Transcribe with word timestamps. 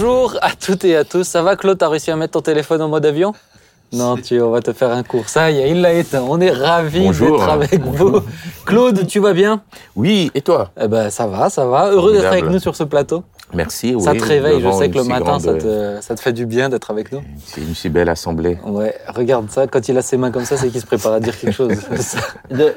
Bonjour 0.00 0.36
à 0.42 0.50
toutes 0.52 0.84
et 0.84 0.94
à 0.94 1.02
tous. 1.02 1.24
Ça 1.24 1.42
va, 1.42 1.56
Claude 1.56 1.76
T'as 1.76 1.88
réussi 1.88 2.12
à 2.12 2.14
mettre 2.14 2.34
ton 2.34 2.40
téléphone 2.40 2.80
en 2.82 2.88
mode 2.88 3.04
avion? 3.04 3.34
Non, 3.92 4.16
tu, 4.16 4.40
on 4.40 4.50
va 4.50 4.60
te 4.60 4.72
faire 4.72 4.92
un 4.92 5.02
cours. 5.02 5.28
Ça 5.28 5.50
y 5.50 5.58
est, 5.58 5.72
il 5.72 5.80
l'a 5.80 5.92
éteint. 5.92 6.22
On 6.22 6.40
est 6.40 6.52
ravis 6.52 7.10
d'être 7.10 7.48
avec 7.48 7.80
vous. 7.80 8.20
Claude, 8.64 9.08
tu 9.08 9.18
vas 9.18 9.32
bien? 9.32 9.60
Oui, 9.96 10.30
et 10.36 10.40
toi? 10.40 10.70
Eh 10.80 10.86
ben, 10.86 11.10
ça 11.10 11.26
va, 11.26 11.50
ça 11.50 11.66
va. 11.66 11.90
Heureux 11.90 12.12
d'être 12.12 12.26
avec 12.26 12.44
nous 12.44 12.60
sur 12.60 12.76
ce 12.76 12.84
plateau. 12.84 13.24
Merci. 13.54 13.94
ça 14.00 14.12
oui, 14.12 14.18
te 14.18 14.24
réveille. 14.24 14.60
Je 14.62 14.70
sais 14.72 14.90
que 14.90 14.98
le 14.98 15.04
matin, 15.04 15.24
grande- 15.24 15.40
ça, 15.40 15.54
te, 15.54 15.96
ça 16.02 16.14
te 16.14 16.20
fait 16.20 16.32
du 16.32 16.44
bien 16.46 16.68
d'être 16.68 16.90
avec 16.90 17.10
nous. 17.12 17.20
C'est 17.46 17.60
une 17.62 17.74
si 17.74 17.88
belle 17.88 18.08
assemblée. 18.08 18.58
Ouais, 18.66 18.94
regarde 19.14 19.50
ça. 19.50 19.66
Quand 19.66 19.88
il 19.88 19.96
a 19.96 20.02
ses 20.02 20.16
mains 20.16 20.30
comme 20.30 20.44
ça, 20.44 20.56
c'est 20.56 20.68
qu'il 20.68 20.80
se 20.80 20.86
prépare 20.86 21.14
à 21.14 21.20
dire 21.20 21.38
quelque 21.38 21.52
chose. 21.54 21.72
ça, 21.98 22.18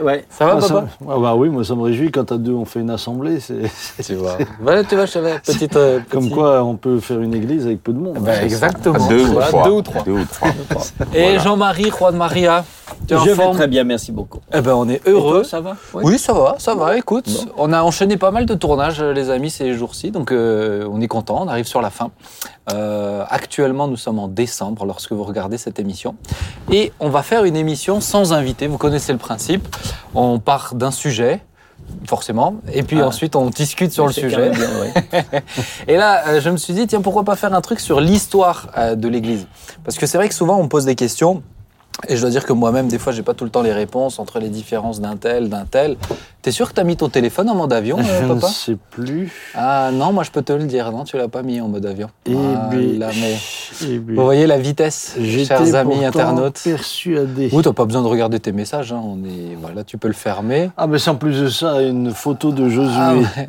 ouais. 0.03 0.25
ça 0.29 0.45
va, 0.45 0.53
Ah, 0.57 0.61
ça- 0.61 0.73
papa 0.75 0.87
ah 1.09 1.17
bah 1.19 1.35
oui, 1.35 1.49
moi 1.49 1.63
ça 1.63 1.75
me 1.75 1.81
réjouit 1.81 2.11
quand 2.11 2.31
à 2.31 2.37
deux 2.37 2.53
on 2.53 2.65
fait 2.65 2.79
une 2.79 2.89
assemblée. 2.89 3.39
C'est 3.39 3.61
Tu 4.03 4.15
vois. 4.15 4.37
Voilà, 4.61 4.83
tu 4.83 4.95
vois, 4.95 5.05
je 5.05 5.11
savais. 5.11 5.39
Petite. 5.39 5.75
euh, 5.75 5.99
comme 6.09 6.25
petit- 6.25 6.33
quoi 6.33 6.63
on 6.63 6.75
peut 6.75 6.99
faire 6.99 7.19
une 7.19 7.33
église 7.33 7.65
avec 7.65 7.83
peu 7.83 7.91
de 7.93 7.99
monde. 7.99 8.19
Ben, 8.19 8.43
exactement. 8.43 9.07
Deux 9.07 9.25
ou 9.25 9.39
trois. 9.41 9.63
Deux 9.65 9.71
ou 9.71 9.81
trois. 9.81 10.03
Deux 10.03 10.11
ou 10.13 10.25
trois. 10.25 10.49
Et 11.13 11.21
Voilà. 11.21 11.37
Jean-Marie, 11.39 11.91
Juan 11.97 12.15
Maria, 12.15 12.63
tu 13.07 13.13
es 13.13 13.17
en 13.17 13.23
Je 13.25 13.29
vais 13.31 13.35
forme 13.35 13.57
très 13.57 13.67
bien, 13.67 13.83
merci 13.83 14.11
beaucoup. 14.11 14.39
Eh 14.53 14.61
ben, 14.61 14.73
on 14.75 14.87
est 14.87 15.01
heureux. 15.07 15.41
toi, 15.41 15.43
ça 15.43 15.59
va? 15.59 15.75
Oui, 15.93 16.17
ça 16.17 16.33
va, 16.33 16.55
ça 16.59 16.75
va. 16.75 16.97
Écoute, 16.97 17.47
on 17.57 17.73
a 17.73 17.81
enchaîné 17.81 18.17
pas 18.17 18.31
mal 18.31 18.45
de 18.45 18.53
tournages, 18.53 19.01
euh, 19.01 19.11
les 19.13 19.29
amis, 19.29 19.49
ces 19.49 19.73
jours-ci, 19.73 20.11
donc 20.11 20.31
euh, 20.31 20.60
on 20.91 21.01
est 21.01 21.07
content. 21.07 21.41
On 21.41 21.47
arrive 21.47 21.65
sur 21.65 21.81
la 21.81 21.89
fin. 21.89 22.11
Euh, 22.71 23.23
actuellement, 23.29 23.87
nous 23.87 23.97
sommes 23.97 24.19
en 24.19 24.27
décembre 24.27 24.85
lorsque 24.85 25.11
vous 25.11 25.23
regardez 25.23 25.57
cette 25.57 25.79
émission, 25.79 26.15
et 26.71 26.91
on 26.99 27.09
va 27.09 27.23
faire 27.23 27.43
une 27.45 27.55
émission 27.55 27.99
sans 28.01 28.33
invité. 28.33 28.67
Vous 28.67 28.77
connaissez 28.77 29.11
le 29.11 29.17
principe. 29.19 29.67
On 30.15 30.39
part 30.39 30.75
d'un 30.75 30.91
sujet. 30.91 31.41
Forcément. 32.07 32.55
Et 32.71 32.83
puis 32.83 33.01
Ah. 33.01 33.07
ensuite, 33.07 33.35
on 33.35 33.49
discute 33.49 33.91
sur 33.91 34.05
le 34.07 34.13
sujet. 34.13 34.37
même 34.49 34.53
bien, 34.53 34.69
ouais. 34.79 35.43
Et 35.89 35.97
là, 35.97 36.23
euh, 36.27 36.39
je 36.41 36.49
me 36.49 36.55
suis 36.55 36.73
dit, 36.73 36.87
tiens, 36.87 37.01
pourquoi 37.01 37.23
pas 37.25 37.35
faire 37.35 37.53
un 37.53 37.59
truc 37.59 37.79
sur 37.81 37.99
l'histoire 37.99 38.67
euh, 38.77 38.95
de 38.95 39.07
l'Église? 39.09 39.47
Parce 39.83 39.97
que 39.97 40.05
c'est 40.05 40.17
vrai 40.17 40.29
que 40.29 40.35
souvent, 40.35 40.57
on 40.57 40.63
me 40.63 40.69
pose 40.69 40.85
des 40.85 40.95
questions. 40.95 41.43
Et 42.07 42.15
je 42.15 42.21
dois 42.21 42.29
dire 42.31 42.45
que 42.45 42.53
moi-même, 42.53 42.87
des 42.87 42.97
fois, 42.97 43.13
j'ai 43.13 43.21
pas 43.21 43.33
tout 43.33 43.43
le 43.43 43.51
temps 43.51 43.61
les 43.61 43.73
réponses 43.73 44.17
entre 44.17 44.39
les 44.39 44.49
différences 44.49 45.01
d'un 45.01 45.17
tel, 45.17 45.49
d'un 45.49 45.65
tel. 45.65 45.97
T'es 46.41 46.49
sûr 46.51 46.69
que 46.69 46.73
t'as 46.73 46.83
mis 46.83 46.97
ton 46.97 47.09
téléphone 47.09 47.47
en 47.49 47.53
mode 47.55 47.71
avion, 47.73 47.99
euh, 47.99 48.03
Je 48.21 48.25
ne 48.25 48.33
papa 48.33 48.47
sais 48.47 48.77
plus. 48.89 49.51
Ah 49.53 49.91
non, 49.93 50.11
moi 50.11 50.23
je 50.23 50.31
peux 50.31 50.41
te 50.41 50.51
le 50.53 50.63
dire, 50.63 50.91
non, 50.91 51.03
tu 51.03 51.15
l'as 51.17 51.27
pas 51.27 51.43
mis 51.43 51.61
en 51.61 51.67
mode 51.67 51.85
avion. 51.85 52.09
Eh 52.25 52.33
Voilà, 52.33 52.69
ben, 52.71 52.99
mais 53.21 53.35
eh 53.83 53.99
ben, 53.99 54.15
vous 54.15 54.23
voyez 54.23 54.47
la 54.47 54.57
vitesse, 54.57 55.15
chers 55.45 55.75
amis 55.75 56.03
internautes. 56.03 56.59
persuadé. 56.63 57.49
Oui, 57.53 57.61
t'as 57.61 57.73
pas 57.73 57.85
besoin 57.85 58.01
de 58.01 58.07
regarder 58.07 58.39
tes 58.39 58.51
messages. 58.53 58.91
hein, 58.91 59.01
On 59.03 59.23
est, 59.23 59.55
voilà, 59.61 59.83
tu 59.83 59.99
peux 59.99 60.07
le 60.07 60.15
fermer. 60.15 60.71
Ah 60.77 60.87
mais 60.87 60.97
c'est 60.97 61.11
en 61.11 61.15
plus 61.15 61.39
de 61.39 61.49
ça 61.49 61.81
une 61.81 62.11
photo 62.11 62.51
de 62.51 62.67
Josué. 62.69 62.95
Ah. 62.97 63.41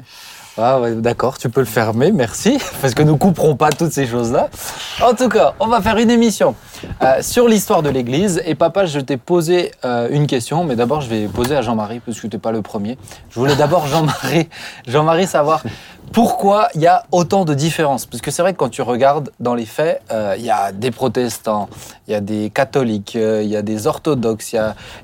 Ah 0.58 0.78
ouais, 0.80 0.94
d'accord, 0.96 1.38
tu 1.38 1.48
peux 1.48 1.60
le 1.60 1.66
fermer, 1.66 2.12
merci, 2.12 2.58
parce 2.82 2.92
que 2.92 3.02
nous 3.02 3.16
couperons 3.16 3.56
pas 3.56 3.70
toutes 3.70 3.92
ces 3.92 4.06
choses-là. 4.06 4.50
En 5.02 5.14
tout 5.14 5.30
cas, 5.30 5.54
on 5.60 5.66
va 5.66 5.80
faire 5.80 5.96
une 5.96 6.10
émission 6.10 6.54
euh, 7.02 7.22
sur 7.22 7.48
l'histoire 7.48 7.82
de 7.82 7.88
l'Église. 7.88 8.42
Et 8.44 8.54
papa, 8.54 8.84
je 8.84 9.00
t'ai 9.00 9.16
posé 9.16 9.70
euh, 9.86 10.08
une 10.10 10.26
question, 10.26 10.64
mais 10.64 10.76
d'abord 10.76 11.00
je 11.00 11.08
vais 11.08 11.26
poser 11.26 11.56
à 11.56 11.62
Jean-Marie, 11.62 12.00
parce 12.00 12.20
que 12.20 12.26
tu 12.26 12.36
n'es 12.36 12.40
pas 12.40 12.52
le 12.52 12.60
premier. 12.60 12.98
Je 13.30 13.40
voulais 13.40 13.56
d'abord 13.56 13.86
Jean-Marie, 13.92 14.50
Jean-Marie 14.86 15.26
savoir 15.26 15.62
pourquoi 16.12 16.68
il 16.74 16.82
y 16.82 16.86
a 16.86 17.04
autant 17.12 17.46
de 17.46 17.54
différences. 17.54 18.04
Parce 18.04 18.20
que 18.20 18.30
c'est 18.30 18.42
vrai 18.42 18.52
que 18.52 18.58
quand 18.58 18.68
tu 18.68 18.82
regardes 18.82 19.30
dans 19.40 19.54
les 19.54 19.64
faits, 19.64 20.02
euh, 20.10 20.34
il 20.36 20.44
y 20.44 20.50
a 20.50 20.70
des 20.70 20.90
protestants, 20.90 21.70
il 22.08 22.10
y 22.10 22.14
a 22.14 22.20
des 22.20 22.50
catholiques, 22.50 23.14
il 23.14 23.48
y 23.48 23.56
a 23.56 23.62
des 23.62 23.86
orthodoxes, 23.86 24.54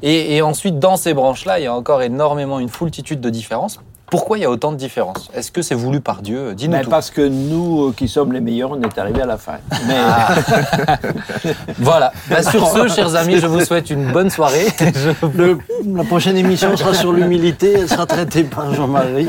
et 0.03 0.43
ensuite 0.43 0.79
dans 0.79 0.99
ces 0.99 1.15
branches-là, 1.15 1.59
il 1.59 1.63
y 1.63 1.69
a 1.69 1.75
encore 1.75 2.03
énormément 2.03 2.59
une 2.59 2.69
foultitude 2.69 3.23
de 3.23 3.31
différences. 3.31 3.81
Pourquoi 4.11 4.39
il 4.39 4.41
y 4.43 4.45
a 4.45 4.51
autant 4.51 4.73
de 4.73 4.77
différences 4.77 5.29
Est-ce 5.35 5.51
que 5.53 5.61
c'est 5.61 5.75
voulu 5.75 6.01
par 6.01 6.23
Dieu 6.23 6.55
Dis-nous 6.55 6.79
tout. 6.83 6.91
parce 6.91 7.11
que 7.11 7.21
nous 7.21 7.89
euh, 7.89 7.93
qui 7.95 8.09
sommes 8.09 8.33
les 8.33 8.41
meilleurs, 8.41 8.71
on 8.71 8.81
est 8.81 8.99
arrivés 8.99 9.21
à 9.23 9.27
la 9.27 9.37
fin. 9.37 9.59
Mais 9.87 9.95
Ah. 9.99 10.35
Voilà. 11.79 12.13
Bah, 12.31 12.43
sur 12.43 12.67
ce, 12.69 12.89
chers 12.89 13.15
amis, 13.17 13.39
je 13.39 13.47
vous 13.47 13.61
souhaite 13.61 13.91
une 13.91 14.11
bonne 14.13 14.31
soirée. 14.31 14.67
Je 14.81 15.27
Le- 15.37 15.59
la 15.95 16.05
prochaine 16.05 16.37
émission 16.37 16.77
sera 16.77 16.95
sur 16.95 17.13
l'humilité. 17.13 17.73
Elle 17.81 17.89
sera 17.89 18.07
traitée 18.07 18.45
par 18.45 18.75
Jean-Marie. 18.75 19.29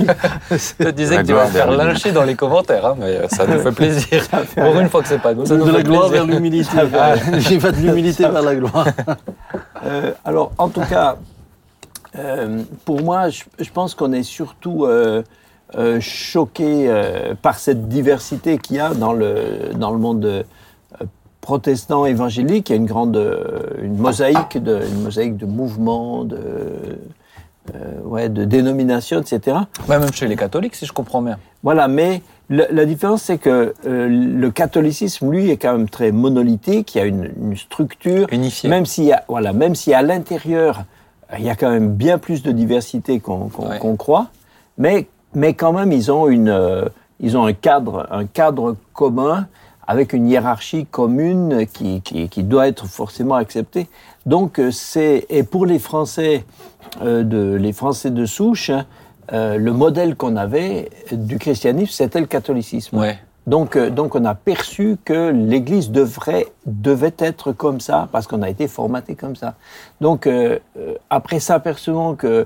te 0.78 0.90
disais 0.92 1.16
La 1.18 1.22
que 1.24 1.28
tu 1.28 1.34
vas 1.34 1.46
me 1.46 1.52
faire 1.52 1.72
lyncher 1.72 2.12
dans 2.12 2.24
les 2.24 2.36
commentaires, 2.36 2.86
hein, 2.86 2.96
mais 3.00 3.28
ça 3.30 3.46
nous 3.46 3.60
fait 3.60 3.72
plaisir. 3.72 4.24
Pour 4.56 4.80
une 4.80 4.90
fois 4.90 5.02
que 5.02 5.08
c'est 5.10 5.20
pas 5.22 5.34
nous, 5.34 5.46
ça 5.46 5.56
nous 5.56 5.66
de 5.66 5.72
la 5.72 5.78
fait 5.80 5.84
gloire 5.84 6.08
plaisir. 6.10 6.26
vers 6.26 6.34
l'humilité. 6.36 6.78
J'ai 7.38 7.60
fait 7.60 7.72
de 7.72 7.78
l'humilité 7.78 8.24
vers 8.28 8.42
la 8.42 8.56
gloire. 8.56 8.86
euh, 9.86 10.12
alors, 10.26 10.52
en 10.58 10.70
tout 10.70 10.82
cas, 10.90 11.18
euh, 12.18 12.62
pour 12.86 13.02
moi, 13.02 13.30
je, 13.30 13.44
je 13.60 13.70
pense 13.72 13.94
qu'on 13.96 14.12
est 14.14 14.24
surtout 14.24 14.86
euh, 14.86 15.22
euh, 15.78 16.00
choqué 16.00 16.86
euh, 16.88 17.36
par 17.40 17.60
cette 17.60 17.88
diversité 17.88 18.58
qu'il 18.58 18.78
y 18.78 18.80
a 18.80 18.94
dans 18.94 19.14
le, 19.14 19.74
dans 19.76 19.92
le 19.92 20.00
monde 20.00 20.46
protestant 21.42 22.06
évangélique. 22.06 22.70
Il 22.70 22.74
y 22.74 22.76
a 22.76 22.78
une 22.78 22.86
grande 22.86 23.18
une 23.82 23.98
mosaïque, 23.98 24.58
de, 24.62 24.82
une 24.86 25.04
mosaïque 25.04 25.38
de 25.38 25.46
mouvements, 25.46 26.24
de, 26.26 26.38
ouais, 28.04 28.30
de 28.30 28.46
dénominations, 28.46 29.22
etc. 29.22 29.58
Ouais, 29.88 30.00
même 30.00 30.12
chez 30.14 30.28
les 30.28 30.36
catholiques, 30.36 30.76
si 30.76 30.86
je 30.86 30.94
comprends 30.94 31.22
bien. 31.22 31.38
Voilà, 31.64 31.88
mais 31.88 32.22
le- 32.50 32.68
la 32.72 32.86
différence, 32.86 33.24
c'est 33.24 33.38
que 33.38 33.74
le 33.86 34.50
catholicisme, 34.50 35.30
lui, 35.32 35.50
est 35.50 35.58
quand 35.58 35.72
même 35.74 35.90
très 35.90 36.12
monolithique. 36.12 36.96
Il 36.96 36.98
y 36.98 37.02
a 37.02 37.06
une, 37.06 37.32
une 37.42 37.56
structure. 37.58 38.28
Unifié. 38.32 38.70
Même 38.70 38.86
s'il 38.86 39.06
y 39.06 39.14
a, 39.14 39.24
voilà, 39.28 39.54
même 39.54 39.76
si 39.76 39.94
à 39.94 40.02
l'intérieur, 40.02 40.84
il 41.38 41.44
y 41.46 41.50
a 41.50 41.56
quand 41.56 41.70
même 41.70 41.94
bien 41.94 42.18
plus 42.18 42.42
de 42.44 42.52
diversité 42.52 43.20
qu'on 43.20 43.50
qu'on- 43.50 43.70
Ouais. 43.70 43.98
croit, 43.98 44.28
mais, 44.78 45.08
mais 45.36 45.54
quand 45.54 45.74
même, 45.74 45.92
ils 45.92 46.12
ont, 46.12 46.28
une, 46.28 46.50
euh, 46.50 46.86
ils 47.20 47.38
ont 47.38 47.46
un, 47.46 47.54
cadre, 47.54 48.08
un 48.12 48.26
cadre 48.26 48.76
commun 48.94 49.48
avec 49.88 50.14
une 50.14 50.28
hiérarchie 50.30 50.86
commune 50.86 51.66
qui, 51.72 52.02
qui, 52.02 52.30
qui 52.30 52.44
doit 52.44 52.68
être 52.68 52.86
forcément 52.88 53.36
acceptée. 53.36 53.88
Donc, 54.26 54.60
euh, 54.60 54.72
c'est, 54.72 55.26
et 55.30 55.44
pour 55.44 55.66
les 55.66 55.80
Français, 55.80 56.46
euh, 57.02 57.24
de, 57.24 57.56
les 57.56 57.74
Français 57.74 58.12
de 58.12 58.26
souche, 58.26 58.72
euh, 59.34 59.58
le 59.58 59.74
modèle 59.74 60.16
qu'on 60.16 60.36
avait 60.36 60.90
du 61.12 61.38
christianisme, 61.38 61.92
c'était 61.92 62.20
le 62.20 62.26
catholicisme. 62.28 62.98
Ouais. 62.98 63.18
Donc, 63.48 63.76
euh, 63.76 63.90
donc 63.90 64.16
on 64.16 64.26
a 64.26 64.36
perçu 64.36 64.98
que 65.04 65.32
l'Église 65.32 65.90
devrait, 65.92 66.48
devait 66.66 67.14
être 67.18 67.52
comme 67.52 67.80
ça, 67.80 68.08
parce 68.12 68.28
qu'on 68.28 68.42
a 68.42 68.50
été 68.50 68.68
formaté 68.68 69.16
comme 69.16 69.36
ça. 69.36 69.56
Donc, 70.02 70.28
euh, 70.28 70.60
euh, 70.78 70.94
après 71.10 71.40
s'apercevant 71.40 72.16
que 72.16 72.46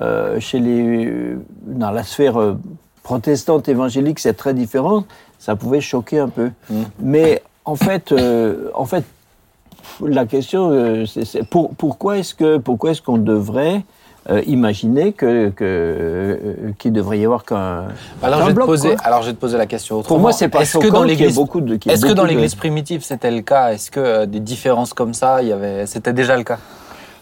euh, 0.00 0.38
chez 0.40 0.60
les, 0.60 1.36
dans 1.62 1.90
la 1.90 2.02
sphère 2.04 2.40
euh, 2.40 2.56
protestante 3.02 3.68
évangélique, 3.68 4.18
c'est 4.20 4.34
très 4.34 4.54
différent, 4.54 5.04
ça 5.38 5.56
pouvait 5.56 5.80
choquer 5.80 6.20
un 6.20 6.28
peu. 6.28 6.50
Mais 7.00 7.42
en 7.64 7.76
fait, 7.76 8.14
en 8.74 8.84
fait, 8.84 9.04
la 10.00 10.24
question, 10.24 11.04
c'est 11.06 11.24
c'est 11.24 11.44
pour- 11.44 11.74
pourquoi 11.74 12.18
est-ce 12.18 12.34
que 12.34 12.56
pourquoi 12.58 12.92
est-ce 12.92 13.02
qu'on 13.02 13.18
devrait 13.18 13.82
euh, 14.30 14.42
imaginer 14.46 15.12
que 15.12 15.50
que, 15.50 15.64
euh, 15.64 16.36
qu'il 16.78 16.92
devrait 16.92 17.18
y 17.18 17.24
avoir 17.24 17.44
qu'un 17.44 17.84
Alors, 18.22 18.40
je 18.42 18.46
vais 18.46 18.54
te 18.54 18.60
poser, 18.60 18.96
quoi. 18.96 19.04
alors 19.04 19.22
je 19.22 19.28
vais 19.28 19.34
te 19.34 19.40
poser 19.40 19.58
la 19.58 19.66
question 19.66 19.96
autrement. 19.98 20.08
Pour 20.16 20.20
moi, 20.20 20.32
c'est 20.32 20.48
pas 20.48 20.60
Est-ce 20.62 20.78
que 20.78 20.88
dans 20.88 21.04
y 21.04 21.08
l'église, 21.08 21.34
beaucoup 21.34 21.60
de. 21.60 21.74
y 21.74 21.90
est-ce 21.90 22.06
que 22.06 22.12
dans 22.12 22.22
de- 22.22 22.28
l'église 22.28 22.54
primitive 22.54 23.04
c'était 23.04 23.30
le 23.30 23.42
cas? 23.42 23.72
Est-ce 23.72 23.90
que 23.90 24.00
euh, 24.00 24.26
des 24.26 24.40
différences 24.40 24.94
comme 24.94 25.12
ça, 25.14 25.42
il 25.42 25.48
y 25.48 25.52
avait, 25.52 25.86
c'était 25.86 26.12
déjà 26.14 26.36
le 26.36 26.42
cas? 26.44 26.58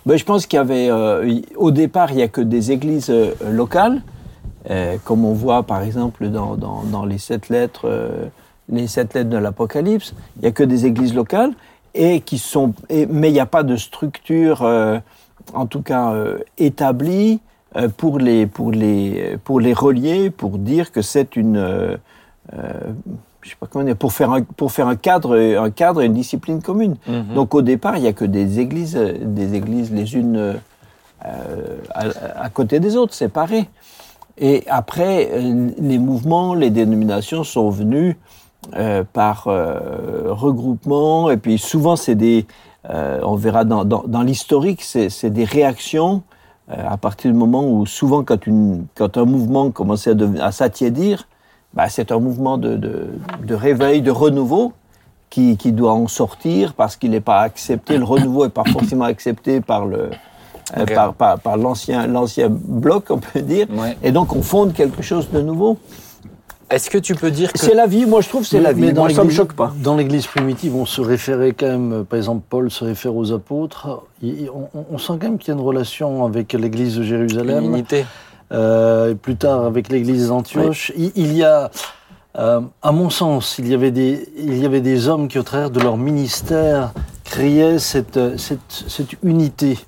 Ben, 0.06 0.16
je 0.16 0.24
pense 0.24 0.46
qu'il 0.46 0.56
y 0.56 0.60
avait, 0.60 0.88
euh, 0.90 1.26
y- 1.28 1.44
au 1.56 1.70
départ, 1.70 2.10
il 2.10 2.16
n'y 2.16 2.22
a 2.22 2.28
que 2.28 2.40
des 2.40 2.70
églises 2.72 3.12
locales, 3.50 4.00
comme 5.04 5.24
on 5.24 5.32
voit 5.32 5.64
par 5.64 5.82
exemple 5.82 6.28
dans, 6.28 6.54
dans, 6.56 6.82
dans 6.84 7.04
les 7.04 7.18
sept 7.18 7.48
lettres, 7.48 7.88
les 8.68 8.86
sept 8.86 9.14
lettres 9.14 9.28
de 9.30 9.36
l'Apocalypse. 9.36 10.14
Il 10.36 10.42
n'y 10.42 10.48
a 10.48 10.52
que 10.52 10.62
des 10.62 10.86
églises 10.86 11.14
locales 11.14 11.50
et 11.94 12.20
qui 12.20 12.38
sont, 12.38 12.72
et- 12.88 13.06
mais 13.06 13.28
il 13.30 13.32
n'y 13.32 13.40
a 13.40 13.46
pas 13.46 13.64
de 13.64 13.76
structure, 13.76 14.62
en 15.54 15.66
tout 15.66 15.82
cas 15.82 16.12
euh, 16.12 16.38
établie 16.58 17.40
euh, 17.76 17.88
pour 17.88 18.18
les 18.18 18.46
pour 18.46 18.70
les 18.72 19.38
pour 19.44 19.60
les 19.60 19.72
relier, 19.72 20.30
pour 20.30 20.58
dire 20.58 20.92
que 20.92 21.02
c'est 21.02 21.36
une 21.36 21.56
euh, 21.56 21.96
euh, 22.54 22.72
je 23.42 23.50
sais 23.50 23.56
pas 23.58 23.66
comment 23.66 23.84
dire, 23.84 23.96
pour 23.96 24.12
faire 24.12 24.30
un, 24.30 24.42
pour 24.42 24.70
faire 24.72 24.86
un 24.86 24.96
cadre, 24.96 25.36
un 25.36 25.70
cadre 25.70 26.02
et 26.02 26.06
une 26.06 26.14
discipline 26.14 26.62
commune. 26.62 26.96
Mhm. 27.06 27.34
Donc 27.34 27.54
au 27.54 27.62
départ, 27.62 27.96
il 27.96 28.02
n'y 28.02 28.08
a 28.08 28.12
que 28.12 28.24
des 28.24 28.60
églises, 28.60 28.96
euh, 28.96 29.14
des 29.20 29.54
églises 29.54 29.92
les 29.92 30.14
unes 30.14 30.36
euh, 30.36 30.54
à, 31.94 32.04
à 32.44 32.48
côté 32.50 32.80
des 32.80 32.96
autres, 32.96 33.14
séparées. 33.14 33.68
Et 34.38 34.64
après, 34.68 35.28
euh, 35.32 35.70
les 35.78 35.98
mouvements, 35.98 36.54
les 36.54 36.70
dénominations 36.70 37.44
sont 37.44 37.68
venus 37.68 38.16
euh, 38.76 39.02
par 39.12 39.48
euh, 39.48 40.32
regroupement, 40.32 41.30
et 41.30 41.36
puis 41.36 41.58
souvent 41.58 41.96
c'est 41.96 42.14
des, 42.14 42.46
euh, 42.90 43.20
on 43.22 43.36
verra 43.36 43.64
dans, 43.64 43.84
dans, 43.84 44.02
dans 44.06 44.22
l'historique, 44.22 44.82
c'est 44.82 45.30
des 45.30 45.44
réactions 45.44 46.22
euh, 46.70 46.74
à 46.88 46.96
partir 46.96 47.32
du 47.32 47.36
moment 47.36 47.64
où 47.64 47.86
souvent 47.86 48.24
quand, 48.24 48.46
une, 48.46 48.86
quand 48.94 49.16
un 49.16 49.24
mouvement 49.24 49.70
commençait 49.70 50.10
à, 50.10 50.46
à 50.46 50.52
s'attiédir, 50.52 51.28
bah, 51.74 51.88
c'est 51.88 52.12
un 52.12 52.18
mouvement 52.18 52.58
de, 52.58 52.76
de, 52.76 53.08
de 53.44 53.54
réveil, 53.54 54.02
de 54.02 54.10
renouveau 54.10 54.72
qui, 55.30 55.56
qui 55.56 55.72
doit 55.72 55.92
en 55.92 56.08
sortir 56.08 56.74
parce 56.74 56.96
qu'il 56.96 57.12
n'est 57.12 57.20
pas 57.20 57.40
accepté, 57.40 57.96
le 57.96 58.04
renouveau 58.04 58.44
n'est 58.44 58.50
pas 58.50 58.64
forcément 58.64 59.04
accepté 59.04 59.60
par 59.60 59.86
le, 59.86 60.10
euh, 60.76 60.86
par, 60.86 61.14
par, 61.14 61.38
par 61.38 61.56
l'ancien, 61.56 62.06
l'ancien 62.06 62.48
bloc, 62.50 63.06
on 63.10 63.18
peut 63.18 63.42
dire. 63.42 63.66
Ouais. 63.70 63.96
Et 64.02 64.12
donc 64.12 64.34
on 64.34 64.42
fonde 64.42 64.72
quelque 64.72 65.02
chose 65.02 65.30
de 65.30 65.40
nouveau. 65.40 65.78
Est-ce 66.72 66.88
que 66.90 66.98
tu 66.98 67.14
peux 67.14 67.30
dire 67.30 67.52
que 67.52 67.58
C'est 67.58 67.74
la 67.74 67.86
vie, 67.86 68.06
moi 68.06 68.20
je 68.22 68.28
trouve 68.28 68.42
que 68.42 68.48
c'est 68.48 68.60
la 68.60 68.72
vie. 68.72 68.80
mais 68.80 68.92
dans 68.92 69.02
Moi, 69.02 69.10
ça 69.10 69.24
me 69.24 69.30
choque 69.30 69.52
pas. 69.52 69.72
Dans 69.82 69.96
l'Église 69.96 70.26
primitive, 70.26 70.74
on 70.74 70.86
se 70.86 71.00
référait 71.00 71.52
quand 71.52 71.66
même, 71.66 72.04
par 72.08 72.16
exemple, 72.16 72.42
Paul 72.48 72.70
se 72.70 72.84
réfère 72.84 73.14
aux 73.14 73.30
apôtres. 73.32 74.02
Il- 74.22 74.48
on, 74.50 74.68
on- 74.78 74.86
on 74.92 74.98
sent 74.98 75.12
quand 75.20 75.28
même 75.28 75.38
qu'il 75.38 75.48
y 75.48 75.56
a 75.56 75.60
une 75.60 75.64
relation 75.66 76.24
avec 76.24 76.52
l'Église 76.54 76.96
de 76.96 77.02
Jérusalem. 77.02 77.64
l'unité 77.64 78.04
Euh, 78.52 79.12
et 79.12 79.14
plus 79.14 79.36
tard 79.36 79.64
avec 79.64 79.88
l'église 79.88 80.28
d'Antioche. 80.28 80.92
Il, 80.96 81.10
il 81.16 81.32
y 81.34 81.42
a, 81.42 81.70
euh, 82.38 82.60
à 82.82 82.92
mon 82.92 83.08
sens, 83.08 83.56
il 83.58 83.66
y, 83.68 83.72
avait 83.74 83.90
des, 83.90 84.28
il 84.36 84.58
y 84.58 84.66
avait 84.66 84.82
des 84.82 85.08
hommes 85.08 85.26
qui, 85.28 85.38
au 85.38 85.42
travers 85.42 85.70
de 85.70 85.80
leur 85.80 85.96
ministère, 85.96 86.92
créaient 87.24 87.78
cette, 87.78 88.18
cette, 88.38 88.58
cette 88.88 89.12
unité. 89.22 89.78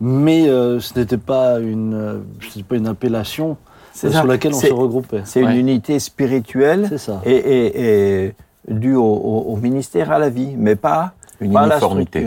Mais 0.00 0.48
euh, 0.48 0.80
ce 0.80 0.98
n'était 0.98 1.18
pas 1.18 1.58
une, 1.58 1.94
euh, 1.94 2.62
pas 2.68 2.76
une 2.76 2.86
appellation 2.86 3.58
Ça. 3.96 4.10
sur 4.10 4.26
laquelle 4.26 4.52
on 4.54 4.60
se 4.68 4.72
regroupait. 4.72 5.22
C'est 5.24 5.40
une 5.40 5.46
unité 5.56 5.98
spirituelle 5.98 6.88
ça. 6.98 7.20
et, 7.24 7.34
et- 7.34 8.24
et 8.26 8.34
due 8.68 8.94
au, 8.96 9.02
au- 9.04 9.52
au 9.52 9.56
ministère, 9.56 10.10
à 10.12 10.18
la 10.18 10.28
vie, 10.28 10.54
mais 10.56 10.76
pas, 10.76 11.12
Une 11.40 11.52
pas 11.52 11.60
à 11.60 11.66
la 11.66 11.74
uniformité. 11.76 12.26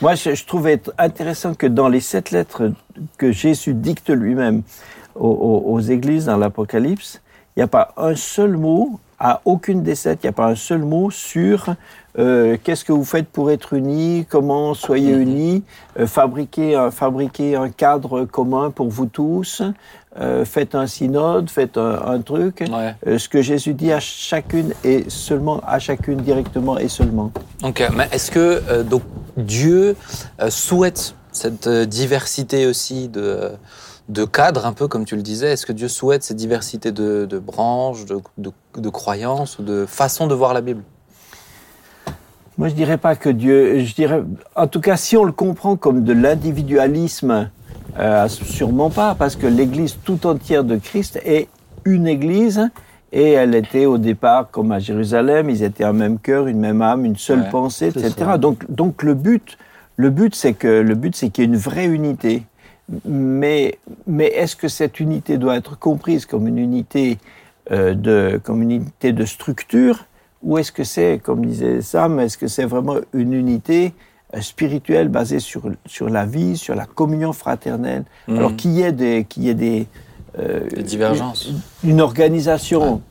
Moi, 0.00 0.14
je, 0.14 0.34
je 0.34 0.44
trouvais 0.46 0.80
intéressant 0.98 1.54
que 1.54 1.66
dans 1.66 1.88
les 1.88 2.00
sept 2.00 2.30
lettres 2.30 2.70
que 3.18 3.32
Jésus 3.32 3.74
dicte 3.74 4.08
lui-même 4.10 4.62
aux, 5.16 5.28
aux- 5.28 5.72
aux 5.72 5.80
églises 5.80 6.26
dans 6.26 6.36
l'Apocalypse, 6.36 7.20
il 7.56 7.60
n'y 7.60 7.64
a 7.64 7.66
pas 7.66 7.92
un 7.96 8.14
seul 8.14 8.56
mot, 8.56 9.00
à 9.20 9.42
aucune 9.44 9.82
des 9.82 9.94
sept, 9.94 10.20
il 10.22 10.26
n'y 10.26 10.30
a 10.30 10.32
pas 10.32 10.46
un 10.46 10.54
seul 10.54 10.80
mot 10.80 11.10
sur 11.10 11.76
euh, 12.18 12.56
qu'est-ce 12.64 12.84
que 12.84 12.92
vous 12.92 13.04
faites 13.04 13.28
pour 13.28 13.50
être 13.50 13.74
unis, 13.74 14.26
comment 14.28 14.74
soyez 14.74 15.12
unis, 15.12 15.62
euh, 15.98 16.06
fabriquez, 16.06 16.74
un, 16.74 16.90
fabriquez 16.90 17.54
un 17.54 17.68
cadre 17.68 18.24
commun 18.24 18.70
pour 18.70 18.88
vous 18.88 19.06
tous, 19.06 19.62
euh, 20.18 20.44
faites 20.44 20.74
un 20.74 20.86
synode, 20.86 21.50
faites 21.50 21.76
un, 21.76 22.02
un 22.06 22.20
truc. 22.20 22.64
Ouais. 22.68 23.18
Ce 23.18 23.28
que 23.28 23.42
Jésus 23.42 23.74
dit 23.74 23.92
à 23.92 24.00
chacune 24.00 24.72
et 24.82 25.04
seulement 25.08 25.60
à 25.66 25.78
chacune 25.78 26.16
directement 26.22 26.78
et 26.78 26.88
seulement. 26.88 27.30
Ok, 27.62 27.86
mais 27.94 28.08
est-ce 28.10 28.30
que 28.30 28.82
donc 28.82 29.02
Dieu 29.36 29.96
souhaite 30.48 31.14
cette 31.30 31.68
diversité 31.68 32.66
aussi 32.66 33.08
de, 33.08 33.52
de 34.10 34.24
cadres, 34.24 34.66
un 34.66 34.72
peu 34.72 34.88
comme 34.88 35.04
tu 35.04 35.16
le 35.16 35.22
disais 35.22 35.52
Est-ce 35.52 35.64
que 35.66 35.72
Dieu 35.72 35.88
souhaite 35.88 36.22
cette 36.24 36.36
diversité 36.36 36.90
de, 36.92 37.26
de 37.26 37.38
branches, 37.38 38.04
de, 38.06 38.18
de- 38.38 38.52
de 38.76 38.88
croyances 38.88 39.58
ou 39.58 39.62
de 39.62 39.86
façons 39.86 40.26
de 40.26 40.34
voir 40.34 40.52
la 40.52 40.60
Bible? 40.60 40.82
Moi, 42.58 42.68
je 42.68 42.74
dirais 42.74 42.98
pas 42.98 43.16
que 43.16 43.30
Dieu. 43.30 43.78
Je 43.80 43.94
dirais, 43.94 44.22
en 44.54 44.66
tout 44.66 44.80
cas, 44.80 44.96
si 44.96 45.16
on 45.16 45.24
le 45.24 45.32
comprend 45.32 45.76
comme 45.76 46.04
de 46.04 46.12
l'individualisme, 46.12 47.48
euh, 47.98 48.28
sûrement 48.28 48.90
pas, 48.90 49.14
parce 49.14 49.36
que 49.36 49.46
l'Église 49.46 49.96
tout 50.04 50.26
entière 50.26 50.64
de 50.64 50.76
Christ 50.76 51.18
est 51.24 51.48
une 51.84 52.06
Église. 52.06 52.68
Et 53.12 53.30
elle 53.32 53.54
était 53.56 53.86
au 53.86 53.98
départ, 53.98 54.50
comme 54.52 54.70
à 54.70 54.78
Jérusalem, 54.78 55.50
ils 55.50 55.62
étaient 55.64 55.82
un 55.84 55.92
même 55.92 56.18
cœur, 56.18 56.46
une 56.46 56.58
même 56.60 56.80
âme, 56.80 57.04
une 57.04 57.16
seule 57.16 57.40
Ouais, 57.40 57.50
pensée, 57.50 57.86
etc. 57.88 58.12
ça. 58.16 58.38
Donc, 58.38 58.70
donc 58.70 59.02
le 59.02 59.14
but, 59.14 59.58
le 59.96 60.10
but, 60.10 60.32
c'est 60.34 60.52
que 60.52 60.68
le 60.68 60.94
but, 60.94 61.16
c'est 61.16 61.30
qu'il 61.30 61.42
y 61.42 61.46
ait 61.46 61.50
une 61.50 61.56
vraie 61.56 61.86
unité. 61.86 62.44
Mais, 63.04 63.78
mais 64.06 64.26
est-ce 64.26 64.56
que 64.56 64.68
cette 64.68 64.98
unité 65.00 65.38
doit 65.38 65.56
être 65.56 65.78
comprise 65.78 66.26
comme 66.26 66.48
une 66.48 66.58
unité 66.58 67.18
euh, 67.70 67.94
de, 67.94 68.40
comme 68.42 68.62
une 68.62 68.72
unité 68.72 69.12
de 69.12 69.24
structure, 69.24 70.06
ou 70.42 70.58
est-ce 70.58 70.72
que 70.72 70.82
c'est, 70.82 71.20
comme 71.22 71.46
disait 71.46 71.82
Sam, 71.82 72.18
est-ce 72.18 72.36
que 72.36 72.48
c'est 72.48 72.64
vraiment 72.64 72.96
une 73.12 73.32
unité 73.32 73.92
euh, 74.34 74.40
spirituelle 74.40 75.08
basée 75.08 75.38
sur, 75.38 75.62
sur 75.86 76.08
la 76.08 76.26
vie, 76.26 76.56
sur 76.56 76.74
la 76.74 76.86
communion 76.86 77.32
fraternelle? 77.32 78.04
Mhm. 78.26 78.38
Alors 78.38 78.56
qu'il 78.56 78.72
y 78.72 78.82
ait 78.82 78.92
des, 78.92 79.24
qu'il 79.28 79.44
y 79.44 79.50
ait 79.50 79.54
des, 79.54 79.86
euh, 80.38 80.68
Des 80.70 80.82
divergences. 80.82 81.52
Une, 81.84 81.90
une 81.90 82.00
organisation, 82.00 83.02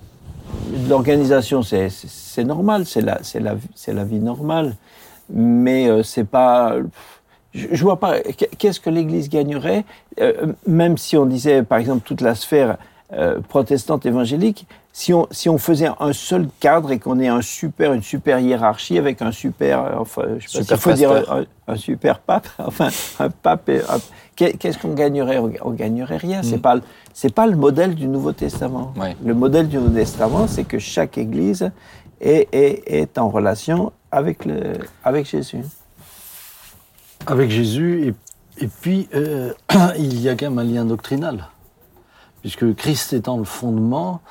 l'organisation, 0.90 1.62
c'est, 1.62 2.44
normal, 2.44 2.86
c'est 2.86 3.02
la, 3.02 3.20
c'est 3.22 3.40
la, 3.40 3.56
c'est 3.76 3.94
la 3.94 4.04
vie 4.04 4.20
normale, 4.20 4.76
mais 5.30 5.88
euh, 5.88 6.04
c'est 6.04 6.26
pas. 6.26 6.76
Je, 7.54 7.68
je 7.72 7.84
vois 7.84 8.00
pas. 8.00 8.19
Qu'est-ce 8.57 8.80
que 8.80 8.90
l'Église 8.90 9.30
gagnerait, 9.30 9.86
euh, 10.22 10.54
même 10.68 10.98
si 10.98 11.18
on 11.18 11.25
disait, 11.25 11.63
par 11.63 11.78
exemple, 11.80 12.01
toute 12.06 12.22
la 12.22 12.36
sphère 12.36 12.78
euh, 13.13 13.40
protestante 13.48 14.06
évangélique, 14.06 14.68
si 14.94 15.13
on, 15.13 15.28
si 15.31 15.50
on 15.50 15.57
faisait 15.57 15.90
un 16.00 16.13
seul 16.13 16.48
cadre 16.60 16.92
et 16.92 17.00
qu'on 17.00 17.19
ait 17.19 17.28
un 17.28 17.42
super, 17.42 17.94
une 17.94 18.04
super 18.04 18.40
hiérarchie 18.40 18.98
avec 19.00 19.22
un 19.24 19.31
super, 19.31 19.80
euh, 19.84 19.90
enfin, 19.98 20.24
je 20.38 20.48
sais 20.48 20.60
pas 20.60 20.63
Super 20.63 20.78
s'il 20.78 20.78
faut 20.92 20.94
dire 20.98 21.10
pasteur. 21.13 21.46
un, 21.68 21.74
un 21.74 21.75
super 21.75 22.19
pape, 22.19 22.48
enfin, 22.60 22.90
un 23.19 23.30
pape, 23.30 23.72
qu'est-ce 24.36 24.78
qu'on 24.78 24.94
gagnerait? 24.94 25.40
On, 25.40 25.52
on 25.63 25.72
gagnerait 25.72 26.18
rien. 26.18 26.44
C'est 26.44 26.57
Mm. 26.57 26.62
pas, 26.62 26.75
le- 26.75 26.81
c'est 27.13 27.34
pas 27.34 27.48
le 27.48 27.56
modèle 27.56 27.95
du 27.95 28.07
Nouveau 28.07 28.31
Testament. 28.31 28.94
Ouais. 28.95 29.16
Le 29.25 29.34
modèle 29.34 29.68
du 29.69 29.78
Nouveau 29.78 29.95
Testament, 29.95 30.48
c'est 30.48 30.63
que 30.66 30.78
chaque 30.80 31.18
Église 31.18 31.72
est, 32.22 32.48
est, 32.52 32.84
est 32.94 33.18
en 33.18 33.30
relation 33.30 33.92
avec, 34.12 34.45
le, 34.45 34.74
avec 35.04 35.25
Jésus. 35.28 35.62
Avec 37.27 37.51
Jésus, 37.51 38.07
et, 38.07 38.63
et 38.63 38.68
puis 38.81 39.07
euh, 39.13 39.54
il 39.98 40.19
y 40.19 40.30
a 40.30 40.36
quand 40.36 40.50
même 40.50 40.60
un 40.60 40.63
lien 40.63 40.86
doctrinal. 40.86 41.45
Puisque 42.42 42.74
Christ 42.75 43.13
étant 43.13 43.38
le 43.38 43.44
fondement, 43.44 44.21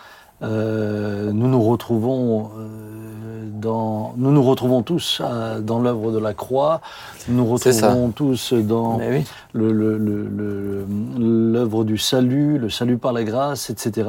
euh, 0.42 1.30
nous 1.32 1.46
nous 1.48 1.62
retrouvons 1.62 2.50
euh, 2.58 3.44
dans, 3.60 4.14
nous 4.16 4.30
nous 4.32 4.42
retrouvons 4.42 4.82
tous 4.82 5.20
euh, 5.22 5.60
dans 5.60 5.80
l'œuvre 5.80 6.10
de 6.12 6.18
la 6.18 6.32
croix, 6.32 6.80
nous 7.28 7.36
nous 7.36 7.46
retrouvons 7.46 8.10
tous 8.10 8.54
dans 8.54 8.96
Mais 8.98 9.10
oui. 9.18 9.24
le- 9.52 9.72
le- 9.72 9.98
le- 9.98 10.28
le- 10.28 11.52
l'œuvre 11.52 11.84
du 11.84 11.98
salut, 11.98 12.58
le 12.58 12.70
salut 12.70 12.96
par 12.96 13.12
la 13.12 13.24
grâce, 13.24 13.68
etc. 13.68 14.08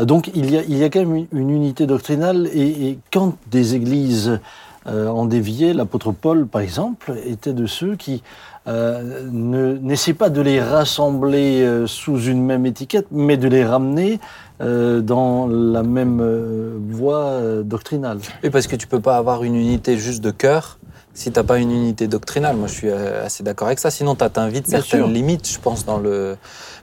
Donc 0.00 0.30
il 0.34 0.50
y 0.50 0.56
a, 0.56 0.62
il 0.62 0.76
y 0.78 0.84
a 0.84 0.90
quand 0.90 1.00
même 1.00 1.14
une, 1.16 1.26
une 1.32 1.50
unité 1.50 1.86
doctrinale 1.86 2.48
et, 2.52 2.88
et 2.88 2.98
quand 3.12 3.34
des 3.50 3.74
églises 3.74 4.40
en 4.88 5.24
déviaient, 5.26 5.74
l'apôtre 5.74 6.12
Paul, 6.12 6.46
par 6.46 6.60
exemple, 6.62 7.14
était 7.26 7.52
de 7.52 7.66
ceux 7.66 7.96
qui 7.96 8.22
euh, 8.66 9.22
ne 9.30 9.78
n'essaient 9.78 10.14
pas 10.14 10.30
de 10.30 10.40
les 10.40 10.60
rassembler 10.60 11.62
euh, 11.62 11.86
sous 11.86 12.20
une 12.20 12.42
même 12.44 12.66
étiquette, 12.66 13.06
mais 13.10 13.36
de 13.36 13.48
les 13.48 13.64
ramener 13.64 14.20
euh, 14.60 15.00
dans 15.00 15.46
la 15.46 15.82
même 15.82 16.20
euh, 16.20 16.78
voie 16.90 17.24
euh, 17.24 17.62
doctrinale. 17.62 18.18
Oui, 18.42 18.50
parce 18.50 18.66
que 18.66 18.76
tu 18.76 18.86
peux 18.86 19.00
pas 19.00 19.16
avoir 19.16 19.42
une 19.44 19.54
unité 19.54 19.96
juste 19.96 20.22
de 20.22 20.30
cœur 20.30 20.78
si 21.14 21.32
t'as 21.32 21.42
pas 21.42 21.58
une 21.58 21.72
unité 21.72 22.06
doctrinale. 22.06 22.56
Moi, 22.56 22.68
je 22.68 22.74
suis 22.74 22.90
euh, 22.90 23.24
assez 23.26 23.42
d'accord 23.42 23.66
avec 23.66 23.80
ça. 23.80 23.90
Sinon, 23.90 24.14
tu 24.14 24.28
t'invites 24.30 24.68
Bien 24.68 24.78
certaines 24.80 25.00
sûr. 25.00 25.08
limites, 25.08 25.48
je 25.48 25.58
pense, 25.58 25.84
dans 25.84 25.98
le. 25.98 26.36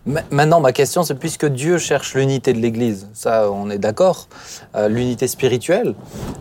Ma- 0.06 0.22
Maintenant, 0.32 0.60
ma 0.60 0.72
question, 0.72 1.04
c'est 1.04 1.16
puisque 1.16 1.46
Dieu 1.48 1.78
cherche 1.78 2.14
l'unité 2.16 2.54
de 2.54 2.60
l'Église, 2.60 3.08
ça, 3.14 3.50
on 3.52 3.70
est 3.70 3.78
d'accord, 3.80 4.28
euh, 4.76 4.88
l'unité 4.88 5.28
spirituelle, 5.28 5.96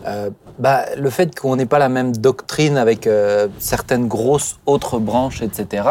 euh, 0.05 0.29
bah, 0.59 0.85
le 0.97 1.09
fait 1.09 1.37
qu'on 1.37 1.55
n'ait 1.55 1.65
pas 1.65 1.79
la 1.79 1.89
même 1.89 2.15
doctrine 2.15 2.77
avec 2.77 3.07
euh, 3.07 3.47
certaines 3.59 4.07
grosses 4.07 4.57
autres 4.65 4.99
branches, 4.99 5.41
etc., 5.41 5.83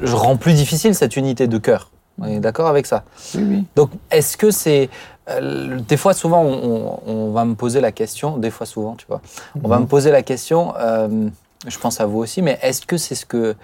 je 0.00 0.14
rends 0.14 0.36
plus 0.36 0.52
difficile 0.54 0.94
cette 0.94 1.16
unité 1.16 1.46
de 1.48 1.58
cœur. 1.58 1.90
On 2.20 2.26
est 2.26 2.38
d'accord 2.40 2.68
avec 2.68 2.86
ça? 2.86 3.04
Oui, 3.34 3.42
oui. 3.48 3.64
donc, 3.74 3.90
est-ce 4.10 4.36
que 4.36 4.50
c'est. 4.50 4.88
des 5.88 5.96
fois, 5.96 6.14
souvent, 6.14 6.42
on, 6.42 6.98
on- 7.06 7.12
on 7.12 7.30
va 7.32 7.44
me 7.44 7.54
poser 7.54 7.80
la 7.80 7.92
question, 7.92 8.36
des 8.38 8.50
fois, 8.50 8.66
souvent, 8.66 8.94
tu 8.94 9.06
vois, 9.08 9.20
on 9.62 9.68
va 9.68 9.78
me 9.78 9.86
poser 9.86 10.10
la 10.10 10.22
question, 10.22 10.74
je 11.66 11.78
pense 11.78 12.00
à 12.00 12.06
vous 12.06 12.18
aussi, 12.18 12.40
mais 12.42 12.58
est-ce 12.62 12.82
que 12.86 12.96
c'est 12.96 13.14
ce 13.14 13.26
que. 13.26 13.54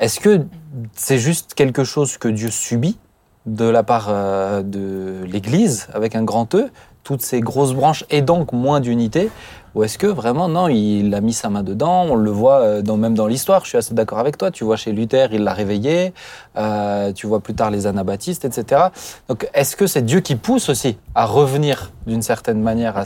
Est-ce 0.00 0.18
que 0.18 0.46
c'est 0.94 1.18
juste 1.18 1.52
quelque 1.52 1.84
chose 1.84 2.16
que 2.16 2.26
Dieu 2.26 2.50
subit 2.50 2.98
de 3.44 3.66
la 3.66 3.82
part 3.82 4.06
euh, 4.08 4.62
de 4.62 5.24
l'Église, 5.26 5.88
avec 5.92 6.16
un 6.16 6.22
grand 6.24 6.54
E, 6.54 6.70
toutes 7.04 7.20
ces 7.20 7.40
grosses 7.40 7.74
branches 7.74 8.06
et 8.08 8.22
donc 8.22 8.52
moins 8.52 8.80
d'unité 8.80 9.30
ou 9.74 9.84
est-ce 9.84 9.98
que 9.98 10.06
vraiment, 10.06 10.48
non, 10.48 10.68
il 10.68 11.14
a 11.14 11.20
mis 11.20 11.32
sa 11.32 11.48
main 11.48 11.62
dedans, 11.62 12.04
on 12.04 12.16
le 12.16 12.30
voit 12.30 12.60
euh, 12.60 12.82
dans, 12.82 12.96
même 12.96 13.14
dans 13.14 13.26
l'histoire, 13.26 13.64
je 13.64 13.68
suis 13.68 13.78
assez 13.78 13.94
d'accord 13.94 14.18
avec 14.18 14.36
toi, 14.36 14.50
tu 14.50 14.64
vois 14.64 14.76
chez 14.76 14.92
Luther, 14.92 15.28
il 15.32 15.44
l'a 15.44 15.52
réveillé, 15.52 16.12
euh, 16.56 17.12
tu 17.12 17.26
vois 17.26 17.40
plus 17.40 17.54
tard 17.54 17.70
les 17.70 17.86
anabaptistes, 17.86 18.44
etc. 18.44 18.86
Donc 19.28 19.48
est-ce 19.54 19.76
que 19.76 19.86
c'est 19.86 20.02
Dieu 20.02 20.20
qui 20.20 20.34
pousse 20.34 20.70
aussi 20.70 20.96
à 21.14 21.26
revenir 21.26 21.92
d'une 22.06 22.22
certaine 22.22 22.60
manière 22.60 22.96
à, 22.96 23.04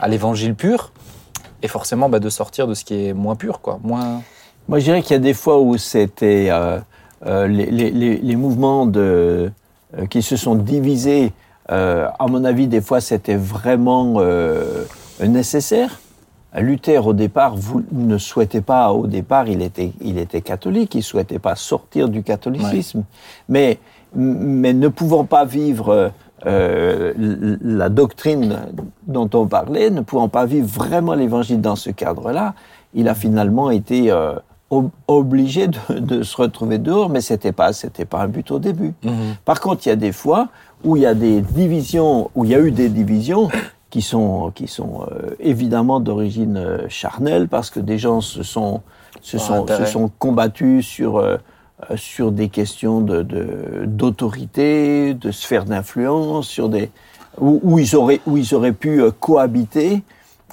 à 0.00 0.08
l'évangile 0.08 0.54
pur 0.54 0.92
et 1.62 1.68
forcément 1.68 2.08
bah, 2.08 2.20
de 2.20 2.30
sortir 2.30 2.66
de 2.66 2.74
ce 2.74 2.84
qui 2.84 3.06
est 3.06 3.12
moins 3.12 3.34
pur, 3.34 3.60
quoi, 3.60 3.80
moins... 3.82 4.22
Moi, 4.68 4.78
je 4.78 4.84
dirais 4.84 5.02
qu'il 5.02 5.12
y 5.12 5.16
a 5.16 5.18
des 5.18 5.34
fois 5.34 5.60
où 5.60 5.76
c'était 5.76 6.48
euh, 6.50 6.78
euh, 7.26 7.46
les, 7.46 7.66
les- 7.70 7.90
les- 7.90 8.18
les 8.18 8.36
mouvements 8.36 8.86
de, 8.86 9.50
euh, 9.98 10.06
qui 10.06 10.22
se 10.22 10.36
sont 10.36 10.54
divisés. 10.54 11.32
à 11.68 12.26
mon 12.28 12.44
avis, 12.44 12.66
des 12.66 12.82
fois, 12.82 13.00
c'était 13.00 13.36
vraiment 13.36 14.20
nécessaire. 15.20 16.00
Luther, 16.54 17.06
au 17.06 17.14
départ, 17.14 17.56
vous, 17.56 17.82
ne 17.92 18.18
souhaitait 18.18 18.60
pas, 18.60 18.92
au 18.92 19.06
départ, 19.06 19.48
il 19.48 19.62
était, 19.62 19.92
il 20.02 20.18
était 20.18 20.42
catholique, 20.42 20.94
il 20.94 20.98
ne 20.98 21.02
souhaitait 21.02 21.38
pas 21.38 21.54
sortir 21.56 22.08
du 22.10 22.22
catholicisme. 22.22 23.04
Mais, 23.48 23.78
mais 24.14 24.74
ne 24.74 24.88
pouvant 24.88 25.24
pas 25.24 25.46
vivre 25.46 26.12
euh, 26.44 27.12
la 27.62 27.88
doctrine 27.88 28.58
dont 29.06 29.30
on 29.32 29.46
parlait, 29.46 29.88
ne 29.88 30.02
pouvant 30.02 30.28
pas 30.28 30.44
vivre 30.44 30.66
vraiment 30.68 31.14
l'évangile 31.14 31.60
dans 31.62 31.76
ce 31.76 31.88
cadre-là, 31.90 32.54
il 32.92 33.08
a 33.08 33.14
finalement 33.14 33.70
été 33.70 34.10
euh, 34.10 34.34
ob- 34.72 34.90
obligés 35.06 35.68
de, 35.68 35.98
de 36.00 36.22
se 36.22 36.36
retrouver 36.36 36.78
dehors, 36.78 37.08
mais 37.10 37.20
c'était 37.20 37.52
pas, 37.52 37.72
c'était 37.72 38.04
pas 38.06 38.22
un 38.22 38.28
but 38.28 38.50
au 38.50 38.58
début. 38.58 38.94
Mhm. 39.04 39.36
Par 39.44 39.60
contre, 39.60 39.86
il 39.86 39.90
y 39.90 39.92
a 39.92 39.96
des 39.96 40.12
fois 40.12 40.48
où 40.84 40.96
il 40.96 41.02
y 41.02 41.06
a 41.06 41.14
des 41.14 41.40
divisions, 41.42 42.30
où 42.34 42.44
il 42.44 42.50
y 42.50 42.54
a 42.54 42.58
eu 42.58 42.72
des 42.72 42.88
divisions 42.88 43.48
qui 43.90 44.00
sont, 44.02 44.50
qui 44.54 44.66
sont 44.68 45.02
euh, 45.02 45.36
évidemment 45.38 46.00
d'origine 46.00 46.56
euh, 46.56 46.78
charnelle, 46.88 47.46
parce 47.48 47.68
que 47.70 47.80
des 47.80 47.98
gens 47.98 48.20
se 48.22 48.42
sont, 48.42 48.80
se 49.20 49.36
sont, 49.38 49.54
se 49.84 49.84
sont 49.92 50.10
combattus 50.18 50.86
sur, 50.86 51.18
euh, 51.18 51.36
sur 51.96 52.32
des 52.32 52.48
questions 52.48 53.00
de- 53.02 53.22
de- 53.22 53.84
d'autorité, 53.86 55.14
de, 55.14 55.30
sphère 55.30 55.64
d'influence, 55.66 56.46
sur 56.48 56.68
des 56.68 56.90
où, 57.40 57.60
où 57.62 57.78
ils 57.78 57.94
auraient, 57.96 58.20
où 58.26 58.36
ils 58.36 58.54
auraient 58.54 58.72
pu 58.72 59.02
cohabiter 59.20 60.02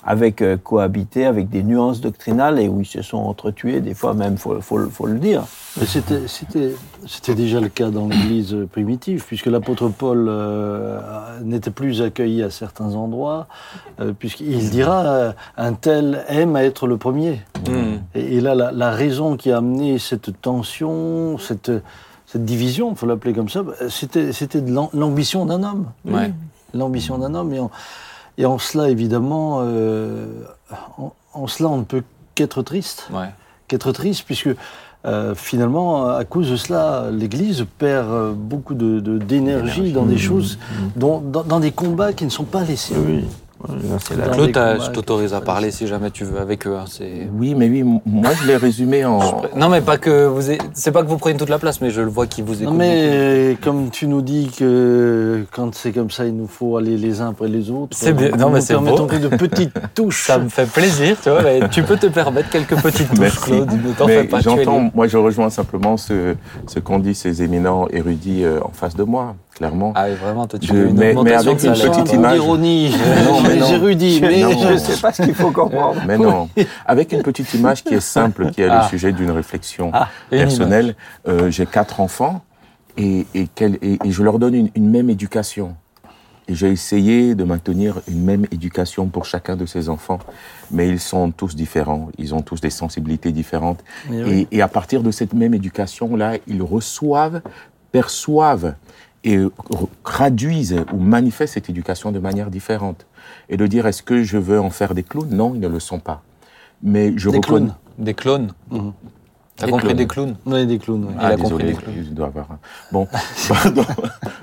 avec 0.04 0.42
euh, 0.42 0.58
cohabiter 0.58 1.26
avec 1.26 1.50
des 1.50 1.62
nuances 1.64 2.02
doctrinales 2.02 2.60
et 2.60 2.68
où 2.70 2.82
ils 2.82 2.86
se 2.86 3.02
sont 3.02 3.18
entretués 3.18 3.82
des 3.82 3.94
fois 3.94 4.14
même 4.14 4.38
faut, 4.38 4.60
faut, 4.62 4.78
le- 4.78 4.90
faut 4.90 5.06
le 5.06 5.20
dire 5.20 5.44
c'était, 7.06 7.36
déjà 7.36 7.60
le 7.60 7.70
cas 7.70 7.90
dans 7.90 8.08
l'Église 8.08 8.56
primitive, 8.72 9.24
puisque 9.26 9.46
l'apôtre 9.46 9.88
Paul 9.90 10.26
euh, 10.28 11.00
n'était 11.44 11.72
plus 11.72 12.02
accueilli 12.02 12.44
à 12.44 12.50
certains 12.50 12.96
endroits, 12.96 13.48
euh, 14.00 14.12
puisqu'il 14.18 14.70
dira 14.70 15.06
euh, 15.06 15.32
un 15.58 15.74
tel 15.74 16.24
aime 16.28 16.56
à 16.56 16.64
être 16.64 16.88
le 16.88 16.98
premier. 16.98 17.42
Mhm. 17.68 18.00
Et, 18.16 18.38
et 18.38 18.42
là, 18.42 18.56
la, 18.56 18.72
la 18.72 18.92
raison 18.92 19.38
qui 19.38 19.52
a 19.52 19.58
amené 19.58 20.00
cette 20.00 20.42
tension, 20.42 21.38
cette, 21.38 21.72
cette 22.26 22.46
division, 22.46 22.92
il 22.92 22.96
faut 22.98 23.06
l'appeler 23.06 23.34
comme 23.34 23.50
ça, 23.50 23.64
c'était, 23.90 24.32
de 24.62 24.76
l'ambition 24.94 25.46
d'un 25.46 25.64
homme. 25.64 25.86
Ouais. 26.06 26.34
L'ambition 26.74 27.18
d'un 27.18 27.34
homme. 27.36 27.54
Et 27.54 27.60
et 28.40 28.46
en 28.46 28.58
cela, 28.58 28.90
évidemment, 28.90 29.60
euh, 29.64 30.26
en, 30.98 31.14
en 31.34 31.48
cela, 31.48 31.70
on 31.70 31.78
ne 31.78 31.84
peut 31.84 32.04
qu'être 32.36 32.62
triste 32.64 33.08
Ouais. 33.14 33.30
qu'être 33.68 33.92
triste, 33.92 34.24
puisque 34.26 34.50
euh, 35.06 35.36
finalement, 35.36 36.08
à 36.08 36.26
cause 36.26 36.50
de 36.50 36.56
cela, 36.56 37.10
l'Église 37.12 37.66
perd 37.78 38.08
euh, 38.10 38.34
beaucoup 38.34 38.74
de- 38.74 39.00
de- 39.00 39.18
d'énergie 39.18 39.92
dans 39.92 40.06
des 40.06 40.18
choses, 40.18 40.58
dont- 40.96 41.20
dans, 41.22 41.44
dans 41.44 41.60
des 41.60 41.72
combats 41.72 42.14
qui 42.14 42.26
ne 42.26 42.30
sont 42.30 42.44
pas 42.46 42.64
les 42.64 42.76
siens. 42.78 42.98
C'est 44.00 44.16
Claude, 44.32 44.54
combats 44.54 44.80
je 44.80 44.90
t'autorise 44.92 45.34
à 45.34 45.42
parler 45.42 45.72
si 45.72 45.86
jamais 45.88 46.12
tu 46.12 46.24
veux 46.24 46.40
avec 46.40 46.66
eux. 46.66 46.76
hein, 46.78 46.86
Oui, 47.38 47.56
mais 47.56 47.68
oui, 47.68 47.84
moi 47.84 48.32
je 48.42 48.48
l'ai 48.48 48.56
résumé 48.56 49.04
en. 49.06 49.20
Non, 49.56 49.70
mais 49.70 49.82
pas 49.82 49.98
que 49.98 50.28
vous, 50.28 50.42
c'est 50.74 50.92
pas 50.92 51.04
que 51.04 51.08
vous 51.08 51.18
preniez 51.18 51.38
toute 51.38 51.50
la 51.50 51.60
place, 51.60 51.82
mais 51.82 51.92
je 51.92 52.02
le 52.02 52.08
vois 52.10 52.26
qui 52.28 52.42
vous 52.42 52.54
écoute. 52.62 52.72
Non, 52.72 52.74
mais 52.78 53.58
comme 53.62 53.90
tu 53.90 54.08
nous 54.08 54.22
dis 54.22 54.50
que 54.58 55.44
quand 55.52 55.74
c'est 55.76 55.92
comme 55.92 56.10
ça, 56.10 56.26
il 56.26 56.36
nous 56.36 56.48
faut 56.48 56.78
aller 56.78 56.96
les 56.98 57.22
uns 57.22 57.30
après 57.30 57.48
les 57.48 57.70
autres. 57.70 57.98
C'est 57.98 58.14
bien. 58.14 58.30
Non, 58.32 58.50
mais 58.50 58.62
c'est 58.62 58.76
beau. 58.76 59.06
que 59.06 59.16
de 59.18 59.28
petites 59.28 59.74
touches. 59.94 60.24
Ça 60.28 60.38
me 60.38 60.50
fait 60.50 60.66
plaisir, 60.70 61.18
tu 61.22 61.30
vois. 61.30 61.42
mais 61.42 61.68
tu 61.70 61.84
peux 61.84 61.98
te 61.98 62.08
permettre 62.08 62.50
quelques 62.50 62.76
petites 62.82 63.10
touches, 63.10 63.20
Merci. 63.20 63.42
Claude. 63.52 63.72
Ne 63.72 63.92
t'en 63.94 64.08
fais 64.08 64.24
pas. 64.24 64.40
j'entends, 64.42 64.90
moi 64.94 65.08
je 65.08 65.18
rejoins 65.18 65.50
simplement 65.50 65.98
ce, 65.98 66.36
ce 66.68 66.80
qu'ont 66.80 67.00
dit 67.00 67.16
ces 67.16 67.44
éminents 67.44 67.88
érudits 67.90 68.44
euh, 68.44 68.60
en 68.64 68.70
face 68.72 68.96
de 68.96 69.04
moi, 69.04 69.36
clairement. 69.60 69.92
Ah 69.96 70.06
oui, 70.10 70.16
vraiment, 70.16 70.48
toi, 70.48 70.58
tu 70.58 70.68
Je- 70.68 70.74
veux 70.74 70.88
une 70.88 70.98
mais- 70.98 71.14
mais 71.14 71.34
avec 71.34 71.46
de 71.60 71.68
une 71.68 71.76
salaire. 71.76 71.92
petite 71.92 72.14
image. 72.14 72.34
d'ironie, 72.40 72.92
Non, 73.26 73.42
mais 73.42 73.58
érudits, 73.72 74.20
mais 74.22 74.42
Non. 74.42 74.52
je 74.72 74.78
sais 74.78 75.00
pas 75.02 75.12
ce 75.12 75.22
qu'il 75.22 75.36
faut 75.36 75.52
comprendre 75.52 76.02
Mais 76.08 76.18
non, 76.18 76.50
avec 76.86 77.12
une 77.12 77.22
petite 77.22 77.54
image 77.54 77.84
qui 77.84 77.94
est 77.94 78.00
simple, 78.00 78.52
qui 78.52 78.62
est 78.62 78.70
Ah. 78.70 78.84
le 78.84 78.90
sujet 78.90 79.12
d'une 79.12 79.32
réflexion 79.32 79.92
Ah, 79.94 80.08
personnelle. 80.30 80.96
Euh, 81.28 81.52
J'ai 81.52 81.66
quatre 81.66 82.00
enfants 82.00 82.42
et, 82.98 83.26
et, 83.36 83.48
quel- 83.54 83.78
et- 83.82 84.00
et 84.04 84.12
je 84.12 84.24
leur 84.24 84.40
donne 84.40 84.56
une, 84.56 84.70
une 84.76 84.90
même 84.90 85.10
éducation. 85.10 85.76
Et 86.48 86.56
j'ai 86.56 86.70
essayé 86.72 87.36
de 87.36 87.44
maintenir 87.44 88.00
une 88.08 88.24
même 88.24 88.46
éducation 88.52 89.06
pour 89.08 89.26
chacun 89.26 89.56
de 89.58 89.66
ces 89.68 89.88
enfants. 89.90 90.20
Mais 90.72 90.88
ils 90.88 91.00
sont 91.00 91.30
tous 91.32 91.54
différents, 91.56 92.10
ils 92.18 92.34
ont 92.34 92.42
tous 92.42 92.60
des 92.62 92.72
sensibilités 92.72 93.32
différentes. 93.32 93.84
Oui. 94.10 94.48
Et, 94.52 94.58
et 94.58 94.62
à 94.64 94.68
partir 94.70 95.04
de 95.04 95.12
cette 95.12 95.34
même 95.34 95.54
éducation-là, 95.54 96.38
ils 96.48 96.64
reçoivent, 96.64 97.42
perçoivent 97.92 98.74
et 99.24 99.38
traduisent 100.04 100.84
ou 100.94 100.98
manifestent 101.00 101.56
cette 101.56 101.70
éducation 101.70 102.12
de 102.12 102.20
manière 102.20 102.50
différente. 102.50 103.06
Et 103.50 103.58
de 103.58 103.68
dire, 103.68 103.86
est-ce 103.88 104.04
que 104.04 104.24
je 104.24 104.38
veux 104.38 104.60
en 104.60 104.70
faire 104.70 104.94
des 104.94 105.04
clowns? 105.04 105.30
Non, 105.32 105.54
ils 105.56 105.60
ne 105.62 105.68
le 105.68 105.80
sont 105.80 106.00
pas. 106.00 106.22
Mais 106.82 107.14
je 107.18 107.30
Des 107.30 107.38
reconnais... 107.38 107.42
clowns. 107.68 107.76
Des 107.98 108.14
clones. 108.14 108.52
Mhm. 108.72 108.94
T'as 109.58 109.66
Des 109.66 109.72
compris 109.74 109.88
clones. 109.88 109.98
des 109.98 110.08
clowns 110.08 110.36
Oui, 110.46 110.66
des 110.68 110.78
clowns. 110.80 111.06
oui. 111.10 111.14
Il 111.20 111.26
a 111.26 111.28
Ah, 111.28 111.36
compris 111.38 111.64
des 111.66 111.74
clowns. 111.74 111.96
je 112.06 112.10
dois 112.12 112.28
avoir 112.28 112.50
un... 112.52 112.60
Bon, 112.94 113.08
pardon. 113.50 113.86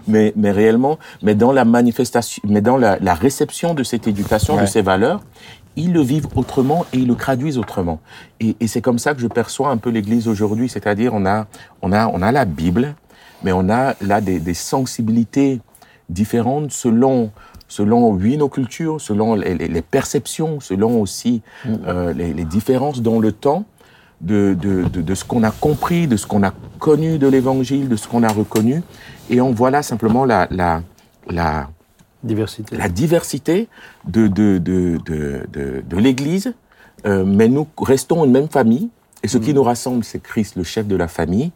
Mais, 0.07 0.35
mais 0.37 0.51
réellement, 0.51 0.99
mais 1.23 1.35
dans 1.35 1.53
la 1.53 1.65
manifestation, 1.65 2.43
mais 2.47 2.61
dans 2.61 2.77
la, 2.77 2.99
la 2.99 3.15
réception 3.15 3.73
de 3.73 3.83
cette 3.83 4.07
éducation, 4.07 4.57
Ouais. 4.57 4.63
de 4.63 4.67
ces 4.67 4.83
valeurs, 4.83 5.23
ils 5.77 5.93
le 5.93 6.03
vivent 6.03 6.29
autrement 6.37 6.85
et 6.93 6.99
ils 6.99 7.07
le 7.07 7.15
traduisent 7.15 7.57
autrement. 7.59 7.99
Et, 8.41 8.57
et 8.61 8.67
c'est 8.67 8.83
comme 8.83 8.99
ça 8.99 9.15
que 9.15 9.21
je 9.21 9.27
perçois 9.27 9.71
un 9.71 9.79
peu 9.79 9.89
l'Église 9.91 10.29
aujourd'hui, 10.29 10.69
c'est-à-dire 10.69 11.15
on 11.15 11.25
a, 11.25 11.47
on 11.81 11.93
a, 11.93 12.09
on 12.09 12.21
a 12.21 12.31
la 12.31 12.45
Bible, 12.45 12.95
mais 13.43 13.53
on 13.53 13.69
a 13.69 13.95
là 14.01 14.21
des, 14.21 14.41
des 14.41 14.55
sensibilités 14.55 15.61
différentes 16.09 16.71
selon, 16.73 17.31
selon 17.69 18.11
oui 18.13 18.37
nos 18.37 18.49
cultures, 18.49 19.01
selon 19.01 19.35
les, 19.35 19.55
les- 19.55 19.69
les 19.69 19.83
perceptions, 19.83 20.61
selon 20.61 21.01
aussi 21.01 21.43
euh, 21.87 22.13
les, 22.13 22.33
les 22.33 22.45
différences 22.45 23.03
dans 23.03 23.19
le 23.21 23.33
temps 23.33 23.65
de, 24.21 24.57
de, 24.59 24.85
de, 24.85 25.03
de 25.03 25.15
ce 25.15 25.25
qu'on 25.25 25.43
a 25.43 25.51
compris, 25.51 26.07
de 26.07 26.17
ce 26.17 26.27
qu'on 26.27 26.43
a 26.43 26.53
connu 26.79 27.19
de 27.19 27.27
l'Évangile, 27.27 27.89
de 27.89 27.97
ce 27.97 28.09
qu'on 28.09 28.23
a 28.23 28.29
reconnu. 28.33 28.83
Et 29.31 29.41
on 29.41 29.53
voit 29.53 29.71
là 29.71 29.83
simplement 29.83 30.25
la, 30.25 30.47
la, 30.51 30.83
la, 31.29 31.69
Diversité. 32.23 32.77
la 32.77 32.89
diversité 32.89 33.69
de, 34.09 34.27
de, 34.27 34.59
de, 34.59 34.99
de, 35.05 35.47
de, 35.53 35.83
de 35.87 35.97
l'Église, 35.97 36.55
euh, 37.05 37.25
mais 37.25 37.49
nous 37.49 37.67
restons 37.79 38.25
une 38.25 38.33
même 38.33 38.49
famille. 38.49 38.89
Et 39.23 39.29
ce 39.29 39.39
qui 39.39 39.53
nous 39.55 39.63
rassemble, 39.63 40.03
c'est 40.05 40.21
Christ, 40.23 40.57
le 40.57 40.63
chef 40.63 40.87
de 40.87 40.95
la 40.97 41.09
famille, 41.09 41.51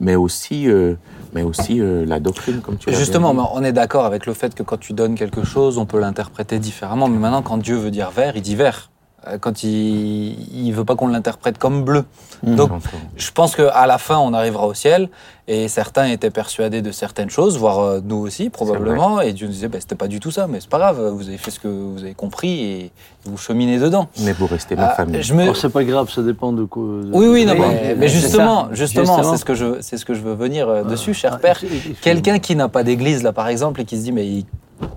mais 0.00 0.16
aussi, 0.16 0.68
euh, 0.68 0.94
mais 1.34 1.42
aussi 1.42 1.80
euh, 1.80 2.04
la 2.06 2.20
doctrine, 2.20 2.60
comme 2.60 2.76
tu 2.76 2.90
l'as 2.90 2.96
Justement, 2.96 3.34
mais 3.34 3.42
on 3.52 3.62
est 3.62 3.72
d'accord 3.72 4.04
avec 4.04 4.26
le 4.26 4.34
fait 4.34 4.54
que 4.54 4.62
quand 4.62 4.78
tu 4.78 4.92
donnes 4.92 5.14
quelque 5.14 5.44
chose, 5.44 5.78
on 5.78 5.86
peut 5.86 5.98
l'interpréter 5.98 6.58
différemment. 6.58 7.08
Mais 7.08 7.18
maintenant, 7.18 7.42
quand 7.42 7.58
Dieu 7.58 7.76
veut 7.76 7.90
dire 7.90 8.10
vert, 8.10 8.36
il 8.36 8.42
dit 8.42 8.56
vert. 8.56 8.90
Euh, 9.26 9.36
Quand 9.38 9.64
il 9.64 10.36
il 10.66 10.72
veut 10.72 10.84
pas 10.84 10.94
qu'on 10.94 11.08
l'interprète 11.08 11.58
comme 11.58 11.82
bleu. 11.84 12.04
dit. 12.44 12.54
Donc, 12.54 12.70
J'entends. 12.70 12.96
je 13.16 13.30
pense 13.32 13.56
qu'à 13.56 13.86
la 13.86 13.98
fin, 13.98 14.16
on 14.18 14.32
arrivera 14.32 14.66
au 14.66 14.74
ciel. 14.74 15.08
Et 15.48 15.66
certains 15.68 16.04
étaient 16.06 16.30
persuadés 16.30 16.82
de 16.82 16.92
certaines 16.92 17.30
choses, 17.30 17.58
voire 17.58 17.80
euh, 17.80 18.00
nous 18.04 18.16
aussi, 18.16 18.48
probablement. 18.50 19.20
Et 19.20 19.32
Dieu 19.32 19.46
nous 19.48 19.52
disait, 19.54 19.66
bah, 19.68 19.78
c'était 19.80 19.94
pas 19.96 20.06
du 20.06 20.20
tout 20.20 20.30
ça, 20.30 20.46
mais 20.46 20.60
c'est 20.60 20.68
pas 20.68 20.78
grave, 20.78 21.00
vous 21.08 21.26
avez 21.26 21.38
fait 21.38 21.50
ce 21.50 21.58
que 21.58 21.66
vous 21.68 22.00
avez 22.02 22.14
compris 22.14 22.60
et 22.62 22.92
vous 23.24 23.36
cheminez 23.38 23.78
dedans. 23.78 24.08
Mais 24.20 24.32
vous 24.34 24.46
restez 24.46 24.76
ma 24.76 24.88
Ah, 24.90 24.94
famille. 24.94 25.20
me... 25.32 25.42
Alors, 25.42 25.56
c'est 25.56 25.70
pas 25.70 25.82
grave, 25.84 26.10
ça 26.10 26.22
dépend 26.22 26.52
de 26.52 26.64
quoi. 26.64 26.82
de- 26.82 27.10
Oui, 27.12 27.26
oui, 27.26 27.44
non, 27.46 27.54
mais, 27.58 28.08
justement, 28.08 28.68
justement, 28.72 29.04
Justement. 29.16 29.22
c'est 29.32 29.38
ce 29.38 29.44
que 29.44 29.54
je, 29.54 29.80
c'est 29.80 29.96
ce 29.96 30.04
que 30.04 30.14
je 30.14 30.20
veux 30.20 30.34
venir 30.34 30.68
euh, 30.68 30.84
dessus, 30.84 31.14
cher 31.14 31.32
Ah, 31.34 31.38
père. 31.38 31.60
Quelqu'un 32.02 32.38
qui 32.38 32.54
n'a 32.54 32.68
pas 32.68 32.84
d'église, 32.84 33.22
là, 33.22 33.32
par 33.32 33.48
exemple, 33.48 33.80
et 33.80 33.84
qui 33.84 33.96
se 33.98 34.02
dit, 34.04 34.12
mais 34.12 34.26
il- 34.26 34.46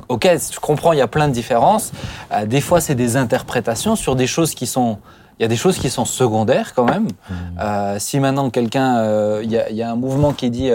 ok, 0.10 0.28
je 0.54 0.60
comprends, 0.60 0.94
il 0.94 1.00
y 1.00 1.02
a 1.02 1.08
plein 1.08 1.28
de 1.28 1.34
différences. 1.34 1.92
Euh, 2.32 2.46
des 2.46 2.62
fois, 2.62 2.82
c'est 2.82 2.96
des 2.96 3.18
interprétations 3.18 3.96
sur 3.96 4.16
des 4.16 4.28
choses 4.28 4.54
qui 4.54 4.68
sont. 4.68 4.98
Il 5.40 5.44
y 5.44 5.46
a 5.46 5.48
des 5.48 5.56
choses 5.58 5.80
qui 5.80 5.90
sont 5.90 6.06
secondaires 6.06 6.74
quand 6.76 6.84
même. 6.84 7.08
Euh, 7.60 7.96
si 7.98 8.20
maintenant 8.20 8.52
quelqu'un, 8.52 8.98
euh, 8.98 9.42
il 9.44 9.50
y, 9.52 9.58
a- 9.58 9.72
il 9.72 9.76
y 9.76 9.82
a 9.82 9.90
un 9.90 9.96
mouvement 9.96 10.34
qui 10.34 10.52
dit 10.52 10.70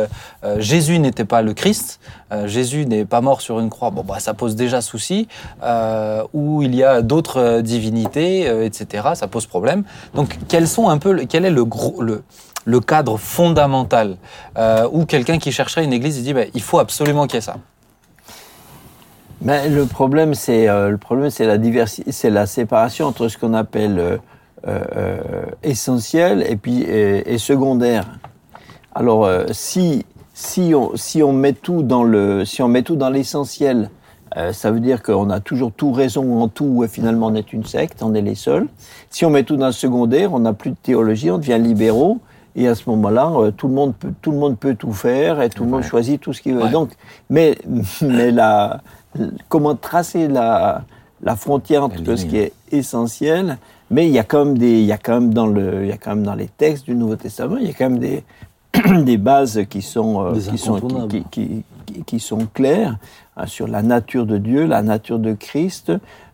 Jésus 0.58 0.98
n'était 0.98 1.24
pas 1.24 1.40
le 1.40 1.54
Christ, 1.54 2.00
Jésus 2.46 2.84
n'est 2.84 3.04
pas 3.04 3.20
mort 3.20 3.42
sur 3.42 3.60
une 3.60 3.70
croix, 3.70 3.90
bon 3.90 4.02
bah 4.02 4.18
ça 4.18 4.34
pose 4.34 4.56
déjà 4.56 4.80
souci. 4.80 5.28
Ou 6.32 6.62
il 6.62 6.74
y 6.74 6.82
a 6.82 7.00
d'autres 7.02 7.60
divinités, 7.60 8.40
etc. 8.64 9.10
Ça 9.14 9.28
pose 9.28 9.46
problème. 9.46 9.84
Donc 10.14 10.36
quels 10.48 10.66
sont 10.66 10.88
un 10.88 10.98
peu, 10.98 11.14
quel 11.28 11.44
est 11.44 11.50
le 11.50 11.64
gros, 11.64 12.02
le, 12.02 12.24
le 12.64 12.80
cadre 12.80 13.18
fondamental 13.18 14.16
où 14.90 15.04
quelqu'un 15.06 15.38
qui 15.38 15.52
chercherait 15.52 15.84
une 15.84 15.92
église 15.92 16.16
il 16.18 16.24
dit 16.24 16.34
bah, 16.34 16.40
il 16.54 16.62
faut 16.62 16.80
absolument 16.80 17.28
qu'il 17.28 17.36
y 17.36 17.38
ait 17.38 17.40
ça? 17.42 17.56
Mais 19.42 19.68
le 19.68 19.84
problème, 19.84 20.34
c'est 20.34 20.68
euh, 20.68 20.90
le 20.90 20.96
problème, 20.96 21.30
c'est 21.30 21.46
la 21.46 21.58
diversité, 21.58 22.10
c'est 22.10 22.30
la 22.30 22.46
séparation 22.46 23.06
entre 23.06 23.28
ce 23.28 23.36
qu'on 23.36 23.54
appelle 23.54 23.98
euh, 23.98 24.16
euh, 24.66 25.18
essentiel 25.62 26.44
et 26.48 26.56
puis 26.56 26.82
et, 26.82 27.38
secondaire. 27.38 28.06
Alors, 28.94 29.28
si 29.52 30.06
si 30.32 30.72
on 30.74 30.96
si 30.96 31.22
on 31.22 31.32
met 31.32 31.52
tout 31.52 31.82
dans 31.82 32.02
le 32.02 32.44
si 32.44 32.62
on 32.62 32.68
met 32.68 32.82
tout 32.82 32.96
dans 32.96 33.10
l'essentiel, 33.10 33.90
ça 34.52 34.70
veut 34.70 34.80
dire 34.80 35.02
qu'on 35.02 35.30
a 35.30 35.40
toujours 35.40 35.72
tout 35.72 35.92
raison 35.92 36.42
en 36.42 36.48
tout 36.48 36.84
et 36.84 36.88
finalement 36.88 37.28
on 37.28 37.34
est 37.34 37.52
une 37.52 37.64
secte, 37.64 38.02
on 38.02 38.14
est 38.14 38.22
les 38.22 38.34
seuls. 38.34 38.66
Si 39.08 39.24
on 39.24 39.30
met 39.30 39.44
tout 39.44 39.56
dans 39.56 39.66
le 39.66 39.72
secondaire, 39.72 40.34
on 40.34 40.40
n'a 40.40 40.52
plus 40.52 40.70
de 40.70 40.76
théologie, 40.82 41.30
on 41.30 41.38
devient 41.38 41.58
libéraux. 41.60 42.18
Et 42.58 42.68
à 42.68 42.74
ce 42.74 42.88
moment-là, 42.88 43.50
tout 43.54 43.68
le 43.68 43.74
monde 43.74 43.94
peut, 43.94 44.12
tout 44.22 44.30
le 44.30 44.38
monde 44.38 44.58
peut 44.58 44.74
tout 44.74 44.92
faire 44.92 45.42
et 45.42 45.50
tout 45.50 45.64
le 45.64 45.70
monde 45.70 45.82
choisit 45.82 46.18
tout 46.18 46.32
ce 46.32 46.40
qu'il 46.40 46.54
veut. 46.54 46.62
Ouais. 46.62 46.70
Donc, 46.70 46.90
mais, 47.28 47.58
mais 48.00 48.30
la, 48.30 48.80
comment 49.48 49.74
tracer 49.74 50.28
la, 50.28 50.84
la 51.22 51.36
frontière 51.36 51.84
entre 51.84 52.02
La 52.02 52.16
ce 52.16 52.26
qui 52.26 52.36
est 52.38 52.52
essentiel, 52.72 53.58
mais 53.90 54.06
il 54.08 54.12
y 54.12 54.18
a 54.18 54.24
quand 54.24 54.44
même 54.44 54.58
des, 54.58 54.80
il 54.80 54.86
y 54.86 54.92
a 54.92 54.98
quand 54.98 55.14
même 55.20 55.32
dans 55.34 55.46
le, 55.46 55.82
il 55.84 55.88
y 55.88 55.92
a 55.92 55.96
quand 55.98 56.14
même 56.14 56.24
dans 56.24 56.34
les 56.34 56.48
textes 56.48 56.84
du 56.86 56.94
Nouveau 56.94 57.16
Testament, 57.16 57.56
il 57.58 57.66
y 57.66 57.70
a 57.70 57.74
quand 57.74 57.90
même 57.90 57.98
des, 57.98 58.24
des 59.04 59.16
bases 59.16 59.60
qui 59.68 59.82
sont, 59.82 60.24
euh, 60.24 60.32
Des 60.32 60.40
qui 60.50 60.58
sont, 60.58 60.80
qui, 61.30 61.64
qui- 62.04 62.20
sont 62.20 62.46
claires 62.52 62.98
hein, 63.36 63.46
sur 63.46 63.68
la 63.68 63.82
nature 63.82 64.26
de 64.26 64.38
Dieu, 64.38 64.66
la 64.66 64.82
nature 64.82 65.18
de 65.18 65.32
Christ, 65.34 65.92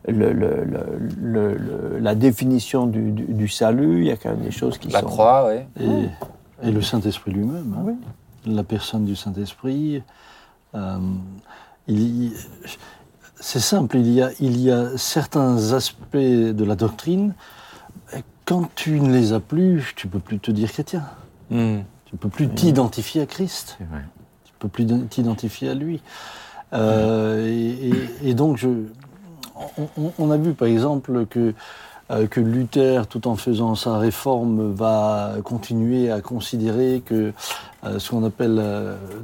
le, 0.08 0.32
le- 0.32 0.64
le- 0.64 0.98
le- 1.20 1.54
le- 1.54 1.98
la 2.00 2.14
définition 2.14 2.86
du, 2.86 3.10
du- 3.12 3.32
du 3.34 3.48
salut. 3.48 4.00
Il 4.00 4.06
y 4.06 4.10
a 4.10 4.16
quand 4.16 4.30
même 4.30 4.40
des 4.40 4.50
choses 4.50 4.78
qui 4.78 4.88
La 4.88 5.00
sont. 5.00 5.06
croix, 5.06 5.48
oui. 5.48 5.84
Et, 6.62 6.68
et 6.68 6.70
le 6.72 6.80
Saint-Esprit 6.82 7.32
lui-même, 7.32 7.76
hein. 7.78 7.92
la 8.46 8.64
personne 8.64 9.04
du 9.04 9.14
Saint-Esprit. 9.14 10.02
euh, 10.74 10.96
il 10.98 11.12
y- 11.14 11.18
c'est 13.40 13.60
simple, 13.60 13.96
il 13.98 14.08
y, 14.12 14.22
a, 14.22 14.30
il 14.40 14.60
y 14.60 14.70
a 14.70 14.96
certains 14.96 15.72
aspects 15.72 16.16
de 16.16 16.64
la 16.64 16.76
doctrine, 16.76 17.34
quand 18.44 18.68
tu 18.74 19.00
ne 19.00 19.12
les 19.12 19.32
as 19.32 19.40
plus, 19.40 19.92
tu 19.96 20.08
peux 20.08 20.18
plus 20.18 20.38
te 20.38 20.50
dire 20.50 20.70
chrétien. 20.72 21.04
Hmm. 21.50 21.78
Tu 22.04 22.16
peux 22.16 22.28
plus 22.28 22.48
t'identifier 22.48 23.22
à 23.22 23.26
Christ. 23.26 23.78
Tu 24.44 24.52
peux 24.58 24.68
plus 24.68 24.86
t'identifier 25.08 25.70
à 25.70 25.74
lui. 25.74 26.02
Euh, 26.72 27.46
et, 27.46 27.88
et- 27.88 28.30
et 28.30 28.34
donc, 28.34 28.56
je, 28.58 28.68
on, 30.18 30.30
a 30.30 30.36
vu 30.36 30.54
par 30.54 30.68
exemple 30.68 31.26
que, 31.26 31.54
euh, 32.10 32.26
que 32.26 32.40
Luther, 32.40 33.06
tout 33.06 33.26
en 33.28 33.36
faisant 33.36 33.74
sa 33.74 33.98
réforme, 33.98 34.72
va 34.72 35.34
continuer 35.44 36.10
à 36.10 36.20
considérer 36.20 37.02
que 37.04 37.32
euh, 37.84 37.98
ce 37.98 38.10
qu'on 38.10 38.24
appelle, 38.24 38.62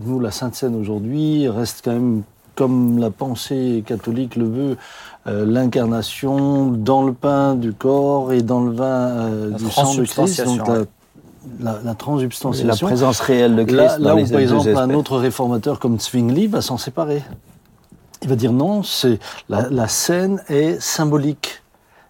nous, 0.05 0.21
la 0.21 0.31
Sainte 0.31 0.55
Seine 0.55 0.75
aujourd'hui, 0.75 1.49
reste 1.49 1.83
quand 1.85 1.93
même, 1.93 2.23
comme 2.59 2.99
la 2.99 3.11
pensée 3.11 3.85
catholique 3.87 4.35
le 4.35 4.45
veut, 4.49 4.77
euh, 5.29 5.47
l'incarnation 5.47 6.67
dans 6.67 7.05
le 7.05 7.13
pain 7.13 7.55
du 7.55 7.73
corps 7.73 8.33
et 8.33 8.43
dans 8.43 8.61
le 8.65 8.73
vin 8.73 8.85
euh, 8.85 9.51
La 9.51 9.57
du 9.59 9.71
sang 9.71 9.95
de 9.95 10.03
Christ. 10.05 10.45
Donc, 10.45 10.67
la, 10.67 10.75
la, 10.75 10.85
la 11.61 11.81
La 11.85 11.95
transsubstantiation. 11.95 12.87
présence 12.89 13.21
réelle 13.21 13.55
de 13.55 13.63
Christ 13.63 13.77
Là, 13.77 13.99
là 13.99 14.17
où, 14.17 14.27
par 14.27 14.41
exemple, 14.41 14.69
un 14.77 14.91
autre 14.91 15.17
réformateur 15.19 15.79
comme 15.79 16.01
Zwingli 16.01 16.49
va 16.49 16.61
s'en 16.63 16.79
séparer. 16.79 17.23
Il 18.23 18.29
va 18.29 18.35
dire 18.35 18.53
non, 18.53 18.83
c'est 18.83 19.21
la, 19.49 19.69
la 19.71 19.87
scène 19.87 20.43
est 20.49 20.81
symbolique. 20.81 21.63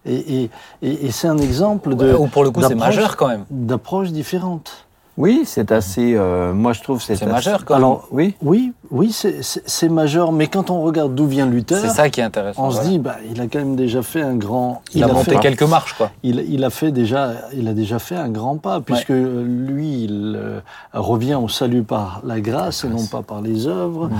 Et, 0.05 0.15
et- 0.43 0.49
et- 0.81 1.05
et 1.07 1.11
c'est 1.11 1.27
un 1.27 1.37
exemple 1.37 1.95
de, 1.95 2.13
Ou 2.15 2.25
pour 2.27 2.43
le 2.43 2.49
coup, 2.49 2.61
c'est 2.63 2.73
majeur 2.73 3.15
quand 3.17 3.27
même. 3.27 3.45
d'approche 3.51 4.09
différente. 4.11 4.87
Oui, 5.19 5.41
c'est 5.45 5.73
assez. 5.73 6.13
euh, 6.15 6.53
moi, 6.53 6.71
je 6.71 6.81
trouve 6.81 7.01
c'est 7.01 7.17
C'est 7.17 7.25
assez- 7.25 7.31
majeur 7.33 7.65
quand 7.65 7.73
même. 7.75 7.83
Alors, 7.83 8.07
Oui. 8.11 8.35
oui, 8.41 8.71
oui, 8.89 9.11
c'est, 9.11 9.89
majeur, 9.89 10.31
mais 10.31 10.47
quand 10.47 10.69
on 10.69 10.81
regarde 10.81 11.13
d'où 11.13 11.27
vient 11.27 11.45
Luther, 11.45 11.77
C'est 11.81 11.89
ça 11.89 12.09
qui 12.09 12.21
est 12.21 12.23
intéressant. 12.23 12.63
on 12.67 12.71
se 12.71 12.81
dit, 12.83 12.99
bah, 12.99 13.17
il 13.29 13.41
a 13.41 13.47
quand 13.47 13.59
même 13.59 13.75
déjà 13.75 14.01
fait 14.01 14.21
un 14.21 14.35
grand. 14.35 14.81
il, 14.93 15.03
a, 15.03 15.07
monté 15.07 15.31
fait, 15.31 15.39
quelques 15.39 15.63
marches, 15.63 15.93
quoi. 15.93 16.09
il, 16.23 16.39
il 16.49 16.63
a 16.63 16.69
fait 16.69 16.93
déjà, 16.93 17.33
il 17.53 17.67
a 17.67 17.73
déjà 17.73 17.99
fait 17.99 18.15
un 18.15 18.29
grand 18.29 18.55
pas, 18.57 18.79
puisque 18.79 19.09
lui, 19.09 20.05
il 20.05 20.37
euh, 20.37 20.61
revient 20.93 21.35
au 21.35 21.49
salut 21.49 21.83
par 21.83 22.21
la 22.23 22.39
grâce 22.39 22.85
et 22.85 22.87
non 22.87 23.05
pas 23.05 23.21
par 23.21 23.41
les 23.41 23.67
œuvres. 23.67 24.07
Mhm. 24.07 24.15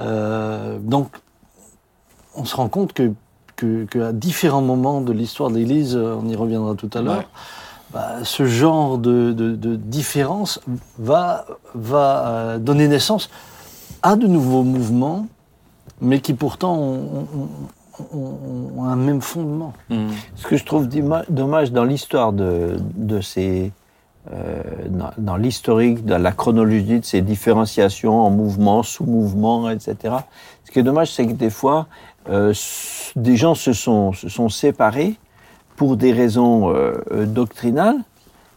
Euh, 0.00 0.78
donc, 0.82 1.08
on 2.36 2.44
se 2.44 2.54
rend 2.56 2.68
compte 2.68 2.92
que, 2.92 3.10
que, 3.56 3.84
qu'à 3.84 4.12
différents 4.12 4.60
moments 4.60 5.00
de 5.00 5.12
l'histoire 5.14 5.50
de 5.50 5.56
l'Église, 5.56 5.96
on 5.96 6.28
y 6.28 6.36
reviendra 6.36 6.74
tout 6.74 6.90
à 6.92 7.00
l'heure, 7.00 7.16
Ouais. 7.16 7.26
Bah, 7.92 8.16
ce 8.24 8.46
genre 8.46 8.98
de, 8.98 9.32
de, 9.32 9.54
de 9.54 9.76
différence 9.76 10.60
va, 10.98 11.44
va 11.74 12.26
euh, 12.26 12.58
donner 12.58 12.88
naissance 12.88 13.28
à 14.02 14.16
de 14.16 14.26
nouveaux 14.26 14.62
mouvements, 14.62 15.26
mais 16.00 16.20
qui 16.20 16.34
pourtant 16.34 16.74
ont, 16.76 17.26
ont- 17.36 18.08
ont- 18.16 18.70
ont 18.78 18.84
un 18.84 18.96
même 18.96 19.20
fondement. 19.20 19.72
Hmm. 19.90 20.08
Ce 20.36 20.46
que 20.46 20.56
je 20.56 20.64
trouve 20.64 20.88
dommage 21.28 21.70
dans 21.72 21.84
l'histoire 21.84 22.32
de, 22.32 22.76
de 22.96 23.20
ces. 23.20 23.72
euh, 24.32 24.62
dans, 24.88 25.10
dans 25.18 25.36
l'historique, 25.36 26.04
dans 26.04 26.18
la 26.20 26.32
chronologie 26.32 27.00
de 27.00 27.04
ces 27.04 27.20
différenciations 27.22 28.20
en 28.20 28.30
mouvements, 28.30 28.82
sous-mouvements, 28.82 29.68
etc. 29.70 30.16
Ce 30.64 30.70
qui 30.70 30.78
est 30.78 30.82
dommage, 30.84 31.12
c'est 31.12 31.26
que 31.26 31.32
des 31.32 31.50
fois, 31.50 31.86
euh, 32.30 32.54
des 33.16 33.36
gens 33.36 33.54
se 33.54 33.72
sont, 33.72 34.12
se 34.12 34.28
sont 34.28 34.48
séparés 34.48 35.16
pour 35.82 35.96
des 35.96 36.12
raisons 36.12 36.70
euh, 36.70 36.92
euh, 37.10 37.26
doctrinales, 37.26 37.96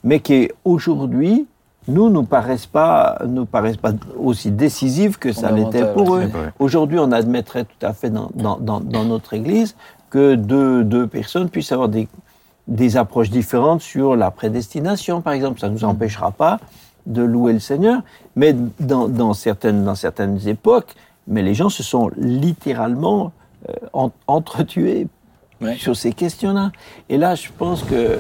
mais 0.03 0.20
qui 0.20 0.51
aujourd'hui, 0.63 1.48
nous, 1.88 2.12
nous 2.12 2.22
paraissent 2.22 2.67
pas, 2.67 3.17
nous 3.27 3.48
paraissent 3.48 3.77
pas 3.88 3.94
aussi 4.15 4.51
décisives 4.51 5.17
que 5.17 5.34
ça 5.34 5.50
l'était 5.55 5.91
pour 5.96 6.15
eux. 6.17 6.20
Aujourd'hui, 6.60 7.00
on 7.00 7.12
admettrait 7.12 7.63
tout 7.65 7.84
à 7.84 7.94
fait 7.94 8.12
dans, 8.12 8.29
dans, 8.36 8.58
dans, 8.60 8.79
dans 8.79 9.06
notre 9.06 9.34
Église 9.34 9.76
que 10.12 10.36
deux, 10.36 10.84
deux 10.84 11.08
personnes 11.08 11.50
puissent 11.50 11.71
avoir 11.71 11.89
des, 11.89 12.08
des 12.67 12.95
approches 12.95 13.32
différentes 13.32 13.82
sur 13.82 14.15
la 14.15 14.30
prédestination, 14.30 15.21
par 15.21 15.34
exemple. 15.34 15.60
Ça 15.60 15.67
ne 15.67 15.73
nous 15.73 15.84
empêchera 15.84 16.30
pas 16.30 16.60
de 17.08 17.23
louer 17.23 17.54
le 17.54 17.60
Seigneur, 17.60 18.02
mais 18.36 18.56
dans, 18.80 19.08
dans, 19.08 19.34
certaines, 19.34 19.84
dans 19.84 19.95
certaines 19.95 20.47
époques, 20.47 20.93
mais 21.28 21.41
les 21.41 21.56
gens 21.56 21.69
se 21.69 21.82
sont 21.82 22.12
littéralement 22.17 23.32
euh, 23.67 23.73
en- 23.93 24.12
entretués 24.28 25.08
Ouais. 25.62 25.78
sur 25.78 25.96
ces 25.96 26.12
questions-là. 26.12 26.72
Et 27.10 27.18
là, 27.18 27.36
je 27.36 27.48
pense 27.58 27.84
que 27.84 28.20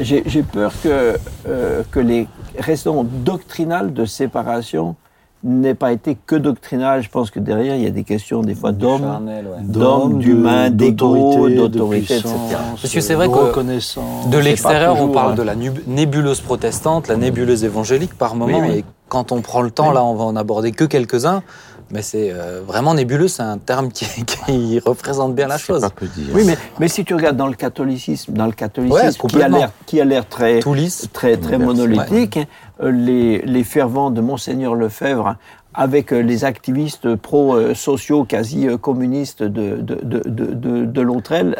j'ai 0.00 0.42
peur 0.42 0.72
que, 0.82 1.16
euh, 1.48 1.82
que 1.90 2.00
les 2.00 2.28
raisons 2.58 3.04
doctrinales 3.04 3.92
de 3.92 4.04
séparation 4.04 4.96
n'aient 5.44 5.74
pas 5.74 5.92
été 5.92 6.16
que 6.26 6.34
doctrinales. 6.36 7.02
Je 7.02 7.08
pense 7.08 7.30
que 7.30 7.38
derrière, 7.38 7.76
il 7.76 7.82
y 7.82 7.86
a 7.86 7.90
des 7.90 8.04
questions 8.04 8.42
des 8.42 8.54
fois 8.54 8.72
d'hommes, 8.72 9.28
d'hommes, 9.62 10.18
d'humains, 10.18 10.70
d'ego, 10.70 11.48
d'autorité, 11.48 12.16
etc. 12.16 12.34
Parce 12.80 12.92
que 12.92 13.00
c'est 13.00 13.14
vrai 13.14 13.28
que. 13.28 14.30
De 14.30 14.38
l'extérieur, 14.38 15.00
on 15.00 15.08
parle 15.08 15.32
hein. 15.32 15.36
de 15.36 15.42
la 15.42 15.54
nébuleuse 15.86 16.40
protestante, 16.40 17.08
la 17.08 17.16
nébuleuse 17.16 17.64
évangélique 17.64 18.14
par 18.14 18.34
moment. 18.34 18.58
Oui, 18.58 18.68
oui. 18.68 18.78
Et 18.78 18.84
quand 19.08 19.32
on 19.32 19.40
prend 19.40 19.62
le 19.62 19.70
temps, 19.70 19.92
là, 19.92 20.04
on 20.04 20.14
va 20.14 20.24
en 20.24 20.36
aborder 20.36 20.72
que 20.72 20.84
quelques-uns. 20.84 21.42
Mais 21.90 22.02
c'est 22.02 22.32
euh, 22.32 22.62
vraiment 22.66 22.94
nébuleux, 22.94 23.28
c'est 23.28 23.42
un 23.42 23.58
terme 23.58 23.90
qui, 23.90 24.06
qui 24.46 24.78
représente 24.80 25.34
bien 25.34 25.46
la 25.46 25.58
chose. 25.58 25.82
pas 25.82 25.90
peu 25.90 26.06
dire. 26.06 26.34
Oui, 26.34 26.42
mais, 26.44 26.58
mais 26.80 26.88
si 26.88 27.04
tu 27.04 27.14
regardes 27.14 27.36
dans 27.36 27.46
le 27.46 27.54
catholicisme, 27.54 28.32
dans 28.32 28.46
le 28.46 28.52
catholicisme 28.52 29.26
qui 29.28 29.42
a 29.42 29.48
l'air 29.48 29.70
qui 29.86 30.00
a 30.00 30.04
l'air 30.04 30.28
très 30.28 30.60
Tout 30.60 30.74
lisse. 30.74 31.08
très 31.12 31.36
très 31.36 31.58
monolithique, 31.58 32.38
euh, 32.82 32.90
les, 32.90 33.38
les 33.42 33.64
fervents 33.64 34.10
de 34.10 34.20
monseigneur 34.20 34.74
Lefebvre 34.74 35.36
avec 35.76 36.12
euh, 36.12 36.20
les 36.22 36.44
activistes 36.44 37.14
pro-sociaux 37.16 38.24
quasi 38.24 38.66
euh, 38.66 38.76
communistes 38.78 39.42
de 39.42 39.76
de 39.76 39.94
de 40.02 40.28
de, 40.28 40.54
de, 40.54 40.84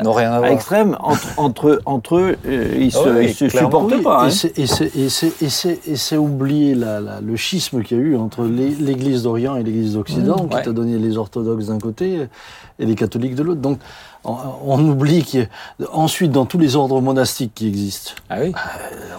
N'ont 0.02 0.12
rien 0.12 0.32
à 0.32 0.40
extrême 0.50 0.96
entre 1.00 1.26
entre 1.38 1.68
eux 1.68 1.80
entre 1.84 2.16
eux 2.16 2.36
euh, 2.46 2.74
ils 2.78 2.90
se, 2.92 2.98
Ouais, 2.98 3.24
ils 3.26 3.34
se 3.34 3.44
clairement. 3.44 3.68
supportent 3.68 3.92
Oui, 3.94 4.02
pas. 4.02 4.22
hein. 4.24 4.28
Et 4.28 4.30
c'est- 4.30 4.58
et 4.58 4.66
c'est- 4.66 4.92
oublier 6.16 6.74
la- 6.74 7.00
la- 7.00 7.20
le 7.20 7.36
schisme 7.36 7.82
qu'il 7.82 7.98
y 7.98 8.00
a 8.00 8.02
eu 8.02 8.16
entre 8.16 8.44
l'É- 8.44 8.76
l'Église 8.80 9.22
d'Orient 9.24 9.56
et 9.56 9.62
l'Église 9.62 9.94
d'Occident, 9.94 10.46
qui 10.48 10.56
Ouais. 10.56 10.62
t'a 10.62 10.72
donné 10.72 10.98
les 10.98 11.16
orthodoxes 11.18 11.66
d'un 11.66 11.78
côté 11.78 12.26
et 12.78 12.86
les 12.86 12.94
catholiques 12.94 13.34
de 13.34 13.42
l'autre. 13.42 13.60
Donc, 13.60 13.78
on, 14.26 14.88
oublie 14.88 15.24
qu'ensuite, 15.24 16.32
dans 16.32 16.46
tous 16.46 16.58
les 16.58 16.76
ordres 16.76 17.00
monastiques 17.00 17.52
qui 17.54 17.68
existent, 17.68 18.12
Ah 18.28 18.36
oui. 18.40 18.52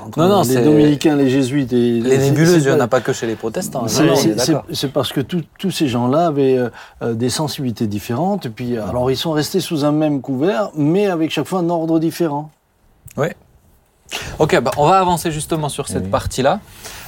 entre 0.05 0.19
Non, 0.19 0.27
non, 0.27 0.41
les 0.43 0.61
dominicains, 0.61 1.15
les 1.15 1.29
jésuites 1.29 1.73
et 1.73 1.99
Les 2.01 2.17
nébuleuses, 2.17 2.63
il 2.63 2.71
n'y 2.71 2.75
en 2.75 2.79
a 2.79 2.87
pas 2.87 3.01
que 3.01 3.13
chez 3.13 3.27
les 3.27 3.35
protestants. 3.35 3.87
c'est- 3.87 4.87
parce 4.89 5.11
que 5.13 5.21
tous 5.21 5.71
ces 5.71 5.87
gens-là 5.87 6.27
avaient 6.27 6.57
euh, 6.57 6.69
euh, 7.01 7.13
des 7.13 7.29
sensibilités 7.29 7.87
différentes. 7.87 8.45
Et 8.45 8.49
puis, 8.49 8.77
alors, 8.77 9.09
ils 9.11 9.17
sont 9.17 9.31
restés 9.31 9.59
sous 9.59 9.85
un 9.85 9.91
même 9.91 10.21
couvert, 10.21 10.69
mais 10.75 11.07
avec 11.07 11.31
chaque 11.31 11.47
fois 11.47 11.59
un 11.59 11.69
ordre 11.69 11.99
différent. 11.99 12.51
Ok, 14.39 14.59
bah, 14.61 14.71
on 14.77 14.87
va 14.87 14.99
avancer 14.99 15.31
justement 15.31 15.69
sur 15.69 15.87
cette 15.87 16.03
Oui. 16.05 16.09
partie-là, 16.09 16.59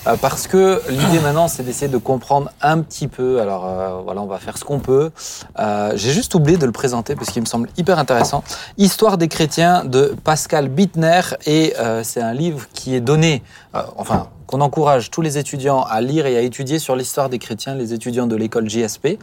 euh, 0.08 0.16
parce 0.20 0.48
que 0.48 0.82
l'idée 0.90 1.20
maintenant, 1.20 1.48
c'est 1.48 1.64
d'essayer 1.64 1.88
de 1.88 1.98
comprendre 1.98 2.50
un 2.62 2.80
petit 2.82 3.08
peu. 3.08 3.40
Alors 3.40 3.66
euh, 3.68 4.02
voilà, 4.04 4.22
on 4.22 4.26
va 4.26 4.38
faire 4.38 4.58
ce 4.58 4.64
qu'on 4.66 4.80
peut. 4.80 5.12
Euh, 5.60 5.94
J'ai 5.96 6.12
juste 6.12 6.36
oublié 6.36 6.58
de 6.58 6.66
le 6.66 6.72
présenter 6.72 7.16
parce 7.16 7.30
qu'il 7.32 7.42
me 7.42 7.48
semble 7.48 7.70
hyper 7.78 8.00
intéressant. 8.00 8.44
Histoire 8.78 9.18
des 9.18 9.28
chrétiens 9.28 9.86
de 9.86 10.16
Pascal 10.24 10.68
Bittner, 10.70 11.22
et 11.46 11.74
euh, 11.80 12.04
c'est 12.04 12.22
un 12.22 12.34
livre 12.34 12.66
qui 12.74 12.96
est 12.96 13.02
donné, 13.02 13.44
euh, 13.76 13.82
enfin 13.98 14.28
qu'on 14.50 14.62
encourage 14.62 15.12
tous 15.12 15.22
les 15.22 15.38
étudiants 15.38 15.84
à 15.88 16.02
lire 16.02 16.26
et 16.26 16.36
à 16.36 16.42
étudier 16.42 16.80
sur 16.80 16.96
l'histoire 16.96 17.30
des 17.30 17.38
chrétiens, 17.38 17.76
les 17.76 17.94
étudiants 17.94 18.26
de 18.26 18.36
l'école 18.36 18.68
JSP. 18.68 19.20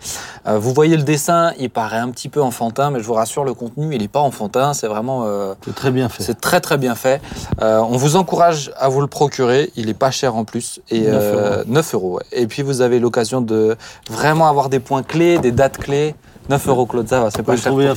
Euh, 0.46 0.56
vous 0.56 0.72
voyez 0.72 0.96
le 0.96 1.02
dessin, 1.02 1.50
il 1.58 1.68
paraît 1.68 1.98
un 1.98 2.10
petit 2.10 2.28
peu 2.28 2.40
enfantin, 2.40 2.92
mais 2.92 3.00
je 3.00 3.04
vous 3.04 3.14
rassure, 3.14 3.42
le 3.42 3.52
contenu, 3.52 3.92
il 3.92 4.02
n'est 4.02 4.06
pas 4.06 4.20
enfantin, 4.20 4.72
c'est 4.72 4.86
vraiment... 4.86 5.24
euh, 5.26 5.54
C'est 5.64 5.74
très 5.74 5.90
bien 5.90 6.08
fait. 6.08 6.22
c'est 6.22 6.40
très 6.40 6.60
très 6.60 6.78
bien 6.78 6.94
fait. 6.94 7.20
Euh, 7.60 7.78
on 7.80 7.96
vous 7.96 8.14
encourage 8.14 8.70
à 8.76 8.88
vous 8.88 9.00
le 9.00 9.08
procurer. 9.08 9.72
Il 9.74 9.88
est 9.88 9.94
pas 9.94 10.12
cher 10.12 10.36
en 10.36 10.44
plus. 10.44 10.78
Et 10.90 11.00
9 11.00 11.08
euh, 11.12 11.64
9 11.66 11.94
euros. 11.94 12.14
ouais. 12.18 12.22
Et 12.30 12.46
puis 12.46 12.62
vous 12.62 12.80
avez 12.80 13.00
l'occasion 13.00 13.40
de 13.40 13.76
vraiment 14.08 14.46
avoir 14.46 14.68
des 14.68 14.78
points 14.78 15.02
clés, 15.02 15.38
des 15.38 15.50
dates 15.50 15.78
clés. 15.78 16.14
9 16.50 16.68
euros, 16.68 16.86
Claude, 16.86 17.08
ça 17.08 17.20
va, 17.20 17.30
c'est 17.32 17.40
On 17.40 17.42
peut 17.42 17.46
pas 17.46 17.52
le 17.54 17.58
cher 17.58 17.72
trouver 17.72 17.92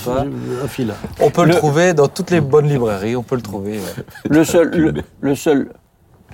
pour 0.59 0.69
fil. 0.71 0.91
On 1.21 1.29
peut 1.29 1.43
le, 1.43 1.49
Le- 1.51 1.57
trouver 1.57 1.93
dans 1.93 2.07
toutes 2.07 2.31
les 2.31 2.41
bonnes 2.41 2.67
librairies. 2.67 3.15
On 3.15 3.21
peut 3.21 3.35
le 3.35 3.43
trouver. 3.43 3.73
ouais. 3.73 4.03
Le 4.27 4.43
seul 4.43 4.69
le, 4.71 4.93
le 5.21 5.35
seul 5.35 5.69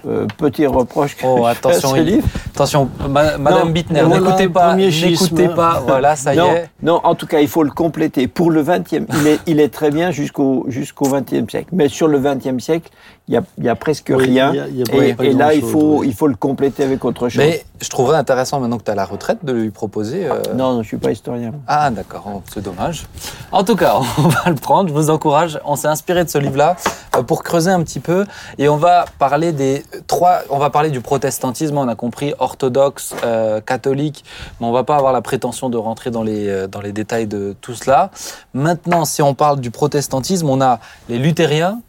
euh, 0.07 0.25
petit 0.37 0.65
reproche 0.65 1.15
que 1.15 1.25
Oh, 1.25 1.37
je 1.37 1.41
fais 1.41 1.45
à 1.47 1.49
attention, 1.51 1.89
ce 1.95 1.99
livre, 2.01 2.27
Attention, 2.53 2.89
ma- 3.09 3.37
Madame 3.37 3.65
Non, 3.67 3.71
Bittner, 3.71 4.03
n'écoutez 4.03 4.49
pas, 4.49 4.75
n'écoutez 4.75 5.47
pas. 5.49 5.83
Voilà, 5.85 6.15
ça 6.15 6.33
y 6.33 6.37
non, 6.37 6.51
est. 6.51 6.69
non, 6.83 7.01
en 7.03 7.15
tout 7.15 7.27
cas, 7.27 7.39
il 7.39 7.47
faut 7.47 7.63
le 7.63 7.71
compléter. 7.71 8.27
Pour 8.27 8.51
le 8.51 8.63
20e, 8.63 9.05
il 9.21 9.27
est, 9.27 9.39
il 9.47 9.59
est 9.59 9.69
très 9.73 9.91
bien 9.91 10.11
jusqu'au 10.11 10.65
jusqu'au 10.67 11.07
20e 11.07 11.49
siècle. 11.49 11.69
Mais 11.71 11.87
sur 11.89 12.07
le 12.07 12.19
20e 12.19 12.59
siècle, 12.59 12.89
il 13.27 13.33
y 13.33 13.37
a, 13.37 13.43
il 13.57 13.63
y 13.63 13.69
a 13.69 13.75
presque 13.75 14.11
Oui, 14.15 14.25
rien. 14.25 14.51
il 14.53 14.55
y 14.55 14.59
a- 14.59 14.67
il 14.67 14.77
y 14.77 14.81
a 14.83 14.85
pas- 14.85 15.03
et, 15.05 15.13
pas 15.15 15.23
là, 15.23 15.53
il 15.53 15.63
faut, 15.63 15.99
oui. 15.99 16.07
il 16.09 16.13
faut 16.13 16.27
le 16.27 16.35
compléter 16.35 16.83
avec 16.83 17.03
autre 17.05 17.27
chose. 17.27 17.37
Mais 17.39 17.65
je 17.81 17.89
trouverais 17.89 18.17
intéressant 18.17 18.59
maintenant 18.59 18.77
que 18.77 18.83
tu 18.83 18.91
as 18.91 18.95
la 18.95 19.05
retraite 19.05 19.43
de 19.43 19.51
lui 19.51 19.71
proposer. 19.71 20.27
euh, 20.27 20.41
Non, 20.53 20.73
non, 20.73 20.83
je 20.83 20.87
suis 20.89 20.97
pas 20.97 21.11
historien. 21.11 21.51
Ah 21.67 21.89
d'accord, 21.89 22.23
Oh, 22.27 22.41
c'est 22.53 22.61
dommage. 22.63 23.05
En 23.51 23.63
tout 23.63 23.75
cas, 23.75 23.95
on 24.19 24.27
va 24.27 24.43
le 24.49 24.55
prendre, 24.55 24.89
je 24.89 24.93
vous 24.93 25.09
encourage. 25.09 25.59
On 25.65 25.75
s'est 25.75 25.87
inspiré 25.87 26.23
de 26.23 26.29
ce 26.29 26.37
livre-là 26.37 26.75
euh, 27.15 27.23
pour 27.23 27.41
creuser 27.43 27.71
un 27.71 27.81
petit 27.81 27.99
peu 27.99 28.25
et 28.59 28.69
on 28.69 28.77
va 28.77 29.05
parler 29.17 29.51
des 29.53 29.83
trois. 30.05 30.41
On 30.51 30.59
va 30.59 30.69
parler 30.69 30.91
du 30.91 31.01
protestantisme. 31.01 31.77
On 31.77 31.87
a 31.87 31.95
compris 31.95 32.33
orthodoxe, 32.37 33.15
euh, 33.23 33.59
catholique, 33.59 34.23
mais 34.59 34.67
on 34.67 34.71
va 34.71 34.83
pas 34.83 34.97
avoir 34.97 35.13
la 35.13 35.21
prétention 35.21 35.69
de 35.71 35.77
rentrer 35.77 36.11
dans 36.11 36.21
les 36.23 36.67
dans 36.67 36.81
les 36.81 36.91
détails 36.91 37.25
de 37.27 37.55
tout 37.59 37.73
cela. 37.73 38.11
Maintenant, 38.53 39.03
si 39.05 39.21
on 39.23 39.33
parle 39.33 39.59
du 39.59 39.71
protestantisme, 39.71 40.47
on 40.49 40.61
a 40.61 40.79
les 41.09 41.17
luthériens, 41.17 41.79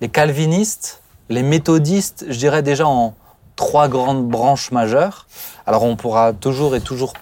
les 0.00 0.08
calvinistes, 0.08 1.02
les 1.28 1.42
méthodistes. 1.42 2.26
Je 2.28 2.38
dirais 2.38 2.62
déjà 2.62 2.86
en 2.86 3.14
trois 3.56 3.88
grandes 3.88 4.26
branches 4.26 4.70
majeures. 4.70 5.26
Alors 5.66 5.84
on 5.84 5.96
pourra 5.96 6.32
toujours 6.32 6.76
et 6.76 6.80
toujours 6.80 7.14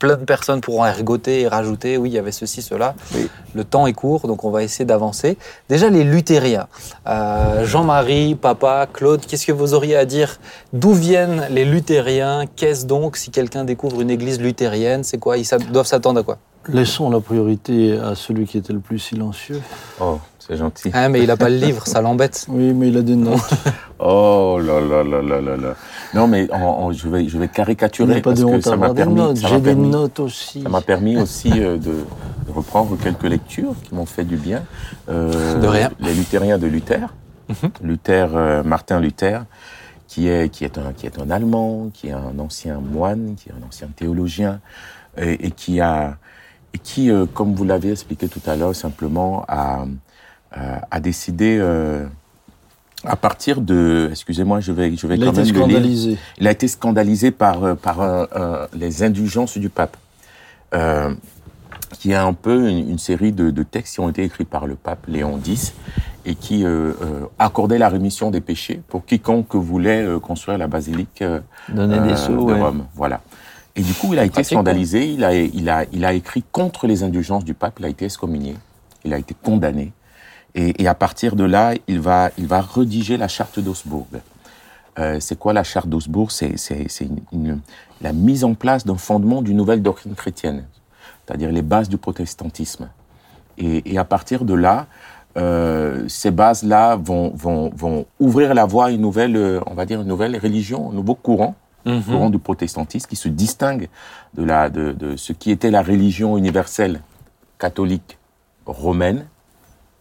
plein 0.00 0.16
de 0.16 0.24
personnes 0.24 0.62
pourront 0.62 0.86
ergoter 0.86 1.42
et 1.42 1.48
rajouter, 1.48 1.98
oui, 1.98 2.08
il 2.08 2.14
y 2.14 2.18
avait 2.18 2.32
ceci, 2.32 2.62
cela. 2.62 2.94
Oui. 3.14 3.28
Le 3.54 3.64
temps 3.64 3.86
est 3.86 3.92
court, 3.92 4.26
donc 4.26 4.44
on 4.44 4.50
va 4.50 4.62
essayer 4.62 4.86
d'avancer. 4.86 5.36
Déjà, 5.68 5.90
les 5.90 6.04
luthériens. 6.04 6.68
Euh, 7.06 7.66
Jean-Marie, 7.66 8.34
papa, 8.34 8.88
Claude, 8.90 9.24
qu'est-ce 9.26 9.46
que 9.46 9.52
vous 9.52 9.74
auriez 9.74 9.96
à 9.96 10.06
dire? 10.06 10.40
D'où 10.72 10.94
viennent 10.94 11.46
les 11.50 11.66
luthériens? 11.66 12.46
Qu'est-ce 12.56 12.86
donc 12.86 13.18
si 13.18 13.30
quelqu'un 13.30 13.64
découvre 13.64 14.00
une 14.00 14.10
église 14.10 14.40
luthérienne 14.40 15.04
C'est 15.04 15.18
quoi? 15.18 15.36
Ils 15.36 15.46
doivent 15.70 15.86
s'attendre 15.86 16.20
à 16.20 16.22
quoi? 16.22 16.38
Laissons 16.68 17.08
la 17.10 17.20
priorité 17.20 17.98
à 17.98 18.14
celui 18.14 18.46
qui 18.46 18.58
était 18.58 18.72
le 18.74 18.80
plus 18.80 18.98
silencieux. 18.98 19.60
Oh, 20.00 20.18
c'est 20.38 20.56
gentil. 20.58 20.90
ah, 20.92 21.08
Mais 21.08 21.20
il 21.20 21.26
n'a 21.28 21.36
pas 21.36 21.48
le 21.48 21.56
livre, 21.56 21.86
ça 21.86 22.00
l'embête. 22.02 22.44
Oui, 22.48 22.74
mais 22.74 22.88
il 22.88 22.96
a 22.98 23.02
des 23.02 23.16
notes. 23.16 23.40
Oh 24.02 24.58
là 24.62 24.80
là 24.80 25.02
là 25.04 25.20
là 25.20 25.40
là 25.42 25.56
là. 25.58 25.74
Non, 26.14 26.26
mais 26.26 26.50
en- 26.52 26.56
en- 26.86 26.92
je, 26.92 27.06
vais, 27.08 27.28
je 27.28 27.36
vais 27.38 27.44
Il 27.44 27.50
caricaturer 27.50 28.08
n'y 28.14 28.18
a 28.18 28.22
pas 28.22 28.30
parce 28.30 28.40
de 28.40 28.44
que 28.46 28.50
honte 28.50 28.66
à 28.66 28.70
ça 28.70 28.76
m'a 28.76 28.86
avoir 28.86 28.94
des 28.94 29.02
permis, 29.14 29.36
J'ai 29.36 29.60
des 29.60 29.74
notes 29.74 30.20
aussi. 30.20 30.62
ça 30.62 30.68
m'a 30.70 30.80
permis 30.80 31.18
aussi 31.18 31.50
euh, 31.56 31.76
de, 31.76 31.92
reprendre 32.54 32.96
quelques 32.98 33.24
lectures 33.24 33.74
qui 33.82 33.94
m'ont 33.94 34.06
fait 34.06 34.24
du 34.24 34.36
bien. 34.36 34.62
Euh, 35.10 35.60
De 35.60 35.66
rien. 35.66 35.90
Les 36.00 36.14
luthériens 36.14 36.56
de 36.58 36.66
Luther, 36.66 37.12
Luther, 37.82 38.30
euh, 38.34 38.62
Martin 38.62 39.00
Luther, 39.00 39.44
qui 40.08 40.28
est, 40.28 40.48
qui, 40.48 40.64
est 40.64 40.78
un, 40.78 40.92
qui 40.94 41.04
est 41.06 41.18
un 41.20 41.30
Allemand, 41.30 41.90
qui 41.92 42.08
est 42.08 42.12
un 42.12 42.38
ancien 42.38 42.80
moine, 42.80 43.34
qui 43.36 43.50
est 43.50 43.52
un 43.52 43.66
ancien 43.68 43.88
théologien, 43.94 44.60
et, 45.20 45.46
et 45.46 45.50
qui 45.50 45.80
a, 45.80 46.16
qui, 46.78 47.10
euh, 47.10 47.26
comme 47.26 47.54
vous 47.54 47.64
l'avez 47.64 47.90
expliqué 47.90 48.28
tout 48.28 48.40
à 48.46 48.56
l'heure, 48.56 48.74
simplement 48.74 49.44
a, 49.48 49.84
a, 50.52 50.80
a 50.90 51.00
décidé, 51.00 51.58
euh, 51.60 52.06
à 53.04 53.16
partir 53.16 53.60
de, 53.60 54.08
excusez-moi, 54.10 54.60
je 54.60 54.72
vais, 54.72 54.94
je 54.96 55.06
vais 55.06 55.16
Il 55.16 55.22
a 55.22 55.26
quand 55.26 55.32
été 55.32 55.52
même 55.52 55.54
scandalisé. 55.54 56.18
Il 56.38 56.46
a 56.46 56.50
été 56.50 56.68
scandalisé 56.68 57.30
par, 57.30 57.64
euh, 57.64 57.74
par 57.74 58.00
euh, 58.00 58.26
euh, 58.36 58.66
les 58.74 59.02
indulgences 59.02 59.58
du 59.58 59.68
pape, 59.68 59.96
euh, 60.74 61.12
qui 61.98 62.12
est 62.12 62.16
un 62.16 62.32
peu 62.32 62.68
une, 62.68 62.90
une 62.90 62.98
série 62.98 63.32
de, 63.32 63.50
de 63.50 63.62
textes 63.62 63.94
qui 63.94 64.00
ont 64.00 64.08
été 64.08 64.22
écrits 64.22 64.44
par 64.44 64.66
le 64.66 64.76
pape 64.76 65.06
Léon 65.08 65.40
X 65.44 65.74
et 66.24 66.34
qui 66.34 66.64
euh, 66.64 66.92
euh, 67.02 67.26
accordait 67.38 67.78
la 67.78 67.88
rémission 67.88 68.30
des 68.30 68.40
péchés 68.40 68.80
pour 68.88 69.04
quiconque 69.04 69.54
voulait 69.56 70.02
euh, 70.04 70.20
construire 70.20 70.58
la 70.58 70.68
basilique 70.68 71.22
euh, 71.22 71.40
Donner 71.68 71.98
euh, 71.98 72.08
des 72.08 72.16
sous, 72.16 72.36
de 72.36 72.52
ouais. 72.52 72.60
Rome. 72.60 72.84
Voilà. 72.94 73.22
Et 73.76 73.82
du 73.82 73.94
coup, 73.94 74.12
il 74.12 74.18
a 74.18 74.24
été 74.24 74.32
Pratique, 74.32 74.52
scandalisé, 74.56 75.08
il 75.12 75.24
a, 75.24 75.34
il, 75.34 75.68
a, 75.68 75.84
il 75.92 76.04
a 76.04 76.12
écrit 76.12 76.42
contre 76.50 76.86
les 76.86 77.02
indulgences 77.02 77.44
du 77.44 77.54
pape, 77.54 77.78
il 77.78 77.84
a 77.84 77.88
été 77.88 78.04
excommunié, 78.04 78.56
il 79.04 79.14
a 79.14 79.18
été 79.18 79.34
condamné. 79.34 79.92
Et, 80.54 80.82
et 80.82 80.88
à 80.88 80.94
partir 80.94 81.36
de 81.36 81.44
là, 81.44 81.74
il 81.86 82.00
va, 82.00 82.30
il 82.36 82.46
va 82.46 82.60
rédiger 82.60 83.16
la 83.16 83.28
charte 83.28 83.60
d'Augsbourg. 83.60 84.08
Euh, 84.98 85.20
c'est 85.20 85.38
quoi 85.38 85.52
la 85.52 85.62
charte 85.62 85.88
d'Augsbourg? 85.88 86.32
C'est 86.32 86.56
la 88.00 88.12
mise 88.12 88.42
en 88.42 88.54
place 88.54 88.84
d'un 88.84 88.96
fondement 88.96 89.40
d'une 89.40 89.56
nouvelle 89.56 89.82
doctrine 89.82 90.14
chrétienne, 90.14 90.64
c'est-à-dire 91.24 91.52
les 91.52 91.62
bases 91.62 91.88
du 91.88 91.96
protestantisme. 91.96 92.88
Et, 93.56 93.92
et 93.92 93.98
à 93.98 94.04
partir 94.04 94.44
de 94.44 94.54
là, 94.54 94.86
euh, 95.36 96.08
ces 96.08 96.32
bases-là 96.32 96.96
vont, 96.96 97.30
vont, 97.36 97.70
vont 97.76 98.06
ouvrir 98.18 98.52
la 98.52 98.64
voie 98.64 98.86
à 98.86 98.90
une 98.90 99.00
nouvelle, 99.00 99.36
euh, 99.36 99.60
on 99.66 99.74
va 99.74 99.86
dire, 99.86 100.00
une 100.00 100.08
nouvelle 100.08 100.36
religion, 100.36 100.90
un 100.90 100.94
nouveau 100.94 101.14
courant, 101.14 101.54
Mhm. 101.84 102.02
courant 102.02 102.30
du 102.30 102.38
protestantisme 102.38 103.08
qui 103.08 103.16
se 103.16 103.28
distingue 103.28 103.88
de, 104.34 104.44
la, 104.44 104.68
de, 104.68 104.92
de 104.92 105.16
ce 105.16 105.32
qui 105.32 105.50
était 105.50 105.70
la 105.70 105.82
religion 105.82 106.36
universelle 106.36 107.00
catholique 107.58 108.18
romaine, 108.66 109.26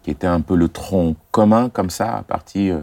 qui 0.04 0.12
était 0.12 0.28
un 0.28 0.42
peu 0.42 0.56
le 0.56 0.68
tronc 0.70 1.16
commun 1.32 1.70
comme 1.70 1.90
ça, 1.90 2.18
à 2.18 2.24
partir, 2.24 2.76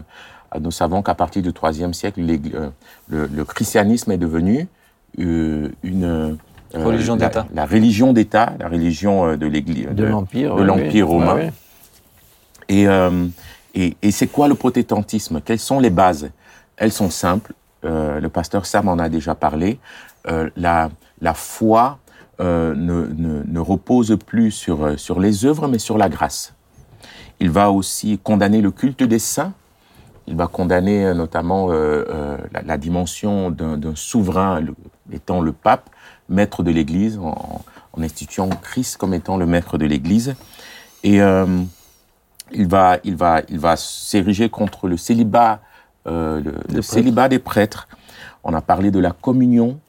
euh, 0.55 0.59
nous 0.59 0.71
savons 0.71 1.01
qu'à 1.01 1.15
partir 1.15 1.41
du 1.41 1.51
IIIe 1.51 1.93
siècle, 1.93 2.21
euh, 2.53 2.69
le, 3.09 3.27
le 3.27 3.45
christianisme 3.45 4.11
est 4.11 4.17
devenu 4.17 4.67
euh, 5.19 5.69
une 5.83 6.03
euh, 6.03 6.33
Religion 6.73 7.15
d'État. 7.15 7.47
La, 7.53 7.65
religion 7.65 8.11
d'État, 8.13 8.53
la 8.59 8.67
religion 8.67 9.37
de 9.37 9.45
l'Église, 9.47 9.87
De 9.87 10.03
l'Empire. 10.03 10.55
de 10.55 10.63
l'Empire 10.63 11.07
romain. 11.07 11.35
Ouais. 11.35 11.53
Et, 12.67 12.87
euh, 12.89 13.25
et, 13.73 13.95
et 14.01 14.11
c'est 14.11 14.27
quoi 14.27 14.49
le 14.49 14.55
protestantisme? 14.55 15.39
Quelles 15.43 15.59
sont 15.59 15.79
les 15.79 15.89
bases? 15.89 16.29
Elles 16.75 16.91
sont 16.91 17.09
simples. 17.09 17.53
Euh, 17.87 18.19
le 18.19 18.29
pasteur 18.29 18.65
Sam 18.65 18.87
en 18.87 18.99
a 18.99 19.09
déjà 19.09 19.35
parlé. 19.35 19.79
Euh, 20.27 20.49
la, 20.55 20.89
foi 21.33 21.99
euh, 22.41 22.73
ne, 22.75 23.59
repose 23.59 24.17
plus 24.25 24.51
sur, 24.51 25.19
les 25.19 25.45
œuvres, 25.45 25.67
mais 25.67 25.79
sur 25.79 25.97
la 25.97 26.09
grâce. 26.09 26.53
Il 27.39 27.49
va 27.49 27.71
aussi 27.71 28.19
condamner 28.21 28.61
le 28.61 28.71
culte 28.71 29.03
des 29.03 29.19
saints. 29.19 29.53
Il 30.27 30.35
va 30.35 30.47
condamner 30.47 31.13
notamment 31.13 31.69
la, 31.69 32.77
dimension 32.77 33.49
d'un 33.49 33.95
souverain, 33.95 34.61
étant 35.13 35.39
le 35.39 35.53
pape, 35.53 35.89
maître 36.27 36.63
de 36.63 36.71
l'Église, 36.71 37.17
en, 37.17 37.61
instituant 37.99 38.49
Christ 38.49 38.97
comme 38.97 39.13
étant 39.13 39.37
le 39.37 39.45
maître 39.45 39.77
de 39.77 39.85
l'Église. 39.85 40.35
Et 41.03 41.19
il 42.51 42.67
va 42.67 43.75
s'ériger 43.77 44.49
contre 44.49 44.89
le 44.89 44.97
célibat, 44.97 45.61
euh, 46.07 46.41
le, 46.73 46.81
célibat 46.81 47.29
des 47.29 47.39
prêtres. 47.39 47.87
On 48.43 48.53
a 48.53 48.61
parlé 48.61 48.91
de 48.91 48.99
la 48.99 49.11
communion, 49.11 49.79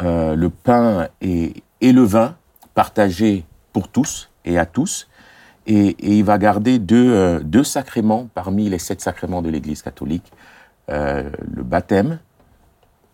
euh, 0.00 0.36
le 0.36 0.50
pain 0.50 1.08
et, 1.20 1.62
et 1.80 1.92
le 1.92 2.02
vin 2.02 2.36
partagés 2.74 3.44
pour 3.72 3.88
tous 3.88 4.30
et 4.44 4.58
à 4.58 4.66
tous. 4.66 5.08
Et, 5.66 5.88
et 5.88 6.18
il 6.18 6.24
va 6.24 6.38
garder 6.38 6.78
deux, 6.78 7.12
euh, 7.12 7.40
deux 7.40 7.64
sacrements 7.64 8.28
parmi 8.32 8.68
les 8.68 8.78
sept 8.78 9.00
sacrements 9.00 9.42
de 9.42 9.50
l'Église 9.50 9.82
catholique 9.82 10.30
le 10.88 11.64
baptême 11.64 12.20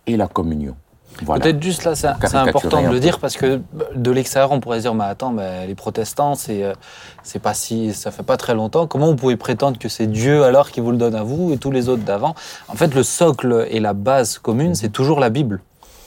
et 0.07 0.19
la 0.19 0.29
communion. 0.29 0.77
Voilà. 1.25 1.43
Peut-être 1.43 1.63
juste 1.63 1.85
là, 1.85 1.95
c'est 1.95 2.07
important 2.35 2.83
de 2.83 2.89
le 2.89 3.01
dire 3.01 3.19
parce 3.19 3.37
que 3.37 3.61
de 3.95 4.11
l'extérieur, 4.11 4.53
on 4.53 4.61
pourrait 4.61 4.79
se 4.79 4.83
dire, 4.83 4.95
mais 4.95 5.05
attends, 5.05 5.31
mais 5.31 5.67
les 5.67 5.75
protestants, 5.75 6.35
c'est 6.35 6.65
euh, 6.65 6.75
c'est 7.23 7.39
pas 7.39 7.55
si, 7.55 7.93
ça 7.93 8.11
fait 8.11 8.23
pas 8.23 8.37
très 8.37 8.55
longtemps. 8.55 8.87
Comment 8.87 9.07
vous 9.07 9.17
pouvez 9.17 9.37
prétendre 9.37 9.79
que 9.79 9.89
c'est 9.89 10.07
Dieu 10.07 10.45
alors 10.45 10.71
qui 10.71 10.81
vous 10.81 10.91
le 10.91 10.97
donne 10.97 11.15
à 11.15 11.23
vous 11.23 11.53
et 11.53 11.59
tous 11.59 11.71
les 11.71 11.89
autres 11.89 12.03
d'avant? 12.03 12.35
En 12.69 12.75
fait, 12.75 12.95
le 12.95 13.03
socle 13.03 13.67
et 13.71 13.81
la 13.81 13.93
base 13.93 14.39
commune, 14.39 14.75
c'est 14.75 14.89
toujours 14.89 15.21
la 15.21 15.31
Bible. 15.31 15.61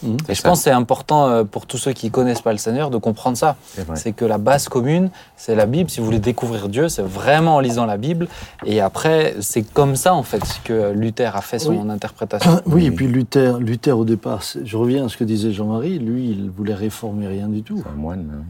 Mhm. 0.05 0.17
Et 0.29 0.35
je 0.35 0.41
ça. 0.41 0.49
pense 0.49 0.59
que 0.59 0.63
c'est 0.65 0.71
important 0.71 1.27
euh, 1.27 1.43
pour 1.43 1.65
tous 1.65 1.77
ceux 1.77 1.91
qui 1.93 2.11
connaissent 2.11 2.41
pas 2.41 2.51
le 2.51 2.57
Seigneur 2.57 2.89
de 2.89 2.97
comprendre 2.97 3.37
ça. 3.37 3.55
C'est 3.95 4.11
que 4.11 4.25
la 4.25 4.37
base 4.37 4.67
commune, 4.69 5.09
c'est 5.35 5.55
la 5.55 5.65
Bible. 5.65 5.89
Si 5.89 5.99
vous 5.99 6.05
voulez 6.05 6.19
découvrir 6.19 6.69
Dieu, 6.69 6.89
c'est 6.89 7.01
vraiment 7.01 7.55
en 7.55 7.59
lisant 7.59 7.85
la 7.85 7.97
Bible. 7.97 8.27
Et 8.65 8.81
après, 8.81 9.35
c'est 9.41 9.63
comme 9.63 9.95
ça, 9.95 10.13
en 10.13 10.23
fait, 10.23 10.43
que 10.63 10.91
Luther 10.91 11.35
a 11.35 11.41
fait 11.41 11.59
son 11.59 11.71
Oui. 11.71 11.89
interprétation. 11.89 12.61
Oui, 12.65 12.85
et 12.85 12.91
puis 12.91 13.07
Luther, 13.07 13.59
Luther 13.59 13.97
au 13.97 14.05
départ, 14.05 14.41
je 14.63 14.77
reviens 14.77 15.05
à 15.05 15.09
ce 15.09 15.17
que 15.17 15.23
disait 15.23 15.51
Jean-Marie, 15.51 15.99
lui, 15.99 16.29
il 16.29 16.49
voulait 16.49 16.73
réformer 16.73 17.27
rien 17.27 17.47
du 17.47 17.63
tout. 17.63 17.77
C'est 17.83 17.89
un 17.89 17.95
moine. 17.95 18.29
hein. 18.33 18.43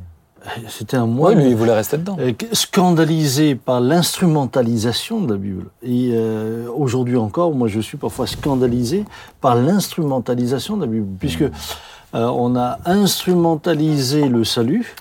C'était 0.69 0.97
un 0.97 1.03
Oui, 1.05 1.09
moine 1.09 1.39
lui, 1.39 1.49
il 1.49 1.55
voulait 1.55 1.73
rester 1.73 1.97
dedans. 1.97 2.17
euh, 2.19 2.31
scandalisé 2.51 3.55
par 3.55 3.79
l'instrumentalisation 3.81 5.21
de 5.21 5.33
la 5.33 5.37
Bible. 5.39 5.65
Et 5.83 6.11
euh, 6.13 6.67
aujourd'hui 6.75 7.17
encore, 7.17 7.53
moi 7.53 7.67
je 7.67 7.79
suis 7.79 7.97
parfois 7.97 8.27
scandalisé 8.27 9.05
par 9.41 9.55
l'instrumentalisation 9.55 10.77
de 10.77 10.81
la 10.81 10.87
Bible, 10.91 11.07
puisque 11.19 11.41
euh, 11.41 11.49
on 12.13 12.55
a 12.55 12.77
instrumentalisé 12.85 14.27
le 14.27 14.43
salut 14.43 14.95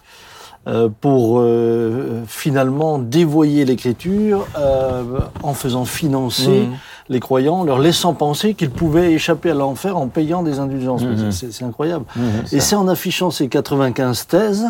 euh, 0.66 0.88
pour 1.00 1.40
euh, 1.40 2.22
finalement 2.26 2.98
dévoyer 2.98 3.64
l'écriture 3.64 4.46
euh, 4.59 5.02
en 5.42 5.52
faisant 5.54 5.85
financer 5.85 6.48
Mhm. 6.62 6.72
les 7.11 7.20
croyants, 7.20 7.64
leur 7.64 7.78
laissant 7.78 8.14
penser 8.14 8.54
qu'ils 8.54 8.70
pouvaient 8.70 9.12
échapper 9.12 9.50
à 9.50 9.54
l'enfer 9.54 9.96
en 9.98 10.09
payant 10.09 10.42
des 10.42 10.59
indulgences. 10.59 11.02
Mhm. 11.02 11.30
C'est- 11.33 11.52
C'est 11.52 11.64
incroyable. 11.64 12.07
Mhm. 12.16 12.22
Et 12.52 12.61
c'est 12.61 12.76
en 12.76 12.88
affichant 12.88 13.30
ces 13.30 13.48
95 13.48 14.26
thèses, 14.26 14.64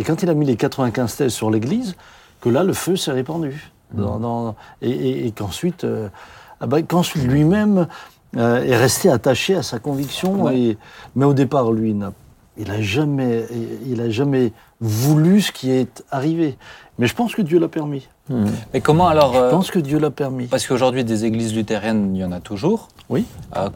et 0.00 0.04
quand 0.04 0.22
il 0.22 0.30
a 0.30 0.34
mis 0.34 0.46
les 0.46 0.56
95 0.56 1.14
thèses 1.16 1.32
sur 1.32 1.50
l'Église, 1.50 1.94
que 2.40 2.48
là, 2.48 2.64
le 2.64 2.72
feu 2.72 2.96
s'est 2.96 3.12
répandu. 3.12 3.70
Dans- 3.92 4.18
dans- 4.18 4.54
et 4.82 4.90
et- 4.90 5.26
et 5.26 5.30
qu'ensuite, 5.32 5.84
euh, 5.84 6.08
ah 6.60 6.66
ben, 6.66 6.82
qu'ensuite 6.86 7.24
lui-même 7.24 7.86
euh, 8.36 8.62
est 8.62 8.76
resté 8.76 9.10
attaché 9.10 9.56
à 9.56 9.62
sa 9.64 9.80
conviction. 9.80 10.44
Ouais. 10.44 10.56
Et, 10.58 10.78
mais 11.16 11.24
au 11.24 11.34
départ, 11.34 11.72
lui, 11.72 11.92
n'a- 11.94 12.12
il 12.56 12.70
a 12.70 12.80
jamais, 12.80 13.46
il 13.86 14.00
a 14.00 14.08
jamais 14.08 14.52
voulu 14.80 15.40
ce 15.40 15.50
qui 15.50 15.72
est 15.72 16.04
arrivé. 16.12 16.56
Mais 17.00 17.08
je 17.08 17.14
pense 17.16 17.34
que 17.34 17.42
Dieu 17.42 17.58
l'a 17.58 17.66
permis. 17.68 18.08
Mais 18.72 18.80
comment 18.80 19.08
alors 19.08 19.32
Je 19.34 19.38
euh, 19.40 19.50
pense 19.50 19.72
que 19.72 19.80
Dieu 19.80 19.98
l'a 19.98 20.10
permis. 20.12 20.46
Parce 20.46 20.64
qu'aujourd'hui, 20.68 21.02
des 21.02 21.24
églises 21.24 21.52
luthériennes, 21.54 22.14
il 22.14 22.20
y 22.20 22.24
en 22.24 22.30
a 22.30 22.38
toujours. 22.38 22.86
Oui. 23.08 23.24
Euh, 23.56 23.68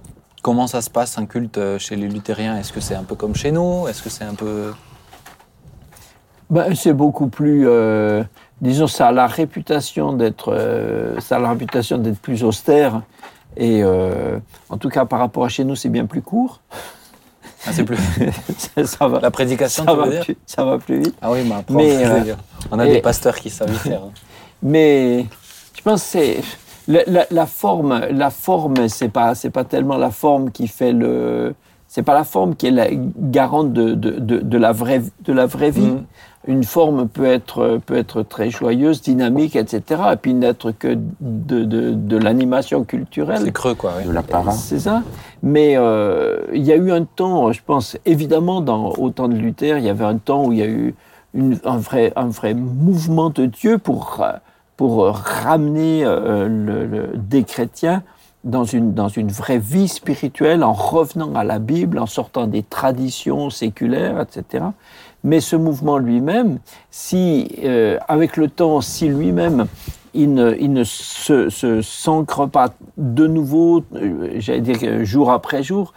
comment 0.42 0.68
ça 0.68 0.80
se 0.80 0.90
passe 0.90 1.18
un 1.18 1.26
culte 1.26 1.58
chez 1.78 1.96
les 1.96 2.06
luthériens? 2.08 2.56
Est-ce 2.56 2.72
que 2.72 2.80
c'est 2.80 2.94
un 2.94 3.02
peu 3.02 3.16
comme 3.16 3.34
chez 3.34 3.50
nous? 3.50 3.88
Est-ce 3.88 4.00
que 4.04 4.10
c'est 4.10 4.24
un 4.24 4.34
peu 4.34 4.72
Ben, 6.50 6.74
c'est 6.74 6.92
beaucoup 6.92 7.28
plus, 7.28 7.64
euh, 7.66 8.22
disons, 8.60 8.86
ça 8.86 9.08
a 9.08 9.12
la 9.12 9.26
réputation 9.26 10.12
d'être, 10.12 10.52
euh, 10.54 11.16
réputation 11.30 11.98
d'être 11.98 12.18
plus 12.20 12.44
austère. 12.44 13.02
Et 13.56 13.82
euh, 13.82 14.38
en 14.68 14.76
tout 14.78 14.88
cas, 14.88 15.04
par 15.04 15.18
rapport 15.20 15.44
à 15.44 15.48
chez 15.48 15.64
nous, 15.64 15.76
c'est 15.76 15.88
bien 15.88 16.06
plus 16.06 16.22
court. 16.22 16.60
Ah, 17.66 17.70
c'est 17.72 17.84
plus 17.84 17.96
ça, 18.58 18.84
ça 18.86 19.08
va, 19.08 19.20
la 19.20 19.30
prédication, 19.30 19.84
ça 19.84 19.90
tu 19.92 19.96
veux 19.96 20.04
va, 20.04 20.10
dire 20.10 20.24
plus, 20.24 20.36
ça 20.44 20.64
va 20.64 20.78
plus 20.78 20.98
vite. 20.98 21.14
Ah 21.22 21.30
oui, 21.32 21.38
mais 21.48 21.54
après, 21.54 21.74
Mais, 21.74 22.04
veux 22.04 22.12
euh, 22.12 22.20
dire, 22.20 22.36
on 22.70 22.78
a 22.78 22.86
et- 22.86 22.92
des 22.92 23.00
pasteurs 23.00 23.36
qui 23.36 23.48
savent 23.50 23.72
y 23.72 23.76
faire. 23.76 24.02
hein. 24.02 24.10
Mais 24.62 25.26
je 25.76 25.82
pense 25.82 26.02
que 26.02 26.08
c'est 26.08 26.40
la, 26.88 27.02
la- 27.06 27.26
la 27.30 27.46
forme. 27.46 28.00
La 28.10 28.30
forme, 28.30 28.88
c'est 28.88 29.08
pas 29.08 29.34
c'est 29.34 29.50
pas 29.50 29.64
tellement 29.64 29.96
la 29.96 30.10
forme 30.10 30.50
qui 30.50 30.68
fait 30.68 30.92
le. 30.92 31.54
C'est 31.88 32.02
pas 32.02 32.14
la 32.14 32.24
forme 32.24 32.54
qui 32.56 32.66
est 32.66 32.70
la 32.70 32.88
garante 32.90 33.72
de, 33.72 33.94
de, 33.94 34.10
de, 34.18 34.38
de 34.40 34.58
la 34.58 34.72
vraie 34.72 35.02
de 35.24 35.32
la 35.32 35.46
vraie 35.46 35.70
vie. 35.70 35.82
Mhm. 35.82 36.04
Une 36.46 36.64
forme 36.64 37.08
peut 37.08 37.24
être 37.24 37.80
peut 37.86 37.96
être 37.96 38.22
très 38.22 38.50
joyeuse, 38.50 39.00
dynamique, 39.00 39.56
etc. 39.56 40.02
Et 40.12 40.16
puis 40.16 40.34
n'être 40.34 40.72
que 40.72 40.98
de, 41.20 41.64
de, 41.64 41.92
de 41.92 42.16
l'animation 42.18 42.84
culturelle. 42.84 43.40
C'est 43.44 43.52
creux, 43.52 43.74
quoi. 43.74 43.92
oui. 43.98 44.04
de 44.06 44.12
la 44.12 44.22
para. 44.22 44.52
C'est 44.52 44.80
ça. 44.80 45.02
Mais 45.42 45.74
euh, 45.76 46.40
il 46.52 46.62
y 46.62 46.72
a 46.72 46.76
eu 46.76 46.90
un 46.92 47.04
temps, 47.04 47.50
je 47.52 47.60
pense, 47.64 47.96
évidemment, 48.04 48.60
dans, 48.60 48.90
au 48.92 49.08
temps 49.10 49.28
de 49.28 49.34
Luther, 49.34 49.78
il 49.78 49.84
y 49.84 49.88
avait 49.88 50.04
un 50.04 50.16
temps 50.18 50.44
où 50.44 50.52
il 50.52 50.58
y 50.58 50.62
a 50.62 50.66
eu 50.66 50.94
une- 51.32 51.58
un, 51.64 51.78
vrai, 51.78 52.12
un 52.16 52.28
vrai 52.28 52.52
mouvement 52.54 53.30
de 53.30 53.46
Dieu 53.46 53.78
pour, 53.78 54.22
pour 54.76 55.06
ramener 55.08 56.04
euh, 56.04 56.46
le- 56.48 56.86
le- 56.86 57.10
des 57.16 57.44
chrétiens 57.44 58.02
dans 58.44 58.64
une, 58.64 58.92
dans 58.92 59.08
une 59.08 59.28
vraie 59.28 59.58
vie 59.58 59.88
spirituelle 59.88 60.62
en 60.62 60.74
revenant 60.74 61.34
à 61.34 61.44
la 61.44 61.58
Bible, 61.58 61.98
en 61.98 62.06
sortant 62.06 62.46
des 62.46 62.62
traditions 62.62 63.48
séculaires, 63.48 64.20
etc. 64.20 64.64
Mais 65.24 65.40
ce 65.40 65.56
mouvement 65.56 65.98
lui-même, 65.98 66.58
si, 66.90 67.48
euh, 67.64 67.98
avec 68.08 68.36
le 68.36 68.48
temps, 68.48 68.80
si 68.82 69.08
lui-même, 69.08 69.66
il 70.12 70.32
ne, 70.34 70.54
il 70.60 70.72
ne 70.72 70.84
se, 70.84 71.48
s'ancre 71.82 72.46
pas 72.46 72.68
de 72.98 73.26
nouveau, 73.26 73.82
euh, 73.96 74.34
j'allais 74.36 74.60
dire 74.60 74.76
euh, 74.84 75.04
jour 75.04 75.30
après 75.32 75.62
jour, 75.62 75.92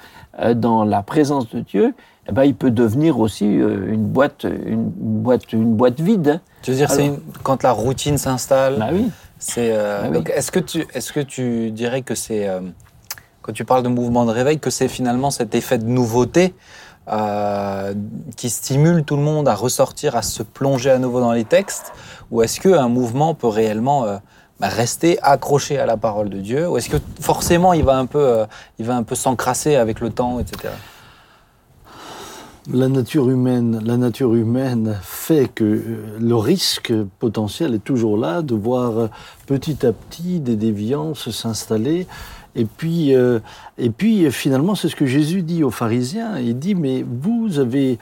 dans 0.55 0.83
la 0.83 1.01
présence 1.01 1.49
de 1.49 1.59
Dieu, 1.61 1.93
eh 2.29 2.31
ben, 2.31 2.43
il 2.43 2.53
peut 2.53 2.69
devenir 2.71 3.19
aussi 3.19 3.45
une 3.45 4.05
boîte, 4.05 4.43
une 4.43 4.83
boîte, 4.85 5.51
une 5.51 5.75
boîte 5.75 5.99
vide. 5.99 6.27
hein. 6.27 6.41
Tu 6.61 6.71
veux 6.71 6.77
dire, 6.77 6.91
c'est 6.91 7.11
quand 7.43 7.63
la 7.63 7.71
routine 7.71 8.17
s'installe, 8.19 8.75
Bah 8.77 8.89
oui. 8.93 9.07
c'est. 9.39 9.71
euh, 9.71 10.01
Ah 10.03 10.07
oui. 10.09 10.13
donc, 10.17 10.29
est-ce 10.29 10.51
que 10.51 10.59
tu, 10.59 10.85
est-ce 10.93 11.11
que 11.11 11.21
tu 11.21 11.71
dirais 11.71 12.03
que 12.03 12.13
c'est, 12.13 12.47
euh, 12.47 12.59
quand 13.41 13.51
tu 13.53 13.65
parles 13.65 13.81
de 13.81 13.87
mouvement 13.89 14.25
de 14.25 14.31
réveil, 14.31 14.59
que 14.59 14.69
c'est 14.69 14.87
finalement 14.89 15.31
cet 15.31 15.55
effet 15.55 15.79
de 15.79 15.85
nouveauté 15.87 16.53
qui 18.35 18.49
stimule 18.49 19.03
tout 19.03 19.15
le 19.15 19.21
monde 19.21 19.47
à 19.47 19.55
ressortir, 19.55 20.15
à 20.15 20.21
se 20.21 20.43
plonger 20.43 20.89
à 20.89 20.99
nouveau 20.99 21.21
dans 21.21 21.31
les 21.31 21.45
textes, 21.45 21.93
ou 22.31 22.41
est-ce 22.41 22.59
que 22.59 22.69
un 22.69 22.89
mouvement 22.89 23.33
peut 23.33 23.47
réellement 23.47 24.05
euh, 24.05 24.17
bah, 24.59 24.67
rester 24.67 25.17
accroché 25.21 25.79
à 25.79 25.85
la 25.85 25.97
parole 25.97 26.29
de 26.29 26.39
Dieu, 26.39 26.67
ou 26.69 26.77
est-ce 26.77 26.89
que 26.89 26.97
forcément 27.21 27.73
il 27.73 27.83
va 27.83 27.97
un 27.97 28.05
peu, 28.05 28.45
euh, 28.79 29.01
peu 29.03 29.15
s'encrasser 29.15 29.75
avec 29.75 30.01
le 30.01 30.09
temps, 30.09 30.39
etc. 30.39 30.73
La 32.73 32.89
nature 32.89 33.29
humaine, 33.29 33.81
la 33.85 33.95
nature 33.95 34.35
humaine 34.35 34.97
fait 35.01 35.47
que 35.47 35.63
euh, 35.63 36.17
le 36.19 36.35
risque 36.35 36.91
potentiel 37.19 37.73
est 37.73 37.83
toujours 37.83 38.17
là 38.17 38.41
de 38.41 38.55
voir 38.55 39.09
petit 39.45 39.85
à 39.85 39.93
petit 39.93 40.41
des 40.41 40.57
déviances 40.57 41.29
s'installer. 41.29 42.07
Et 42.57 42.65
puis, 42.65 43.15
euh, 43.15 43.39
et 43.77 43.89
puis 43.91 44.25
euh, 44.25 44.31
finalement, 44.31 44.73
c'est 44.75 44.89
ce 44.89 44.95
que 44.95 45.05
Jésus 45.05 45.43
dit 45.43 45.63
aux 45.63 45.69
pharisiens. 45.71 46.39
Il 46.39 46.57
dit 46.59 46.75
mais 46.75 47.05
vous 47.07 47.59
avez, 47.59 47.99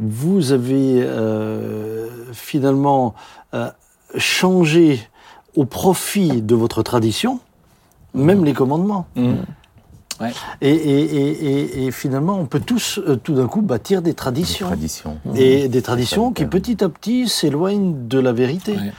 vous 0.00 0.50
avez 0.52 1.02
euh, 1.02 2.08
finalement 2.32 3.14
euh, 3.54 3.70
changé 4.16 5.00
au 5.54 5.64
profit 5.66 6.40
de 6.42 6.54
votre 6.54 6.82
tradition, 6.82 7.38
même 8.14 8.44
les 8.44 8.54
commandements. 8.54 9.06
Et, 10.60 10.70
et- 10.70 10.70
et- 10.72 11.44
et- 11.44 11.86
et 11.86 11.90
finalement, 11.92 12.40
on 12.40 12.46
peut 12.46 12.58
tous 12.58 12.98
euh, 12.98 13.14
tout 13.16 13.34
d'un 13.34 13.46
coup 13.46 13.62
bâtir 13.62 14.02
des 14.02 14.10
Des 14.10 14.14
traditions. 14.16 14.66
traditions. 14.66 15.18
Et 15.36 15.68
des 15.68 15.80
traditions 15.82 16.32
qui 16.32 16.44
petit 16.46 16.82
à 16.82 16.88
petit 16.88 17.28
s'éloignent 17.28 17.94
de 18.08 18.18
la 18.18 18.32
vérité. 18.32 18.72
Ouais. 18.72 18.92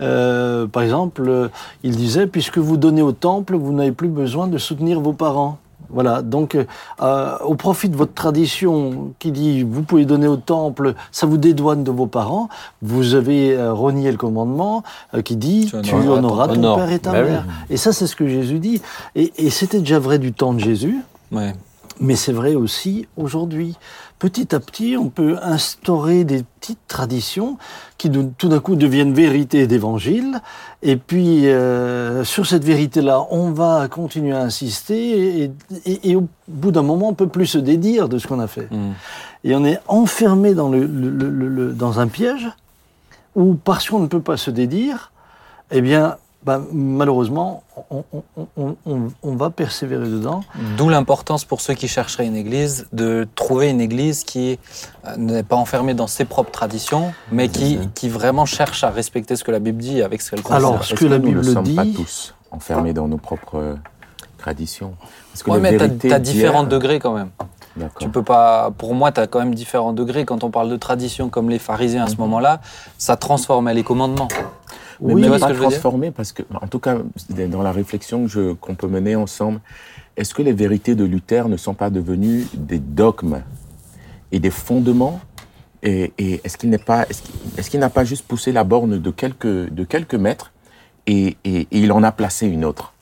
Euh, 0.00 0.66
par 0.66 0.82
exemple, 0.82 1.22
euh, 1.28 1.48
il 1.82 1.96
disait, 1.96 2.26
puisque 2.26 2.58
vous 2.58 2.76
donnez 2.76 3.02
au 3.02 3.12
temple, 3.12 3.56
vous 3.56 3.72
n'avez 3.72 3.92
plus 3.92 4.08
besoin 4.08 4.46
de 4.48 4.58
soutenir 4.58 5.00
vos 5.00 5.12
parents. 5.12 5.58
Voilà, 5.88 6.20
donc 6.20 6.56
euh, 7.00 7.38
au 7.44 7.54
profit 7.54 7.88
de 7.88 7.96
votre 7.96 8.12
tradition 8.12 9.12
qui 9.20 9.30
dit 9.30 9.62
vous 9.62 9.82
pouvez 9.82 10.04
donner 10.04 10.26
au 10.26 10.36
temple, 10.36 10.94
ça 11.12 11.28
vous 11.28 11.36
dédouane 11.36 11.84
de 11.84 11.92
vos 11.92 12.06
parents, 12.08 12.48
vous 12.82 13.14
avez 13.14 13.54
euh, 13.54 13.72
renié 13.72 14.10
le 14.10 14.16
commandement 14.16 14.82
euh, 15.14 15.22
qui 15.22 15.36
dit 15.36 15.70
Tu 15.70 15.80
tu 15.82 15.94
honoreras 15.94 16.48
ton- 16.48 16.54
Honore. 16.54 16.76
père 16.78 16.90
et 16.90 16.98
ta 16.98 17.12
Ben 17.12 17.24
oui. 17.24 17.30
mère. 17.30 17.44
Et 17.70 17.76
ça, 17.76 17.92
c'est 17.92 18.08
ce 18.08 18.16
que 18.16 18.26
Jésus 18.26 18.58
dit. 18.58 18.82
Et, 19.14 19.32
et 19.38 19.48
c'était 19.50 19.78
déjà 19.78 20.00
vrai 20.00 20.18
du 20.18 20.32
temps 20.32 20.52
de 20.54 20.58
Jésus. 20.58 20.98
Ouais. 21.30 21.54
Mais 22.00 22.16
c'est 22.16 22.32
vrai 22.32 22.56
aussi 22.56 23.06
aujourd'hui. 23.16 23.76
Petit 24.18 24.54
à 24.54 24.60
petit, 24.60 24.96
on 24.96 25.10
peut 25.10 25.36
instaurer 25.42 26.24
des 26.24 26.42
petites 26.58 26.78
traditions 26.88 27.58
qui 27.98 28.10
tout 28.38 28.48
d'un 28.48 28.60
coup 28.60 28.74
deviennent 28.74 29.12
vérité 29.12 29.66
d'évangile. 29.66 30.40
Et 30.82 30.96
puis, 30.96 31.46
euh, 31.48 32.24
sur 32.24 32.46
cette 32.46 32.64
vérité-là, 32.64 33.26
on 33.30 33.50
va 33.50 33.88
continuer 33.88 34.32
à 34.34 34.40
insister. 34.40 35.42
Et, 35.44 35.50
et- 35.84 36.10
et 36.10 36.16
au 36.16 36.26
bout 36.48 36.70
d'un 36.70 36.82
moment, 36.82 37.08
on 37.10 37.14
peut 37.14 37.28
plus 37.28 37.44
se 37.46 37.58
dédire 37.58 38.08
de 38.08 38.16
ce 38.18 38.26
qu'on 38.26 38.40
a 38.40 38.46
fait. 38.46 38.68
Mm. 38.70 38.92
Et 39.44 39.54
on 39.54 39.64
est 39.66 39.80
enfermé 39.86 40.54
dans, 40.54 40.70
le, 40.70 40.86
le- 40.86 41.10
le- 41.10 41.28
le- 41.30 41.48
le- 41.48 41.72
dans 41.74 42.00
un 42.00 42.08
piège 42.08 42.48
où, 43.34 43.52
parce 43.54 43.88
qu'on 43.90 44.00
ne 44.00 44.06
peut 44.06 44.20
pas 44.22 44.38
se 44.38 44.50
dédire, 44.50 45.12
eh 45.70 45.82
bien, 45.82 46.16
bah, 46.46 46.60
malheureusement, 46.72 47.64
on, 47.90 48.04
on- 48.12 48.46
on- 48.56 48.76
on- 48.86 49.08
on 49.24 49.34
va 49.34 49.50
persévérer 49.50 50.06
dedans. 50.08 50.42
D'où 50.78 50.88
l'importance 50.88 51.44
pour 51.44 51.60
ceux 51.60 51.74
qui 51.74 51.88
chercheraient 51.88 52.24
une 52.26 52.36
église 52.36 52.86
de 52.92 53.26
trouver 53.34 53.68
une 53.68 53.80
église 53.80 54.22
qui 54.22 54.58
euh, 55.06 55.16
n'est 55.16 55.42
pas 55.42 55.56
enfermée 55.56 55.94
dans 55.94 56.06
ses 56.06 56.24
propres 56.24 56.52
traditions, 56.52 57.12
mais 57.32 57.48
qui, 57.48 57.80
qui 57.96 58.08
vraiment 58.08 58.46
cherche 58.46 58.84
à 58.84 58.90
respecter 58.90 59.34
ce 59.34 59.42
que 59.42 59.50
la 59.50 59.58
Bible 59.58 59.78
dit 59.78 60.02
avec 60.02 60.22
ce 60.22 60.30
qu'elle 60.30 60.42
considère. 60.42 60.68
Alors, 60.68 60.84
ce 60.84 60.94
Est-ce 60.94 61.00
que 61.00 61.06
la 61.06 61.18
nous 61.18 61.24
Bible 61.26 61.38
ne 61.38 61.42
sommes 61.52 61.74
pas 61.74 61.84
tous 61.84 62.34
enfermés 62.52 62.92
dans 62.92 63.08
nos 63.08 63.18
propres 63.18 63.58
euh, 63.58 63.74
traditions? 64.38 64.94
Parce 65.32 65.42
que 65.42 65.50
Ouais, 65.50 65.58
mais 65.58 65.76
vérités 65.76 66.12
as 66.12 66.20
différents 66.20 66.62
degrés 66.62 67.00
quand 67.00 67.12
même. 67.12 67.30
Tu 67.98 68.08
peux 68.08 68.22
pas. 68.22 68.70
Pour 68.78 68.94
moi, 68.94 69.12
tu 69.12 69.20
as 69.20 69.26
quand 69.26 69.38
même 69.40 69.54
différents 69.54 69.92
degrés. 69.92 70.24
Quand 70.24 70.44
on 70.44 70.50
parle 70.50 70.70
de 70.70 70.76
tradition 70.76 71.28
comme 71.28 71.50
les 71.50 71.58
pharisiens 71.58 72.04
à 72.04 72.08
ce 72.08 72.16
moment-là, 72.16 72.60
ça 72.96 73.16
transformait 73.16 73.74
les 73.74 73.82
commandements. 73.82 74.28
Mais 75.00 75.14
Oui, 75.14 75.20
même 75.22 75.30
pas 75.40 75.46
transformer, 75.70 76.10
parce 76.10 76.32
que, 76.32 76.42
en 76.60 76.66
tout 76.66 76.78
cas, 76.78 76.98
dans 77.50 77.62
la 77.62 77.72
réflexion 77.72 78.24
que 78.24 78.30
je- 78.30 78.52
qu'on 78.54 78.74
peut 78.74 78.88
mener 78.88 79.14
ensemble, 79.16 79.60
est-ce 80.16 80.34
que 80.34 80.42
les 80.42 80.52
vérités 80.52 80.94
de 80.94 81.04
Luther 81.04 81.48
ne 81.48 81.56
sont 81.56 81.74
pas 81.74 81.90
devenues 81.90 82.46
des 82.54 82.78
dogmes 82.78 83.42
et 84.32 84.38
des 84.38 84.50
fondements? 84.50 85.20
Et, 85.82 86.12
et 86.18 86.40
est-ce 86.42 86.56
qu'il 86.56 86.70
n'est 86.70 86.78
pas, 86.78 87.06
est-ce 87.08 87.22
qu'il 87.22 87.34
est-ce 87.58 87.70
qu'il 87.70 87.80
n'a 87.80 87.90
pas 87.90 88.04
juste 88.04 88.26
poussé 88.26 88.50
la 88.52 88.64
borne 88.64 88.98
de 88.98 89.10
quelques, 89.10 89.46
de 89.46 89.84
quelques 89.84 90.14
mètres 90.14 90.52
et, 91.06 91.36
et- 91.44 91.60
et 91.70 91.78
il 91.78 91.92
en 91.92 92.02
a 92.02 92.10
placé 92.12 92.46
une 92.46 92.64
autre? 92.64 92.92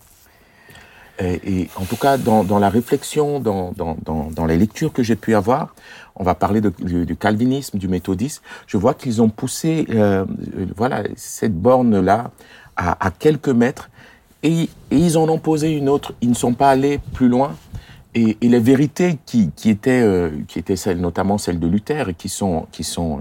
Et, 1.18 1.60
et 1.60 1.70
en 1.76 1.84
tout 1.84 1.96
cas, 1.96 2.16
dans, 2.18 2.42
dans 2.44 2.58
la 2.58 2.68
réflexion, 2.68 3.38
dans, 3.40 3.72
dans, 3.72 3.96
dans, 4.04 4.30
dans 4.30 4.46
les 4.46 4.56
lectures 4.58 4.92
que 4.92 5.02
j'ai 5.02 5.16
pu 5.16 5.34
avoir, 5.34 5.74
on 6.16 6.24
va 6.24 6.34
parler 6.34 6.60
de- 6.60 6.72
du, 6.78 7.06
du 7.06 7.16
calvinisme, 7.16 7.78
du 7.78 7.88
méthodisme. 7.88 8.42
Je 8.66 8.76
vois 8.76 8.94
qu'ils 8.94 9.22
ont 9.22 9.28
poussé, 9.28 9.86
euh, 9.90 10.24
euh, 10.56 10.66
voilà, 10.76 11.02
cette 11.16 11.54
borne-là 11.54 12.30
à, 12.76 13.06
à 13.06 13.10
quelques 13.10 13.48
mètres, 13.48 13.90
et, 14.42 14.62
et 14.62 14.68
ils 14.90 15.16
en 15.16 15.28
ont 15.28 15.38
posé 15.38 15.70
une 15.72 15.88
autre. 15.88 16.14
Ils 16.20 16.30
ne 16.30 16.34
sont 16.34 16.54
pas 16.54 16.70
allés 16.70 16.98
plus 17.14 17.28
loin. 17.28 17.54
Et, 18.16 18.36
et 18.42 18.48
les 18.48 18.60
vérités 18.60 19.18
qui, 19.26 19.50
qui 19.56 19.70
étaient, 19.70 20.02
euh, 20.02 20.30
qui 20.46 20.58
étaient 20.60 20.76
celles, 20.76 21.00
notamment 21.00 21.36
celles 21.38 21.58
de 21.58 21.66
Luther, 21.66 22.08
et 22.10 22.14
qui 22.14 22.28
sont, 22.28 22.66
qui 22.70 22.84
sont, 22.84 23.20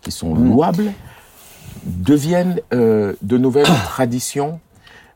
qui 0.00 0.10
sont 0.10 0.34
louables, 0.34 0.92
deviennent 1.84 2.60
euh, 2.72 3.14
de 3.22 3.36
nouvelles 3.38 3.66
traditions. 3.84 4.60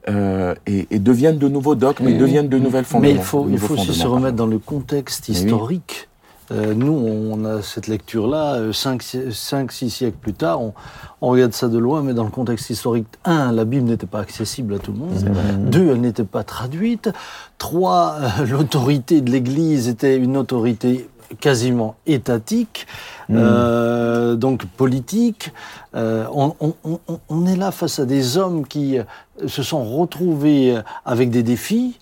Euh, 0.09 0.55
et, 0.67 0.87
et 0.91 0.99
deviennent 0.99 1.39
de 1.39 1.49
nouveaux 1.49 1.75
dogmes, 1.75 2.09
et 2.09 2.15
deviennent 2.15 2.49
de 2.49 2.59
nouvelles 2.59 2.85
fondements. 2.85 3.09
Mais 3.09 3.15
il 3.15 3.23
faut, 3.23 3.49
il 3.51 3.59
faut 3.59 3.75
aussi 3.75 3.95
se 3.95 4.07
remettre 4.07 4.37
dans 4.37 4.47
le 4.47 4.59
contexte 4.59 5.29
Mais 5.29 5.35
oui. 5.35 5.45
historique. 5.45 6.09
Euh, 6.53 6.75
nous, 6.75 6.93
on 6.93 7.45
a 7.45 7.61
cette 7.61 7.89
lecture-là, 7.89 8.71
5-6 8.71 9.89
siècles 9.89 10.17
plus 10.21 10.33
tard, 10.33 10.63
on, 10.63 10.75
on 11.21 11.31
regarde 11.31 11.53
ça 11.53 11.67
de 11.67 11.77
loin, 11.77 12.03
mais 12.03 12.15
dans 12.15 12.23
le 12.23 12.31
contexte 12.31 12.71
historique, 12.71 13.07
un, 13.25 13.51
la 13.51 13.65
Bible 13.65 13.87
n'était 13.87 14.07
pas 14.07 14.21
accessible 14.21 14.75
à 14.75 14.79
tout 14.79 14.93
le 14.93 14.99
monde. 14.99 15.71
Deux, 15.71 15.91
elle 15.91 16.01
n'était 16.01 16.23
pas 16.25 16.45
traduite. 16.45 17.11
Trois, 17.59 18.17
euh, 18.21 18.47
l'autorité 18.51 19.23
de 19.23 19.31
l'Église 19.33 19.89
était 19.89 20.17
une 20.17 20.37
autorité 20.37 21.09
quasiment 21.41 21.97
étatique, 22.07 22.87
Mm. 23.29 23.35
euh, 23.39 24.35
donc 24.37 24.67
politique. 24.67 25.53
Euh, 25.95 26.27
on, 26.33 26.55
on- 26.61 26.75
on- 26.85 27.19
on 27.29 27.47
est 27.47 27.57
là 27.57 27.71
face 27.73 27.99
à 27.99 28.05
des 28.05 28.37
hommes 28.37 28.67
qui 28.67 28.99
euh, 28.99 29.03
se 29.49 29.63
sont 29.63 29.85
retrouvés 29.85 30.79
avec 31.05 31.31
des 31.31 31.43
défis, 31.43 31.99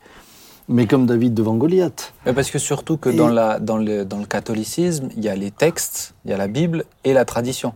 mais 0.68 0.86
comme 0.86 1.06
David 1.06 1.32
devant 1.34 1.54
Goliath. 1.54 2.12
Mais 2.26 2.32
parce 2.34 2.50
que 2.50 2.58
surtout 2.58 2.96
que 2.98 3.08
Et- 3.10 3.16
dans, 3.16 3.28
la, 3.28 3.58
dans, 3.58 3.76
le, 3.78 4.04
dans 4.04 4.18
le 4.18 4.26
catholicisme, 4.26 5.08
il 5.16 5.24
y 5.24 5.28
a 5.28 5.34
les 5.36 5.50
textes, 5.50 6.14
il 6.24 6.30
y 6.30 6.34
a 6.34 6.36
la 6.36 6.48
Bible 6.48 6.84
et 7.04 7.12
la 7.14 7.24
tradition. 7.24 7.72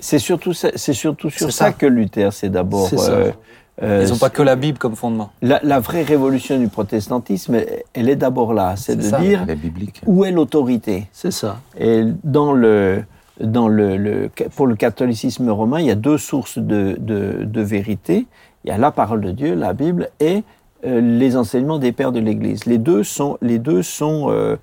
C'est- 0.00 0.18
surtout, 0.18 1.30
sur 1.30 1.52
ça. 1.52 1.66
ça. 1.66 1.72
que 1.72 1.86
Luther, 1.86 2.32
c'est 2.32 2.48
d'abord. 2.48 2.88
C'est 2.88 2.96
ça. 2.98 3.12
euh, 3.12 3.32
ils 3.80 4.08
n'ont 4.10 4.16
pas 4.18 4.30
que 4.30 4.42
la 4.42 4.56
Bible 4.56 4.78
comme 4.78 4.96
fondement. 4.96 5.30
la, 5.40 5.60
la 5.62 5.80
vraie 5.80 6.02
révolution 6.02 6.58
du 6.58 6.68
protestantisme, 6.68 7.54
elle- 7.54 7.82
elle 7.94 8.08
est 8.08 8.16
d'abord 8.16 8.52
là. 8.52 8.74
C'est 8.76 8.92
C'est 8.92 8.96
de 8.98 9.02
ça. 9.02 9.18
dire 9.20 9.40
Elle 9.44 9.50
est 9.50 9.56
biblique. 9.56 10.02
où 10.06 10.24
est 10.24 10.30
l'autorité. 10.32 11.06
C'est 11.12 11.30
ça. 11.30 11.58
Et 11.78 12.04
dans 12.24 12.52
le, 12.52 13.04
dans 13.40 13.68
le, 13.68 13.96
le- 13.96 14.30
pour 14.54 14.66
le 14.66 14.74
catholicisme 14.76 15.48
romain, 15.50 15.80
il 15.80 15.86
y 15.86 15.90
a 15.90 15.94
deux 15.94 16.18
sources 16.18 16.58
de, 16.58 16.96
de, 17.00 17.44
de 17.44 17.60
vérité. 17.62 18.26
Il 18.64 18.68
y 18.68 18.72
a 18.72 18.78
la 18.78 18.90
parole 18.90 19.20
de 19.22 19.30
Dieu, 19.30 19.54
la 19.54 19.72
Bible, 19.72 20.10
et 20.20 20.42
euh, 20.84 21.00
les 21.00 21.36
enseignements 21.36 21.78
des 21.78 21.92
pères 21.92 22.12
de 22.12 22.20
l'Église. 22.20 22.66
Les 22.66 22.78
deux 22.78 23.02
sont, 23.04 23.38
les 23.40 23.58
deux 23.58 23.82
sont 23.82 24.26
euh, 24.30 24.56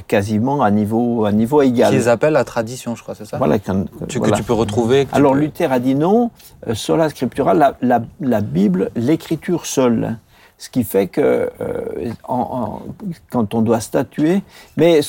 quasiment 0.00 0.62
à 0.62 0.70
niveau, 0.70 1.24
à 1.24 1.32
niveau 1.32 1.62
égal. 1.62 1.92
Qu'ils 1.92 2.08
appellent 2.08 2.32
la 2.34 2.44
tradition, 2.44 2.94
je 2.96 3.02
crois, 3.02 3.14
c'est 3.14 3.24
ça 3.24 3.38
Voilà, 3.38 3.58
quand- 3.58 3.84
Tu- 4.08 4.18
voilà. 4.18 4.32
Que 4.32 4.38
tu 4.38 4.44
peux 4.44 4.52
retrouver. 4.52 5.06
tu 5.06 5.14
Alors 5.14 5.32
peux- 5.32 5.38
Luther 5.40 5.70
a 5.72 5.78
dit 5.78 5.94
non, 5.94 6.30
euh, 6.68 6.74
sola 6.74 7.08
scriptura, 7.08 7.54
la, 7.54 7.76
la, 7.82 8.02
la 8.20 8.40
Bible, 8.40 8.90
l'écriture 8.96 9.66
seule. 9.66 10.16
Ce 10.58 10.70
qui 10.70 10.84
fait 10.84 11.06
que 11.06 11.20
euh, 11.60 12.12
en- 12.26 12.34
en- 12.34 12.82
quand 13.30 13.52
on 13.54 13.60
doit 13.60 13.80
statuer, 13.80 14.42
mais 14.78 15.00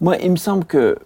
moi 0.00 0.16
il 0.16 0.30
me 0.30 0.36
semble 0.36 0.64
que 0.64 0.96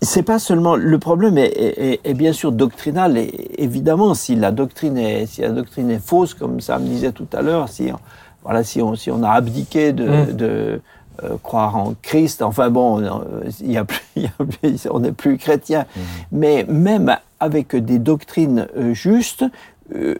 c'est 0.00 0.22
pas 0.22 0.38
seulement 0.38 0.76
le 0.76 0.98
problème 0.98 1.38
est, 1.38 1.46
est- 1.46 1.92
est- 1.92 2.00
est 2.04 2.14
bien 2.14 2.32
sûr 2.32 2.52
doctrinal 2.52 3.16
et 3.16 3.62
évidemment 3.62 4.14
si 4.14 4.36
la 4.36 4.52
doctrine 4.52 4.96
est 4.96 5.26
si 5.26 5.40
la 5.40 5.50
doctrine 5.50 5.90
est 5.90 6.04
fausse 6.04 6.34
comme 6.34 6.60
ça 6.60 6.78
me 6.78 6.86
disait 6.86 7.12
tout 7.12 7.26
à 7.32 7.42
l'heure 7.42 7.68
si 7.68 7.90
on, 7.92 7.98
voilà 8.44 8.62
si 8.62 8.80
on 8.80 8.94
si 8.94 9.10
on 9.10 9.22
a 9.24 9.30
abdiqué 9.30 9.92
de, 9.92 10.08
Mm. 10.08 10.32
de, 10.36 10.80
euh, 11.24 11.36
croire 11.42 11.76
en 11.76 11.94
Christ 12.02 12.42
enfin 12.42 12.70
bon 12.70 13.00
euh, 13.02 13.08
il 13.60 13.72
y 13.72 13.76
a 13.76 13.84
plus, 13.84 14.00
il 14.16 14.22
y 14.24 14.26
a 14.26 14.44
plus- 14.44 14.88
on 14.90 15.00
n'est 15.00 15.12
plus 15.12 15.36
chrétien 15.38 15.84
mais 16.32 16.64
même 16.68 17.16
avec 17.40 17.74
des 17.76 17.98
doctrines 17.98 18.66
euh, 18.76 18.94
justes 18.94 19.44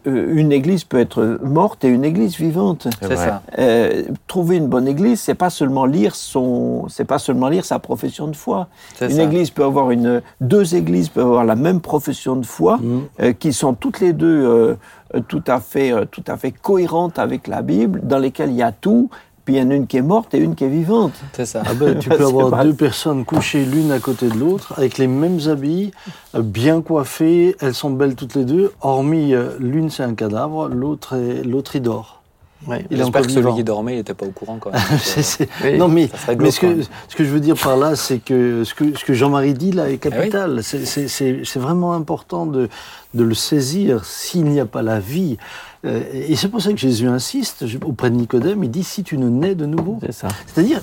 une 0.07 0.51
église 0.51 0.85
peut 0.85 0.99
être 0.99 1.39
morte 1.43 1.85
et 1.85 1.89
une 1.89 2.03
église 2.05 2.37
vivante 2.39 2.89
C'est 3.03 3.17
ça. 3.17 3.43
euh, 3.59 4.05
trouver 4.27 4.57
une 4.57 4.67
bonne 4.67 4.89
église, 4.89 5.21
c'est 5.21 5.35
pas 5.35 5.51
seulement 5.51 5.85
lire 5.85 6.15
son, 6.17 6.87
c'est 6.89 7.05
pas 7.05 7.19
seulement 7.19 7.49
lire 7.51 7.67
sa 7.67 7.79
profession 7.79 8.29
de 8.29 8.35
foi. 8.37 8.69
Une 9.03 9.11
ça. 9.11 9.23
église 9.23 9.51
peut 9.51 9.65
avoir 9.65 9.91
une, 9.91 10.23
deux 10.41 10.75
églises 10.75 11.11
peuvent 11.11 11.27
avoir 11.27 11.45
la 11.45 11.55
même 11.55 11.81
profession 11.83 12.37
de 12.37 12.47
foi, 12.47 12.81
euh, 13.21 13.35
qui 13.35 13.53
sont 13.53 13.75
toutes 13.75 14.01
les 14.01 14.15
deux 14.15 14.27
euh, 14.47 15.21
tout 15.29 15.45
à 15.47 15.61
fait, 15.61 15.93
euh, 15.93 16.07
tout 16.11 16.25
à 16.29 16.39
fait 16.39 16.51
cohérentes 16.53 17.19
avec 17.19 17.47
la 17.47 17.61
Bible, 17.61 18.01
dans 18.05 18.19
lesquelles 18.19 18.51
il 18.51 18.57
y 18.57 18.63
a 18.63 18.73
tout. 18.73 19.11
Puis 19.49 19.57
il 19.57 19.63
y 19.63 19.63
en 19.67 19.71
a 19.71 19.75
une 19.77 19.87
qui 19.87 19.97
est 19.97 20.03
morte 20.03 20.35
et 20.35 20.39
une 20.41 20.55
qui 20.55 20.65
est 20.65 20.69
vivante. 20.69 21.15
C'est 21.33 21.47
ça. 21.47 21.63
Ah 21.65 21.73
ben, 21.73 21.99
tu 21.99 22.11
peux 22.11 22.23
avoir 22.27 22.51
pas- 22.51 22.65
deux 22.65 22.75
personnes 22.75 23.25
couchées 23.25 23.65
l'une 23.65 23.91
à 23.93 23.99
côté 23.99 24.29
de 24.29 24.35
l'autre, 24.35 24.75
avec 24.77 24.99
les 24.99 25.07
mêmes 25.07 25.39
habits, 25.49 25.91
euh, 26.35 26.43
bien 26.43 26.83
coiffées, 26.83 27.57
elles 27.61 27.73
sont 27.73 27.89
belles 27.89 28.15
toutes 28.15 28.35
les 28.35 28.45
deux, 28.45 28.73
hormis 28.83 29.33
euh, 29.33 29.53
l'une 29.59 29.89
c'est 29.89 30.03
un 30.03 30.13
cadavre, 30.13 30.69
l'autre 30.69 31.15
est- 31.17 31.45
l'autre 31.45 31.77
il 31.77 31.81
dort. 31.81 32.18
Ouais, 32.67 32.85
J'espère 32.91 33.23
que 33.23 33.31
celui 33.31 33.55
qui 33.55 33.63
dormait, 33.65 33.95
il 33.95 33.97
n'était 33.99 34.15
pas 34.15 34.27
au 34.27 34.31
courant 34.31 34.59
quand 34.61 34.71
même. 34.73 34.81
Oui. 35.65 35.79
Non 35.79 35.87
mais, 35.89 36.09
ce, 36.27 36.59
que, 36.61 36.83
ce 36.83 37.23
je 37.23 37.23
veux 37.31 37.39
dire 37.41 37.57
par 37.57 37.77
là, 37.77 37.95
c'est 37.95 38.19
que 38.19 38.65
ce 38.65 38.75
que, 38.75 38.97
ce 38.99 39.05
que 39.05 39.15
Jean-Marie 39.15 39.55
dit 39.55 39.71
là 39.73 39.85
est 39.89 39.91
Eh 39.91 39.93
oui. 39.93 39.99
capital. 39.99 40.61
C'est- 40.65 41.59
vraiment 41.59 41.93
important 41.93 42.47
de, 42.47 42.69
de 43.15 43.23
le 43.23 43.35
saisir. 43.35 44.05
S'il 44.05 44.45
n'y 44.47 44.59
a 44.59 44.67
pas 44.67 44.83
la 44.83 44.99
vie, 44.99 45.37
euh, 45.85 46.03
et 46.13 46.35
c'est 46.35 46.49
pour 46.49 46.61
ça 46.61 46.71
que 46.73 46.79
Jésus 46.79 47.07
insiste 47.09 47.65
auprès 47.87 48.11
de 48.11 48.17
Nicodème, 48.17 48.65
il 48.65 48.71
dit 48.71 48.83
si 48.85 49.05
tu 49.05 49.19
ne 49.19 49.29
nais 49.29 49.55
de 49.55 49.65
nouveau, 49.67 49.99
C'est 50.05 50.13
ça. 50.13 50.29
c'est-à-dire, 50.47 50.81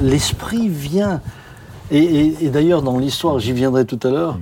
l'esprit 0.00 0.68
vient. 0.68 1.20
Et, 1.90 1.98
et- 2.02 2.44
et 2.46 2.48
d'ailleurs, 2.50 2.82
dans 2.82 2.98
l'histoire, 2.98 3.38
j'y 3.38 3.52
viendrai 3.52 3.84
tout 3.86 4.00
à 4.06 4.10
l'heure, 4.10 4.38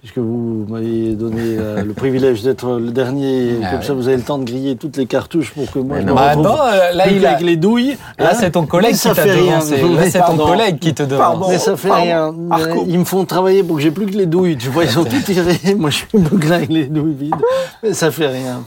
puisque 0.00 0.18
vous 0.18 0.64
m'avez 0.68 1.14
donné 1.14 1.40
euh, 1.58 1.82
le 1.84 1.92
privilège 1.92 2.42
d'être 2.42 2.78
le 2.78 2.90
dernier, 2.90 3.56
Ah 3.62 3.72
comme 3.72 3.82
ça 3.82 3.92
vous 3.92 4.08
avez 4.08 4.16
le 4.16 4.22
temps 4.22 4.38
de 4.38 4.44
griller 4.44 4.76
toutes 4.76 4.96
les 4.96 5.04
cartouches 5.06 5.52
pour 5.52 5.70
que 5.70 5.78
moi 5.78 5.96
Mais 5.96 6.02
je 6.02 6.06
non. 6.06 6.12
me 6.14 6.18
Bah 6.18 6.28
retrouve 6.30 6.44
non, 6.46 6.56
euh, 6.62 6.92
là, 6.94 7.08
il 7.10 7.26
a- 7.26 7.30
avec 7.32 7.46
les 7.46 7.56
douilles. 7.56 7.96
Là, 8.18 8.30
hein. 8.32 8.36
c'est 8.38 8.50
ton 8.52 8.64
collègue 8.66 8.94
qui 8.94 9.02
t'a 9.08 9.14
fait 9.14 9.30
rien. 9.32 9.58
devancé. 9.58 9.76
Là, 9.82 10.10
c'est 10.10 10.20
ton 10.20 10.36
collègue 10.38 10.78
qui 10.78 10.94
te. 10.94 11.02
Pardon. 11.02 11.48
Mais 11.50 11.58
ça 11.58 11.76
fait 11.76 11.88
Pardon. 11.88 12.02
rien. 12.04 12.34
Arco. 12.50 12.84
Ils 12.88 12.98
me 12.98 13.04
font 13.04 13.24
travailler 13.26 13.62
pour 13.62 13.76
que 13.76 13.82
j'ai 13.82 13.90
plus 13.90 14.06
que 14.06 14.16
les 14.16 14.26
douilles. 14.26 14.56
Tu 14.56 14.68
vois, 14.70 14.84
ils 14.84 14.98
ont 14.98 15.04
tout 15.04 15.20
tiré. 15.24 15.58
Moi, 15.78 15.90
je 15.90 15.96
suis 15.96 16.06
bouclé 16.14 16.52
avec 16.52 16.70
les 16.70 16.84
douilles 16.86 17.14
vides. 17.18 17.34
Mais 17.82 17.92
ça 17.92 18.10
fait 18.10 18.26
rien. 18.28 18.62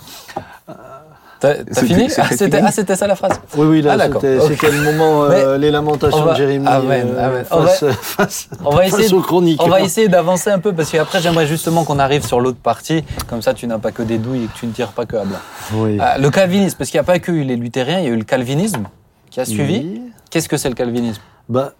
T'as 1.43 1.55
fini 1.83 2.07
ah, 2.17 2.23
C'était 2.31 2.57
fini 2.57 2.67
ah, 2.67 2.71
c'était 2.71 2.95
ça 2.95 3.05
la 3.05 3.15
phrase 3.17 3.33
Oui, 3.57 3.67
oui, 3.67 3.81
là, 3.81 3.97
Ah, 3.99 4.03
c'était 4.13 4.37
Ok. 4.39 4.47
c'était 4.47 4.71
le 4.71 4.81
moment, 4.81 5.25
euh, 5.25 5.57
les 5.57 5.71
lamentations 5.71 6.23
va- 6.23 6.31
de 6.31 6.37
Jérémie 6.37 6.65
Amen, 6.67 7.07
euh, 7.15 7.25
amen. 7.27 7.45
On 7.51 7.63
face, 7.63 7.83
face, 8.01 8.47
On 8.63 8.69
va 8.69 8.83
face 8.83 8.93
essayer, 8.99 9.13
aux 9.13 9.19
chroniques. 9.21 9.61
on 9.61 9.67
va 9.67 9.81
essayer 9.81 10.07
d'avancer 10.07 10.49
un 10.51 10.59
peu 10.59 10.71
parce 10.71 10.89
qu'après 10.89 11.19
j'aimerais 11.21 11.45
justement 11.45 11.83
qu'on 11.83 11.99
arrive 11.99 12.25
sur 12.25 12.39
l'autre 12.39 12.59
partie. 12.59 13.03
Comme 13.27 13.41
ça, 13.41 13.53
tu 13.53 13.67
n'as 13.67 13.77
pas 13.77 13.91
que 13.91 14.03
des 14.03 14.17
douilles 14.19 14.45
et 14.45 14.47
que 14.47 14.57
tu 14.57 14.65
ne 14.67 14.71
tires 14.71 14.93
pas 14.93 15.05
que 15.05 15.17
à 15.17 15.25
blanc. 15.25 15.37
Oui. 15.73 15.99
Euh, 15.99 16.17
le 16.17 16.29
calvinisme, 16.29 16.77
parce 16.77 16.89
qu'il 16.89 16.97
n'y 16.97 17.03
a 17.03 17.11
pas 17.11 17.19
que 17.19 17.31
eu 17.31 17.43
les 17.43 17.57
luthériens, 17.57 17.99
il 17.99 18.05
y 18.05 18.07
a 18.07 18.11
eu 18.11 18.17
le 18.17 18.23
calvinisme 18.23 18.85
qui 19.29 19.39
a 19.41 19.45
suivi. 19.45 19.79
Oui. 19.83 20.01
Qu'est-ce 20.29 20.47
que 20.47 20.55
c'est 20.57 20.69
le 20.69 20.75
calvinisme? 20.75 21.21
Bah, 21.49 21.73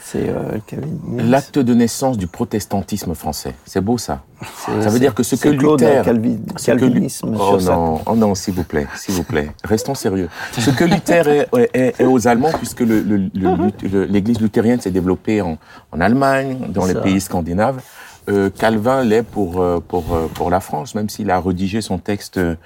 C'est 0.00 0.28
euh. 0.28 0.58
L'acte 1.18 1.58
de 1.58 1.74
naissance 1.74 2.18
du 2.18 2.26
protestantisme 2.26 3.14
français. 3.14 3.54
C'est 3.64 3.80
beau 3.80 3.98
ça. 3.98 4.22
Ça 4.64 4.88
veut 4.90 4.98
dire 4.98 5.14
que 5.14 5.22
ce 5.22 5.36
que 5.36 5.48
Claude 5.50 5.80
Luther... 5.80 6.02
Calvi- 6.04 6.38
ce 6.56 6.70
que 6.72 7.34
Oh 7.38 7.50
sur 7.58 7.60
ça. 7.62 7.74
non, 7.76 8.00
oh 8.06 8.14
non, 8.16 8.34
s'il 8.34 8.54
vous 8.54 8.64
plaît, 8.64 8.86
s'il 8.96 9.14
vous 9.14 9.22
plaît. 9.22 9.50
Restons 9.64 9.94
sérieux. 9.94 10.28
Ce 10.52 10.70
que 10.70 10.84
Luther 10.84 11.26
est, 11.28 11.48
est- 11.74 12.00
est 12.00 12.04
aux 12.04 12.26
Allemands, 12.28 12.52
puisque 12.52 12.80
le- 12.80 13.02
l'Église 14.06 14.40
luthérienne 14.40 14.80
s'est 14.80 14.90
développée 14.90 15.40
en, 15.40 15.56
en 15.92 16.00
Allemagne, 16.00 16.58
dans 16.68 16.84
les 16.84 16.94
pays 16.94 17.20
scandinaves, 17.20 17.80
euh, 18.28 18.50
Calvin 18.50 19.04
l'est 19.04 19.22
pour, 19.22 19.60
euh, 19.62 19.78
pour, 19.86 20.12
euh, 20.14 20.28
pour 20.34 20.50
la 20.50 20.58
France, 20.60 20.94
même 20.96 21.08
s'il 21.08 21.30
a 21.30 21.40
rédigé 21.40 21.80
son 21.80 21.98
texte 21.98 22.38
euh, 22.38 22.56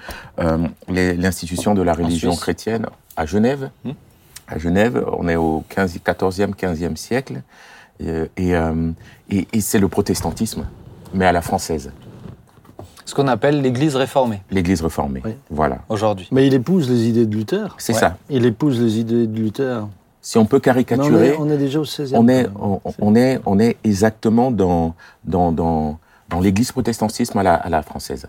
L'institution 0.89 1.75
de 1.75 1.83
la 1.83 1.93
religion 1.93 2.35
chrétienne 2.35 2.87
à 3.17 3.27
Genève. 3.27 3.71
Hmm. 3.85 3.91
À 4.51 4.59
Genève, 4.59 5.05
on 5.17 5.29
est 5.29 5.37
au 5.37 5.65
15, 5.69 5.99
14e, 6.05 6.55
15e 6.55 6.97
siècle. 6.97 7.43
Euh, 8.03 8.27
Et, 8.37 8.55
euh, 8.57 8.91
et, 9.31 9.47
et 9.53 9.61
c'est 9.61 9.79
le 9.79 9.89
protestantisme, 9.89 10.67
mais 11.15 11.27
à 11.27 11.33
la 11.33 11.43
française, 11.43 11.93
Ce 13.05 13.15
qu'on 13.15 13.29
appelle 13.29 13.61
l'Église 13.61 13.95
réformée 13.97 14.41
l'Église 14.51 14.81
réformée. 14.83 15.21
Oui. 15.25 15.35
Voilà, 15.51 15.79
aujourd'hui. 15.89 16.29
mais 16.33 16.47
il 16.47 16.55
épouse 16.55 16.89
les 16.91 17.09
idées 17.09 17.27
de 17.27 17.37
Luther. 17.37 17.75
c'est 17.79 17.93
Ouais. 17.93 17.99
ça. 17.99 18.17
Il 18.31 18.45
épouse 18.47 18.81
les 18.81 18.99
idées 18.99 19.27
de 19.27 19.39
Luther. 19.39 19.87
Si 20.23 20.39
on 20.39 20.47
peut 20.47 20.57
on, 20.59 20.61
caricaturer, 20.61 21.29
est, 21.29 21.37
on 21.39 21.49
est 21.51 21.59
déjà 21.59 21.79
au 21.81 21.85
16e. 21.85 22.15
on 22.17 22.29
est, 22.29 22.47
on, 22.59 22.81
on 23.01 23.15
est, 23.15 23.41
on 23.47 23.59
est 23.59 23.77
exactement 23.85 24.51
dans, 24.51 24.95
dans, 25.25 25.51
dans, 25.53 25.99
dans 26.31 26.41
l'église 26.41 26.73
protestantisme 26.73 27.39
à 27.39 27.43
la, 27.43 27.55
à 27.55 27.69
la 27.69 27.83
française. 27.83 28.27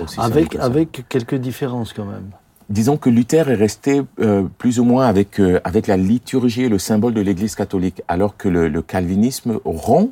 Aussi 0.00 0.16
simple 0.16 0.26
Avec, 0.26 0.48
que 0.50 0.58
ça. 0.58 0.64
avec 0.64 1.04
quelques 1.08 1.34
différences 1.36 1.92
quand 1.94 2.04
même. 2.06 2.30
Disons 2.68 2.96
que 2.96 3.10
Luther 3.10 3.48
est 3.50 3.54
resté 3.54 4.02
euh, 4.20 4.44
plus 4.58 4.78
ou 4.78 4.84
moins 4.84 5.06
avec, 5.06 5.40
euh, 5.40 5.60
avec 5.64 5.86
la 5.86 5.96
liturgie 5.96 6.64
et 6.64 6.68
le 6.68 6.78
symbole 6.78 7.14
de 7.14 7.20
l'église 7.20 7.54
catholique, 7.54 8.02
alors 8.08 8.36
que 8.36 8.48
le, 8.48 8.68
le 8.68 8.82
calvinisme 8.82 9.58
rompt 9.64 10.10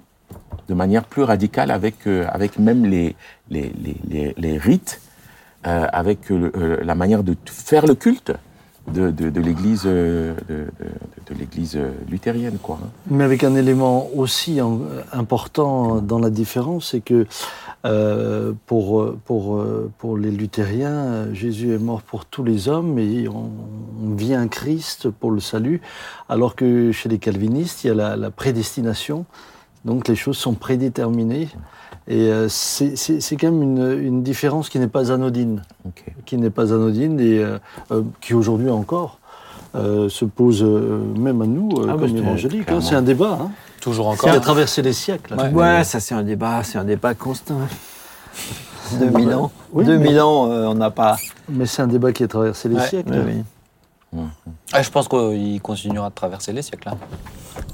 de 0.69 0.75
manière 0.75 1.05
plus 1.05 1.23
radicale 1.23 1.71
avec, 1.71 2.07
euh, 2.07 2.27
avec 2.31 2.59
même 2.59 2.85
les, 2.85 3.17
les, 3.51 3.73
les, 4.09 4.35
les, 4.37 4.59
rites, 4.59 5.01
avec 5.63 6.31
la 6.31 6.95
manière 6.95 7.23
de 7.23 7.37
faire 7.45 7.87
le 7.87 7.95
culte 7.95 8.33
de, 8.93 9.11
de, 9.11 9.41
l'église 9.41 9.83
euh, 9.87 10.35
de, 10.49 11.35
l'église 11.39 11.77
euh, 11.77 11.91
luthérienne. 12.09 12.59
Quoi, 12.63 12.79
hein. 12.83 12.89
Mais 13.11 13.25
avec 13.25 13.45
un 13.45 13.55
élément 13.55 14.09
aussi 14.15 14.59
important 15.13 15.97
dans 15.97 16.19
la 16.19 16.31
différence, 16.31 16.91
c'est 16.91 17.01
que 17.01 17.27
euh, 17.87 18.53
pour, 18.67 19.15
pour, 19.25 19.65
pour 19.99 20.17
les 20.19 20.31
luthériens, 20.31 21.33
Jésus 21.33 21.75
est 21.75 21.79
mort 21.79 22.03
pour 22.03 22.25
tous 22.27 22.45
les 22.45 22.69
hommes 22.69 22.99
et 22.99 23.29
on, 23.29 23.51
on 24.03 24.15
vient 24.15 24.47
Christ 24.49 25.09
pour 25.09 25.31
le 25.31 25.41
salut, 25.41 25.81
alors 26.29 26.55
que 26.55 26.93
chez 26.93 27.09
les 27.09 27.19
calvinistes, 27.19 27.85
il 27.85 27.89
y 27.89 27.91
a 28.01 28.17
la 28.17 28.31
prédestination, 28.31 29.25
donc 29.85 30.09
les 30.09 30.17
choses 30.17 30.37
sont 30.37 30.55
prédéterminées. 30.55 31.49
Et 32.13 32.31
euh, 32.33 32.49
c'est 32.49 33.37
quand 33.41 33.53
même 33.53 33.63
une, 33.63 33.99
une 34.03 34.23
différence 34.25 34.69
qui 34.69 34.79
n'est 34.81 34.89
pas 34.89 35.13
anodine 35.13 35.63
qui 36.27 36.37
n'est 36.37 36.51
pas 36.51 36.73
anodine 36.75 37.21
et 37.21 37.39
euh, 37.39 37.59
euh, 37.93 38.03
qui 38.21 38.35
aujourd'hui 38.35 38.69
encore 38.69 39.19
euh, 39.77 40.09
se 40.09 40.25
pose 40.25 40.65
euh, 40.65 41.01
même 41.17 41.41
à 41.41 41.47
nous 41.47 41.69
euh, 41.79 41.87
Ah, 41.89 41.93
comme 41.93 42.01
bah, 42.01 42.07
te- 42.09 42.17
évangéliques. 42.17 42.69
hein. 42.71 42.81
C'est 42.81 42.97
un 42.97 43.03
débat 43.03 43.39
hein, 43.41 43.51
Toujours 43.81 44.07
qui 44.17 44.25
encore. 44.27 44.31
a 44.37 44.41
traversé 44.41 44.83
les 44.83 44.93
siècles. 44.93 45.35
Ouais. 45.35 45.51
Ouais, 45.53 45.85
ça 45.85 46.01
c'est 46.01 46.15
un 46.17 46.25
débat, 46.25 46.65
c'est 46.65 46.79
un 46.79 46.85
débat 46.85 47.15
constant. 47.15 47.59
2000 48.99 49.33
ans. 49.35 49.53
Oui, 49.73 49.85
2000 49.85 50.13
mais- 50.15 50.21
ans, 50.21 50.51
euh, 50.51 50.67
on 50.67 50.75
n'a 50.75 50.91
pas. 50.91 51.17
Mais 51.49 51.67
c'est 51.67 51.83
un 51.83 51.87
débat 51.87 52.11
qui 52.13 52.25
a 52.25 52.29
traversé 52.29 52.69
les 52.69 52.75
Ouais. 52.75 52.89
siècles. 52.89 53.13
Oui, 53.25 53.45
Ah, 54.73 54.83
je 54.83 54.91
pense 54.91 55.09
qu'il 55.09 55.61
continuera 55.63 56.09
de 56.11 56.15
traverser 56.15 56.53
les 56.53 56.63
siècles. 56.63 56.89
hein. 56.89 56.97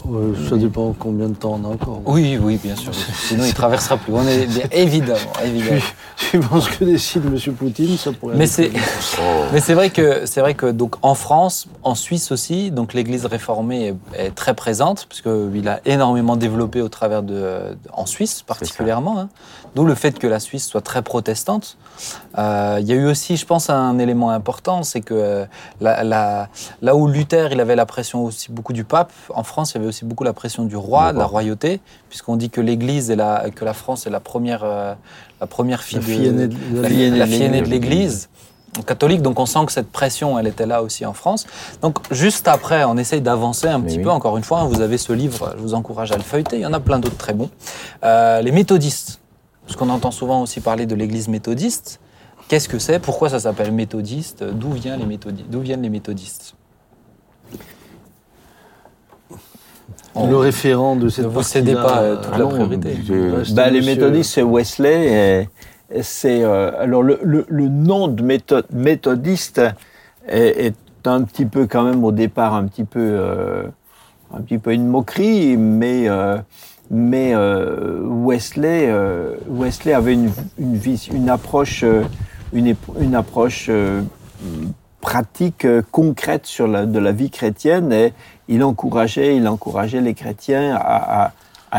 Euh, 0.09 0.35
ça 0.49 0.57
dépend 0.57 0.95
combien 0.99 1.29
de 1.29 1.35
temps 1.35 1.59
on 1.63 1.69
a 1.69 1.73
encore. 1.73 2.01
Oui, 2.07 2.39
oui, 2.41 2.59
bien 2.63 2.77
sûr. 2.77 2.93
Sinon, 2.95 3.45
il 3.45 3.55
traversera 3.63 3.97
plus. 3.97 4.13
On 4.13 4.27
est 4.27 4.47
bien, 4.47 4.65
évidemment, 4.71 5.19
évidemment. 5.45 5.81
Suivant 6.17 6.61
ce 6.61 6.71
que 6.71 6.85
décide 6.85 7.25
M. 7.27 7.55
Poutine, 7.55 7.97
ça 7.97 8.13
pourrait. 8.13 8.37
Mais 8.37 8.47
c'est, 8.47 8.69
vite. 8.69 9.19
mais 9.53 9.61
c'est 9.61 9.75
vrai 9.75 9.91
que 9.91 10.25
c'est 10.27 10.41
vrai 10.41 10.55
que 10.55 10.67
donc 10.67 10.97
en 11.03 11.15
France, 11.15 11.67
en 11.83 11.95
Suisse 11.95 12.31
aussi, 12.33 12.71
donc 12.71 12.95
l'Église 12.95 13.27
réformée 13.27 13.89
est, 14.15 14.27
est 14.27 14.31
très 14.35 14.55
présente 14.55 15.07
parce 15.09 15.21
qu'il 15.23 15.69
a 15.69 15.81
énormément 15.85 16.37
développé 16.37 16.81
au 16.83 16.89
travers 16.89 17.23
de, 17.23 17.77
en 17.93 18.07
Suisse 18.07 18.43
particulièrement. 18.43 19.19
hein. 19.21 19.29
D'où 19.77 19.85
le 19.85 19.95
fait 19.95 20.19
que 20.19 20.27
la 20.27 20.41
Suisse 20.41 20.67
soit 20.67 20.81
très 20.81 21.03
protestante. 21.03 21.77
Euh, 22.39 22.79
Il 22.81 22.87
y 22.89 22.93
a 22.93 22.97
eu 22.97 23.07
aussi, 23.07 23.37
je 23.37 23.45
pense, 23.47 23.69
un 23.71 23.99
élément 23.99 24.31
important, 24.31 24.83
c'est 24.83 25.03
que 25.03 25.13
euh, 25.15 25.45
la- 25.83 26.03
la- 26.03 26.49
là 26.81 26.97
où 26.97 27.07
Luther, 27.07 27.53
il 27.53 27.61
avait 27.61 27.77
la 27.77 27.85
pression 27.87 28.25
aussi 28.25 28.51
beaucoup 28.51 28.73
du 28.73 28.85
pape, 28.85 29.13
en 29.35 29.43
France, 29.45 29.73
il 29.73 29.75
y 29.77 29.79
avait 29.81 29.87
aussi 29.89 30.05
beaucoup 30.07 30.25
la 30.25 30.33
pression 30.33 30.65
du 30.65 30.77
roi, 30.77 31.13
de 31.13 31.19
la 31.19 31.27
royauté, 31.27 31.81
puisqu'on 32.09 32.37
dit 32.37 32.49
que 32.51 32.61
l'Église 32.63 33.11
et 33.11 33.17
la, 33.17 33.51
que 33.55 33.65
la 33.67 33.75
France 33.75 34.07
est 34.07 34.11
la 34.11 34.21
première, 34.21 34.63
euh, 34.65 34.95
la 35.43 35.47
première 35.47 35.83
fille, 35.83 35.99
de- 35.99 36.05
fille 36.05 36.27
aînée 36.27 36.49
de- 36.49 36.81
la, 36.83 36.89
fille- 36.89 37.27
fille 37.27 37.43
aînée 37.43 37.61
de 37.63 37.69
l'Église. 37.69 38.29
catholique. 38.87 39.23
Donc 39.23 39.41
on 39.41 39.47
sent 39.47 39.65
que 39.67 39.73
cette 39.73 39.91
pression, 39.91 40.39
elle 40.39 40.47
était 40.47 40.67
là 40.67 40.83
aussi 40.83 41.07
en 41.07 41.15
France. 41.15 41.47
Donc 41.81 41.99
juste 42.11 42.47
après, 42.47 42.85
on 42.85 42.97
essaye 42.99 43.23
d'avancer 43.23 43.69
un 43.69 43.79
Mais 43.79 43.87
petit 43.89 43.97
oui. 43.99 44.05
peu. 44.05 44.11
Encore 44.11 44.37
une 44.37 44.45
fois, 44.45 44.61
hein, 44.61 44.65
vous 44.67 44.83
avez 44.83 44.99
ce 44.99 45.15
livre, 45.15 45.55
je 45.57 45.63
vous 45.63 45.73
encourage 45.73 46.13
à 46.13 46.17
le 46.17 46.23
feuilleter. 46.23 46.57
Il 46.57 46.63
y 46.63 46.67
en 46.67 46.75
a 46.75 46.81
plein 46.81 46.99
d'autres 46.99 47.17
très 47.17 47.33
bons. 47.33 47.49
Euh, 48.05 48.43
les 48.43 48.53
méthodistes, 48.53 49.19
parce 49.67 49.77
qu'on 49.77 49.89
entend 49.91 50.11
souvent 50.13 50.43
aussi 50.43 50.61
parler 50.61 50.87
de 50.87 50.95
l'Église 50.95 51.29
méthodiste. 51.29 52.01
Qu'est-ce 52.49 52.69
que 52.69 52.79
c'est? 52.79 53.01
Pourquoi 53.01 53.29
ça 53.29 53.41
s'appelle 53.41 53.73
méthodiste? 53.73 54.45
D'où 54.45 54.71
viennent 54.71 55.01
les 55.01 55.07
méthodistes 55.07 55.51
D'où 55.51 55.61
viennent 55.61 55.83
les 55.83 55.91
méthodistes? 55.91 56.55
On- 60.15 60.31
Le 60.31 60.37
référent 60.37 60.97
de 60.97 61.09
cette 61.09 61.25
Ne 61.25 61.31
vous 61.31 61.43
cédez 61.43 61.75
pas, 61.75 61.99
euh, 62.01 62.17
toute 62.17 62.31
Ah 62.33 62.39
la 62.39 62.45
non, 62.45 62.51
priorité. 62.51 62.97
je- 63.05 63.55
Bah, 63.55 63.69
les 63.69 63.83
méthodistes, 63.83 64.31
c'est 64.33 64.43
Wesley. 64.43 65.07
et- 65.93 65.99
et 65.99 66.03
c'est 66.03 66.43
euh, 66.43 66.71
alors 66.81 67.03
le, 67.03 67.19
le- 67.23 67.45
le 67.49 67.69
nom 67.69 68.09
de 68.09 68.23
métho- 68.23 68.65
méthodiste 68.73 69.61
est, 70.27 70.67
est 70.67 70.75
un 71.07 71.23
petit 71.23 71.45
peu 71.47 71.67
quand 71.67 71.83
même 71.85 72.03
au 72.05 72.13
départ 72.13 72.55
un 72.55 72.65
petit 72.67 72.85
peu 72.85 73.01
euh, 73.01 73.65
un 74.35 74.41
petit 74.41 74.59
peu 74.59 74.73
une 74.73 74.87
moquerie, 74.89 75.57
mais 75.57 76.09
euh, 76.09 76.39
mais 76.91 77.33
euh, 77.35 78.01
Wesley 78.05 78.87
euh, 78.89 79.35
Wesley 79.49 79.93
avait 79.93 80.17
une 80.59 81.29
approche 81.29 81.85
une, 82.53 83.15
approche 83.15 83.67
euh, 83.69 84.03
pratique 85.01 85.67
concrète 85.91 86.47
sur 86.47 86.69
de 86.69 86.99
la 86.99 87.13
vie 87.13 87.31
chrétienne 87.31 87.93
et 87.93 88.13
il 88.49 88.63
encourageait, 88.63 89.37
il 89.37 89.49
encourageait 89.49 90.01
les 90.01 90.15
chrétiens 90.15 90.77
à, 90.81 91.33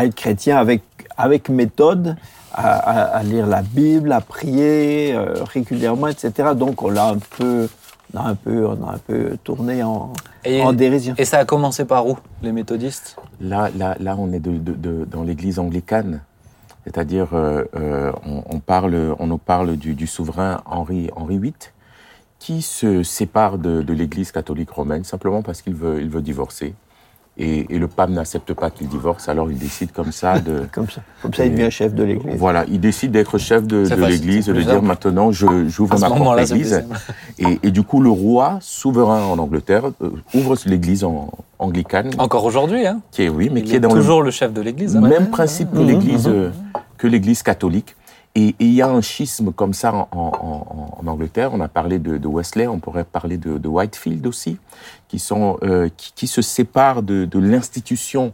être 0.04 0.16
chrétiens 0.16 0.58
avec, 0.58 1.50
méthode, 1.50 2.16
à, 2.54 3.22
lire 3.24 3.48
la 3.48 3.62
Bible, 3.62 4.12
à 4.12 4.22
prier 4.22 5.18
régulièrement, 5.54 6.08
etc. 6.08 6.50
Donc 6.56 6.84
on 6.84 6.90
l'a 6.90 7.10
un 7.10 7.18
peu, 7.38 7.68
on 8.14 8.18
a 8.20 8.24
un 8.30 8.36
peu, 8.36 8.66
on 8.68 8.88
a 8.88 8.94
un 8.94 8.98
peu 8.98 9.38
tourné 9.44 9.84
en, 9.84 10.14
Et, 10.46 10.62
en 10.62 10.74
dérision. 10.74 11.16
et 11.18 11.26
ça 11.26 11.40
a 11.40 11.46
commencé 11.46 11.86
par 11.86 12.08
où, 12.08 12.18
les 12.42 12.52
méthodistes? 12.52 13.18
Là, 13.42 13.70
là, 13.78 13.96
là, 14.00 14.16
on 14.18 14.32
est 14.34 14.40
de, 14.40 14.52
de- 14.58 14.74
de- 14.74 15.06
dans 15.06 15.24
l'église 15.24 15.60
anglicane. 15.60 16.22
C'est-à-dire, 16.86 17.30
euh, 17.34 17.66
euh, 17.76 18.12
on, 18.26 18.44
on 18.50 18.60
parle, 18.60 19.16
on 19.20 19.28
nous 19.28 19.38
parle 19.38 19.76
du, 19.76 19.94
du 19.94 20.08
souverain 20.08 20.62
Henri, 20.66 21.10
Henri 21.18 21.38
VIII, 21.38 21.54
qui 22.40 22.62
se 22.62 23.04
sépare 23.04 23.58
de, 23.58 23.82
de 23.82 23.94
l'église 23.94 24.32
catholique 24.32 24.70
romaine 24.70 25.04
simplement 25.04 25.42
parce 25.42 25.62
qu'il 25.62 25.74
veut, 25.74 26.00
il 26.02 26.10
veut 26.10 26.22
divorcer. 26.22 26.76
Et, 27.40 27.68
et 27.76 27.78
le 27.78 27.88
pape 27.88 28.10
n'accepte 28.10 28.54
pas 28.54 28.72
qu'il 28.72 28.88
divorce, 28.88 29.30
alors 29.30 29.52
il 29.52 29.60
décide 29.60 29.92
comme 29.92 30.12
ça 30.12 30.40
de... 30.40 30.64
Comme 30.72 30.90
ça, 30.90 31.02
comme 31.22 31.34
ça, 31.36 31.46
il 31.46 31.52
devient 31.52 31.70
chef 31.70 31.94
de 31.94 32.04
l'Église. 32.04 32.36
Voilà, 32.36 32.66
il 32.68 32.80
décide 32.80 33.12
d'être 33.12 33.38
chef 33.38 33.62
de, 33.68 33.86
de 33.88 34.06
l'église 34.06 34.48
de 34.48 34.54
dire 34.54 34.66
simple. 34.72 34.86
maintenant 34.86 35.32
je- 35.32 35.68
j'ouvre 35.68 36.00
ma 36.00 36.10
propre 36.10 36.40
église. 36.40 36.84
Et, 37.38 37.60
et 37.62 37.70
du 37.72 37.84
coup, 37.84 38.02
le 38.02 38.10
roi 38.10 38.58
souverain 38.62 39.24
en 39.24 39.38
Angleterre 39.38 39.92
euh, 40.02 40.10
ouvre 40.34 40.56
l'église 40.66 41.04
en- 41.04 41.30
anglicane, 41.60 42.10
Encore 42.18 42.44
aujourd'hui, 42.46 42.88
hein 42.88 43.02
qui 43.12 43.24
est 43.24 43.30
oui, 43.30 43.50
mais 43.54 43.60
Il 43.60 43.66
qui 43.68 43.76
est 43.76 43.80
dans 43.80 43.90
toujours 43.90 44.24
le 44.24 44.32
chef 44.32 44.52
de 44.52 44.62
l'Église. 44.62 44.96
hein. 44.96 45.02
même 45.02 45.28
principe 45.30 45.72
que 45.72 45.80
l'église 45.80 46.28
euh, 46.28 46.50
que 46.98 47.06
l'église 47.06 47.44
catholique. 47.44 47.96
Et 48.36 48.50
et 48.50 48.56
il 48.60 48.74
y 48.74 48.82
a 48.84 48.88
un 48.90 49.02
schisme 49.02 49.52
comme 49.52 49.74
ça 49.74 49.94
en, 49.94 50.08
en- 50.12 50.18
en- 50.18 50.98
en 51.04 51.08
Angleterre. 51.08 51.52
On 51.54 51.60
a 51.62 51.68
parlé 51.68 51.98
de, 51.98 52.18
de 52.18 52.28
Wesley, 52.28 52.68
on 52.68 52.78
pourrait 52.80 53.04
parler 53.04 53.38
de, 53.38 53.58
de 53.58 53.68
Whitefield 53.68 54.26
aussi, 54.28 54.58
qui 55.08 55.20
sont 55.20 55.58
euh, 55.64 55.90
qui, 55.96 56.14
qui 56.14 56.28
se 56.28 56.42
séparent 56.42 57.04
de, 57.04 57.26
de 57.26 57.40
l'institution 57.40 58.34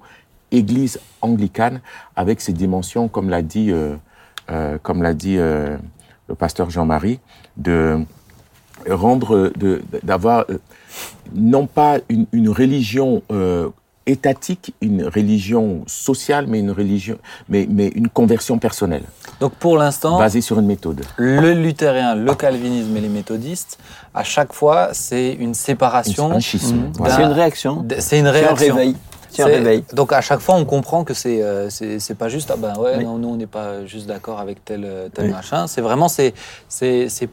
Église 0.52 1.00
anglicane 1.22 1.82
avec 2.16 2.40
ses 2.40 2.54
dimensions, 2.54 3.08
comme 3.08 3.30
l'a 3.30 3.42
dit 3.42 3.72
euh, 3.72 3.96
euh, 4.52 4.78
comme 4.82 5.02
l'a 5.02 5.14
dit 5.14 5.38
euh, 5.38 5.78
le 6.28 6.36
pasteur 6.36 6.70
Jean-Marie, 6.70 7.20
de 7.58 8.06
rendre 8.90 9.52
de 9.56 9.82
d'avoir 10.04 10.46
euh, 10.50 10.60
non 11.34 11.66
pas 11.66 11.98
une, 12.10 12.28
une 12.32 12.50
religion 12.50 13.24
euh, 13.32 13.70
étatique, 14.06 14.74
une 14.82 15.06
religion 15.08 15.84
sociale, 15.88 16.46
mais 16.48 16.60
une 16.60 16.72
religion, 16.72 17.18
mais, 17.50 17.66
mais 17.70 17.88
une 17.96 18.10
conversion 18.10 18.60
personnelle, 18.60 19.04
Donc 19.40 19.54
pour 19.54 19.78
l'instant, 19.78 20.18
basée 20.18 20.42
sur 20.42 20.60
une 20.60 20.66
méthode. 20.66 21.02
le 21.18 21.54
luthérien, 21.54 22.16
le 22.16 22.34
calvinisme 22.36 22.96
et 22.98 23.02
les 23.02 23.10
méthodistes, 23.10 23.78
à 24.14 24.24
chaque 24.24 24.54
fois, 24.54 24.90
c'est 24.94 25.34
une 25.34 25.54
séparation. 25.54 26.32
Un 26.32 26.40
schisme. 26.40 26.92
C'est 27.08 27.22
une 27.24 27.32
réaction. 27.32 27.86
C'est 27.90 27.96
une 27.98 28.02
C'est 28.02 28.20
un 28.28 28.32
réaction. 28.32 28.76
réveil. 28.76 28.96
Donc 29.94 30.14
à 30.14 30.22
chaque 30.22 30.40
fois, 30.40 30.56
on 30.56 30.66
comprend 30.66 31.04
que 31.04 31.14
c'est 31.14 31.42
euh, 31.42 31.70
c'est 31.70 32.16
pas 32.18 32.30
juste 32.30 32.52
ah 32.54 32.58
ben 32.58 32.74
ouais 32.80 32.96
Oui. 32.98 33.04
non 33.04 33.18
nous 33.18 33.30
on 33.30 33.36
n'est 33.36 33.48
pas 33.48 33.86
juste 33.86 34.08
d'accord 34.08 34.40
avec 34.40 34.64
tel 34.66 34.84
euh, 34.86 35.10
tel 35.14 35.26
Oui. 35.26 35.32
machin. 35.32 35.68
C'est 35.68 35.82
vraiment 35.82 36.08
c'est 36.08 36.34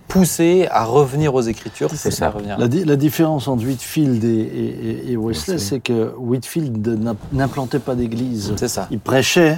pousser 0.08 0.66
à 0.70 0.84
revenir 0.84 1.34
aux 1.34 1.40
Écritures. 1.40 1.90
C'est 1.94 2.10
ça. 2.10 2.26
à 2.26 2.30
revenir. 2.30 2.58
La, 2.58 2.68
di- 2.68 2.84
la 2.84 2.96
différence 2.96 3.48
entre 3.48 3.64
Whitfield 3.64 4.22
et, 4.24 4.28
et- 4.28 5.08
et- 5.08 5.12
et 5.12 5.16
Wesley, 5.16 5.58
c'est 5.58 5.80
que 5.80 6.12
Whitfield 6.16 6.98
n'implantait 7.32 7.78
pas 7.78 7.94
d'église. 7.94 8.52
C'est 8.56 8.68
ça. 8.68 8.86
Il 8.90 8.98
prêchait, 9.00 9.56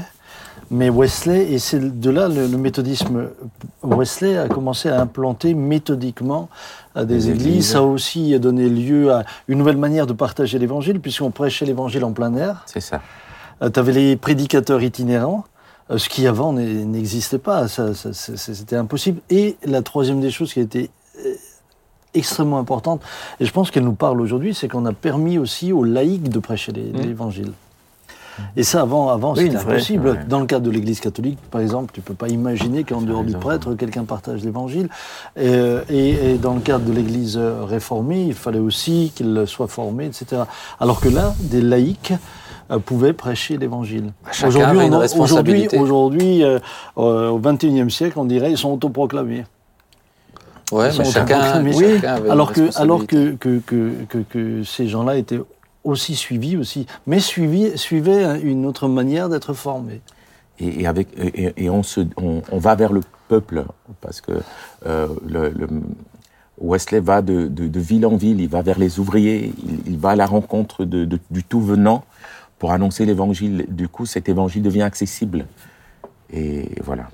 mais 0.72 0.88
Wesley, 0.90 1.52
et 1.52 1.58
c'est 1.58 2.00
de 2.00 2.10
là 2.10 2.28
le, 2.28 2.46
le 2.48 2.56
méthodisme, 2.58 3.28
Wesley 3.82 4.36
a 4.38 4.48
commencé 4.48 4.88
à 4.88 5.00
implanter 5.00 5.54
méthodiquement 5.54 6.48
à 6.94 7.04
des 7.04 7.14
Des 7.14 7.30
églises. 7.30 7.46
églises. 7.46 7.68
Ça 7.72 7.78
a 7.78 7.82
aussi 7.82 8.38
donné 8.40 8.68
lieu 8.68 9.12
à 9.12 9.24
une 9.48 9.58
nouvelle 9.58 9.76
manière 9.76 10.06
de 10.06 10.12
partager 10.14 10.58
l'évangile, 10.58 10.98
puisqu'on 11.00 11.30
prêchait 11.30 11.66
l'évangile 11.66 12.04
en 12.04 12.12
plein 12.12 12.34
air. 12.34 12.62
C'est 12.66 12.80
ça. 12.80 13.00
tu 13.72 13.78
avais 13.78 13.92
les 13.92 14.16
prédicateurs 14.16 14.82
itinérants, 14.82 15.44
euh, 15.90 15.98
ce 15.98 16.08
qui 16.08 16.26
avant 16.26 16.52
n'existait 16.52 17.38
pas, 17.38 17.68
ça- 17.68 17.92
c'était 17.94 18.76
impossible. 18.76 19.20
Et 19.30 19.56
la 19.64 19.82
troisième 19.82 20.20
des 20.20 20.30
choses 20.30 20.52
qui 20.52 20.58
a 20.60 20.62
été 20.62 20.90
euh, 21.24 21.34
extrêmement 22.14 22.58
importante, 22.58 23.02
et 23.40 23.44
je 23.44 23.52
pense 23.52 23.70
qu'elle 23.70 23.84
nous 23.84 23.92
parle 23.94 24.20
aujourd'hui, 24.20 24.54
c'est 24.54 24.68
qu'on 24.68 24.84
a 24.86 24.92
permis 24.92 25.38
aussi 25.38 25.72
aux 25.72 25.84
laïcs 25.84 26.28
de 26.28 26.38
prêcher 26.40 26.72
Mmh. 26.72 27.14
Et 28.56 28.62
ça, 28.62 28.80
avant, 28.82 29.08
avant 29.10 29.34
Oui, 29.34 29.42
c'était 29.44 29.56
impossible. 29.56 30.08
ouais. 30.08 30.24
Dans 30.28 30.40
le 30.40 30.46
cadre 30.46 30.64
de 30.66 30.70
l'Église 30.70 31.00
catholique, 31.00 31.38
par 31.50 31.60
exemple, 31.60 31.90
tu 31.92 32.00
peux 32.00 32.14
pas 32.14 32.28
imaginer 32.28 32.84
qu'en 32.84 33.00
dehors 33.02 33.24
du 33.24 33.32
prêtre, 33.34 33.74
quelqu'un 33.74 34.04
partage 34.04 34.42
l'Évangile. 34.42 34.88
Et, 35.36 35.50
et- 35.90 36.32
et 36.32 36.38
dans 36.38 36.54
le 36.54 36.60
cadre 36.60 36.84
de 36.84 36.92
l'Église 36.92 37.38
réformée, 37.38 38.24
il 38.28 38.34
fallait 38.34 38.58
aussi 38.58 39.12
qu'il 39.14 39.44
soit 39.46 39.68
formé, 39.68 40.06
etc. 40.06 40.42
Alors 40.80 41.00
que 41.00 41.08
là, 41.08 41.34
des 41.40 41.60
laïcs 41.60 42.12
euh, 42.70 42.78
pouvaient 42.78 43.12
prêcher 43.12 43.56
l'Évangile. 43.58 44.12
On- 44.44 44.98
responsabilité. 44.98 45.78
Aujourd'hui, 45.78 46.40
aujourd'hui, 46.40 46.44
euh, 46.44 46.58
euh, 46.98 47.28
au 47.30 47.38
XXIe 47.38 47.90
siècle, 47.90 48.18
on 48.18 48.24
dirait 48.24 48.50
ils 48.52 48.58
sont 48.58 48.70
autoproclamés. 48.72 49.44
Ouais, 50.70 50.88
Ils 50.90 50.98
mais 50.98 51.04
sont 51.04 51.10
chacun, 51.10 51.38
autoproclamés. 51.38 51.94
chacun 51.96 52.14
avait 52.14 52.30
alors 52.30 52.52
que, 52.52 52.80
alors 52.80 53.06
que, 53.06 53.32
que, 53.32 53.60
que, 53.66 54.18
que 54.30 54.62
ces 54.64 54.88
gens-là 54.88 55.16
étaient 55.16 55.40
aussi 55.84 56.14
suivis 56.14 56.56
aussi, 56.56 56.86
mais 57.06 57.20
suivis, 57.20 57.76
suivaient 57.76 58.40
une 58.40 58.66
autre 58.66 58.88
manière 58.88 59.28
d'être 59.28 59.52
formés. 59.54 60.00
Et, 60.60 60.86
avec 60.86 61.08
et, 61.16 61.70
on 61.70 61.82
se 61.82 62.00
on, 62.16 62.58
va 62.58 62.74
vers 62.74 62.92
le 62.92 63.00
peuple 63.28 63.64
parce 64.00 64.20
que 64.20 64.32
euh, 64.86 65.08
le, 65.26 65.48
le- 65.48 65.68
Wesley 66.60 67.00
va 67.00 67.22
de, 67.22 67.48
de, 67.48 67.66
de 67.66 67.80
ville 67.80 68.06
en 68.06 68.16
ville, 68.16 68.40
il 68.40 68.48
va 68.48 68.62
vers 68.62 68.78
les 68.78 69.00
ouvriers, 69.00 69.52
il, 69.66 69.92
il 69.94 69.98
va 69.98 70.10
à 70.10 70.16
la 70.16 70.26
rencontre 70.26 70.84
de- 70.84 71.18
du 71.30 71.42
tout 71.42 71.60
venant 71.60 72.04
pour 72.58 72.70
annoncer 72.70 73.04
l'évangile. 73.06 73.66
Du 73.70 73.88
coup, 73.88 74.06
cet 74.06 74.28
évangile 74.28 74.62
devient 74.62 74.82
accessible. 74.82 75.46
Et 76.32 76.68
voilà. 76.84 77.08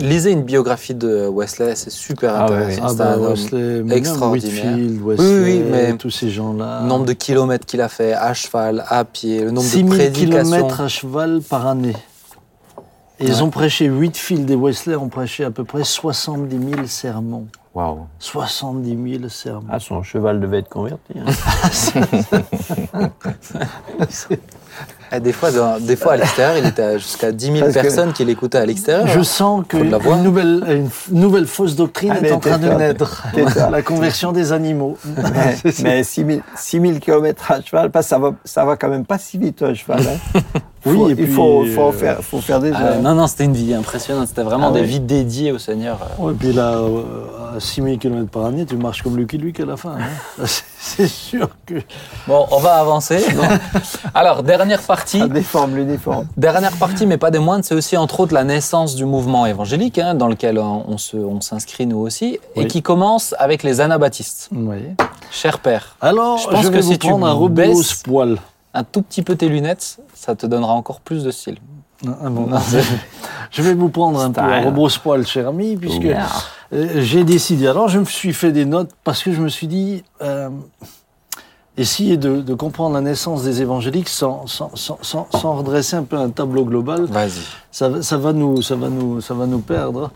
Lisez 0.00 0.32
une 0.32 0.42
biographie 0.42 0.94
de 0.94 1.28
Wesley, 1.28 1.74
c'est 1.76 1.90
super 1.90 2.34
Ah 2.34 2.46
ouais, 2.50 2.56
intéressant. 2.56 2.82
Ah 2.84 2.88
C'est 2.90 2.96
bah, 2.96 3.12
un 3.12 3.18
Wesley, 3.30 3.96
extraordinaire. 3.96 4.64
Whitfield, 4.64 5.00
Wesley, 5.02 5.42
oui, 5.44 5.62
mais- 5.70 5.96
tous 5.96 6.10
ces 6.10 6.30
gens-là. 6.30 6.80
Le 6.82 6.88
nombre 6.88 7.04
de 7.04 7.12
kilomètres 7.12 7.66
qu'il 7.66 7.80
a 7.80 7.88
fait 7.88 8.12
à 8.12 8.34
cheval, 8.34 8.84
à 8.88 9.04
pied, 9.04 9.40
le 9.42 9.50
nombre 9.50 9.66
de 9.66 9.72
6000 9.72 9.98
prédications. 9.98 10.26
kilomètres 10.50 10.80
à 10.80 10.88
cheval 10.88 11.40
par 11.48 11.66
année. 11.66 11.96
Et 13.18 13.24
ils 13.24 13.42
ont 13.42 13.50
prêché, 13.50 13.86
huit 13.86 14.16
fils 14.16 14.40
des 14.44 14.54
Wesley 14.56 14.94
ont 14.96 15.08
prêché 15.08 15.44
à 15.44 15.50
peu 15.50 15.64
près 15.64 15.84
70 15.84 16.58
000 16.74 16.86
sermons. 16.86 17.46
Waouh. 17.74 18.06
70 18.18 19.18
000 19.18 19.28
sermons. 19.28 19.66
Ah, 19.70 19.78
son 19.80 20.02
cheval 20.02 20.40
devait 20.40 20.58
être 20.60 20.68
converti. 20.68 21.14
hein. 21.18 23.10
Eh, 25.12 25.20
des, 25.20 25.32
fois, 25.32 25.52
dans- 25.52 25.78
des 25.78 25.94
fois, 25.94 26.14
à 26.14 26.16
l'extérieur, 26.16 26.58
il 26.58 26.66
était 26.66 26.82
à 26.82 26.98
jusqu'à 26.98 27.30
10 27.30 27.46
000 27.46 27.58
Parce 27.60 27.74
que- 27.74 27.80
personnes 27.80 28.12
qui 28.12 28.24
l'écoutaient 28.24 28.58
à 28.58 28.66
l'extérieur. 28.66 29.06
Je 29.06 29.22
sens 29.22 29.64
qu'une 29.68 29.96
nouvelle, 30.22 30.64
une 31.10 31.20
nouvelle 31.20 31.46
fausse 31.46 31.76
doctrine 31.76 32.12
Ah, 32.20 32.26
est 32.26 32.32
en 32.32 32.40
train 32.40 32.58
de 32.58 32.68
naître. 32.68 33.24
La 33.70 33.82
conversion 33.82 34.32
des 34.32 34.50
animaux. 34.52 34.98
mais 35.16 35.56
mais 35.82 36.02
6000 36.02 36.42
6000 36.56 36.98
km 37.00 37.52
à 37.52 37.62
cheval, 37.62 37.90
ça 38.02 38.18
va, 38.18 38.32
ça 38.44 38.64
va 38.64 38.76
quand 38.76 38.88
même 38.88 39.06
pas 39.06 39.18
si 39.18 39.38
vite 39.38 39.62
un 39.62 39.74
cheval. 39.74 40.00
hein. 40.34 40.40
Oui, 40.86 40.96
Faut- 40.96 41.08
et 41.08 41.10
il 41.10 41.16
puis, 41.16 41.26
faut, 41.26 41.62
euh, 41.64 41.66
faut, 41.74 41.92
faire, 41.92 42.20
faut 42.22 42.40
faire 42.40 42.60
des 42.60 42.72
Ah, 42.74 42.96
non, 43.02 43.14
non, 43.14 43.26
c'était 43.26 43.44
une 43.44 43.52
vie 43.54 43.74
impressionnante. 43.74 44.28
C'était 44.28 44.42
vraiment 44.42 44.68
Ah 44.68 44.72
des 44.72 44.80
ouais. 44.80 44.86
vies 44.86 45.00
dédiées 45.00 45.52
au 45.52 45.58
Seigneur. 45.58 45.98
Ouais, 46.18 46.32
et 46.32 46.36
puis 46.36 46.52
là, 46.52 46.74
euh, 46.74 47.56
à 47.56 47.60
6000 47.60 47.98
km 47.98 48.30
par 48.30 48.44
année, 48.46 48.64
tu 48.64 48.76
marches 48.76 49.02
comme 49.02 49.16
Lucky 49.16 49.36
Luke 49.38 49.58
à 49.60 49.64
la 49.66 49.76
fin. 49.76 49.96
hein. 49.98 50.44
C'est- 50.78 51.06
sûr 51.08 51.48
que. 51.66 51.74
Bon, 52.28 52.46
on 52.52 52.58
va 52.60 52.74
avancer. 52.74 53.18
Alors, 54.14 54.42
dernière 54.42 54.82
partie. 54.82 55.18
Ça 55.18 55.28
déforme 55.28 55.74
l'uniforme. 55.76 56.26
Dernière 56.36 56.72
partie, 56.76 57.06
mais 57.06 57.16
pas 57.18 57.30
des 57.30 57.38
moindres, 57.40 57.64
c'est 57.64 57.74
aussi 57.74 57.96
entre 57.96 58.20
autres 58.20 58.34
la 58.34 58.44
naissance 58.44 58.94
du 58.94 59.04
mouvement 59.04 59.46
évangélique, 59.46 59.98
hein, 59.98 60.14
dans 60.14 60.28
lequel 60.28 60.58
on, 60.58 60.96
se- 60.98 61.16
on 61.16 61.40
s'inscrit 61.40 61.86
nous 61.86 61.98
aussi, 61.98 62.38
et 62.54 62.60
Oui. 62.60 62.66
qui 62.68 62.82
commence 62.82 63.34
avec 63.38 63.62
les 63.62 63.80
anabaptistes. 63.80 64.48
Oui. 64.54 64.76
Cher 65.30 65.58
père, 65.58 65.96
Alors, 66.00 66.38
Je 66.38 66.44
je, 66.44 66.48
pense 66.50 66.66
vais 66.66 66.78
que 66.78 66.82
vous 66.84 66.92
si 66.92 66.98
tu 66.98 67.08
prendre 67.08 67.26
un 67.26 67.32
rebousse 67.32 67.56
baisses- 67.78 68.02
poil. 68.04 68.38
Un 68.78 68.84
tout 68.84 69.02
petit 69.02 69.22
peu 69.22 69.36
tes 69.36 69.48
lunettes, 69.48 69.98
ça 70.14 70.34
te 70.36 70.46
donnera 70.46 70.72
encore 70.74 71.00
plus 71.00 71.24
de 71.24 71.30
style. 71.30 71.58
Un 72.22 72.30
moment. 72.30 72.58
Je 73.50 73.62
vais 73.62 73.74
vous 73.74 73.88
prendre 73.88 74.20
un 74.20 74.30
peu 74.30 74.40
un 74.40 74.64
rebrousse 74.66 74.98
poil, 74.98 75.26
cher 75.26 75.48
ami, 75.48 75.76
puisque 75.76 76.02
Yeah. 76.02 76.26
euh, 76.72 77.00
j'ai 77.00 77.24
décidé. 77.24 77.68
Alors, 77.68 77.88
je 77.88 77.98
me 78.00 78.04
suis 78.04 78.32
fait 78.34 78.50
des 78.52 78.64
notes 78.64 78.90
parce 79.04 79.22
que 79.22 79.32
je 79.32 79.40
me 79.40 79.48
suis 79.48 79.66
dit. 79.68 80.02
euh, 80.22 80.50
Essayer 81.78 82.16
de, 82.16 82.40
de 82.40 82.54
comprendre 82.54 82.94
la 82.94 83.02
naissance 83.02 83.42
des 83.42 83.60
évangéliques 83.60 84.08
sans, 84.08 84.46
sans, 84.46 84.70
sans, 84.74 84.98
sans, 85.02 85.52
redresser 85.56 85.94
un 85.96 86.04
peu 86.04 86.16
un 86.16 86.30
tableau 86.30 86.64
global, 86.64 87.06
ça, 87.70 87.90
va- 87.90 88.00
ça, 88.02 88.16
va, 88.16 88.32
nous, 88.32 88.62
ça, 88.62 88.76
va, 88.76 88.88
nous, 88.88 89.20
ça 89.20 89.34
va 89.34 89.44
nous 89.44 89.58
perdre. 89.58 90.10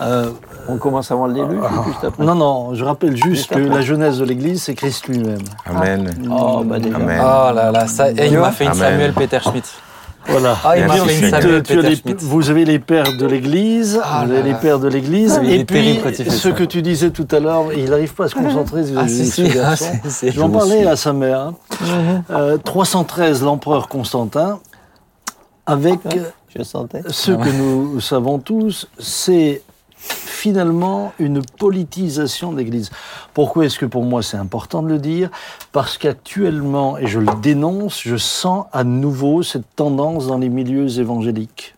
Euh, 0.00 0.32
On 0.70 0.76
commence 0.78 1.10
avant 1.10 1.26
le 1.26 1.34
début, 1.34 1.58
Ah. 1.62 1.82
juste 1.86 2.04
après. 2.04 2.24
non, 2.24 2.34
non, 2.34 2.74
je 2.74 2.84
rappelle 2.84 3.16
juste 3.16 3.52
que 3.54 3.58
la 3.58 3.80
jeunesse 3.82 4.18
de 4.18 4.24
l'Église, 4.24 4.62
c'est 4.62 4.74
Christ 4.74 5.08
lui-même. 5.08 5.38
Amen. 5.66 6.10
Oh, 6.30 6.62
bah 6.64 6.78
déjà. 6.78 6.96
Amen. 6.96 7.20
Oh 7.22 7.52
là 7.54 7.70
là, 7.72 7.86
ça, 7.86 8.10
et 8.10 8.26
il 8.30 8.38
m'a 8.38 8.50
fait 8.52 8.64
une 8.64 8.70
Amen. 8.70 8.82
Samuel 8.82 9.12
Peter 9.12 9.38
Schmidt. 9.42 9.68
Voilà. 10.28 10.54
Ah, 10.64 10.76
il 10.76 10.82
une 10.82 11.30
Samuel 11.30 11.62
tu 11.62 11.76
Peter 11.76 11.88
les- 12.04 12.14
vous 12.20 12.50
avez 12.50 12.64
les 12.66 12.78
pères 12.78 13.16
de 13.16 13.26
l'Église, 13.26 13.98
Ah 14.04 14.24
vous 14.26 14.32
là 14.32 14.38
avez 14.40 14.50
les 14.50 14.54
pères 14.54 14.78
de 14.78 14.86
l'Église, 14.86 15.40
Ah, 15.40 15.44
et 15.44 15.64
puis 15.64 15.98
ce 16.28 16.30
ça. 16.30 16.50
que 16.52 16.62
tu 16.62 16.82
disais 16.82 17.10
tout 17.10 17.26
à 17.30 17.40
l'heure, 17.40 17.72
il 17.74 17.88
n'arrive 17.88 18.12
pas 18.14 18.24
à 18.26 18.28
se 18.28 18.34
concentrer. 18.34 18.82
Ah, 18.96 19.08
si, 19.08 19.26
si, 19.26 19.46
ah, 19.46 19.54
garçon. 19.54 19.86
c'est- 20.04 20.10
c'est- 20.10 20.30
Je 20.30 20.36
vais 20.36 20.42
en 20.44 20.50
parler 20.50 20.84
à 20.86 20.94
sa 20.96 21.12
mère. 21.14 21.40
hein. 21.40 21.54
Euh, 22.30 22.58
313, 22.58 23.42
l'empereur 23.42 23.88
Constantin, 23.88 24.58
avec 25.66 26.00
Je 26.54 26.62
sentais. 26.62 27.02
ce 27.08 27.32
que 27.32 27.48
nous 27.48 28.00
savons 28.00 28.38
tous, 28.38 28.88
c'est 28.98 29.62
finalement 30.40 31.12
une 31.18 31.42
politisation 31.42 32.50
de 32.52 32.56
l'Église. 32.56 32.90
Pourquoi 33.34 33.66
est-ce 33.66 33.78
que 33.78 33.84
pour 33.84 34.04
moi 34.04 34.22
c'est 34.22 34.38
important 34.38 34.82
de 34.82 34.88
le 34.88 34.98
dire? 34.98 35.30
Parce 35.70 35.98
qu'actuellement, 35.98 36.96
et 36.96 37.06
je 37.06 37.18
le 37.18 37.30
dénonce, 37.42 38.00
je 38.02 38.16
sens 38.16 38.64
à 38.72 38.82
nouveau 38.82 39.42
cette 39.42 39.76
tendance 39.76 40.28
dans 40.28 40.38
les 40.38 40.48
milieux 40.48 40.98
évangéliques. 40.98 41.74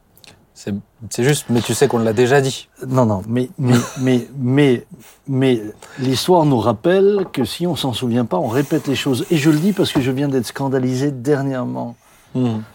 C'est 1.10 1.24
juste, 1.24 1.46
mais 1.50 1.60
tu 1.60 1.74
sais 1.74 1.88
qu'on 1.88 1.98
l'a 1.98 2.12
déjà 2.12 2.40
dit. 2.40 2.68
Non, 2.86 3.04
non, 3.04 3.22
mais, 3.26 3.50
mais, 3.58 3.74
mais, 4.00 4.28
mais, 4.38 4.86
mais 5.26 5.60
l'histoire 5.98 6.44
nous 6.44 6.60
rappelle 6.60 7.26
que 7.32 7.44
si 7.44 7.66
on 7.66 7.74
s'en 7.74 7.92
souvient 7.92 8.24
pas, 8.24 8.38
on 8.38 8.46
répète 8.46 8.86
les 8.86 8.94
choses. 8.94 9.26
Et 9.32 9.38
je 9.38 9.50
le 9.50 9.58
dis 9.58 9.72
parce 9.72 9.90
que 9.90 10.00
je 10.00 10.12
viens 10.12 10.28
d'être 10.28 10.46
scandalisé 10.46 11.10
dernièrement 11.10 11.96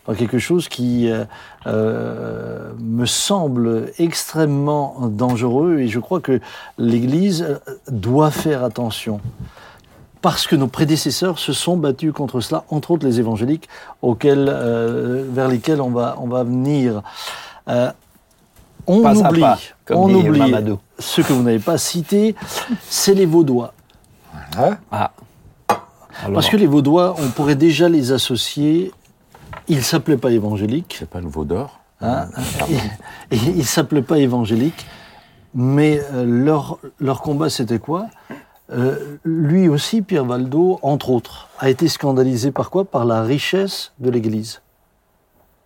par 0.06 0.16
quelque 0.16 0.40
chose 0.40 0.68
qui 0.68 1.10
euh, 1.10 1.26
euh, 1.66 2.72
me 2.80 3.06
semble 3.06 3.92
extrêmement 3.98 5.08
dangereux 5.08 5.80
et 5.80 5.88
je 5.88 6.00
crois 6.00 6.20
que 6.20 6.40
l'Église 6.78 7.44
euh, 7.44 7.58
doit 7.90 8.32
faire 8.32 8.64
attention. 8.64 9.20
Parce 10.22 10.48
que 10.48 10.56
nos 10.56 10.68
prédécesseurs 10.68 11.38
se 11.40 11.54
sont 11.54 11.78
battus 11.78 12.12
contre 12.12 12.42
cela, 12.42 12.64
entre 12.70 12.92
autres 12.92 13.06
les 13.06 13.20
évangéliques, 13.20 13.70
auxquels, 14.02 14.48
euh, 14.50 15.24
vers 15.30 15.48
lesquels 15.48 15.80
on 15.82 15.92
va, 15.92 16.18
on 16.20 16.28
va 16.28 16.44
venir. 16.44 17.02
Euh, 17.68 17.92
on 18.88 19.02
Pas 19.02 19.16
oublie, 19.16 19.42
pas, 19.42 19.58
on 19.92 20.14
oublie 20.14 20.40
Mamadou. 20.40 20.80
ce 20.98 21.22
que 21.22 21.34
vous 21.34 21.44
n'avez 21.44 21.60
pas 21.60 21.78
cité, 21.78 22.36
c'est 22.90 23.14
les 23.14 23.26
Vaudois. 23.26 23.74
Voilà. 24.56 24.78
Ah. 24.92 25.12
Alors, 26.24 26.34
Parce 26.34 26.50
que 26.50 26.58
les 26.58 26.66
Vaudois, 26.68 27.16
on 27.20 27.28
pourrait 27.30 27.56
déjà 27.56 27.88
les 27.90 28.12
associer. 28.12 28.92
Ils 29.68 29.84
s'appelaient 29.84 30.18
pas 30.18 30.32
évangéliques. 30.32 30.98
C'est 31.00 31.10
pas 31.10 31.22
le 31.22 31.28
veau 31.28 31.46
d'or 31.46 31.80
Hein 32.00 32.28
et, 33.32 33.36
et 33.36 33.40
ils 33.56 33.66
s'appelaient 33.66 34.04
pas 34.04 34.20
évangéliques, 34.20 34.86
mais 35.56 36.00
euh, 36.14 36.26
leur, 36.26 36.78
leur 37.00 37.22
combat 37.22 37.50
c'était 37.50 37.80
quoi? 37.80 38.06
Euh, 38.72 39.18
Lui 39.24 39.68
aussi, 39.68 40.04
Pierre 40.04 40.26
Valdo, 40.26 40.78
entre 40.84 41.10
autres, 41.10 41.50
a 41.58 41.70
été 41.70 41.88
scandalisé 41.88 42.52
par 42.52 42.70
quoi? 42.70 42.86
Par 42.86 43.04
la 43.04 43.24
richesse 43.24 43.94
de 43.98 44.12
l'Église. 44.12 44.62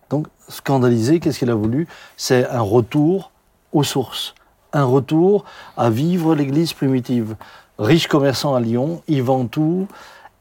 Donc, 0.08 0.28
scandalisé, 0.48 1.20
qu'est-ce 1.20 1.38
qu'il 1.38 1.50
a 1.50 1.54
voulu? 1.54 1.86
C'est 2.16 2.48
un 2.48 2.60
retour 2.60 3.30
aux 3.72 3.84
sources, 3.84 4.34
un 4.72 4.84
retour 4.84 5.44
à 5.76 5.90
vivre 5.90 6.34
l'Église 6.34 6.72
primitive. 6.72 7.36
Riche 7.78 8.06
commerçant 8.06 8.54
à 8.54 8.60
Lyon, 8.60 9.02
ils 9.08 9.22
vendent 9.22 9.50
tout, 9.50 9.88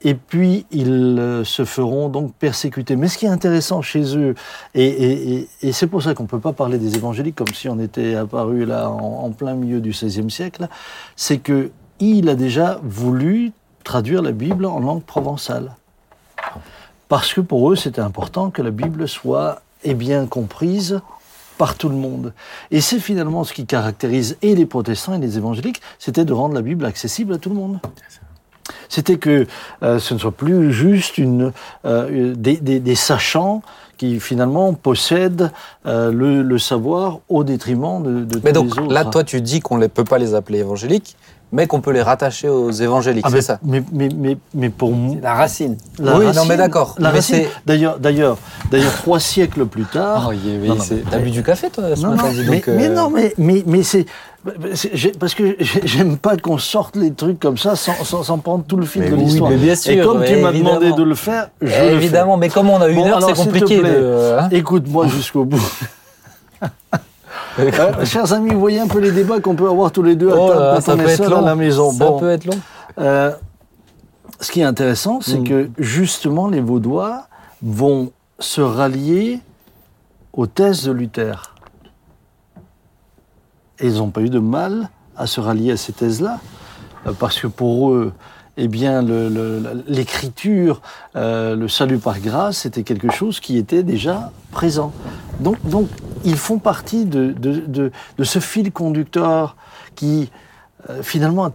et 0.04 0.16
puis 0.16 0.66
ils 0.72 1.20
euh, 1.20 1.43
se 1.43 1.66
feront 1.66 2.10
donc 2.10 2.34
persécuter. 2.34 2.95
Mais 2.95 3.08
ce 3.08 3.18
qui 3.18 3.26
est 3.26 3.30
intéressant 3.30 3.82
chez 3.82 4.18
eux, 4.18 4.36
et, 4.74 5.47
c'est 5.72 5.88
pour 5.88 6.02
ça 6.02 6.14
qu'on 6.14 6.24
ne 6.24 6.28
peut 6.28 6.39
pas 6.39 6.54
parler 6.54 6.78
des 6.78 6.95
évangéliques 6.95 7.36
comme 7.36 7.54
si 7.54 7.70
on 7.70 7.80
était 7.80 8.16
apparu 8.16 8.66
là 8.66 8.89
en, 8.89 9.32
plein 9.32 9.54
milieu 9.54 9.80
du 9.80 9.91
XVIe 9.91 10.30
siècle, 10.30 10.68
c'est 11.16 11.38
que 11.38 11.72
il 11.99 12.30
a 12.30 12.36
déjà 12.36 12.80
voulu 12.84 13.52
traduire 13.84 14.22
la 14.22 14.32
Bible 14.32 14.66
en 14.66 14.80
langue 14.80 15.04
provençale. 15.04 15.76
Parce 17.08 17.34
que 17.34 17.41
pour 17.41 17.72
eux, 17.72 17.76
c'était 17.76 18.02
important 18.02 18.49
que 18.49 18.62
la 18.62 18.72
Bible 18.72 19.08
soit 19.08 19.62
et 19.84 19.93
bien 19.93 20.26
comprise 20.26 21.02
par 21.58 21.76
tout 21.76 21.89
le 21.89 21.95
monde. 21.95 22.34
Et 22.72 22.82
c'est 22.82 22.99
finalement 22.99 23.43
ce 23.43 23.54
qui 23.54 23.68
caractérise 23.68 24.38
et 24.41 24.56
les 24.56 24.66
protestants 24.66 25.14
et 25.14 25.20
les 25.20 25.38
évangéliques, 25.38 25.82
c'était 25.99 26.26
de 26.26 26.34
rendre 26.34 26.56
la 26.56 26.64
Bible 26.64 26.86
accessible 26.86 27.34
à 27.34 27.38
tout 27.38 27.49
le 27.49 27.56
monde. 27.56 27.80
C'était 28.89 29.18
que 29.18 29.45
euh, 29.84 29.99
ce 29.99 30.14
ne 30.14 30.20
soit 30.20 30.32
plus 30.32 30.72
juste 30.74 31.18
une, 31.18 31.51
euh, 31.86 32.34
des, 32.36 32.57
des- 32.57 32.80
des 32.80 32.95
sachants 32.95 33.62
qui 33.97 34.20
finalement 34.20 34.74
possèdent 34.74 35.51
euh, 35.86 36.12
le, 36.12 36.41
le 36.41 36.57
savoir 36.57 37.20
au 37.30 37.43
détriment 37.43 38.01
de, 38.01 38.24
de 38.26 38.41
Mais 38.43 38.51
tous 38.51 38.62
donc, 38.62 38.76
les 38.76 38.82
autres. 38.84 38.93
là, 38.93 39.05
toi, 39.05 39.24
tu 39.24 39.41
dis 39.41 39.59
qu'on 39.59 39.78
ne 39.78 39.86
peut 39.88 40.03
pas 40.03 40.18
les 40.18 40.34
appeler 40.34 40.59
évangéliques, 40.59 41.16
mais 41.52 41.68
qu'on 41.68 41.82
peut 41.82 41.91
les 41.91 42.02
rattacher 42.02 42.47
aux 42.49 42.72
évangéliques, 42.72 43.24
Ah, 43.26 43.30
c'est 43.30 43.36
mais, 43.36 43.41
ça 43.41 43.60
mais, 43.64 43.84
mais, 43.91 44.10
mais, 44.16 44.38
mais 44.54 44.70
pour 44.70 44.91
moi, 44.93 45.18
la 45.22 45.34
racine. 45.34 45.76
la 45.99 46.14
Oui, 46.18 46.26
non, 46.26 46.32
racine- 46.32 46.43
mais 46.49 46.58
d'accord. 46.58 46.95
la 46.97 47.10
Mais 47.10 47.16
racine- 47.18 47.43
D'ailleurs, 47.66 47.99
d'ailleurs, 47.99 48.38
d'ailleurs, 48.72 48.93
trois 48.93 49.20
siècles 49.20 49.66
plus 49.66 49.84
tard. 49.86 50.30
Oh, 50.30 50.34
Non, 50.34 50.76
non, 50.76 50.82
c'est- 50.82 50.95
mais- 50.95 51.02
T'as 51.12 51.20
bu 51.20 51.30
du 51.32 51.43
café, 51.43 51.70
toi, 51.70 51.84
ce 51.95 52.02
Non, 52.02 52.12
matin 52.12 52.24
non, 52.24 52.32
dis 52.32 52.45
mais, 52.49 52.56
donc, 52.58 52.68
euh, 52.70 52.76
mais 52.78 52.89
non, 52.89 53.10
mais, 53.10 53.34
mais, 53.38 53.64
mais 53.68 53.84
c'est. 53.84 54.06
Parce 55.20 55.36
que 55.36 55.56
j'ai- 55.60 55.82
j'aime 55.86 56.18
pas 56.18 56.36
qu'on 56.36 56.58
sorte 56.58 56.95
les 56.95 57.12
trucs 57.14 57.39
comme 57.39 57.60
ça 57.60 57.76
sans, 57.76 57.93
sans, 58.04 58.24
sans 58.24 58.38
prendre 58.39 58.64
tout 58.64 58.76
le 58.78 58.86
fil 58.88 59.04
Mais 59.04 59.10
de 59.12 59.16
oui, 59.16 59.26
l'histoire. 59.26 59.52
mais 59.52 59.58
bien 59.58 59.76
sûr, 59.76 59.91
Et 59.91 59.99
comme 60.02 60.24
tu 60.24 60.36
m'as 60.38 60.52
demandé 60.52 60.91
de 60.93 61.04
le 61.04 61.14
faire, 61.16 61.49
je 61.62 61.66
le 61.68 61.72
fais. 61.72 61.93
Évidemment, 61.93 62.38
mais 62.38 62.49
comme 62.49 62.70
on 62.70 62.82
a 62.82 62.88
une 62.88 62.95
Bon, 62.95 63.06
heure, 63.08 63.18
alors, 63.18 63.30
c'est 63.30 63.36
te 63.36 63.39
compliqué 63.43 63.80
plaît, 63.82 63.91
de. 63.91 64.36
hein 64.39 64.49
Écoute-moi 64.52 65.08
jusqu'au 65.08 65.45
bout. 65.45 65.62
Euh, 67.60 68.06
chers 68.06 68.32
amis, 68.34 68.54
vous 68.54 68.60
voyez 68.60 68.80
un 68.80 68.88
peu 68.88 68.99
les 68.99 69.12
débats 69.12 69.39
qu'on 69.41 69.56
peut 69.56 69.68
avoir 69.70 69.91
tous 69.91 70.04
les 70.04 70.16
deux 70.16 70.32
à 70.32 70.36
Oh 70.38 70.47
table 70.49 70.60
là, 70.60 70.72
quand 70.76 70.82
ça 70.82 70.93
on 70.93 70.97
peut 70.97 71.04
est 71.08 71.12
être 71.12 71.18
seul 71.18 71.30
long. 71.32 71.38
à 71.38 71.41
la 71.41 71.56
maison. 71.56 71.91
Ça 71.91 72.06
Bon. 72.06 72.20
peut 72.20 72.30
être 72.30 72.45
long. 72.45 72.60
Euh, 72.99 73.32
ce 74.39 74.52
qui 74.52 74.62
est 74.62 74.66
intéressant, 74.66 75.20
c'est 75.22 75.39
Mm. 75.39 75.47
que 75.47 75.70
justement, 75.78 76.47
les 76.47 76.62
Vaudois 76.62 77.28
vont 77.62 78.12
se 78.39 78.62
rallier 78.62 79.39
aux 80.34 80.47
thèses 80.47 80.84
de 80.86 80.91
Luther. 80.91 81.54
Et 83.80 83.88
ils 83.88 83.95
n'ont 83.97 84.10
pas 84.12 84.22
eu 84.22 84.30
de 84.30 84.39
mal 84.39 84.89
à 85.18 85.28
se 85.28 85.39
rallier 85.41 85.72
à 85.74 85.78
ces 85.78 85.91
thèses-là, 85.93 86.39
euh, 87.08 87.12
parce 87.20 87.39
que 87.39 87.47
pour 87.47 87.91
eux, 87.91 88.14
eh 88.64 88.68
bien, 88.68 89.03
l'écriture, 89.88 90.82
euh, 91.16 91.55
le 91.55 91.68
salut 91.68 91.97
par 91.97 92.20
grâce, 92.20 92.59
c'était 92.59 92.84
quelque 92.84 93.09
chose 93.09 93.39
qui 93.39 93.57
était 93.57 93.82
déjà 93.82 94.32
présent. 94.51 94.93
Donc, 95.39 95.57
ils 96.24 96.38
font 96.38 96.59
partie 96.59 97.05
de, 97.05 97.91
ce 98.22 98.38
fil 98.38 98.72
conducteur 98.72 99.55
qui, 99.95 100.30
euh, 100.91 101.01
finalement, 101.01 101.45
a 101.45 101.51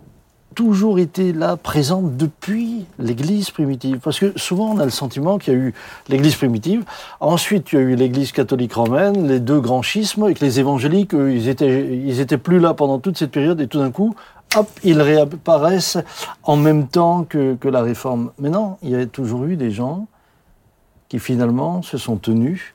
toujours 0.57 0.99
été 0.99 1.33
là, 1.33 1.57
présente 1.57 2.17
depuis 2.17 2.87
l'Église 2.99 3.51
primitive. 3.51 4.01
Parce 4.03 4.19
que 4.19 4.37
souvent, 4.37 4.73
on 4.73 4.79
a 4.81 4.85
le 4.85 4.91
sentiment 4.91 5.39
qu'il 5.39 5.53
y 5.53 5.57
a 5.57 5.61
eu 5.61 5.75
l'Église 6.09 6.35
primitive, 6.35 6.83
ensuite, 7.21 7.71
il 7.71 7.77
y 7.77 7.79
a 7.79 7.83
eu 7.83 7.95
l'Église 7.95 8.33
catholique 8.33 8.73
romaine, 8.73 9.29
les 9.29 9.39
deux 9.39 9.61
grands 9.61 9.83
schismes, 9.83 10.29
et 10.29 10.35
que 10.35 10.45
les 10.45 10.59
évangéliques, 10.59 11.13
ils 11.13 11.49
étaient, 11.49 11.87
ils 11.87 12.19
étaient 12.19 12.39
plus 12.39 12.59
là 12.59 12.75
pendant 12.75 12.99
toute 12.99 13.17
cette 13.17 13.31
période, 13.31 13.61
et 13.61 13.69
tout 13.69 13.79
d'un 13.79 13.93
coup, 13.93 14.17
hop, 14.55 14.69
ils 14.85 15.01
réapparaissent 15.01 15.99
en 16.43 16.57
même 16.57 16.87
temps 16.89 17.25
que, 17.25 17.55
que 17.55 17.69
la 17.69 17.83
réforme. 17.83 18.31
Mais 18.39 18.51
non, 18.51 18.77
il 18.83 18.91
y 18.91 18.97
a 18.97 19.07
toujours 19.07 19.45
eu 19.45 19.57
des 19.57 19.71
gens 19.71 20.07
qui 21.09 21.19
finalement 21.19 21.83
se 21.83 21.99
sont 21.99 22.17
tenus 22.17 22.75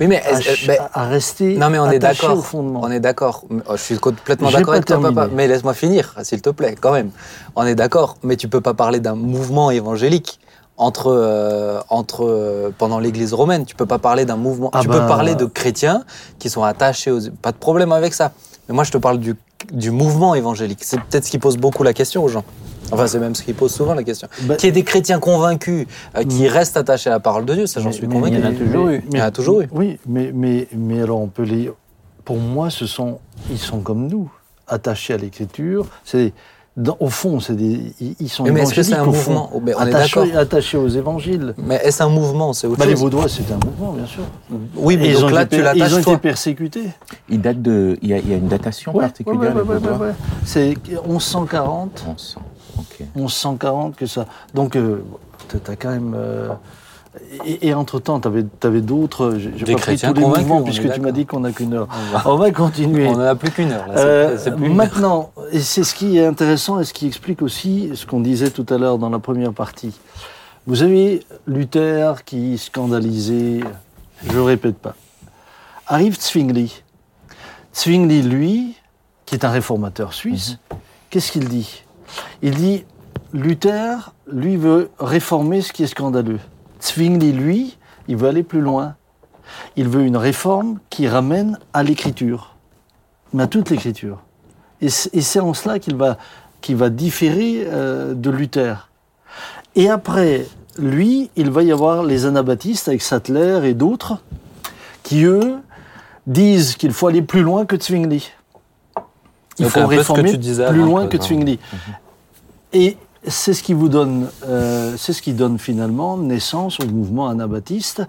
Oui, 0.00 0.06
mais, 0.06 0.22
à, 0.24 0.36
euh, 0.36 0.40
mais- 0.68 0.78
à 0.94 1.04
rester 1.04 1.56
non, 1.56 1.68
mais 1.70 1.78
on 1.78 1.90
est 1.90 1.98
d'accord. 1.98 2.44
On 2.54 2.90
est 2.90 3.00
d'accord. 3.00 3.44
Oh, 3.50 3.72
Je 3.76 3.82
suis 3.82 3.98
complètement 3.98 4.50
d'accord 4.50 4.74
avec 4.74 4.86
toi, 4.86 5.00
papa. 5.00 5.28
Mais 5.32 5.46
laisse-moi 5.48 5.74
finir, 5.74 6.14
s'il 6.22 6.40
te 6.42 6.50
plaît, 6.50 6.76
quand 6.80 6.92
même. 6.92 7.10
On 7.54 7.64
est 7.66 7.74
d'accord. 7.74 8.16
Mais 8.22 8.36
tu 8.36 8.48
peux 8.48 8.60
pas 8.60 8.74
parler 8.74 9.00
d'un 9.00 9.14
mouvement 9.14 9.70
évangélique 9.70 10.40
entre, 10.78 11.08
euh, 11.08 11.80
entre 11.88 12.24
euh, 12.26 12.70
pendant 12.76 12.98
l'Église 12.98 13.32
romaine. 13.34 13.64
Tu 13.66 13.74
peux 13.74 13.86
pas 13.86 13.98
parler 13.98 14.24
d'un 14.24 14.36
mouvement. 14.36 14.70
Ah 14.72 14.80
tu 14.82 14.88
bah- 14.88 15.00
peux 15.00 15.06
parler 15.06 15.34
de 15.34 15.44
chrétiens 15.46 16.04
qui 16.38 16.48
sont 16.50 16.62
attachés 16.62 17.10
aux. 17.10 17.20
Pas 17.42 17.52
de 17.52 17.56
problème 17.56 17.92
avec 17.92 18.14
ça. 18.14 18.32
Mais 18.68 18.74
moi, 18.74 18.84
je 18.84 18.92
te 18.92 18.98
parle 18.98 19.18
du, 19.18 19.34
du 19.72 19.90
mouvement 19.90 20.34
évangélique. 20.34 20.80
C'est 20.82 21.00
peut-être 21.00 21.24
ce 21.24 21.30
qui 21.30 21.38
pose 21.38 21.56
beaucoup 21.56 21.82
la 21.82 21.92
question 21.92 22.24
aux 22.24 22.28
gens. 22.28 22.44
Enfin, 22.92 23.06
c'est 23.06 23.18
même 23.18 23.34
ce 23.34 23.42
qui 23.42 23.52
pose 23.52 23.72
souvent 23.74 23.94
la 23.94 24.04
question. 24.04 24.28
Bah- 24.42 24.56
Qu'il 24.56 24.66
y 24.66 24.70
ait 24.70 24.72
des 24.72 24.84
chrétiens 24.84 25.18
convaincus 25.18 25.86
euh, 26.16 26.22
qui 26.22 26.48
restent 26.48 26.76
attachés 26.76 27.10
à 27.10 27.14
la 27.14 27.20
parole 27.20 27.44
de 27.44 27.54
Dieu, 27.54 27.66
ça, 27.66 27.80
j'en 27.80 27.90
suis 27.92 28.06
convaincu. 28.06 28.36
il 28.36 28.40
y 28.40 28.46
en 28.46 28.50
a 28.50 28.52
toujours 28.52 28.88
eu. 28.88 29.02
Il 29.10 29.18
y 29.18 29.22
en 29.22 29.24
a 29.24 29.30
toujours 29.30 29.60
eu. 29.62 29.68
Oui, 29.72 29.98
mais, 30.06 30.30
mais, 30.32 30.68
mais 30.72 31.02
alors 31.02 31.20
on 31.20 31.26
peut 31.28 31.42
les. 31.42 31.70
Pour 32.24 32.36
moi, 32.38 32.70
ce 32.70 32.86
sont, 32.86 33.18
ils 33.50 33.58
sont 33.58 33.80
comme 33.80 34.06
nous, 34.06 34.30
attachés 34.68 35.14
à 35.14 35.16
l'écriture. 35.16 35.86
C'est 36.04 36.32
dans- 36.76 36.96
au 37.00 37.08
fond, 37.08 37.40
c'est 37.40 37.54
des, 37.56 37.94
ils, 38.20 38.28
sont 38.28 38.44
Mais- 38.44 38.50
mais 38.50 38.60
est-ce 38.62 38.74
que 38.74 38.82
c'est 38.82 38.94
un 38.94 39.02
au 39.06 39.12
fond. 39.12 39.32
mouvement 39.32 39.50
Oh, 39.54 39.60
on 39.64 39.66
est 39.66 39.74
attachés, 39.74 40.34
attachés 40.36 40.76
aux 40.76 40.88
évangiles. 40.88 41.54
Mais 41.58 41.76
est-ce 41.76 42.02
un 42.02 42.08
mouvement 42.08 42.52
C'est 42.52 42.66
autre 42.66 42.78
Bah, 42.78 42.84
les 42.84 42.92
chose. 42.92 43.00
Vaudois, 43.00 43.28
c'était 43.28 43.52
un 43.54 43.58
mouvement, 43.64 43.92
bien 43.92 44.06
sûr. 44.06 44.22
Oui, 44.76 44.96
mais 44.98 45.08
ils, 45.08 45.14
donc 45.20 45.30
ont 45.30 45.34
là, 45.34 45.42
été, 45.42 45.56
tu 45.56 45.62
per- 45.62 45.70
ils 45.74 45.80
ont 45.80 45.84
l'attaches 45.84 45.92
été 45.98 46.02
toi. 46.02 46.18
persécutés. 46.18 46.88
Il 47.28 47.40
date 47.40 47.62
de. 47.62 47.98
Il 48.02 48.08
y 48.10 48.14
a, 48.14 48.18
il 48.18 48.28
y 48.28 48.34
a 48.34 48.36
une 48.36 48.48
datation 48.48 48.92
particulière, 48.92 49.54
les 49.54 49.62
Vaudois 49.62 49.96
ouais. 49.96 50.12
C'est 50.44 50.74
1140, 51.08 52.04
On 52.08 52.16
sent. 52.18 52.36
Ok. 52.78 53.06
1140 53.16 53.96
que 53.96 54.06
ça. 54.06 54.26
Donc, 54.54 54.76
euh, 54.76 55.02
t'as 55.48 55.58
t'as 55.58 55.76
quand 55.76 55.90
même. 55.90 56.14
euh, 56.16 56.48
et, 57.44 57.68
et 57.68 57.74
entre-temps, 57.74 58.20
tu 58.20 58.28
avais, 58.28 58.80
d'autres. 58.80 59.34
J'ai 59.36 59.52
j'ai 59.56 59.64
Des 59.64 59.72
pas 59.72 59.78
pris 59.78 59.82
chrétiens 59.96 60.08
tous 60.12 60.16
les 60.18 60.22
convaincus, 60.22 60.46
mouvements 60.46 60.62
puisque 60.62 60.92
tu 60.92 61.00
m'as 61.00 61.12
dit 61.12 61.26
qu'on 61.26 61.40
n'a 61.40 61.52
qu'une 61.52 61.74
heure. 61.74 61.88
On 61.90 62.12
va- 62.16 62.22
On 62.32 62.36
va 62.36 62.50
continuer. 62.50 63.06
On 63.08 63.12
n'en 63.16 63.20
a 63.20 63.34
plus 63.34 63.50
qu'une 63.50 63.72
heure. 63.72 63.86
Là. 63.88 63.94
C'est- 64.38 64.50
Euh, 64.50 64.56
plus 64.56 64.66
heure. 64.68 64.74
maintenant, 64.74 65.30
et 65.52 65.60
c'est 65.60 65.84
ce 65.84 65.94
qui 65.94 66.18
est 66.18 66.26
intéressant 66.26 66.80
et 66.80 66.84
ce 66.84 66.92
qui 66.92 67.06
explique 67.06 67.42
aussi 67.42 67.90
ce 67.94 68.06
qu'on 68.06 68.20
disait 68.20 68.50
tout 68.50 68.66
à 68.68 68.78
l'heure 68.78 68.98
dans 68.98 69.10
la 69.10 69.18
première 69.18 69.52
partie. 69.52 69.92
Vous 70.66 70.82
avez 70.82 71.24
Luther 71.46 72.24
qui 72.24 72.58
scandalisait, 72.58 73.60
je 74.28 74.38
répète 74.38 74.76
pas. 74.76 74.94
Arrive 75.86 76.18
Zwingli. 76.20 76.82
Zwingli, 77.74 78.22
lui, 78.22 78.74
qui 79.26 79.34
est 79.36 79.44
un 79.44 79.50
réformateur 79.50 80.12
suisse, 80.12 80.58
qu'est-ce 81.10 81.30
qu'il 81.32 81.48
dit? 81.48 81.84
Il 82.42 82.54
dit 82.56 82.84
Luther, 83.32 84.12
lui, 84.30 84.56
veut 84.56 84.90
réformer 84.98 85.60
ce 85.62 85.72
qui 85.72 85.82
est 85.82 85.86
scandaleux. 85.88 86.38
Zwingli, 86.86 87.32
lui, 87.32 87.76
il 88.08 88.16
veut 88.16 88.28
aller 88.28 88.42
plus 88.42 88.60
loin. 88.60 88.94
Il 89.76 89.88
veut 89.88 90.02
une 90.02 90.16
réforme 90.16 90.78
qui 90.90 91.08
ramène 91.08 91.58
à 91.72 91.82
l'écriture 91.82 92.56
mais 93.32 93.42
à 93.44 93.46
toute 93.46 93.70
l'écriture. 93.70 94.22
Et 94.80 94.88
c'est 94.88 95.40
en 95.40 95.54
cela 95.54 95.78
qu'il 95.78 95.96
va, 95.96 96.90
différer 96.90 97.64
euh, 97.66 98.14
de 98.14 98.30
Luther. 98.30 98.90
Et 99.74 99.88
après, 99.88 100.46
lui, 100.78 101.30
il 101.36 101.50
va 101.50 101.62
y 101.62 101.72
avoir 101.72 102.02
les 102.02 102.26
anabaptistes 102.26 102.88
avec 102.88 103.02
Sattler 103.02 103.60
et 103.64 103.74
d'autres 103.74 104.18
qui, 105.02 105.24
eux, 105.24 105.56
disent 106.26 106.76
qu'il 106.76 106.92
faut 106.92 107.06
aller 107.06 107.22
plus 107.22 107.42
loin 107.42 107.64
que 107.64 107.80
Zwingli. 107.80 108.32
Il 109.58 109.70
faut 109.70 109.86
réformer 109.86 110.36
plus 110.36 110.82
loin 110.82 111.06
que. 111.06 111.20
Zwingli. 111.20 111.58
Et 112.72 112.98
c'est 113.26 113.54
ce 113.54 113.62
qui 113.62 113.74
vous 113.74 113.88
donne, 113.88 114.30
euh, 114.44 114.96
c'est 114.96 115.12
ce 115.12 115.22
qui 115.22 115.32
donne 115.32 115.58
finalement 115.58 116.16
naissance 116.16 116.80
au 116.80 116.86
mouvement 116.86 117.28
anabaptiste, 117.28 118.02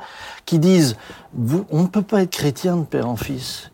qui 0.46 0.60
disent 0.60 0.96
vous, 1.34 1.66
on 1.70 1.84
ne 1.84 1.88
peut 1.88 2.02
pas 2.02 2.22
être 2.22 2.32
chrétien 2.32 2.78
de 2.78 2.84
père 2.84 3.08
en 3.08 3.16
fils. 3.16 3.72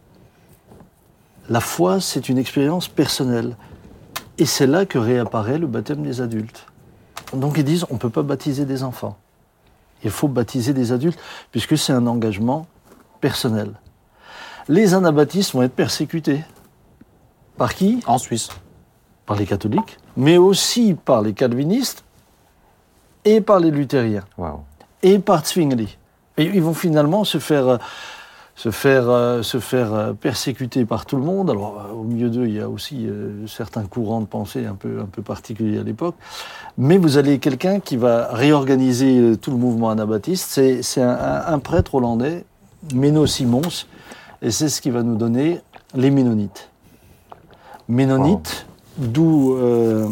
La 1.49 1.59
foi, 1.59 1.99
c'est 1.99 2.29
une 2.29 2.37
expérience 2.37 2.87
personnelle. 2.87 3.57
Et 4.37 4.45
c'est 4.45 4.67
là 4.67 4.85
que 4.85 4.97
réapparaît 4.97 5.59
le 5.59 5.67
baptême 5.67 6.01
des 6.01 6.21
adultes. 6.21 6.65
Donc 7.33 7.57
ils 7.57 7.63
disent, 7.63 7.85
on 7.89 7.95
ne 7.95 7.99
peut 7.99 8.09
pas 8.09 8.23
baptiser 8.23 8.65
des 8.65 8.83
enfants. 8.83 9.17
Il 10.03 10.11
faut 10.11 10.27
baptiser 10.27 10.73
des 10.73 10.91
adultes, 10.91 11.19
puisque 11.51 11.77
c'est 11.77 11.93
un 11.93 12.07
engagement 12.07 12.67
personnel. 13.21 13.73
Les 14.67 14.93
anabaptistes 14.93 15.53
vont 15.53 15.63
être 15.63 15.75
persécutés. 15.75 16.43
Par 17.57 17.73
qui? 17.75 17.99
En 18.07 18.17
Suisse. 18.17 18.49
Par 19.25 19.37
les 19.37 19.45
catholiques, 19.45 19.97
mais 20.17 20.37
aussi 20.37 20.95
par 21.05 21.21
les 21.21 21.33
calvinistes 21.33 22.03
et 23.25 23.41
par 23.41 23.59
les 23.59 23.71
luthériens 23.71 24.23
et 25.01 25.19
par 25.19 25.45
Zwingli. 25.45 25.97
Et 26.37 26.45
ils 26.45 26.61
vont 26.61 26.73
finalement 26.73 27.23
se 27.23 27.37
faire, 27.37 27.67
euh, 27.67 27.77
se 28.55 28.69
faire, 28.71 29.09
euh, 29.09 29.41
se 29.43 29.59
faire 29.59 29.93
euh, 29.93 30.13
persécuter 30.13 30.83
par 30.85 31.05
tout 31.05 31.15
le 31.17 31.23
monde. 31.23 31.49
Alors, 31.49 31.79
euh, 31.89 31.93
au 31.93 32.03
milieu 32.03 32.29
d'eux, 32.29 32.47
il 32.47 32.55
y 32.55 32.59
a 32.61 32.67
aussi 32.69 33.07
certains 33.47 33.83
courants 33.85 34.21
de 34.21 34.25
pensée 34.25 34.65
un 34.65 34.75
peu, 34.75 34.99
un 34.99 35.05
peu 35.05 35.21
particuliers 35.21 35.79
à 35.79 35.83
l'époque. 35.83 36.15
Mais 36.77 36.97
vous 36.97 37.17
avez 37.17 37.37
quelqu'un 37.39 37.79
qui 37.79 37.97
va 37.97 38.29
réorganiser 38.33 39.37
tout 39.41 39.51
le 39.51 39.57
mouvement 39.57 39.89
anabaptiste. 39.91 40.49
C'est 40.51 40.81
c'est 40.81 41.01
un, 41.01 41.09
un- 41.11 41.53
un 41.53 41.59
prêtre 41.59 41.95
hollandais, 41.95 42.45
Menno 42.93 43.25
Simons, 43.27 43.61
et 44.41 44.51
c'est 44.51 44.69
ce 44.69 44.81
qui 44.81 44.89
va 44.89 45.03
nous 45.03 45.15
donner 45.15 45.61
les 45.95 46.09
Ménonites. 46.11 46.69
Ménonites, 47.87 48.65
d'où 48.97 49.55
euh, 49.55 50.07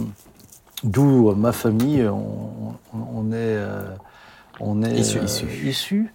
d'où 0.83 1.33
ma 1.35 1.51
famille, 1.51 2.07
on, 2.07 3.27
est, 3.31 3.35
euh, 3.35 3.83
on 4.59 4.83
est 4.83 4.99
Issu. 4.99 5.19
euh, 5.19 5.69
Issu. 5.69 6.13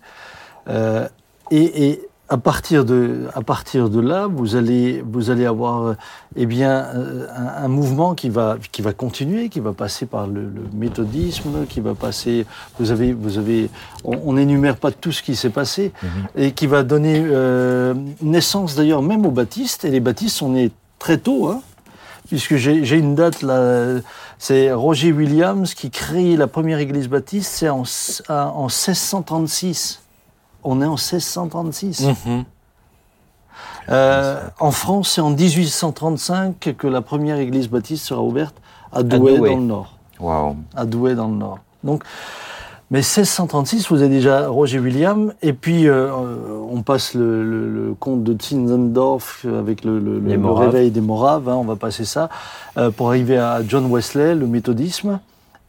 Euh, 0.69 1.09
et, 1.51 1.89
et 1.91 2.01
à 2.29 2.39
partir 2.39 2.85
de 2.85 3.29
à 3.37 3.41
partir 3.43 3.89
de 3.89 4.01
là, 4.01 4.27
vous 4.27 4.57
allez 4.57 5.01
vous 5.09 5.31
allez 5.31 5.47
avoir 5.47 5.95
eh 6.35 6.45
bien 6.45 6.85
un, 7.33 7.65
un 7.65 7.69
mouvement 7.69 8.17
qui 8.17 8.31
va 8.31 8.57
qui 8.73 8.83
va 8.83 8.93
continuer, 8.93 9.49
qui 9.49 9.61
va 9.61 9.73
passer 9.73 10.07
par 10.07 10.27
le, 10.27 10.41
le 10.43 10.63
méthodisme, 10.75 11.67
qui 11.69 11.81
va 11.81 11.95
passer. 11.95 12.45
Vous 12.81 12.91
avez 12.91 13.13
vous 13.13 13.39
avez 13.39 13.71
on 14.03 14.33
n'énumère 14.33 14.77
pas 14.77 14.91
tout 14.91 15.13
ce 15.13 15.23
qui 15.23 15.37
s'est 15.37 15.51
passé 15.51 15.93
et 16.35 16.51
qui 16.51 16.67
va 16.67 16.83
donner 16.83 17.25
naissance 18.21 18.75
d'ailleurs 18.75 19.03
même 19.03 19.25
aux 19.25 19.31
baptistes. 19.31 19.85
Et 19.85 19.91
les 19.91 20.01
baptistes 20.01 20.35
sont 20.35 20.49
nés 20.51 20.73
très 20.99 21.19
tôt, 21.19 21.47
hein, 21.47 21.63
puisque 22.29 22.57
j'ai 22.57 22.97
une 22.97 23.15
date 23.15 23.43
là. 23.43 24.01
C'est 24.39 24.73
Roger 24.73 25.13
Williams 25.13 25.75
qui 25.75 25.91
crée 25.91 26.37
la 26.37 26.47
première 26.47 26.79
église 26.79 27.09
baptiste, 27.09 27.51
c'est 27.53 27.69
en, 27.69 27.85
en 28.29 28.67
1636. 28.67 30.03
On 30.63 30.83
est 30.83 30.87
en 30.87 30.97
1636. 30.97 32.03
Mhm. 32.03 32.45
Euh, 33.89 34.41
en 34.59 34.71
France, 34.71 35.13
c'est 35.15 35.21
en 35.21 35.31
1835 35.31 36.75
que 36.77 36.87
la 36.87 37.01
première 37.01 37.39
église 37.39 37.69
baptiste 37.69 38.05
sera 38.05 38.21
ouverte 38.21 38.57
à 38.93 39.03
Douai, 39.03 39.37
Douai. 39.37 39.51
dans 39.51 39.57
le 39.57 39.63
Nord. 39.63 39.99
Waouh. 40.19 40.57
À 40.75 40.85
Douai, 40.85 41.15
dans 41.15 41.29
le 41.29 41.37
Nord. 41.37 41.61
Donc, 41.85 42.03
mais 42.91 42.99
1636, 42.99 43.89
vous 43.89 43.97
avez 44.03 44.09
déjà 44.09 44.49
Roger 44.49 44.79
William, 44.79 45.33
et 45.43 45.53
puis 45.53 45.89
euh, 45.89 46.07
euh, 46.09 46.37
on 46.71 46.83
passe 46.83 47.15
le, 47.15 47.43
le- 47.45 47.69
le 47.89 47.95
comte 47.95 48.23
de 48.23 48.37
Zinzendorf 48.41 49.45
avec 49.59 49.85
le, 49.85 49.99
le- 49.99 50.21
réveil 50.67 50.91
des 50.93 51.01
Moraves, 51.01 51.49
hein, 51.49 51.57
on 51.57 51.65
va 51.65 51.75
passer 51.77 52.05
ça, 52.05 52.29
euh, 52.79 52.91
pour 52.91 53.09
arriver 53.09 53.39
à 53.39 53.61
John 53.67 53.87
Wesley, 53.91 54.35
le 54.37 54.47
méthodisme, 54.47 55.19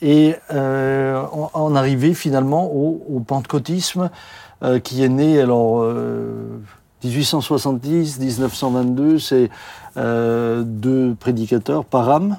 et 0.01 0.35
euh, 0.53 1.19
en, 1.31 1.49
en 1.53 1.75
arriver 1.75 2.13
finalement 2.13 2.65
au, 2.71 3.01
au 3.11 3.19
pentecôtisme 3.19 4.11
euh, 4.63 4.77
qui 4.79 5.03
est 5.03 5.09
né 5.09 5.41
alors 5.41 5.81
euh, 5.81 6.59
1870, 7.03 8.19
1922, 8.19 9.17
c'est 9.19 9.49
euh, 9.97 10.61
deux 10.63 11.15
prédicateurs, 11.19 11.83
Parham, 11.83 12.37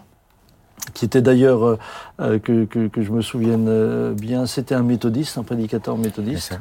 qui 0.94 1.04
était 1.04 1.20
d'ailleurs, 1.22 1.64
euh, 1.66 1.78
euh, 2.20 2.38
que, 2.38 2.64
que- 2.64 2.88
que 2.88 3.02
je 3.02 3.10
me 3.10 3.22
souvienne 3.22 3.66
euh, 3.68 4.12
bien, 4.14 4.46
c'était 4.46 4.74
un 4.74 4.82
méthodiste, 4.82 5.38
un 5.38 5.42
prédicateur 5.42 5.96
méthodiste, 5.96 6.58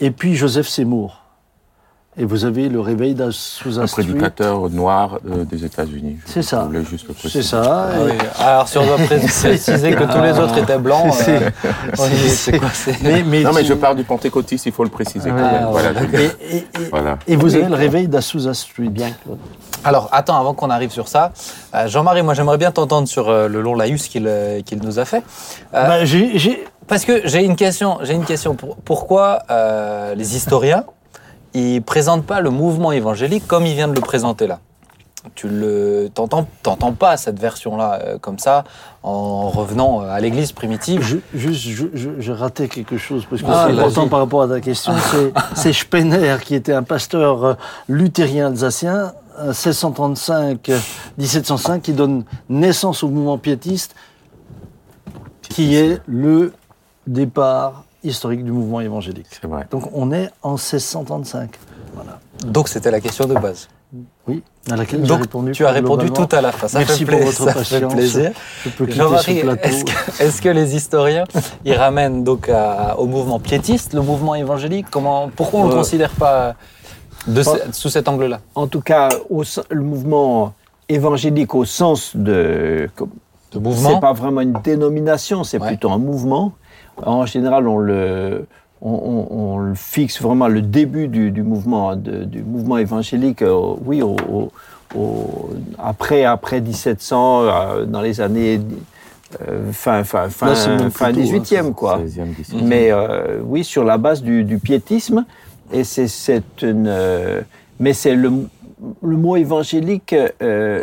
et 0.00 0.10
puis 0.10 0.34
Joseph 0.36 0.68
Seymour. 0.68 1.22
Et 2.16 2.24
vous 2.24 2.44
avez 2.44 2.68
le 2.68 2.80
réveil 2.80 3.14
d'Azusa 3.14 3.82
Un 3.82 3.86
Street. 3.86 4.02
prédicateur 4.02 4.68
noir 4.68 5.20
euh, 5.30 5.44
des 5.44 5.64
États-Unis. 5.64 6.16
C'est 6.26 6.42
ça. 6.42 6.62
Je 6.62 6.66
voulais 6.66 6.84
juste 6.84 7.06
le 7.08 7.14
C'est 7.14 7.20
préciser. 7.20 7.42
ça. 7.44 7.88
Ah 7.88 7.98
oui. 8.04 8.12
Alors, 8.38 8.68
si 8.68 8.78
on 8.78 8.84
doit 8.84 8.96
pré- 8.96 9.18
préciser 9.42 9.92
que 9.92 10.04
tous 10.04 10.20
les 10.20 10.38
autres 10.38 10.58
étaient 10.58 10.76
blancs, 10.78 11.14
C'est- 11.14 11.36
euh, 11.36 11.50
c'est 12.28 12.58
quoi 12.58 12.68
c'est- 12.74 13.00
Mais, 13.02 13.22
mais 13.22 13.42
Non, 13.44 13.52
mais 13.54 13.62
tu- 13.62 13.68
je 13.68 13.74
parle 13.74 13.94
du 13.96 14.02
pentecôtiste, 14.02 14.66
il 14.66 14.72
faut 14.72 14.82
le 14.82 14.90
préciser. 14.90 15.30
Ah 15.32 15.36
quand 15.38 15.44
ouais, 15.46 15.52
même. 15.52 15.64
ouais, 15.66 15.70
voilà. 15.70 16.20
Et, 16.50 16.56
et- 16.56 16.58
et- 16.58 16.66
Voilà. 16.90 17.18
et 17.28 17.36
vous 17.36 17.54
avez 17.54 17.66
le 17.68 17.74
réveil 17.76 18.08
d'Azusa 18.08 18.54
Street. 18.54 18.88
Bien, 18.88 19.12
Claude. 19.22 19.38
Alors, 19.84 20.08
attends, 20.12 20.38
avant 20.38 20.52
qu'on 20.52 20.68
arrive 20.68 20.90
sur 20.90 21.06
ça, 21.08 21.32
euh, 21.76 21.86
Jean-Marie, 21.86 22.22
moi 22.22 22.34
j'aimerais 22.34 22.58
bien 22.58 22.72
t'entendre 22.72 23.06
sur 23.06 23.28
euh, 23.30 23.46
le 23.48 23.62
long 23.62 23.74
laïus 23.76 24.08
qu'il 24.08 24.26
euh, 24.26 24.60
nous 24.82 24.98
a 24.98 25.04
fait. 25.04 25.22
Euh, 25.74 25.86
Bah, 25.86 26.56
Parce 26.88 27.04
que 27.04 27.22
j'ai 27.24 27.44
une 27.44 27.54
question, 27.56 27.98
j'ai 28.02 28.14
une 28.14 28.24
question. 28.24 28.56
Pour- 28.56 28.76
pourquoi 28.78 29.38
euh, 29.48 30.14
les 30.16 30.34
historiens, 30.36 30.84
ils 31.54 31.82
présentent 31.82 32.26
pas 32.26 32.40
le 32.40 32.50
mouvement 32.50 32.92
évangélique 32.92 33.46
comme 33.46 33.66
il 33.66 33.74
vient 33.74 33.88
de 33.88 33.94
le 33.94 34.00
présenter 34.00 34.46
là 34.46 34.60
Tu 35.34 35.48
le 35.48 36.08
t'entends, 36.14 36.46
t'entends 36.62 36.92
pas 36.92 37.16
cette 37.16 37.38
version-là 37.38 37.98
euh, 38.02 38.18
comme 38.18 38.38
ça 38.38 38.64
en 39.02 39.48
revenant 39.50 40.02
euh, 40.02 40.10
à 40.10 40.20
l'Église 40.20 40.52
primitive. 40.52 41.02
je- 41.02 41.16
juste, 41.38 41.68
je, 41.94 42.32
raté 42.32 42.68
quelque 42.68 42.96
chose 42.98 43.26
parce 43.28 43.42
que 43.42 43.46
Ah, 43.50 43.66
c'est 43.68 43.78
important 43.78 44.08
par 44.08 44.20
rapport 44.20 44.42
à 44.42 44.48
ta 44.48 44.60
question. 44.60 44.92
C'est, 45.10 45.32
c'est 45.54 45.72
Spener 45.72 46.36
qui 46.42 46.54
était 46.54 46.72
un 46.74 46.82
pasteur 46.84 47.44
euh, 47.44 47.54
luthérien 47.88 48.46
alsacien, 48.48 49.12
euh, 49.40 49.46
1635, 49.48 50.68
euh, 50.68 50.78
1705, 51.18 51.82
qui 51.82 51.92
donne 51.92 52.24
naissance 52.48 53.02
au 53.02 53.08
mouvement 53.08 53.38
piétiste, 53.38 53.94
qui 55.42 55.74
est 55.76 56.00
le 56.06 56.52
départ 57.06 57.84
historique 58.02 58.44
du 58.44 58.52
mouvement 58.52 58.80
évangélique. 58.80 59.26
C'est 59.30 59.46
vrai. 59.46 59.66
Donc 59.70 59.90
on 59.92 60.12
est 60.12 60.30
en 60.42 60.52
1635. 60.52 61.50
Voilà. 61.94 62.18
Donc 62.46 62.68
c'était 62.68 62.90
la 62.90 63.00
question 63.00 63.26
de 63.26 63.34
base. 63.34 63.68
Oui, 64.28 64.42
à 64.70 64.76
laquelle 64.76 65.02
Donc 65.02 65.22
répondu. 65.22 65.50
tu 65.50 65.66
as 65.66 65.72
répondu 65.72 66.10
tout 66.12 66.28
à 66.30 66.40
la 66.40 66.52
fin. 66.52 66.68
Ça 66.68 66.78
Merci 66.78 67.04
fait 67.04 67.10
pour 67.16 67.26
votre 67.26 67.42
ça 67.52 67.54
fait 67.64 67.80
plaisir. 67.88 68.30
Je 68.64 68.70
peux 68.70 68.86
quitter 68.86 68.98
Jean-Marie, 68.98 69.38
est-ce 69.38 69.84
que, 69.84 70.22
est-ce 70.22 70.40
que 70.42 70.48
les 70.48 70.76
historiens, 70.76 71.24
ils 71.64 71.74
ramènent 71.74 72.22
donc 72.22 72.48
à- 72.48 72.96
au 73.00 73.06
mouvement 73.06 73.40
piétiste, 73.40 73.92
le 73.94 74.02
mouvement 74.02 74.36
évangélique? 74.36 74.86
Comment, 74.92 75.28
Pourquoi 75.34 75.60
on 75.60 75.64
ne 75.64 75.68
le 75.70 75.74
Euh, 75.74 75.78
considère 75.78 76.10
pas 76.10 76.54
de 77.26 77.42
pas- 77.42 77.56
ce- 77.56 77.72
sous 77.72 77.88
cet 77.88 78.06
angle-là? 78.06 78.38
En 78.54 78.68
tout 78.68 78.80
cas, 78.80 79.08
au 79.28 79.42
le 79.70 79.82
mouvement 79.82 80.54
évangélique 80.88 81.54
au 81.56 81.64
sens 81.64 82.12
de... 82.14 82.88
De 83.52 83.58
mouvement? 83.58 83.94
C'est 83.94 84.00
pas 84.00 84.12
vraiment 84.12 84.40
une 84.42 84.52
dénomination, 84.62 85.42
c'est 85.42 85.58
Ouais. 85.60 85.66
plutôt 85.66 85.90
un 85.90 85.98
mouvement. 85.98 86.52
En 87.06 87.26
général, 87.26 87.66
on 87.68 87.78
le, 87.78 88.46
on, 88.82 88.90
on- 88.92 89.36
on 89.54 89.58
le 89.58 89.74
fixe 89.74 90.20
vraiment 90.22 90.48
le 90.48 90.62
début 90.62 91.08
du, 91.08 91.30
du 91.30 91.42
mouvement, 91.42 91.96
de- 91.96 92.24
du 92.24 92.42
mouvement 92.42 92.78
évangélique, 92.78 93.42
euh, 93.42 93.74
oui, 93.84 94.02
au, 94.02 94.16
au- 94.32 94.50
au- 94.98 95.50
après, 95.78 96.24
après 96.24 96.60
1700, 96.60 97.42
euh, 97.42 97.84
dans 97.84 98.00
les 98.00 98.20
années 98.20 98.60
euh, 99.48 99.70
fin, 99.72 100.02
fin, 100.04 100.28
fin, 100.28 100.46
Là, 100.48 100.54
c'est 100.56 100.70
même 100.76 100.90
fin 100.90 101.12
plus 101.12 101.22
tôt, 101.24 101.36
hein, 101.36 101.38
18e, 101.40 101.72
quoi. 101.72 101.98
16e, 101.98 102.34
17e. 102.34 102.62
Mais 102.64 102.90
oui, 103.44 103.62
sur 103.64 103.84
la 103.84 103.96
base 103.98 104.22
du, 104.22 104.42
du 104.44 104.58
piétisme. 104.58 105.24
Et 105.72 105.84
c'est 105.84 106.32
une. 106.62 106.92
mais 107.78 107.92
c'est 107.92 108.16
le, 108.16 108.32
le 109.02 109.16
mot 109.16 109.36
évangélique 109.36 110.12
est, 110.12 110.34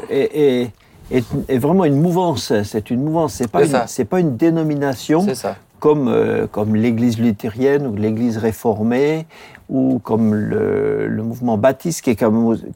est, 0.10 0.72
est, 1.12 1.26
est 1.50 1.58
vraiment 1.58 1.84
une 1.84 2.00
mouvance. 2.00 2.54
C'est 2.64 2.90
une 2.90 3.04
mouvance. 3.04 3.34
C'est 3.34 3.52
pas 3.52 3.60
une- 3.66 3.72
pas 4.06 4.20
une 4.22 4.38
dénomination 4.38 5.22
C'est 5.26 5.36
ça. 5.36 5.58
Comme 5.80 6.08
euh, 6.08 6.48
comme 6.52 6.76
l'Église 6.76 7.20
luthérienne 7.20 7.86
ou 7.88 7.96
l'Église 7.96 8.38
réformée 8.38 9.26
ou 9.70 10.00
comme 10.00 10.34
le, 10.34 11.08
le 11.08 11.24
mouvement 11.24 11.58
baptiste 11.58 12.02
qui 12.02 12.12
est 12.12 12.24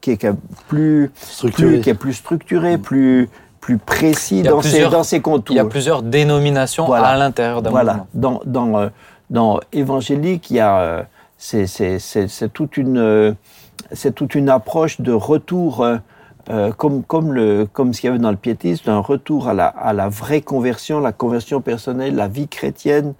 qui 0.01 0.11
est 0.11 0.27
plus 0.67 1.11
Structuré. 1.15 1.71
plus 1.73 1.81
qui 1.81 1.89
est 1.89 1.93
plus 1.93 2.13
structuré, 2.13 2.77
plus 2.77 3.29
plus 3.59 3.77
précis 3.77 4.41
dans 4.41 4.61
ses 4.61 4.87
dans 4.89 5.03
ses 5.03 5.21
contours. 5.21 5.53
Il 5.55 5.57
y 5.57 5.61
a 5.61 5.65
plusieurs 5.65 6.01
dénominations 6.01 6.85
Voilà. 6.85 7.07
à 7.09 7.17
l'intérieur 7.17 7.61
d'un 7.61 7.69
Voilà. 7.69 7.93
mouvement. 7.93 8.07
Dans, 8.13 8.41
dans, 8.45 8.79
euh, 8.79 8.89
dans 9.29 9.59
évangélique, 9.71 10.49
il 10.51 10.57
y 10.57 10.59
a 10.59 10.79
euh, 10.79 11.03
c'est 11.37 11.67
c'est- 11.67 11.99
c'est- 11.99 12.27
c'est 12.27 12.51
toute 12.51 12.75
une 12.77 13.35
c'est 13.93 14.13
toute 14.15 14.35
une 14.35 14.49
approche 14.49 14.99
de 15.01 15.11
retour 15.11 15.85
euh, 16.49 16.71
comme 16.71 17.03
comme 17.03 17.33
le 17.33 17.65
comme 17.71 17.93
ce 17.93 18.01
qu'il 18.01 18.07
y 18.07 18.11
avait 18.11 18.19
dans 18.21 18.31
le 18.31 18.37
piétisme, 18.37 18.89
un 18.89 18.99
retour 18.99 19.47
à 19.47 19.53
la 19.53 19.67
à 19.67 19.93
la 19.93 20.09
vraie 20.09 20.41
conversion, 20.41 20.99
la 20.99 21.11
conversion 21.11 21.61
personnelle, 21.61 22.15
la 22.15 22.27
vie 22.27 22.47
chrétienne, 22.47 23.13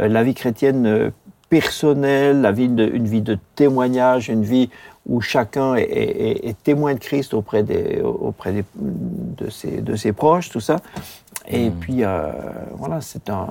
euh, 0.00 0.08
la 0.08 0.22
vie 0.22 0.34
chrétienne 0.34 0.86
euh, 0.86 1.10
personnelle, 1.48 2.40
la 2.40 2.52
vie 2.52 2.68
de, 2.68 2.84
une 2.86 3.06
vie 3.06 3.22
de 3.22 3.38
témoignage, 3.54 4.28
une 4.28 4.42
vie 4.42 4.68
où 5.08 5.20
chacun 5.20 5.76
est, 5.76 5.82
est- 5.84 6.30
est- 6.44 6.48
est 6.48 6.62
témoin 6.64 6.92
de 6.94 6.98
Christ 6.98 7.32
auprès 7.34 7.62
des 7.62 8.00
auprès 8.02 8.52
des, 8.52 8.64
de 8.74 9.48
ses 9.48 9.80
de 9.80 9.94
ses 9.96 10.12
proches, 10.12 10.50
tout 10.50 10.60
ça. 10.60 10.76
Et 11.48 11.70
puis 11.70 12.02
euh, 12.04 12.32
voilà, 12.74 13.00
c'est 13.00 13.30
un 13.30 13.46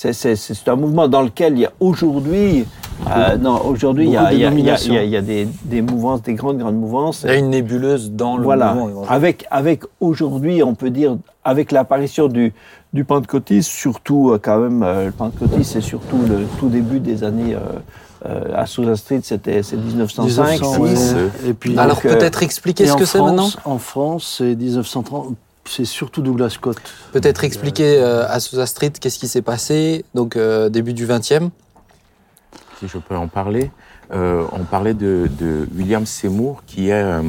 c'est- 0.00 0.12
c'est 0.36 0.54
c'est 0.54 0.68
un 0.68 0.76
mouvement 0.76 1.08
dans 1.08 1.22
lequel 1.22 1.54
il 1.54 1.60
y 1.60 1.66
a 1.66 1.72
aujourd'hui, 1.80 2.64
euh, 3.14 3.36
non, 3.36 3.60
aujourd'hui 3.66 4.06
il 4.06 4.12
y 4.12 4.16
a, 4.16 4.32
y 4.32 4.44
a- 4.44 4.50
il 4.52 4.60
y 4.60 4.70
a- 4.98 5.04
y 5.04 5.16
a- 5.16 5.22
des, 5.22 5.46
des 5.64 5.82
mouvances, 5.82 6.22
des 6.22 6.34
grandes 6.34 6.58
grandes 6.58 6.78
mouvances. 6.80 7.22
Il 7.24 7.28
y 7.30 7.34
a 7.34 7.36
une 7.36 7.50
nébuleuse 7.50 8.10
dans 8.10 8.36
le 8.36 8.42
Voilà, 8.44 8.72
mouvement 8.74 9.02
avec 9.08 9.44
avec 9.50 9.82
aujourd'hui, 10.00 10.62
on 10.62 10.74
peut 10.74 10.90
dire, 10.90 11.16
avec 11.44 11.70
l'apparition 11.72 12.28
du 12.28 12.52
du 12.92 13.04
pentecôtisme, 13.04 13.70
surtout 13.70 14.30
euh, 14.30 14.38
quand 14.42 14.58
même, 14.58 14.82
euh, 14.82 15.06
le 15.06 15.12
pentecôtisme, 15.12 15.62
c'est 15.74 15.80
surtout 15.80 16.18
le 16.28 16.38
tout 16.58 16.68
début 16.68 16.98
des 16.98 17.22
années 17.22 17.54
euh, 17.54 17.58
euh, 18.26 18.44
à 18.54 18.66
Sousa 18.66 18.96
Street, 18.96 19.20
c'était 19.22 19.62
c'est 19.62 19.76
1905, 19.76 20.60
1900, 20.60 20.74
6. 20.86 21.14
ouais. 21.14 21.50
Et 21.50 21.54
puis, 21.54 21.78
Alors 21.78 21.96
Donc, 21.96 22.06
euh, 22.06 22.16
peut-être 22.16 22.42
expliquer 22.42 22.86
ce 22.86 22.94
que 22.96 23.04
c'est 23.04 23.18
France- 23.18 23.30
maintenant 23.30 23.48
En 23.64 23.78
France, 23.78 24.34
c'est 24.38 24.54
1930. 24.56 25.36
C'est 25.72 25.84
surtout 25.84 26.20
Douglas 26.20 26.50
Scott. 26.50 26.78
Peut-être 27.12 27.44
expliquer 27.44 27.98
euh, 28.00 28.26
à 28.28 28.40
Sousa 28.40 28.66
Street 28.66 28.90
qu'est-ce 29.00 29.20
qui 29.20 29.28
s'est 29.28 29.40
passé, 29.42 30.04
donc 30.16 30.34
euh, 30.36 30.68
début 30.68 30.92
du 30.94 31.06
20e. 31.06 31.50
si 32.80 32.88
je 32.88 32.98
peux 32.98 33.14
en 33.16 33.28
parler, 33.28 33.70
euh, 34.12 34.44
on 34.52 34.64
parlait 34.64 34.94
de, 34.94 35.28
de 35.38 35.68
William 35.76 36.04
Seymour, 36.06 36.64
qui 36.66 36.88
est, 36.88 36.94
euh, 37.02 37.22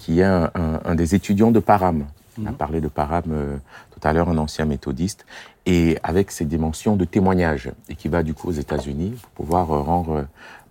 qui 0.00 0.18
est 0.20 0.24
un, 0.24 0.50
un- 0.56 0.80
un 0.84 0.94
des 0.96 1.14
étudiants 1.14 1.52
de 1.52 1.60
Parham. 1.60 2.04
On 2.42 2.46
a 2.46 2.52
parlé 2.52 2.80
de 2.80 2.88
Parham 2.88 3.22
euh, 3.30 3.56
tout 3.92 4.00
à 4.08 4.12
l'heure, 4.12 4.28
un 4.28 4.38
ancien 4.38 4.64
méthodiste, 4.64 5.24
et 5.66 5.96
avec 6.02 6.32
ses 6.32 6.46
dimensions 6.46 6.96
de 6.96 7.04
témoignage, 7.04 7.70
et 7.88 7.94
qui 7.94 8.08
va 8.08 8.24
du 8.24 8.34
coup 8.34 8.48
aux 8.48 8.52
États-Unis 8.64 9.14
pour 9.20 9.44
pouvoir 9.46 9.70
euh, 9.72 9.80
rendre, 9.82 10.26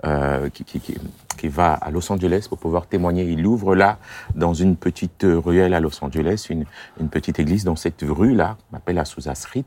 euh, 0.05 0.49
qui, 0.49 0.63
qui, 0.63 0.79
qui, 0.79 0.95
qui 1.37 1.47
va 1.47 1.73
à 1.73 1.91
Los 1.91 2.11
Angeles 2.11 2.45
pour 2.47 2.57
pouvoir 2.57 2.87
témoigner. 2.87 3.23
Il 3.23 3.45
ouvre 3.45 3.75
là, 3.75 3.97
dans 4.35 4.53
une 4.53 4.75
petite 4.75 5.25
ruelle 5.25 5.73
à 5.73 5.79
Los 5.79 6.03
Angeles, 6.03 6.47
une, 6.49 6.65
une 6.99 7.09
petite 7.09 7.39
église 7.39 7.63
dans 7.63 7.75
cette 7.75 8.03
rue-là, 8.07 8.57
qu'on 8.69 8.77
appelle 8.77 8.99
Azusa 8.99 9.35
Street. 9.35 9.65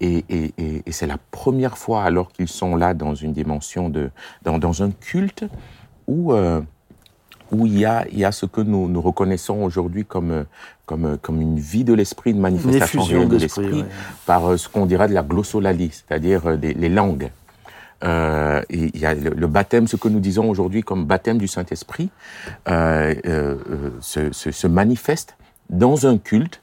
Et, 0.00 0.24
et, 0.28 0.54
et, 0.58 0.82
et 0.86 0.92
c'est 0.92 1.06
la 1.06 1.18
première 1.30 1.78
fois, 1.78 2.02
alors 2.02 2.32
qu'ils 2.32 2.48
sont 2.48 2.76
là 2.76 2.94
dans 2.94 3.14
une 3.14 3.32
dimension 3.32 3.88
de, 3.88 4.10
dans, 4.42 4.58
dans 4.58 4.82
un 4.82 4.90
culte 4.90 5.44
où, 6.08 6.32
euh, 6.32 6.60
où 7.52 7.66
il 7.66 7.78
y 7.78 7.84
a, 7.84 8.04
il 8.10 8.18
y 8.18 8.24
a 8.24 8.32
ce 8.32 8.46
que 8.46 8.60
nous, 8.60 8.88
nous 8.88 9.00
reconnaissons 9.00 9.62
aujourd'hui 9.62 10.04
comme, 10.04 10.46
comme, 10.86 11.16
comme 11.18 11.40
une 11.40 11.58
vie 11.58 11.84
de 11.84 11.94
l'esprit, 11.94 12.32
une 12.32 12.40
manifestation 12.40 13.26
de 13.26 13.36
l'esprit, 13.36 13.82
ouais. 13.82 13.88
par 14.26 14.46
euh, 14.46 14.56
ce 14.56 14.68
qu'on 14.68 14.86
dira 14.86 15.06
de 15.06 15.14
la 15.14 15.22
glossolalie, 15.22 15.90
c'est-à-dire 15.92 16.50
les 16.60 16.88
langues. 16.88 17.30
Euh, 18.04 18.62
et 18.70 18.90
il 18.94 19.00
y 19.00 19.06
a 19.06 19.14
le, 19.14 19.30
le 19.30 19.46
baptême, 19.46 19.86
ce 19.86 19.96
que 19.96 20.08
nous 20.08 20.20
disons 20.20 20.48
aujourd'hui 20.48 20.82
comme 20.82 21.04
baptême 21.04 21.38
du 21.38 21.48
Saint-Esprit, 21.48 22.10
euh, 22.68 23.14
euh, 23.26 23.56
se, 24.00 24.32
se, 24.32 24.50
se 24.50 24.66
manifeste 24.66 25.36
dans 25.70 26.06
un 26.06 26.18
culte 26.18 26.60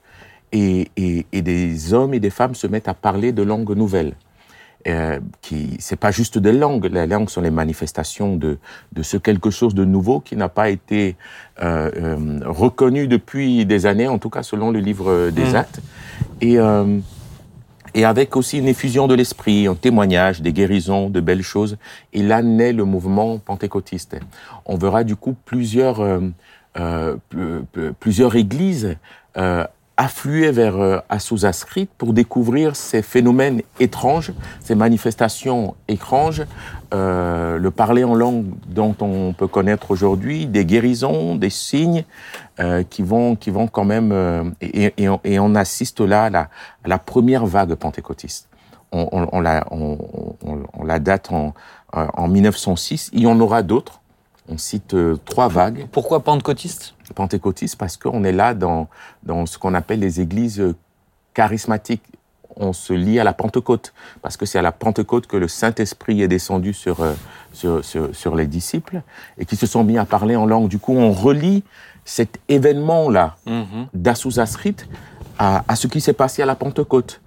et, 0.52 0.90
et, 0.98 1.26
et 1.32 1.42
des 1.42 1.94
hommes 1.94 2.14
et 2.14 2.20
des 2.20 2.30
femmes 2.30 2.56
se 2.56 2.68
mettent 2.68 2.88
à 2.88 2.94
parler 2.94 3.32
de 3.32 3.44
langues 3.44 3.76
nouvelles. 3.76 4.14
Euh, 4.88 5.20
qui 5.42 5.78
c'est 5.78 5.96
pas 5.96 6.10
juste 6.10 6.40
des 6.40 6.52
langues, 6.52 6.86
les 6.92 7.06
langues 7.06 7.30
sont 7.30 7.42
les 7.42 7.52
manifestations 7.52 8.36
de 8.36 8.58
de 8.94 9.04
ce 9.04 9.18
quelque 9.18 9.52
chose 9.52 9.76
de 9.76 9.86
nouveau 9.86 10.22
qui 10.22 10.36
n'a 10.36 10.50
pas 10.50 10.72
été 10.72 11.18
euh, 11.62 11.92
euh, 11.96 12.40
reconnu 12.46 13.08
depuis 13.08 13.68
des 13.68 13.86
années, 13.86 14.08
en 14.08 14.18
tout 14.18 14.32
cas 14.32 14.42
selon 14.42 14.72
le 14.72 14.80
livre 14.80 15.30
des 15.30 15.52
Mm. 15.52 15.56
Actes, 15.56 15.82
et 16.42 16.58
et 17.94 18.06
avec 18.06 18.36
aussi 18.36 18.58
une 18.60 18.68
effusion 18.68 19.08
de 19.08 19.16
l'esprit, 19.16 19.68
un 19.68 19.76
témoignage, 19.76 20.42
des 20.42 20.54
guérisons, 20.54 21.10
de 21.10 21.20
belles 21.20 21.44
choses. 21.44 21.78
Et 22.14 22.24
là 22.24 22.42
naît 22.42 22.74
le 22.74 22.86
mouvement 22.86 23.38
pentecôtiste. 23.38 24.18
On 24.66 24.78
verra 24.78 25.04
du 25.04 25.16
coup 25.16 25.36
plusieurs, 25.46 26.00
euh, 26.00 26.20
euh, 26.80 27.16
pl- 27.30 27.64
pl- 27.72 27.94
plusieurs 28.00 28.36
églises 28.36 28.96
euh, 29.38 29.66
affluer 29.98 30.52
vers 30.52 30.78
euh, 30.78 31.00
Azusa 31.10 31.54
Street 31.54 31.88
pour 31.98 32.14
découvrir 32.14 32.76
ces 32.76 33.02
phénomènes 33.02 33.62
étranges, 33.80 34.32
ces 34.60 34.76
manifestations 34.76 35.76
étranges, 35.88 36.44
euh, 36.94 37.58
le 37.58 37.72
parler 37.72 38.04
en 38.04 38.16
langue 38.16 38.46
dont 38.68 38.96
on 39.00 39.34
peut 39.34 39.48
connaître 39.48 39.92
aujourd'hui, 39.92 40.48
des 40.48 40.66
guérisons, 40.66 41.36
des 41.36 41.50
signes 41.50 42.04
euh, 42.60 42.84
qui 42.84 43.04
vont 43.04 43.36
qui 43.36 43.50
vont 43.50 43.68
quand 43.68 43.86
même 43.86 44.12
euh, 44.12 44.44
et, 44.62 44.94
et, 44.98 45.10
on, 45.10 45.20
et 45.24 45.40
on 45.40 45.56
assiste 45.56 46.02
là 46.02 46.26
à 46.26 46.30
la, 46.30 46.42
à 46.84 46.88
la 46.88 46.98
première 46.98 47.46
vague 47.46 47.76
pentecôtiste. 47.76 48.48
On, 48.92 49.08
on, 49.12 49.28
on 49.32 49.40
la 49.40 49.66
on, 49.72 49.98
la 50.84 51.00
date 51.00 51.32
en 51.32 51.54
euh, 51.96 52.08
en 52.14 52.28
1906. 52.28 53.10
Il 53.14 53.22
y 53.22 53.28
en 53.28 53.40
aura 53.40 53.64
d'autres. 53.64 54.01
On 54.52 54.58
cite 54.58 54.94
euh, 54.94 55.18
trois 55.26 55.48
vagues 55.48 55.88
Pourquoi 55.92 56.24
pentecôtiste? 56.24 56.94
Pentecôtistes 57.16 57.78
parce 57.78 57.96
qu'on 57.98 58.24
est 58.26 58.32
là 58.34 58.54
dans, 58.54 58.88
dans 59.24 59.46
ce 59.46 59.58
qu'on 59.58 59.74
appelle 59.74 60.00
les 60.00 60.20
églises 60.22 60.62
charismatiques. 61.34 62.04
on 62.58 62.74
se 62.74 62.92
lie 62.92 63.18
à 63.18 63.24
la 63.24 63.32
Pentecôte, 63.34 63.94
parce 64.22 64.36
que 64.36 64.46
c'est 64.46 64.60
à 64.60 64.62
la 64.62 64.74
Pentecôte 64.74 65.26
que 65.26 65.38
le 65.38 65.48
Saint-Esprit 65.48 66.22
est 66.22 66.28
descendu 66.28 66.74
sur, 66.74 67.00
euh, 67.02 67.14
sur, 67.54 67.84
sur, 67.84 68.14
sur 68.14 68.36
les 68.36 68.46
disciples 68.46 69.02
et 69.38 69.46
qui 69.46 69.56
se 69.56 69.66
sont 69.66 69.86
mis 69.86 69.98
à 69.98 70.04
parler 70.06 70.36
en 70.36 70.46
langue. 70.46 70.68
Du 70.68 70.78
coup, 70.78 70.94
on 70.94 71.14
relie 71.14 71.64
cet 72.04 72.40
événement-là 72.50 73.38
Mhm. 73.46 73.88
d'Assousa-Street 73.94 74.76
à, 75.40 75.64
à 75.68 75.76
ce 75.78 75.88
qui 75.88 76.02
s'est 76.02 76.14
passé 76.14 76.42
à 76.42 76.46
la 76.46 76.56
Pentecôte. 76.56 77.22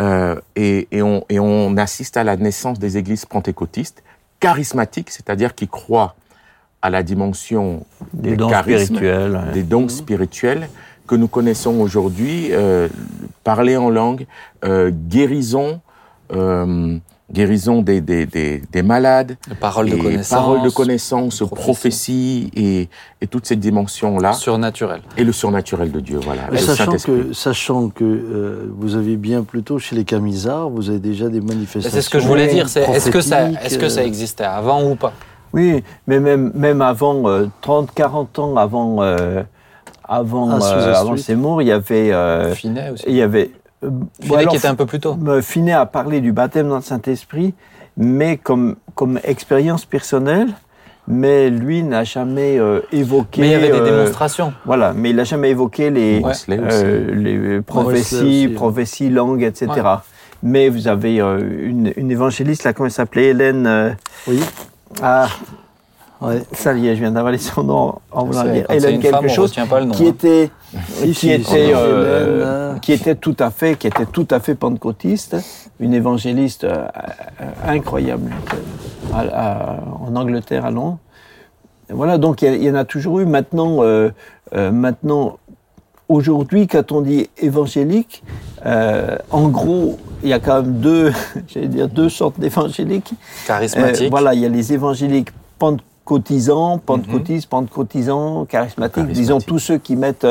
Euh, 0.00 0.40
et, 0.56 0.88
et, 0.90 1.02
on, 1.02 1.24
et 1.28 1.38
on 1.38 1.76
assiste 1.76 2.16
à 2.16 2.24
la 2.24 2.36
naissance 2.38 2.78
des 2.78 2.96
églises 2.96 3.26
pentecôtistes 3.26 4.02
charismatiques, 4.40 5.10
c'est-à-dire 5.10 5.54
qui 5.54 5.68
croient 5.68 6.14
à 6.84 6.90
la 6.90 7.02
dimension 7.02 7.84
Des 8.12 8.30
des, 8.30 8.36
dons 8.36 8.48
charismes, 8.50 8.96
spirituels. 8.96 9.32
ouais. 9.32 9.52
des 9.54 9.62
dons 9.62 9.88
spirituels 9.88 10.68
que 11.06 11.14
nous 11.14 11.28
connaissons 11.28 11.74
aujourd'hui, 11.80 12.48
euh, 12.52 12.88
parler 13.42 13.76
en 13.76 13.88
langue, 13.90 14.26
euh, 14.64 14.90
guérison, 14.92 15.80
euh, 16.32 16.96
guérison 17.32 17.80
des, 17.82 18.00
des, 18.02 18.26
des, 18.26 18.62
des 18.70 18.82
malades, 18.82 19.36
Les 19.48 19.54
paroles 19.54 19.88
de 19.90 19.96
connaissance. 19.96 20.38
paroles 20.38 20.62
de 20.62 20.68
connaissance, 20.68 21.38
prophétie. 21.38 22.50
prophétie 22.50 22.50
et, 22.54 22.88
et 23.22 23.26
toutes 23.26 23.46
ces 23.46 23.56
dimensions-là, 23.56 24.32
Surnaturel. 24.34 25.00
et 25.16 25.24
le 25.24 25.32
surnaturel 25.32 25.90
de 25.90 26.00
Dieu, 26.00 26.18
voilà. 26.22 26.42
Mais 26.52 26.58
sachant 26.58 26.96
que, 26.98 27.32
sachant 27.32 27.88
que 27.88 28.04
euh, 28.04 28.70
vous 28.78 28.94
avez 28.96 29.16
bien 29.16 29.42
plutôt 29.42 29.78
chez 29.78 29.96
les 29.96 30.04
camisards, 30.04 30.68
vous 30.70 30.90
avez 30.90 30.98
déjà 31.00 31.28
des 31.30 31.40
manifestations. 31.40 31.90
C'est 31.90 32.02
ce 32.02 32.10
que 32.10 32.18
je 32.18 32.26
voulais 32.28 32.48
dire. 32.48 32.68
C'est 32.68 32.82
est-ce 32.90 33.10
que 33.10 33.20
ça, 33.22 33.36
prophétiques, 33.38 33.64
est-ce 33.66 33.78
que 33.78 33.88
ça 33.88 34.04
existait 34.04 34.44
avant 34.44 34.90
ou 34.90 34.94
pas? 34.94 35.12
Oui, 35.54 35.82
mais 36.06 36.20
même, 36.20 36.50
même 36.54 36.82
avant, 36.82 37.28
euh, 37.28 37.46
30, 37.62 37.90
40 37.94 38.38
ans 38.40 38.56
avant, 38.56 38.96
euh, 39.02 39.42
avant, 40.06 40.58
Ah, 40.60 40.74
euh, 40.76 40.94
avant. 40.94 41.16
Seymour, 41.16 41.62
il 41.62 41.68
y 41.68 41.72
avait. 41.72 42.12
euh, 42.12 42.52
Finet 42.54 42.90
aussi. 42.90 43.04
il 43.06 43.14
y 43.14 43.22
avait. 43.22 43.50
euh, 43.84 43.90
Finet 44.20 44.36
alors, 44.38 44.50
qui 44.52 44.56
était 44.58 44.68
un 44.68 44.74
peu 44.74 44.86
plus 44.86 45.00
tôt. 45.00 45.16
euh, 45.28 45.40
Finet 45.42 45.72
a 45.72 45.86
parlé 45.86 46.20
du 46.20 46.32
baptême 46.32 46.68
dans 46.68 46.76
le 46.76 46.82
Saint-Esprit, 46.82 47.54
mais 47.96 48.36
comme, 48.36 48.76
comme 48.94 49.20
expérience 49.24 49.84
personnelle, 49.84 50.48
mais 51.06 51.50
lui 51.50 51.82
n'a 51.82 52.02
jamais 52.02 52.58
euh, 52.58 52.80
évoqué. 52.90 53.42
Mais 53.42 53.48
il 53.48 53.52
y 53.52 53.54
avait 53.54 53.70
des 53.70 53.78
euh, 53.78 53.84
démonstrations. 53.84 54.52
Voilà, 54.64 54.92
mais 54.94 55.10
il 55.10 55.16
n'a 55.16 55.24
jamais 55.24 55.50
évoqué 55.50 55.90
les, 55.90 56.20
euh, 56.50 57.14
les 57.14 57.60
prophéties, 57.62 58.48
prophéties, 58.48 59.10
langues, 59.10 59.42
etc. 59.42 59.66
Ouais. 59.70 59.82
Mais 60.42 60.68
vous 60.68 60.88
avez 60.88 61.20
euh, 61.20 61.38
une, 61.40 61.92
une 61.96 62.10
évangéliste, 62.10 62.64
là, 62.64 62.72
comment 62.72 62.86
elle 62.86 62.92
s'appelait 62.92 63.26
Hélène. 63.28 63.66
euh, 63.66 63.90
Oui. 64.26 64.40
Ah, 65.02 65.28
Ouais. 66.20 66.42
ça 66.52 66.72
y 66.74 66.88
est, 66.88 66.94
je 66.94 67.00
viens 67.00 67.10
d'avaler 67.10 67.36
son 67.38 67.64
nom 67.64 67.96
en 68.10 68.24
voulant 68.24 68.44
dire. 68.44 68.64
Hélène 68.70 68.94
une 68.94 69.00
quelque 69.00 69.14
femme, 69.14 69.24
on 69.26 69.28
chose 69.28 69.50
retient 69.50 69.66
pas 69.66 69.80
le 69.80 69.86
nom. 69.86 69.94
qui 69.94 70.04
hein. 70.04 70.08
était, 70.08 70.50
qui 71.02 71.12
si, 71.12 71.30
était, 71.30 71.72
euh, 71.74 72.76
qui 72.78 72.92
était 72.92 73.14
tout 73.16 73.36
à 73.38 73.50
fait, 73.50 73.74
qui 73.76 73.88
était 73.88 74.06
tout 74.06 74.26
à 74.30 74.40
fait 74.40 74.54
pentecôtiste, 74.54 75.36
une 75.80 75.92
évangéliste 75.92 76.64
euh, 76.64 76.86
euh, 77.42 77.44
incroyable 77.66 78.30
à- 79.12 79.20
à- 79.20 79.76
en 80.00 80.16
Angleterre 80.16 80.64
à 80.64 80.70
Londres. 80.70 80.98
Et 81.90 81.92
Voilà, 81.92 82.16
donc 82.16 82.40
il 82.40 82.62
y 82.62 82.70
en 82.70 82.74
a 82.76 82.84
toujours 82.84 83.20
eu. 83.20 83.26
Maintenant, 83.26 83.82
euh, 83.82 84.10
maintenant, 84.54 85.38
aujourd'hui, 86.08 86.66
quand 86.66 86.92
on 86.92 87.00
dit 87.00 87.28
évangélique, 87.38 88.22
euh, 88.66 89.16
en 89.30 89.48
gros, 89.48 89.98
il 90.22 90.28
y 90.28 90.32
a 90.32 90.40
quand 90.40 90.62
même 90.62 90.80
deux, 90.80 91.12
j'allais 91.48 91.68
dire 91.68 91.88
deux 91.88 92.08
sortes 92.08 92.38
d'évangéliques. 92.38 93.14
Charismatique. 93.46 94.06
Euh, 94.06 94.10
voilà, 94.10 94.34
il 94.34 94.40
y 94.40 94.46
a 94.46 94.48
les 94.48 94.72
évangéliques 94.72 95.30
pentecôtisants, 95.58 96.78
pentecôtistes, 96.78 97.48
pentecôtisants, 97.48 98.44
charismatiques, 98.46 99.06
disons 99.06 99.38
Charismatiques. 99.38 99.46
tous 99.46 99.58
ceux 99.58 99.78
qui 99.78 99.96
mettent 99.96 100.26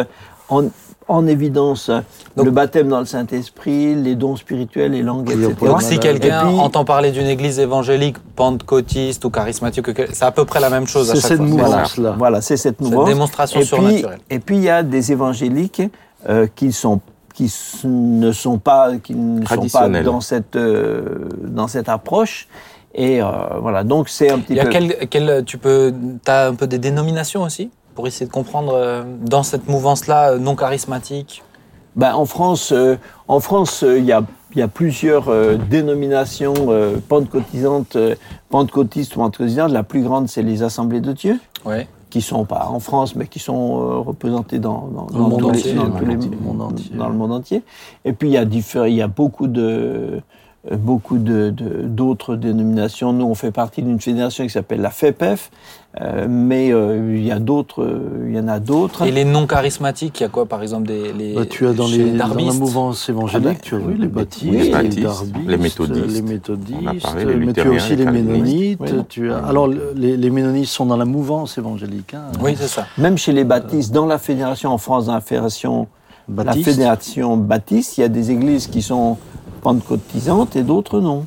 en, 0.49 0.63
en 1.07 1.27
évidence 1.27 1.89
Donc- 2.35 2.45
le 2.45 2.51
baptême 2.51 2.87
dans 2.87 2.99
le 2.99 3.05
Saint-Esprit, 3.05 3.95
les 3.95 4.15
dons 4.15 4.35
spirituels, 4.35 4.91
les 4.91 5.01
langues, 5.01 5.29
etc. 5.29 5.53
Donc 5.65 5.81
si 5.81 5.99
quelqu'un 5.99 6.47
puis- 6.47 6.59
entend 6.59 6.85
parler 6.85 7.11
d'une 7.11 7.27
église 7.27 7.59
évangélique 7.59 8.17
pentecôtiste 8.35 9.25
ou 9.25 9.29
charismatique, 9.29 9.91
que- 9.93 10.13
c'est 10.13 10.23
à 10.25 10.31
peu 10.31 10.45
près 10.45 10.59
la 10.59 10.69
même 10.69 10.87
chose 10.87 11.09
à 11.11 11.15
C'est 11.15 11.21
chaque 11.21 11.29
cette 11.31 11.37
fois. 11.37 11.45
mouvance-là. 11.47 12.15
Voilà, 12.17 12.41
c'est 12.41 12.57
cette 12.57 12.77
Cette 12.77 12.81
mouvance. 12.81 13.07
démonstration 13.09 13.59
et 13.59 13.63
puis, 13.63 13.67
surnaturelle. 13.69 14.19
et 14.29 14.39
puis 14.39 14.55
il 14.57 14.63
y 14.63 14.69
a 14.69 14.83
des 14.83 15.11
évangéliques 15.11 15.81
euh, 16.29 16.47
qui 16.55 16.71
sont 16.71 17.01
qui 17.33 17.45
s- 17.45 17.81
ne 17.83 18.31
sont 18.31 18.59
pas 18.59 18.91
qui 18.97 19.15
ne 19.15 19.39
sont 19.39 19.43
pas 19.43 19.55
Traditionnels. 19.55 20.03
dans 20.05 20.21
cette 20.21 20.55
euh, 20.55 21.27
dans 21.43 21.67
cette 21.67 21.89
approche 21.89 22.47
et 22.93 23.21
euh, 23.21 23.25
voilà 23.59 23.83
donc 23.83 24.07
c'est 24.07 24.29
un 24.31 24.37
petit 24.39 24.53
Il 24.53 24.57
y 24.57 24.59
a 24.59 24.65
peu 24.65 24.69
quel, 24.69 25.07
quel- 25.09 25.43
tu 25.43 25.57
peux, 25.57 25.91
as 26.27 26.47
un 26.47 26.53
peu 26.53 26.67
des 26.67 26.77
dénominations 26.77 27.41
aussi? 27.41 27.71
Pour 27.95 28.07
essayer 28.07 28.25
de 28.25 28.31
comprendre 28.31 28.73
euh, 28.75 29.03
dans 29.21 29.43
cette 29.43 29.67
mouvance-là 29.67 30.31
euh, 30.33 30.37
non 30.39 30.55
charismatique. 30.55 31.43
Ben, 31.95 32.13
en 32.15 32.25
France, 32.25 32.71
euh, 32.71 32.95
en 33.27 33.39
France, 33.39 33.83
euh, 33.83 33.99
il 33.99 34.05
y 34.05 34.11
a 34.11 34.23
il 34.55 34.59
y 34.59 34.61
a 34.61 34.67
plusieurs 34.67 35.29
euh, 35.29 35.55
dénominations 35.57 36.53
euh, 36.69 36.97
pentecôtisantes, 37.09 37.95
euh, 37.95 38.13
pentecôtistes 38.49 39.15
ou 39.15 39.19
pentecôtisantes. 39.19 39.71
La 39.71 39.81
plus 39.81 40.03
grande, 40.03 40.27
c'est 40.29 40.43
les 40.43 40.61
Assemblées 40.61 41.01
de 41.01 41.11
Dieu, 41.11 41.39
Ouais. 41.65 41.87
qui 42.11 42.21
sont 42.21 42.45
pas 42.45 42.67
en 42.69 42.79
France, 42.79 43.15
mais 43.15 43.25
qui 43.25 43.39
sont 43.39 43.79
euh, 43.81 43.97
représentées 43.97 44.59
dans, 44.59 44.87
dans, 44.93 45.07
le 45.11 45.23
monde 45.27 45.45
entier, 45.45 45.73
dans 45.73 45.85
le 45.85 45.89
monde 46.39 46.61
entier. 46.61 46.91
dans 46.95 47.09
le 47.09 47.15
monde 47.15 47.31
entier. 47.31 47.63
Et 48.05 48.13
puis 48.13 48.29
il 48.29 48.33
y 48.33 48.37
a 48.37 48.43
il 48.43 48.93
y 48.93 49.01
a 49.01 49.07
beaucoup 49.07 49.47
de 49.47 50.21
beaucoup 50.71 51.17
de- 51.17 51.49
de- 51.49 51.81
d'autres 51.83 52.35
dénominations. 52.37 53.11
Nous, 53.11 53.25
on 53.25 53.35
fait 53.35 53.51
partie 53.51 53.81
d'une 53.81 53.99
fédération 53.99 54.45
qui 54.45 54.49
s'appelle 54.49 54.79
la 54.81 54.91
FEPEF, 54.91 55.51
euh, 55.99 56.25
mais 56.29 56.71
euh, 56.71 57.15
il 57.17 57.25
y 57.25 57.31
a 57.31 57.39
d'autres, 57.39 57.83
euh, 57.83 58.25
il 58.29 58.35
y 58.35 58.39
en 58.39 58.47
a 58.47 58.59
d'autres. 58.59 59.05
Et 59.05 59.11
les 59.11 59.25
non 59.25 59.45
charismatiques, 59.45 60.21
il 60.21 60.23
y 60.23 60.25
a 60.25 60.29
quoi 60.29 60.45
par 60.45 60.61
exemple 60.61 60.87
des 60.87 61.11
les, 61.11 61.33
Bah, 61.35 61.45
tu 61.45 61.67
as 61.67 61.73
dans, 61.73 61.85
les, 61.87 62.11
dans 62.11 62.27
la 62.27 62.53
mouvance 62.53 63.09
évangélique, 63.09 63.45
Ah 63.49 63.53
ben, 63.53 63.59
tu 63.61 63.75
as 63.75 63.77
oui, 63.79 63.95
les 63.99 64.07
baptistes, 64.07 64.45
oui, 64.45 64.51
les, 64.57 64.63
les 64.63 64.69
baptistes, 64.71 65.01
darbistes, 65.03 65.47
les 65.49 65.57
méthodistes. 65.57 66.07
les 66.07 66.21
On 66.21 66.25
a 66.25 66.29
méthodistes, 66.31 67.01
parlé, 67.03 67.25
les 67.25 67.45
mais 67.45 67.53
tu 67.53 67.61
as 67.61 67.69
aussi 67.69 67.95
les 67.97 68.05
ménonites. 68.05 68.79
Oui. 68.79 68.89
Tu 69.09 69.31
as, 69.33 69.37
alors, 69.45 69.67
les, 69.67 70.15
les 70.15 70.29
ménonites 70.29 70.67
sont 70.67 70.85
dans 70.85 70.97
la 70.97 71.05
mouvance 71.05 71.57
évangélique. 71.57 72.13
Hein, 72.13 72.31
Oui, 72.41 72.55
c'est 72.57 72.67
ça. 72.69 72.85
Même 72.97 73.17
chez 73.17 73.33
les 73.33 73.43
baptistes, 73.43 73.93
dans 73.93 74.05
la 74.05 74.17
fédération 74.17 74.71
en 74.71 74.77
France, 74.77 75.07
dans 75.07 75.13
la 75.13 75.19
fédération, 75.21 75.87
la 76.33 76.45
Baptiste. 76.45 76.69
fédération 76.69 77.35
baptiste, 77.35 77.97
il 77.97 78.01
y 78.01 78.03
a 78.05 78.07
des 78.07 78.31
églises 78.31 78.67
qui 78.67 78.81
sont 78.81 79.17
pentecôtisantes 79.63 80.55
et 80.55 80.63
d'autres 80.63 80.99
non. 80.99 81.25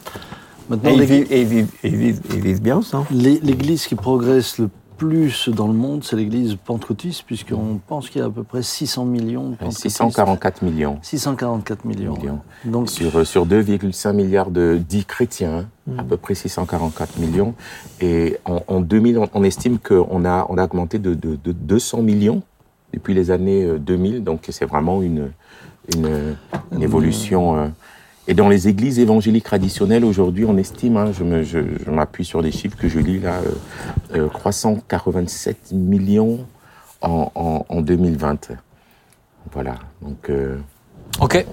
Maintenant, 0.68 0.90
Et 0.90 0.94
ils, 0.94 1.04
vivent, 1.04 1.26
et 1.32 1.40
ils 1.42 1.46
vivent- 1.46 1.72
et 1.84 1.88
ils 1.88 1.96
vivent- 1.96 2.20
ils 2.34 2.40
vivent 2.40 2.62
bien 2.62 2.82
ça. 2.82 3.04
l'é- 3.10 3.40
l'église 3.42 3.86
qui 3.86 3.94
progresse 3.94 4.58
le 4.58 4.68
plus 4.96 5.50
dans 5.50 5.66
le 5.68 5.74
monde, 5.74 6.02
c'est 6.04 6.16
l'église 6.16 6.56
pentecôtiste, 6.56 7.22
puisqu'on 7.26 7.78
pense 7.86 8.08
qu'il 8.08 8.20
y 8.20 8.24
a 8.24 8.28
à 8.28 8.30
peu 8.30 8.42
près 8.42 8.62
600 8.62 9.04
millions 9.04 9.50
de 9.50 9.56
pentecôtistes. 9.56 9.82
644 9.82 10.62
millions. 10.62 10.98
644 11.02 11.84
millions. 11.84 12.16
Millions. 12.16 12.40
Donc, 12.64 12.88
Sur, 12.88 13.14
euh, 13.18 13.24
sur 13.24 13.44
2,5 13.46 14.12
milliards 14.14 14.50
de 14.50 14.78
dits 14.88 15.04
chrétiens, 15.04 15.66
à 15.98 16.02
peu 16.02 16.16
près 16.16 16.34
644 16.34 17.18
millions. 17.18 17.54
Et 18.00 18.38
en, 18.46 18.62
en 18.68 18.80
2000, 18.80 19.18
on, 19.18 19.28
on 19.34 19.44
estime 19.44 19.78
qu'on 19.78 20.24
a, 20.24 20.46
on 20.48 20.56
a 20.58 20.64
augmenté 20.64 20.98
de, 20.98 21.12
de, 21.14 21.36
de 21.44 21.52
200 21.52 22.00
millions 22.02 22.42
depuis 22.94 23.12
les 23.14 23.30
années 23.30 23.64
euh, 23.64 23.78
2000. 23.78 24.24
Donc 24.24 24.46
c'est 24.48 24.64
vraiment 24.64 25.02
une, 25.02 25.30
une, 25.94 26.36
une 26.72 26.82
évolution. 26.82 27.56
euh. 27.58 27.66
Et 28.28 28.34
dans 28.34 28.48
les 28.48 28.66
églises 28.68 28.98
évangéliques 28.98 29.44
traditionnelles, 29.44 30.04
aujourd'hui, 30.04 30.44
on 30.44 30.56
estime, 30.56 30.96
hein, 30.96 31.12
je 31.16 31.22
me- 31.22 31.42
je, 31.44 31.58
je 31.84 31.90
m'appuie 31.90 32.24
sur 32.24 32.42
les 32.42 32.50
chiffres 32.50 32.76
que 32.76 32.88
je 32.88 32.98
lis 32.98 33.20
là, 33.20 33.34
euh, 34.14 34.24
euh, 34.24 34.28
387 34.28 35.72
millions 35.72 36.40
en, 37.02 37.30
en, 37.34 37.64
en 37.68 37.80
2020. 37.80 38.52
Voilà. 39.52 39.76
Donc, 40.02 40.28
euh, 40.30 40.56
Ok. 41.20 41.46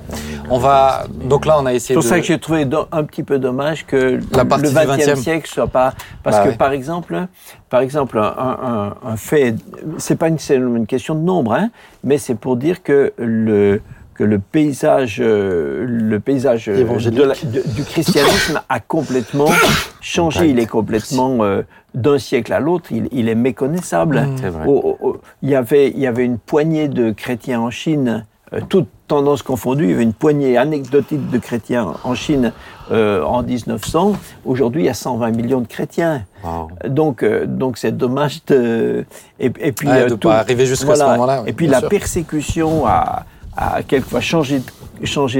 On 0.49 0.57
va. 0.57 1.05
Donc 1.29 1.45
là, 1.45 1.57
on 1.57 1.65
a 1.65 1.73
essayé 1.73 1.89
C'est 1.89 1.93
pour 1.93 2.03
de. 2.03 2.07
ça 2.09 2.19
que 2.19 2.25
j'ai 2.25 2.37
trouvé 2.39 2.65
do- 2.65 2.87
un 2.91 3.03
petit 3.05 3.23
peu 3.23 3.39
dommage 3.39 3.85
que 3.85 4.19
La 4.35 4.43
le 4.43 4.67
du 4.67 4.75
20e 4.75 4.97
20e. 4.97 5.15
siècle 5.15 5.47
soit 5.49 5.67
pas 5.67 5.93
parce 6.21 6.37
Bah 6.37 6.43
que 6.43 6.49
ouais. 6.49 6.55
par 6.57 6.71
exemple, 6.73 7.27
par 7.69 7.79
exemple 7.79 8.17
un, 8.17 8.23
un- 8.23 8.95
un 9.05 9.15
fait, 9.15 9.55
c'est 9.99 10.17
pas 10.17 10.27
une, 10.27 10.37
une 10.75 10.85
question 10.85 11.15
de 11.15 11.21
nombre, 11.21 11.53
hein, 11.53 11.69
mais 12.03 12.17
c'est 12.17 12.35
pour 12.35 12.57
dire 12.57 12.83
que 12.83 13.13
le 13.17 13.81
que 14.15 14.23
le 14.23 14.39
paysage, 14.39 15.17
euh, 15.21 15.85
le 15.87 16.19
paysage 16.19 16.69
euh, 16.69 16.77
Évangélique. 16.77 17.19
de 17.19 17.23
la- 17.23 17.35
de- 17.35 17.67
du 17.75 17.83
christianisme 17.83 18.61
a 18.69 18.79
complètement 18.79 19.47
changé. 20.01 20.49
Il 20.49 20.59
est 20.59 20.65
complètement 20.67 21.37
euh, 21.41 21.61
d'un 21.93 22.17
siècle 22.19 22.53
à 22.53 22.59
l'autre, 22.59 22.91
il, 22.91 23.07
il 23.11 23.29
est 23.29 23.35
méconnaissable. 23.35 24.21
Mm. 24.21 24.47
vrai. 24.49 24.65
Au- 24.67 25.21
il, 25.41 25.49
y 25.49 25.55
avait, 25.55 25.89
il 25.89 25.99
y 25.99 26.07
avait 26.07 26.25
une 26.25 26.37
poignée 26.37 26.87
de 26.87 27.11
chrétiens 27.11 27.61
en 27.61 27.69
Chine, 27.69 28.25
euh, 28.53 28.59
toutes 28.69 28.87
tendances 29.07 29.43
confondues, 29.43 29.85
il 29.85 29.91
y 29.91 29.93
avait 29.93 30.03
une 30.03 30.13
poignée 30.13 30.57
anecdotique 30.57 31.29
de 31.29 31.37
chrétiens 31.37 31.93
en 32.03 32.15
Chine 32.15 32.51
euh, 32.91 33.23
en 33.23 33.43
1900. 33.43 34.13
Aujourd'hui, 34.45 34.83
il 34.83 34.85
y 34.85 34.89
a 34.89 34.93
120 34.93 35.31
millions 35.31 35.61
de 35.61 35.67
chrétiens. 35.67 36.23
Wow. 36.43 36.69
Donc, 36.87 37.23
donc 37.45 37.77
c'est 37.77 37.95
dommage 37.95 38.43
de. 38.45 39.05
Et, 39.39 39.51
et 39.59 39.71
puis, 39.71 39.87
de 39.87 40.15
tout- 40.15 40.29
pas 40.29 40.39
arriver 40.39 40.65
jusqu'à 40.65 40.95
ce 40.95 41.03
moment-là. 41.03 41.41
oui, 41.43 41.49
Et 41.49 41.53
puis 41.53 41.67
la 41.67 41.79
sûr. 41.79 41.89
persécution 41.89 42.85
a, 42.87 43.25
a 43.57 43.83
quelquefois 43.83 44.21
changé, 44.21 44.61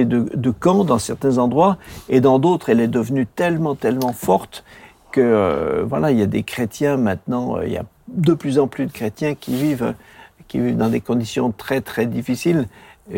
de- 0.05 0.51
camp 0.51 0.83
dans 0.83 0.99
certains 0.99 1.37
endroits, 1.37 1.77
et 2.09 2.21
dans 2.21 2.39
d'autres, 2.39 2.69
elle 2.69 2.79
est 2.79 2.87
devenue 2.87 3.25
tellement, 3.25 3.75
tellement 3.75 4.13
forte 4.13 4.63
que 5.11 5.21
euh, 5.21 5.83
voilà, 5.85 6.11
il 6.11 6.19
y 6.19 6.23
a 6.23 6.27
des 6.27 6.43
chrétiens 6.43 6.97
maintenant, 6.97 7.57
euh, 7.57 7.65
il 7.65 7.73
y 7.73 7.77
a 7.77 7.85
de 8.07 8.33
plus 8.33 8.59
en 8.59 8.67
plus 8.67 8.85
de 8.85 8.91
chrétiens 8.91 9.35
qui 9.35 9.55
vivent, 9.55 9.93
qui 10.47 10.59
vivent 10.59 10.77
dans 10.77 10.89
des 10.89 11.01
conditions 11.01 11.51
très, 11.51 11.81
très 11.81 12.05
difficiles. 12.05 12.67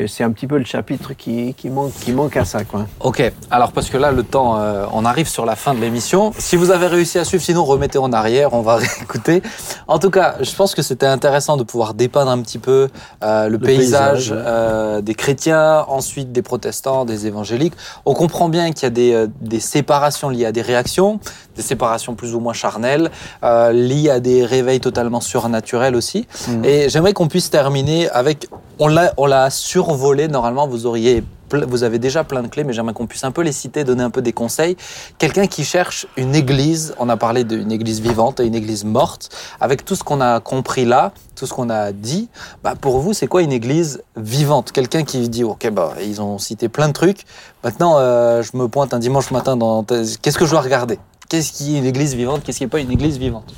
C'est 0.08 0.24
un 0.24 0.32
petit 0.32 0.48
peu 0.48 0.58
le 0.58 0.66
chapitre 0.66 1.14
qui, 1.14 1.54
qui, 1.54 1.70
manque, 1.70 1.94
qui 1.94 2.12
manque 2.12 2.36
à 2.38 2.44
ça. 2.44 2.64
Quoi. 2.64 2.88
Ok, 3.02 3.22
alors 3.52 3.72
parce 3.72 3.92
que 3.92 3.98
là, 3.98 4.12
le 4.12 4.24
temps, 4.24 4.60
euh, 4.60 4.88
on 4.92 5.06
arrive 5.06 5.28
sur 5.28 5.46
la 5.46 5.56
fin 5.56 5.76
de 5.76 5.80
l'émission. 5.80 6.34
Si 6.40 6.56
vous 6.56 6.72
avez 6.72 6.88
réussi 6.88 7.20
à 7.20 7.24
suivre, 7.24 7.44
sinon 7.44 7.64
remettez 7.64 8.00
en 8.00 8.12
arrière, 8.12 8.54
on 8.54 8.62
va 8.62 8.76
réécouter. 8.78 9.44
En 9.88 10.00
tout 10.00 10.10
cas, 10.10 10.38
je 10.42 10.56
pense 10.56 10.74
que 10.74 10.82
c'était 10.82 11.06
intéressant 11.06 11.56
de 11.56 11.64
pouvoir 11.64 11.94
dépeindre 11.94 12.32
un 12.32 12.42
petit 12.42 12.58
peu 12.58 12.90
euh, 13.24 13.48
le, 13.48 13.60
paysage, 13.60 14.30
paysage, 14.30 14.32
ouais. 14.32 14.38
euh, 14.40 15.02
des 15.02 15.14
chrétiens, 15.14 15.86
ensuite 15.88 16.32
des 16.32 16.42
protestants, 16.42 17.06
des 17.06 17.28
évangéliques. 17.28 17.76
On 18.06 18.16
comprend 18.16 18.50
bien 18.50 18.72
qu'il 18.72 18.84
y 18.84 18.88
a 18.88 18.90
des, 18.90 19.14
euh, 19.14 19.28
des 19.42 19.60
séparations 19.60 20.30
liées 20.30 20.48
à 20.48 20.52
des 20.52 20.64
réactions, 20.64 21.20
des 21.56 21.62
séparations 21.62 22.16
plus 22.16 22.36
ou 22.36 22.40
moins 22.40 22.54
charnelles, 22.54 23.12
euh, 23.44 23.72
liées 23.72 24.10
à 24.10 24.20
des 24.20 24.46
réveils 24.46 24.80
totalement 24.80 25.22
surnaturels 25.22 25.96
aussi. 25.96 26.28
Mhm. 26.48 26.66
Et 26.66 26.90
j'aimerais 26.90 27.14
qu'on 27.14 27.28
puisse 27.28 27.50
terminer 27.50 28.10
avec, 28.10 28.48
on 28.80 28.88
l'a, 28.88 29.14
on 29.18 29.26
l'a 29.26 29.50
survolé. 29.50 30.28
Normalement, 30.28 30.68
vous 30.68 30.86
auriez, 30.86 31.24
vous 31.52 31.84
avez 31.84 32.00
déjà 32.00 32.24
plein 32.24 32.42
de 32.42 32.48
clés, 32.48 32.64
mais 32.64 32.74
j'aimerais 32.74 32.94
qu'on 32.94 33.08
puisse 33.08 33.24
un 33.24 33.32
peu 33.32 33.42
les 33.42 33.52
citer, 33.52 33.84
donner 33.84 34.04
un 34.04 34.10
peu 34.10 34.22
des 34.22 34.34
conseils. 34.34 34.76
Quelqu'un 35.18 35.48
qui 35.48 35.64
cherche 35.64 36.08
une 36.18 36.36
église, 36.36 36.94
on 37.00 37.08
a 37.08 37.18
parlé 37.18 37.44
d'une 37.44 37.72
église 37.72 38.02
vivante 38.02 38.40
et 38.40 38.46
une 38.46 38.56
église 38.56 38.84
morte. 38.84 39.30
Avec 39.62 39.86
tout 39.86 39.96
ce 39.96 40.04
qu'on 40.04 40.22
a 40.22 40.40
compris 40.40 40.86
là, 40.86 41.12
tout 41.36 41.46
ce 41.46 41.54
qu'on 41.54 41.70
a 41.70 41.92
dit, 41.92 42.30
bah 42.64 42.74
pour 42.80 43.00
vous, 43.00 43.14
c'est 43.14 43.28
quoi 43.28 43.42
une 43.42 43.52
église 43.52 44.02
vivante? 44.16 44.72
Quelqu'un 44.72 45.04
qui 45.04 45.30
dit, 45.30 45.44
ok, 45.44 45.70
bah 45.70 45.94
ils 46.02 46.22
ont 46.22 46.38
cité 46.38 46.70
plein 46.70 46.88
de 46.88 46.94
trucs. 46.94 47.26
Maintenant, 47.64 47.96
euh, 47.98 48.42
je 48.42 48.58
me 48.58 48.68
pointe 48.68 48.94
un 48.94 49.00
dimanche 49.00 49.32
matin 49.32 49.56
dans, 49.56 49.84
qu'est-ce 49.84 50.38
que 50.38 50.46
je 50.46 50.52
dois 50.52 50.62
regarder? 50.62 51.00
Qu'est-ce 51.30 51.52
qui 51.54 51.76
est 51.76 51.80
une 51.80 51.86
église 51.86 52.16
vivante 52.16 52.44
Qu'est-ce 52.44 52.58
qui 52.60 52.64
n'est 52.64 52.70
pas 52.70 52.80
une 52.80 52.92
église 52.92 53.18
vivante 53.18 53.54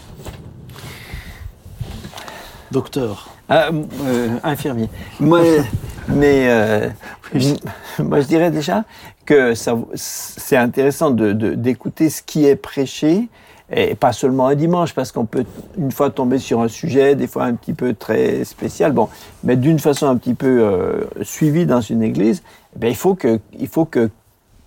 Docteur. 2.72 3.30
Ah, 3.49 3.70
euh, 4.05 4.38
infirmier. 4.43 4.89
Moi, 5.20 5.41
mais 6.09 6.47
euh, 6.49 6.89
moi, 7.99 8.20
je 8.22 8.28
dirais 8.28 8.51
déjà 8.51 8.84
que 9.26 9.53
ça- 9.55 9.78
c'est 9.95 10.57
intéressant 10.57 11.11
de- 11.11 11.32
de- 11.34 11.53
d'écouter 11.55 12.09
ce 12.09 12.22
qui 12.22 12.45
est 12.45 12.55
prêché, 12.57 13.30
et 13.72 13.95
pas 13.95 14.13
seulement 14.13 14.47
un 14.47 14.55
dimanche, 14.55 14.93
parce 14.93 15.11
qu'on 15.11 15.26
peut 15.26 15.45
une 15.78 15.91
fois 15.91 16.09
tomber 16.09 16.39
sur 16.39 16.61
un 16.61 16.68
sujet, 16.70 17.15
des 17.15 17.28
fois 17.28 17.43
un 17.45 17.53
petit 17.53 17.74
peu 17.74 17.93
très 17.93 18.43
spécial, 18.45 18.91
bon, 18.93 19.07
mais 19.43 19.55
d'une 19.57 19.80
façon 19.80 20.07
un 20.07 20.15
petit 20.18 20.34
peu 20.34 20.61
euh, 20.61 21.03
suivie 21.22 21.65
dans 21.65 21.82
une 21.82 22.01
église, 22.03 22.43
eh 22.76 22.80
bien, 22.80 22.89
il 22.89 22.95
faut 22.95 23.15
que, 23.15 23.39
il 23.59 23.68
faut 23.68 23.86
que 23.86 24.09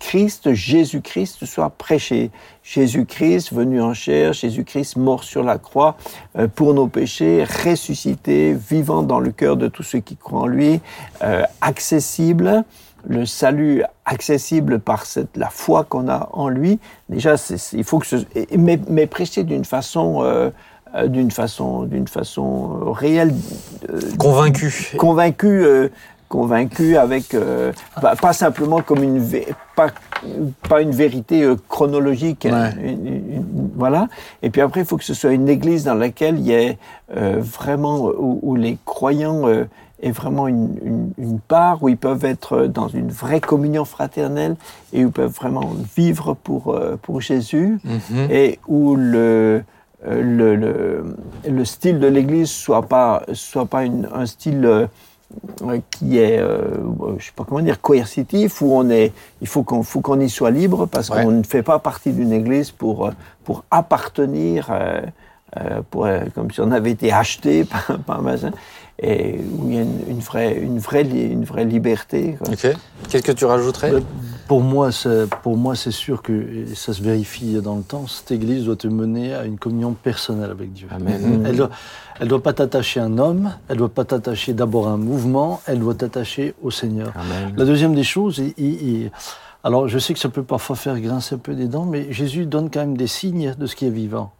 Christ, 0.01 0.53
Jésus-Christ 0.53 1.45
soit 1.45 1.69
prêché. 1.69 2.31
Jésus-Christ 2.63 3.53
venu 3.53 3.81
en 3.81 3.93
chair, 3.93 4.33
Jésus-Christ 4.33 4.97
mort 4.97 5.23
sur 5.23 5.43
la 5.43 5.57
croix 5.59 5.95
euh, 6.37 6.47
pour 6.47 6.73
nos 6.73 6.87
péchés, 6.87 7.45
ressuscité, 7.63 8.53
vivant 8.53 9.03
dans 9.03 9.19
le 9.19 9.31
cœur 9.31 9.57
de 9.57 9.67
tous 9.67 9.83
ceux 9.83 9.99
qui 9.99 10.17
croient 10.17 10.41
en 10.41 10.47
lui, 10.47 10.81
euh, 11.23 11.43
accessible, 11.61 12.63
le 13.07 13.25
salut 13.25 13.83
accessible 14.05 14.79
par 14.79 15.05
cette, 15.05 15.37
la 15.37 15.49
foi 15.49 15.83
qu'on 15.83 16.07
a 16.09 16.29
en 16.33 16.49
lui. 16.49 16.79
Déjà, 17.07 17.35
il 17.73 17.83
faut 17.83 17.99
que 17.99 18.07
ce, 18.07 18.17
mais, 18.57 18.79
mais 18.89 19.07
prêché 19.07 19.43
d'une 19.43 19.65
façon, 19.65 20.23
euh, 20.23 20.49
euh, 20.95 21.07
d'une 21.07 21.31
façon, 21.31 21.83
d'une 21.83 22.07
façon 22.07 22.79
euh, 22.85 22.91
réelle, 22.91 23.33
euh, 23.89 23.99
Convaincu. 24.17 24.93
convaincu, 24.97 25.47
euh, 25.47 25.89
convaincu 26.35 26.95
avec 26.97 27.33
euh, 27.33 27.73
pas, 28.01 28.15
pas 28.15 28.31
simplement 28.33 28.81
comme 28.81 29.03
une 29.03 29.21
pas 29.75 29.89
pas 30.69 30.81
une 30.81 30.91
vérité 30.91 31.43
euh, 31.43 31.55
chronologique, 31.67 32.47
Ouais. 32.49 32.69
une- 32.81 33.05
une- 33.07 33.33
une- 33.37 33.69
voilà. 33.75 34.07
Et 34.43 34.49
puis 34.49 34.61
après, 34.61 34.81
il 34.81 34.85
faut 34.85 34.97
que 34.97 35.03
ce 35.03 35.13
soit 35.13 35.33
une 35.33 35.49
église 35.49 35.83
dans 35.83 35.95
laquelle 36.05 36.37
il 36.39 36.45
y 36.47 36.53
ait 36.53 36.77
euh, 37.17 37.37
vraiment 37.41 37.97
où, 38.05 38.39
où 38.41 38.55
les 38.55 38.77
croyants 38.85 39.47
aient 40.03 40.11
vraiment 40.11 40.47
une, 40.47 41.11
une- 41.17 41.39
part 41.39 41.83
où 41.83 41.89
ils 41.89 41.97
peuvent 41.97 42.23
être 42.25 42.65
dans 42.67 42.87
une 42.87 43.09
vraie 43.11 43.41
communion 43.41 43.83
fraternelle 43.85 44.55
et 44.93 45.03
où 45.03 45.07
ils 45.09 45.11
peuvent 45.11 45.33
vraiment 45.43 45.67
vivre 45.97 46.33
pour 46.45 46.79
pour 47.01 47.19
Jésus 47.21 47.79
Mhm. 47.83 48.27
et 48.31 48.59
où 48.67 48.95
le, 48.95 49.63
le, 50.07 50.55
le, 50.55 51.15
le 51.47 51.65
style 51.65 51.99
de 51.99 52.07
l'Église 52.07 52.49
soit 52.49 52.83
pas, 52.95 53.23
soit 53.33 53.65
pas 53.65 53.81
un 54.21 54.25
style 54.25 54.87
qui 55.91 56.17
est, 56.17 56.39
euh, 56.39 56.77
je 57.17 57.25
sais 57.25 57.31
pas 57.35 57.43
comment 57.47 57.61
dire, 57.61 57.79
coercitif, 57.81 58.61
où 58.61 58.73
on 58.75 58.89
est, 58.89 59.11
il 59.41 59.47
faut 59.47 59.63
qu'on 59.63 59.83
faut 59.83 60.01
qu'on 60.01 60.19
y 60.19 60.29
soit 60.29 60.51
libre 60.51 60.85
parce 60.87 61.09
Ouais. 61.09 61.23
qu'on 61.23 61.31
ne 61.31 61.43
fait 61.43 61.63
pas 61.63 61.79
partie 61.79 62.11
d'une 62.11 62.31
Église 62.33 62.71
pour, 62.71 63.07
euh, 63.07 63.11
pour 63.43 63.63
appartenir, 63.71 64.67
euh, 64.71 65.01
euh, 65.57 65.81
pour, 65.89 66.05
euh, 66.05 66.21
comme 66.33 66.49
si 66.51 66.61
on 66.61 66.71
avait 66.71 66.91
été 66.91 67.11
acheté 67.11 67.63
par, 67.71 67.99
par 68.05 68.19
un 68.27 68.51
et 69.01 69.39
où 69.57 69.67
il 69.69 69.75
y 69.75 69.77
a 69.79 69.81
une, 69.81 69.99
une 70.09 70.19
vraie, 70.19 70.55
une, 70.59 70.77
vraie, 70.79 71.01
une 71.03 71.43
vraie 71.43 71.65
liberté. 71.65 72.35
quoi. 72.37 72.53
Ok. 72.53 72.67
Qu'est-ce 73.09 73.23
que 73.23 73.31
tu 73.31 73.45
rajouterais? 73.45 73.93
Euh, 73.93 73.99
Pour 74.47 74.61
moi, 74.61 74.91
c'est, 74.91 75.27
pour 75.41 75.57
moi, 75.57 75.75
c'est 75.75 75.91
sûr 75.91 76.21
que 76.21 76.65
ça 76.75 76.93
se 76.93 77.01
vérifie 77.01 77.53
dans 77.61 77.77
le 77.77 77.81
temps. 77.83 78.05
Cette 78.07 78.31
Église 78.31 78.65
doit 78.65 78.75
te 78.75 78.87
mener 78.87 79.33
à 79.33 79.45
une 79.45 79.57
communion 79.57 79.93
personnelle 79.93 80.51
avec 80.51 80.71
Dieu. 80.73 80.87
Amen. 80.91 81.43
Elle 81.47 81.55
doit, 81.55 81.69
elle 82.19 82.27
doit 82.27 82.43
pas 82.43 82.53
t'attacher 82.53 82.99
à 82.99 83.05
un 83.05 83.17
homme. 83.17 83.51
Elle 83.69 83.77
doit 83.77 83.89
pas 83.89 84.05
t'attacher 84.05 84.53
d'abord 84.53 84.87
à 84.87 84.91
un 84.91 84.97
mouvement. 84.97 85.61
Elle 85.65 85.79
doit 85.79 85.95
t'attacher 85.95 86.53
au 86.61 86.69
Seigneur. 86.69 87.11
Amen. 87.15 87.53
La 87.57 87.65
deuxième 87.65 87.95
des 87.95 88.03
choses, 88.03 88.37
il- 88.37 88.53
il- 88.57 88.87
il- 89.03 89.11
alors 89.63 89.87
je 89.87 89.97
sais 89.99 90.13
que 90.13 90.19
ça 90.19 90.29
peut 90.29 90.43
parfois 90.43 90.75
faire 90.75 90.99
grincer 90.99 91.35
un 91.35 91.37
peu 91.39 91.53
des 91.55 91.67
dents, 91.67 91.85
mais 91.85 92.11
Jésus 92.11 92.45
donne 92.45 92.69
quand 92.69 92.79
même 92.81 92.97
des 92.97 93.07
signes 93.07 93.55
de 93.57 93.65
ce 93.65 93.75
qui 93.75 93.85
est 93.87 93.91
vivant. 93.91 94.31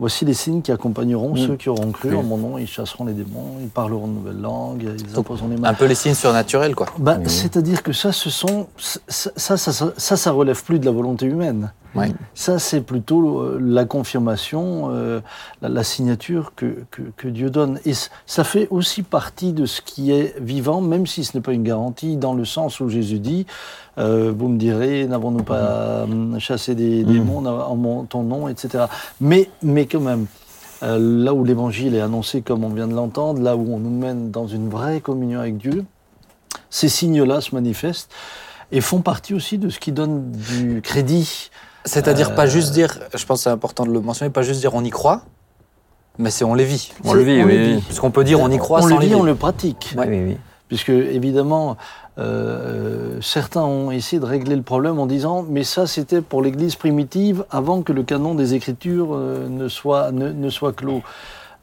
Voici 0.00 0.24
les 0.24 0.32
signes 0.32 0.62
qui 0.62 0.72
accompagneront 0.72 1.36
ceux 1.36 1.56
qui 1.56 1.68
auront 1.68 1.92
cru 1.92 2.08
Oui. 2.08 2.16
en 2.16 2.22
mon 2.22 2.38
nom. 2.38 2.56
Ils 2.58 2.66
chasseront 2.66 3.04
les 3.04 3.12
démons, 3.12 3.58
ils 3.60 3.68
parleront 3.68 4.08
de 4.08 4.12
nouvelles 4.14 4.40
langues, 4.40 4.90
ils 4.98 5.06
Donc, 5.08 5.18
imposeront 5.18 5.48
les 5.48 5.58
mains. 5.58 5.68
Un 5.68 5.74
peu 5.74 5.84
les 5.84 5.94
signes 5.94 6.14
surnaturels, 6.14 6.74
quoi. 6.74 6.86
Bah, 6.98 7.18
Oui. 7.20 7.28
C'est-à-dire 7.28 7.82
que 7.82 7.92
ça, 7.92 8.10
ce 8.10 8.30
sont, 8.30 8.66
ça, 8.78 9.30
ça, 9.36 9.56
ça, 9.58 10.16
ça, 10.16 10.30
relève 10.32 10.64
plus 10.64 10.78
de 10.78 10.86
la 10.86 10.90
volonté 10.90 11.26
humaine. 11.26 11.72
Ouais. 11.94 12.12
Ça, 12.34 12.58
c'est 12.58 12.80
plutôt 12.80 13.40
euh, 13.40 13.58
la 13.60 13.84
confirmation, 13.84 14.88
euh, 14.90 15.20
la, 15.60 15.68
la 15.68 15.84
signature 15.84 16.52
que, 16.56 16.84
que, 16.90 17.02
que 17.16 17.28
Dieu 17.28 17.50
donne. 17.50 17.78
Et 17.84 17.92
ça 18.26 18.44
fait 18.44 18.68
aussi 18.70 19.02
partie 19.02 19.52
de 19.52 19.66
ce 19.66 19.82
qui 19.82 20.12
est 20.12 20.34
vivant, 20.40 20.80
même 20.80 21.06
si 21.06 21.24
ce 21.24 21.36
n'est 21.36 21.42
pas 21.42 21.52
une 21.52 21.64
garantie, 21.64 22.16
dans 22.16 22.32
le 22.32 22.44
sens 22.46 22.80
où 22.80 22.88
Jésus 22.88 23.18
dit, 23.18 23.44
euh, 24.00 24.32
vous 24.36 24.48
me 24.48 24.58
direz, 24.58 25.06
n'avons-nous 25.06 25.42
pas 25.42 25.54
euh, 26.06 26.38
chassé 26.38 26.74
des 26.74 27.04
démons 27.04 27.44
en 27.46 27.76
mon, 27.76 28.04
ton 28.04 28.22
nom, 28.22 28.48
etc. 28.48 28.84
Mais, 29.20 29.50
mais 29.62 29.86
quand 29.86 30.00
même, 30.00 30.26
euh, 30.82 30.98
là 30.98 31.34
où 31.34 31.44
l'évangile 31.44 31.94
est 31.94 32.00
annoncé 32.00 32.40
comme 32.40 32.64
on 32.64 32.70
vient 32.70 32.88
de 32.88 32.94
l'entendre, 32.94 33.42
là 33.42 33.56
où 33.56 33.74
on 33.74 33.78
nous 33.78 33.90
mène 33.90 34.30
dans 34.30 34.46
une 34.46 34.70
vraie 34.70 35.00
communion 35.00 35.40
avec 35.40 35.58
Dieu, 35.58 35.84
ces 36.70 36.88
signes-là 36.88 37.40
se 37.40 37.54
manifestent 37.54 38.10
et 38.72 38.80
font 38.80 39.00
partie 39.00 39.34
aussi 39.34 39.58
de 39.58 39.68
ce 39.68 39.78
qui 39.78 39.92
donne 39.92 40.30
du 40.30 40.80
crédit. 40.82 41.50
C'est-à-dire 41.84 42.30
Euh, 42.30 42.34
pas 42.34 42.46
juste 42.46 42.72
dire, 42.72 42.98
je 43.14 43.26
pense 43.26 43.40
que 43.40 43.44
c'est 43.44 43.50
important 43.50 43.84
de 43.84 43.90
le 43.90 44.00
mentionner, 44.00 44.30
pas 44.30 44.42
juste 44.42 44.60
dire 44.60 44.74
on 44.74 44.84
y 44.84 44.90
croit, 44.90 45.22
mais 46.18 46.30
c'est 46.30 46.44
on 46.44 46.54
les 46.54 46.64
vit. 46.64 46.92
On 47.04 47.12
le 47.12 47.22
vit, 47.22 47.42
on 47.42 47.46
oui. 47.46 47.56
le 47.56 47.64
vit. 47.64 47.74
oui. 47.76 47.84
Parce 47.86 48.00
qu'on 48.00 48.10
peut 48.10 48.24
dire 48.24 48.40
on 48.40 48.50
y 48.50 48.58
croit 48.58 48.78
on 48.80 48.82
sans 48.82 48.88
le 48.88 48.94
les 48.94 49.00
vit, 49.00 49.06
vivre. 49.08 49.20
on 49.20 49.24
le 49.24 49.34
pratique. 49.34 49.94
Oui, 49.98 50.04
oui, 50.08 50.24
oui. 50.28 50.36
Puisque, 50.68 50.90
évidemment, 50.90 51.76
euh, 52.18 53.20
certains 53.20 53.62
ont 53.62 53.90
essayé 53.90 54.20
de 54.20 54.26
régler 54.26 54.56
le 54.56 54.62
problème 54.62 54.98
en 54.98 55.06
disant 55.06 55.44
mais 55.48 55.64
ça, 55.64 55.86
c'était 55.86 56.20
pour 56.20 56.42
l'Église 56.42 56.76
primitive 56.76 57.44
avant 57.50 57.82
que 57.82 57.92
le 57.92 58.02
canon 58.02 58.34
des 58.34 58.54
Écritures 58.54 59.14
euh, 59.14 59.48
ne, 59.48 59.68
soit, 59.68 60.12
ne, 60.12 60.30
ne 60.30 60.50
soit 60.50 60.72
clos. 60.72 61.02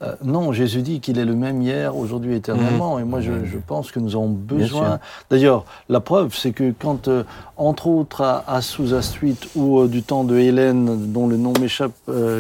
Euh, 0.04 0.14
non, 0.24 0.52
Jésus 0.52 0.84
dit 0.84 1.00
qu'il 1.00 1.18
est 1.18 1.26
le 1.26 1.36
même 1.36 1.62
hier, 1.62 1.98
aujourd'hui, 1.98 2.36
éternellement. 2.36 3.00
Et 3.00 3.04
moi, 3.04 3.20
je, 3.20 3.32
je 3.46 3.58
pense 3.58 3.92
que 3.92 4.00
nous 4.00 4.12
avons 4.16 4.28
besoin. 4.30 5.00
D'ailleurs, 5.32 5.66
la 5.90 6.00
preuve, 6.02 6.36
c'est 6.36 6.52
que 6.52 6.72
quand, 6.78 7.08
euh, 7.08 7.24
entre 7.58 7.88
autres, 7.88 8.22
à, 8.22 8.44
à 8.48 8.62
Sousa 8.62 9.02
Street 9.02 9.34
ou 9.56 9.80
euh, 9.80 9.88
du 9.88 10.04
temps 10.04 10.24
de 10.24 10.38
Hélène, 10.38 11.12
dont 11.12 11.26
le 11.28 11.38
nom 11.38 11.52
m'échappe 11.60 11.94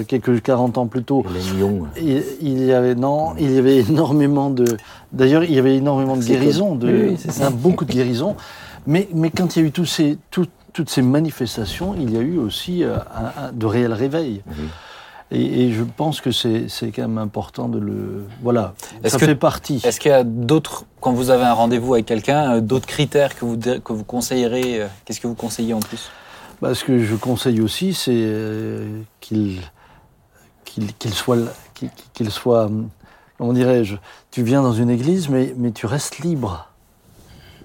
quelques 0.08 0.41
40 0.43 0.78
ans 0.78 0.86
plus 0.86 1.03
tôt, 1.03 1.24
il, 1.99 2.24
il 2.41 2.64
y 2.64 2.74
avait 2.74 2.93
non, 2.93 3.34
il 3.39 3.51
y 3.51 3.58
avait 3.58 3.78
énormément 3.80 4.51
de. 4.51 4.66
D'ailleurs, 5.12 5.43
il 5.43 5.53
y 5.53 5.58
avait 5.60 5.78
énormément 5.78 6.16
de 6.16 6.22
guérisons, 6.24 6.76
de, 6.76 6.88
Oui, 6.88 7.18
hein, 7.41 7.49
beaucoup 7.51 7.86
de 7.86 7.91
guérisons. 7.91 8.36
Mais, 8.86 9.08
mais 9.16 9.32
quand 9.32 9.55
il 9.55 9.62
y 9.62 9.66
a 9.66 9.68
eu 9.68 9.72
tous 9.72 9.86
ces, 9.86 10.18
tout- 10.30 10.45
toutes 10.74 10.89
ces 10.91 11.01
manifestations, 11.01 11.95
il 11.99 12.14
y 12.14 12.18
a 12.18 12.22
eu 12.22 12.38
aussi 12.38 12.84
un- 12.84 12.97
un- 13.47 13.51
de 13.51 13.66
réels 13.66 13.93
réveils. 13.93 14.41
Oui. 14.47 14.66
Et, 15.32 15.65
et 15.65 15.73
je 15.73 15.84
pense 15.84 16.21
que 16.21 16.32
c'est 16.32 16.67
quand 16.95 17.01
même 17.01 17.17
important 17.17 17.67
de 17.67 17.80
le. 17.80 18.23
Voilà, 18.41 18.73
ça 19.05 19.17
que- 19.19 19.25
fait 19.25 19.36
partie. 19.36 19.82
Est-ce 19.84 19.99
qu'il 19.99 20.11
y 20.11 20.13
a 20.13 20.23
d'autres, 20.23 20.86
quand 21.01 21.11
vous 21.11 21.30
avez 21.32 21.43
un 21.43 21.53
rendez-vous 21.53 21.95
avec 21.95 22.05
quelqu'un, 22.05 22.55
euh, 22.55 22.61
d'autres 22.61 22.86
critères 22.88 23.36
que 23.36 23.43
vous, 23.43 23.57
que 23.57 23.91
vous 23.93 24.05
conseillerez 24.05 24.82
euh, 24.82 24.88
Qu'est-ce 25.03 25.19
que 25.19 25.28
vous 25.28 25.36
conseillez 25.36 25.73
en 25.73 25.80
plus? 25.82 26.09
Bah, 26.61 26.73
ce 26.73 26.84
que 26.86 27.03
je 27.03 27.15
conseille 27.15 27.59
aussi, 27.61 27.93
c'est 27.93 28.11
euh, 28.15 29.01
qu'il 29.19 29.59
qu'il 30.63 31.13
soit, 31.13 31.38
qu'il 31.73 31.89
qu'il 32.13 32.32
soit, 32.32 32.65
hum, 32.65 32.89
comment 33.38 33.53
dirais-je, 33.53 33.95
tu 34.32 34.43
viens 34.43 34.61
dans 34.61 34.73
une 34.73 34.89
église, 34.89 35.28
mais, 35.30 35.53
mais 35.57 35.71
tu 35.71 35.86
restes 35.88 36.19
libre. 36.19 36.69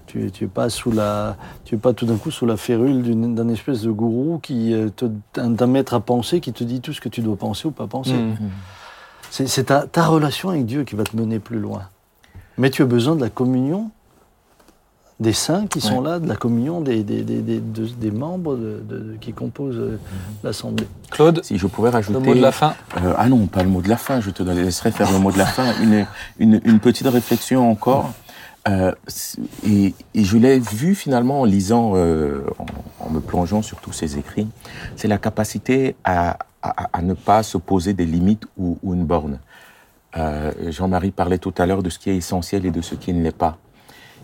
Tu 0.05 0.29
tu 0.31 0.43
es 0.43 0.47
pas 0.47 0.69
sous 0.69 0.91
la, 0.91 1.37
tu 1.65 1.75
es 1.75 1.77
pas 1.77 1.93
tout 1.93 2.05
d'un 2.05 2.17
coup 2.17 2.29
sous 2.29 2.45
la 2.45 2.57
férule 2.57 3.01
d'un 3.35 3.49
espèce 3.49 3.81
de 3.81 3.89
gourou 3.91 4.39
qui 4.43 4.73
euh, 4.73 4.89
te, 4.89 5.05
d'un 5.39 5.67
maître 5.67 5.93
à 5.93 5.99
penser 6.01 6.39
qui 6.39 6.51
te 6.53 6.63
dit 6.63 6.81
tout 6.81 6.93
ce 6.93 7.01
que 7.01 7.09
tu 7.09 7.21
dois 7.21 7.35
penser 7.37 7.67
ou 7.67 7.71
pas 7.71 7.87
penser. 7.87 8.13
Mm. 8.13 8.35
C'est 9.31 9.63
ta, 9.65 9.87
ta 9.87 10.05
relation 10.05 10.49
avec 10.49 10.65
Dieu 10.65 10.83
qui 10.83 10.95
va 10.95 11.03
te 11.03 11.15
mener 11.17 11.39
plus 11.39 11.57
loin. 11.59 11.83
Mais 12.59 12.69
tu 12.69 12.83
as 12.83 12.85
besoin 12.85 13.15
de 13.15 13.21
la 13.21 13.29
communion 13.31 13.89
des 15.19 15.33
saints 15.33 15.67
qui 15.67 15.79
sont 15.79 16.01
là, 16.01 16.19
de 16.19 16.27
la 16.27 16.35
communion 16.35 16.81
des, 16.81 17.03
des, 17.03 17.21
des, 17.23 17.41
des, 17.41 17.59
de- 17.59 17.85
des 17.85 18.11
membres 18.11 18.55
de- 18.57 18.83
de- 18.87 19.15
qui 19.21 19.31
composent 19.31 19.77
euh, 19.77 19.97
l'Assemblée. 20.43 20.87
Claude, 21.11 21.41
Si 21.43 21.57
je 21.57 21.65
pouvais 21.67 21.89
rajouter... 21.91 22.19
le 22.19 22.25
mot 22.25 22.35
de 22.35 22.41
la 22.41 22.51
fin. 22.51 22.73
Euh, 22.97 23.13
ah 23.17 23.29
non, 23.29 23.45
pas 23.47 23.63
le 23.63 23.69
mot 23.69 23.81
de 23.81 23.89
la 23.89 23.97
fin, 23.97 24.19
je 24.21 24.31
te 24.31 24.43
laisserai 24.43 24.91
faire 24.91 25.11
le 25.11 25.19
mot 25.19 25.31
de 25.31 25.37
la 25.37 25.45
fin. 25.45 25.65
Une, 25.81 26.05
une, 26.39 26.59
une 26.65 26.79
petite 26.79 27.07
réflexion 27.07 27.69
encore. 27.71 28.11
Euh, 28.67 28.93
et, 29.67 29.93
et 30.13 30.23
je 30.23 30.37
l'ai 30.37 30.59
vu 30.59 30.95
finalement 30.95 31.41
en 31.41 31.45
lisant, 31.45 31.93
euh, 31.95 32.45
en, 32.59 33.05
en 33.05 33.09
me 33.09 33.19
plongeant 33.19 33.61
sur 33.61 33.79
tous 33.81 33.91
ces 33.91 34.17
écrits, 34.17 34.47
c'est 34.95 35.09
la 35.09 35.17
capacité 35.17 35.95
à, 36.05 36.37
à, 36.61 36.87
à 36.93 37.01
ne 37.01 37.13
pas 37.13 37.43
se 37.43 37.57
poser 37.57 37.93
des 37.93 38.05
limites 38.05 38.45
ou, 38.57 38.77
ou 38.81 38.93
une 38.93 39.03
borne. 39.05 39.39
Euh, 40.15 40.51
Jean-Marie 40.69 41.11
parlait 41.11 41.39
tout 41.39 41.53
à 41.57 41.65
l'heure 41.65 41.83
de 41.83 41.89
ce 41.89 41.99
qui 41.99 42.09
est 42.09 42.15
essentiel 42.15 42.65
et 42.65 42.71
de 42.71 42.81
ce 42.81 42.95
qui 42.95 43.11
ne 43.13 43.21
l'est 43.21 43.35
pas. 43.35 43.57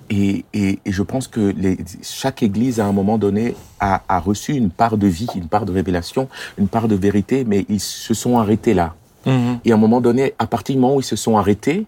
Et, 0.09 0.45
et, 0.53 0.79
et 0.85 0.91
je 0.91 1.03
pense 1.03 1.27
que 1.27 1.53
les, 1.55 1.77
chaque 2.01 2.41
Église, 2.41 2.79
à 2.79 2.85
un 2.85 2.91
moment 2.93 3.17
donné, 3.17 3.55
a, 3.79 4.01
a 4.07 4.19
reçu 4.19 4.53
une 4.53 4.71
part 4.71 4.97
de 4.97 5.05
vie, 5.07 5.27
une 5.35 5.47
part 5.47 5.65
de 5.65 5.71
révélation, 5.71 6.29
une 6.57 6.67
part 6.67 6.87
de 6.87 6.95
vérité, 6.95 7.43
mais 7.45 7.65
ils 7.69 7.79
se 7.79 8.13
sont 8.13 8.39
arrêtés 8.39 8.73
là. 8.73 8.95
Mhm. 9.25 9.59
Et 9.65 9.71
à 9.71 9.75
un 9.75 9.77
moment 9.77 10.01
donné, 10.01 10.33
à 10.39 10.47
partir 10.47 10.75
du 10.75 10.81
moment 10.81 10.95
où 10.95 10.99
ils 11.01 11.03
se 11.03 11.15
sont 11.15 11.37
arrêtés, 11.37 11.85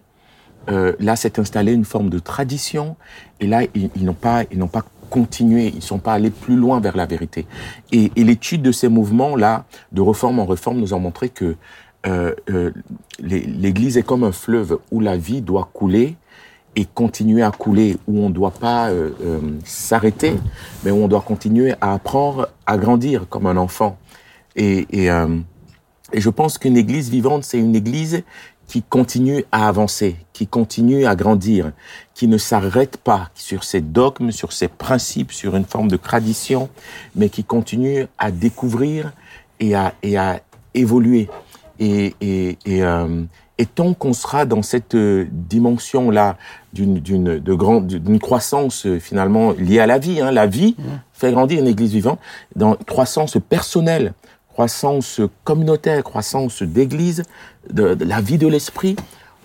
euh, 0.68 0.94
là 1.00 1.16
s'est 1.16 1.38
installée 1.38 1.72
une 1.72 1.84
forme 1.84 2.10
de 2.10 2.18
tradition. 2.18 2.96
Et 3.40 3.46
là, 3.46 3.62
ils, 3.74 4.04
n'ont 4.04 4.14
pas, 4.14 4.44
ils 4.50 4.58
n'ont 4.58 4.68
pas 4.68 4.84
continué, 5.10 5.72
ils 5.74 5.82
sont 5.82 5.98
pas 5.98 6.14
allés 6.14 6.30
plus 6.30 6.56
loin 6.56 6.80
vers 6.80 6.96
la 6.96 7.06
vérité. 7.06 7.46
Et, 7.90 8.10
et 8.16 8.24
l'étude 8.24 8.62
de 8.62 8.72
ces 8.72 8.88
mouvements-là, 8.88 9.64
de 9.92 10.00
réforme 10.00 10.38
en 10.38 10.46
réforme, 10.46 10.78
nous 10.78 10.94
a 10.94 10.98
montré 10.98 11.28
que 11.28 11.56
euh, 12.06 12.34
euh, 12.50 12.72
l'Église 13.20 13.96
est 13.96 14.02
comme 14.02 14.24
un 14.24 14.32
fleuve 14.32 14.78
où 14.90 15.00
la 15.00 15.16
vie 15.16 15.40
doit 15.40 15.68
couler 15.72 16.16
et 16.74 16.86
continuer 16.86 17.42
à 17.42 17.50
couler, 17.50 17.98
où 18.06 18.20
on 18.20 18.28
ne 18.28 18.34
doit 18.34 18.50
pas 18.50 18.88
euh, 18.88 19.10
euh, 19.22 19.40
s'arrêter, 19.64 20.34
mais 20.84 20.90
où 20.90 20.96
on 20.96 21.08
doit 21.08 21.20
continuer 21.20 21.74
à 21.80 21.92
apprendre 21.92 22.48
à 22.66 22.78
grandir 22.78 23.26
comme 23.28 23.46
un 23.46 23.56
enfant. 23.56 23.98
Et, 24.56 24.86
et, 24.90 25.10
euh, 25.10 25.38
et 26.12 26.20
je 26.20 26.30
pense 26.30 26.58
qu'une 26.58 26.76
église 26.76 27.10
vivante, 27.10 27.44
c'est 27.44 27.58
une 27.58 27.76
église 27.76 28.22
qui 28.72 28.80
continue 28.80 29.44
à 29.52 29.68
avancer, 29.68 30.16
qui 30.32 30.46
continue 30.46 31.04
à 31.04 31.14
grandir, 31.14 31.72
qui 32.14 32.26
ne 32.26 32.38
s'arrête 32.38 32.96
pas 32.96 33.28
sur 33.34 33.64
ses 33.64 33.82
dogmes, 33.82 34.30
sur 34.30 34.54
ses 34.54 34.68
principes, 34.68 35.30
sur 35.30 35.56
une 35.56 35.66
forme 35.66 35.88
de 35.88 35.98
tradition, 35.98 36.70
mais 37.14 37.28
qui 37.28 37.44
continue 37.44 38.06
à 38.16 38.30
découvrir 38.30 39.12
et 39.60 39.74
à, 39.74 39.92
et 40.02 40.16
à 40.16 40.40
évoluer. 40.72 41.28
Et, 41.80 42.14
et, 42.22 42.56
et, 42.64 42.82
euh, 42.82 43.24
et 43.58 43.66
tant 43.66 43.92
qu'on 43.92 44.14
sera 44.14 44.46
dans 44.46 44.62
cette 44.62 44.94
euh, 44.94 45.26
dimension-là 45.30 46.38
d'une 46.72 48.18
croissance 48.20 48.86
euh, 48.86 48.98
finalement 48.98 49.52
liée 49.52 49.80
à 49.80 49.86
la 49.86 49.98
vie, 49.98 50.22
hein, 50.22 50.30
la 50.30 50.46
vie 50.46 50.76
fait 51.12 51.30
grandir 51.30 51.60
une 51.60 51.66
église 51.66 51.92
vivante, 51.92 52.20
dans 52.56 52.74
croissance 52.74 53.36
personnelle, 53.50 54.14
croissance 54.66 55.20
communautaire, 55.42 56.04
croissance 56.04 56.62
d'église, 56.62 57.24
de, 57.68 57.94
de 57.94 58.04
la 58.04 58.20
vie 58.20 58.38
de 58.38 58.46
l'esprit, 58.46 58.94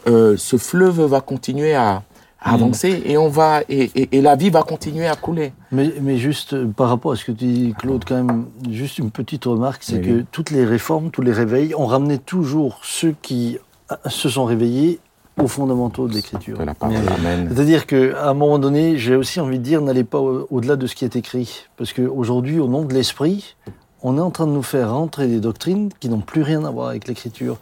euh, 0.08 0.36
ce 0.38 0.58
fleuve 0.58 1.02
va 1.06 1.22
continuer 1.22 1.74
à, 1.74 2.04
à 2.40 2.54
avancer 2.54 3.02
et 3.04 3.18
on 3.18 3.28
va 3.30 3.62
et, 3.68 3.90
et, 3.96 4.10
et 4.18 4.22
la 4.22 4.36
vie 4.36 4.52
va 4.52 4.62
continuer 4.62 5.08
à 5.08 5.16
couler. 5.16 5.54
Mais, 5.72 5.92
mais 6.02 6.18
juste 6.18 6.54
euh, 6.54 6.68
par 6.68 6.90
rapport 6.90 7.14
à 7.14 7.16
ce 7.16 7.26
que 7.26 7.32
tu 7.32 7.46
dis, 7.46 7.74
Claude, 7.80 8.04
quand 8.08 8.14
même, 8.24 8.46
juste 8.70 9.00
une 9.00 9.10
petite 9.10 9.46
remarque, 9.46 9.82
c'est 9.84 9.96
Oui, 9.98 10.02
que 10.08 10.26
toutes 10.32 10.52
les 10.52 10.66
réformes, 10.66 11.10
tous 11.10 11.24
les 11.24 11.34
réveils, 11.34 11.74
ont 11.74 11.88
ramené 11.88 12.20
toujours 12.20 12.80
ceux 12.84 13.16
qui 13.24 13.58
euh, 13.92 13.96
se 14.08 14.30
sont 14.30 14.46
réveillés 14.46 15.00
aux 15.42 15.48
fondamentaux 15.48 16.08
de 16.08 16.14
l'écriture. 16.14 16.58
C'est-à-dire 17.50 17.88
qu'à 17.88 18.30
un 18.30 18.34
moment 18.36 18.60
donné, 18.60 18.98
j'ai 19.00 19.16
aussi 19.16 19.40
envie 19.40 19.58
de 19.58 19.64
dire, 19.64 19.82
n'allez 19.82 20.04
pas 20.04 20.20
au- 20.20 20.46
au-delà 20.52 20.76
de 20.76 20.86
ce 20.86 20.94
qui 20.96 21.06
est 21.06 21.16
écrit. 21.16 21.66
Parce 21.76 21.92
qu'aujourd'hui, 21.94 22.60
au 22.60 22.68
nom 22.68 22.84
de 22.86 22.94
l'esprit, 22.94 23.56
on 24.08 24.18
est 24.18 24.22
en 24.22 24.32
train 24.32 24.48
de 24.48 24.52
nous 24.52 24.64
faire 24.64 24.88
rentrer 24.94 25.28
des 25.28 25.40
doctrines 25.50 25.90
qui 26.00 26.08
n'ont 26.10 26.22
plus 26.32 26.44
rien 26.52 26.64
à 26.66 26.72
voir 26.72 26.88
avec 26.90 27.08
l'écriture. 27.08 27.58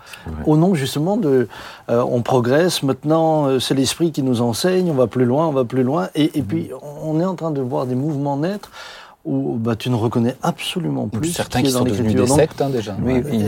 Au 0.45 0.55
nom 0.57 0.75
justement 0.75 1.17
de... 1.17 1.47
euh, 1.89 2.03
on 2.15 2.21
progresse, 2.21 2.83
maintenant 2.83 3.47
euh, 3.47 3.59
c'est 3.59 3.73
l'esprit 3.73 4.11
qui 4.11 4.21
nous 4.29 4.41
enseigne, 4.41 4.89
on 4.91 4.99
va 5.03 5.07
plus 5.07 5.25
loin, 5.25 5.47
on 5.47 5.51
va 5.51 5.65
plus 5.65 5.83
loin. 5.83 6.09
Et, 6.13 6.37
et 6.37 6.43
puis 6.43 6.69
on 7.03 7.19
est 7.19 7.25
en 7.25 7.35
train 7.35 7.51
de 7.51 7.61
voir 7.61 7.85
des 7.87 7.95
mouvements 7.95 8.37
naître 8.37 8.69
où 9.25 9.55
bah, 9.65 9.75
tu 9.75 9.89
ne 9.89 9.95
reconnais 9.95 10.35
absolument 10.43 11.07
plus 11.07 11.29
Certains 11.33 11.59
ce 11.59 11.63
qui 11.65 11.69
qui 11.71 11.75
est 11.75 11.79
dans 11.79 11.85
sont 11.85 11.91
devenus 11.91 12.15
des 12.15 12.27
sectes 12.27 12.61
hein, 12.61 12.69
déjà. 12.69 12.95
Oui, 13.03 13.23
oui. 13.25 13.43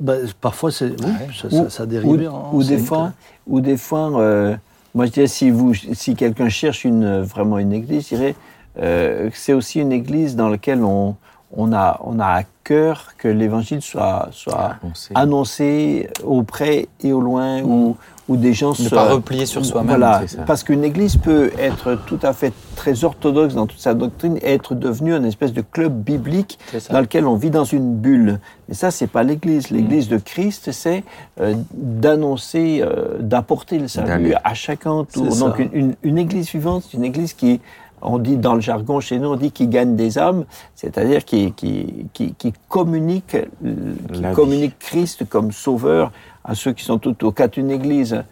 bah, 0.00 0.14
parfois, 0.40 0.72
c'est, 0.72 0.86
oui, 0.86 0.96
Ouais. 1.06 1.28
ça, 1.40 1.48
Ou- 1.48 1.64
ça, 1.64 1.70
ça 1.70 1.86
dérive. 1.86 2.10
ou, 2.10 2.26
en 2.26 2.50
ou 2.52 2.64
des 2.64 2.78
fois, 2.78 3.12
ou 3.46 3.60
des 3.60 3.76
fois 3.76 4.10
euh, 4.20 4.56
moi 4.94 5.06
je 5.06 5.12
dirais 5.12 5.26
si, 5.28 5.50
vous, 5.50 5.72
si 5.74 6.16
quelqu'un 6.16 6.48
cherche 6.48 6.84
une, 6.84 7.20
vraiment 7.22 7.58
une 7.58 7.72
église, 7.72 8.08
je 8.08 8.16
dirais 8.16 8.34
euh, 8.80 9.30
que 9.30 9.36
c'est 9.36 9.52
aussi 9.52 9.80
une 9.80 9.92
église 9.92 10.34
dans 10.34 10.48
laquelle 10.48 10.82
on, 10.82 11.14
on, 11.56 11.72
a, 11.72 12.00
on 12.04 12.18
a 12.20 12.26
à 12.26 12.42
cœur 12.64 13.12
que 13.16 13.28
l'évangile 13.28 13.80
soit, 13.82 14.28
soit 14.32 14.76
On 14.82 14.94
sait. 14.94 15.14
annoncé 15.14 16.08
auprès 16.24 16.88
et 17.02 17.12
au 17.14 17.20
loin, 17.22 17.62
où, 17.62 17.96
où 18.28 18.36
des 18.36 18.52
gens 18.52 18.70
Ne 18.70 18.74
se... 18.74 18.94
pas 18.94 19.08
replier 19.08 19.46
sur 19.46 19.64
soi-même. 19.64 19.96
Voilà, 19.96 20.22
parce 20.46 20.62
qu'une 20.62 20.84
église 20.84 21.16
peut 21.16 21.50
être 21.58 21.94
tout 22.06 22.18
à 22.22 22.34
fait 22.34 22.52
très 22.76 23.04
orthodoxe 23.04 23.54
dans 23.54 23.66
toute 23.66 23.78
sa 23.80 23.94
doctrine 23.94 24.36
et 24.42 24.52
être 24.52 24.74
devenue 24.74 25.14
une 25.14 25.24
espèce 25.24 25.54
de 25.54 25.62
club 25.62 25.94
biblique 26.02 26.58
dans 26.90 27.00
lequel 27.00 27.26
on 27.26 27.36
vit 27.36 27.50
dans 27.50 27.64
une 27.64 27.94
bulle. 27.96 28.38
Mais 28.68 28.74
ça, 28.74 28.90
c'est 28.90 29.06
pas 29.06 29.22
l'église. 29.22 29.70
L'église 29.70 30.08
de 30.08 30.18
Christ, 30.18 30.70
c'est 30.72 31.04
euh, 31.40 31.54
d'annoncer, 31.72 32.80
euh, 32.82 33.16
d'apporter 33.20 33.78
le 33.78 33.88
salut 33.88 34.34
à 34.44 34.54
chacun 34.54 34.92
autour. 34.92 35.24
Donc, 35.36 35.56
ça. 35.56 35.62
une, 35.62 35.70
une- 35.72 35.94
une 36.02 36.18
église 36.18 36.50
vivante, 36.50 36.84
c'est 36.90 36.96
une 36.98 37.04
église 37.04 37.32
qui, 37.32 37.60
on 38.02 38.18
dit 38.18 38.36
dans 38.36 38.54
le 38.54 38.60
jargon 38.60 39.00
chez 39.00 39.18
nous, 39.18 39.28
on 39.28 39.36
dit 39.36 39.50
qui 39.52 39.66
gagne 39.68 39.96
des 39.96 40.18
âmes, 40.18 40.44
c'est-à-dire 40.74 41.24
qui, 41.24 41.52
qui, 41.52 42.06
qui, 42.12 42.34
qui 42.34 42.52
communique, 42.68 43.34
euh, 43.34 43.94
communique 44.34 44.78
Christ 44.78 45.28
comme 45.28 45.52
sauveur 45.52 46.12
à 46.44 46.54
ceux 46.54 46.72
qui 46.72 46.84
sont 46.84 46.98
tout 46.98 47.10
autour. 47.10 47.34
Quand 47.34 47.56
une 47.56 47.70
église 47.70 48.22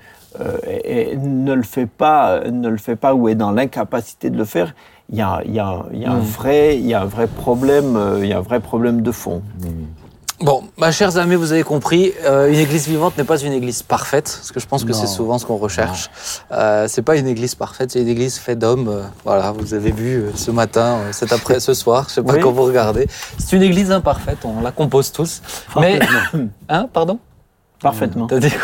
euh, 0.41 0.59
et- 0.67 1.13
et 1.13 1.17
ne 1.17 1.53
le 1.55 1.63
fait 1.63 1.87
pas, 1.87 2.41
ne 2.51 2.69
le 2.69 2.77
fait 2.77 2.97
pas 2.97 3.15
ou 3.15 3.29
est 3.29 3.35
dans 3.35 3.53
l'incapacité 3.53 4.29
de 4.31 4.37
le 4.37 4.45
faire, 4.45 4.75
il 5.11 5.17
y 5.17 5.23
a, 5.23 5.41
il 5.47 5.55
y 5.55 5.59
a- 5.59 5.87
il 5.93 6.01
y 6.01 6.05
a 6.05 6.13
un 6.13 6.19
vrai, 6.21 6.77
il 6.79 6.87
y 6.87 6.95
a 6.95 7.03
un 7.03 7.07
vrai 7.07 7.27
problème, 7.27 7.97
euh, 7.97 8.19
il 8.23 8.29
y 8.29 8.33
a 8.33 8.39
un 8.39 8.43
vrai 8.43 8.61
problème 8.61 9.01
de 9.03 9.13
fond. 9.13 9.43
Bon, 10.41 10.65
ma 10.77 10.93
chers 10.93 11.17
amis, 11.17 11.35
vous 11.35 11.53
avez 11.53 11.63
compris, 11.63 12.13
euh, 12.27 12.53
une 12.53 12.59
église 12.59 12.87
vivante 12.89 13.17
n'est 13.17 13.25
pas 13.25 13.39
une 13.39 13.55
église 13.55 13.83
parfaite, 13.83 14.25
parce 14.39 14.53
que 14.53 14.61
je 14.61 14.67
pense 14.67 14.85
que 14.85 14.93
c'est 14.93 15.07
souvent 15.07 15.39
ce 15.39 15.47
qu'on 15.47 15.57
recherche. 15.57 16.11
Euh, 16.53 16.87
c'est 16.89 17.01
pas 17.01 17.17
une 17.17 17.27
église 17.27 17.55
parfaite, 17.55 17.93
c'est 17.93 18.03
une 18.03 18.09
église 18.09 18.37
faite 18.37 18.59
d'hommes. 18.59 18.89
euh, 18.89 19.03
voilà, 19.25 19.53
vous 19.53 19.73
avez 19.73 19.93
vu 19.93 20.17
euh, 20.17 20.31
ce 20.35 20.51
matin, 20.51 20.99
euh, 20.99 21.13
cet 21.13 21.33
après, 21.33 21.59
ce 21.59 21.73
soir, 21.73 22.05
je 22.11 22.15
sais 22.17 22.23
pas 22.23 22.35
Oui. 22.35 22.41
quand 22.41 22.53
vous 22.53 22.65
regardez. 22.65 23.09
C'est 23.39 23.57
une 23.57 23.63
église 23.63 23.91
imparfaite, 23.91 24.39
on 24.45 24.61
la 24.61 24.73
compose 24.73 25.11
tous. 25.11 25.41
Mais, 25.81 25.99
hein, 26.69 26.87
pardon? 26.93 27.19
Parfaitement. 27.81 28.27
T'as 28.27 28.39
dit 28.39 28.51
quoi? 28.51 28.59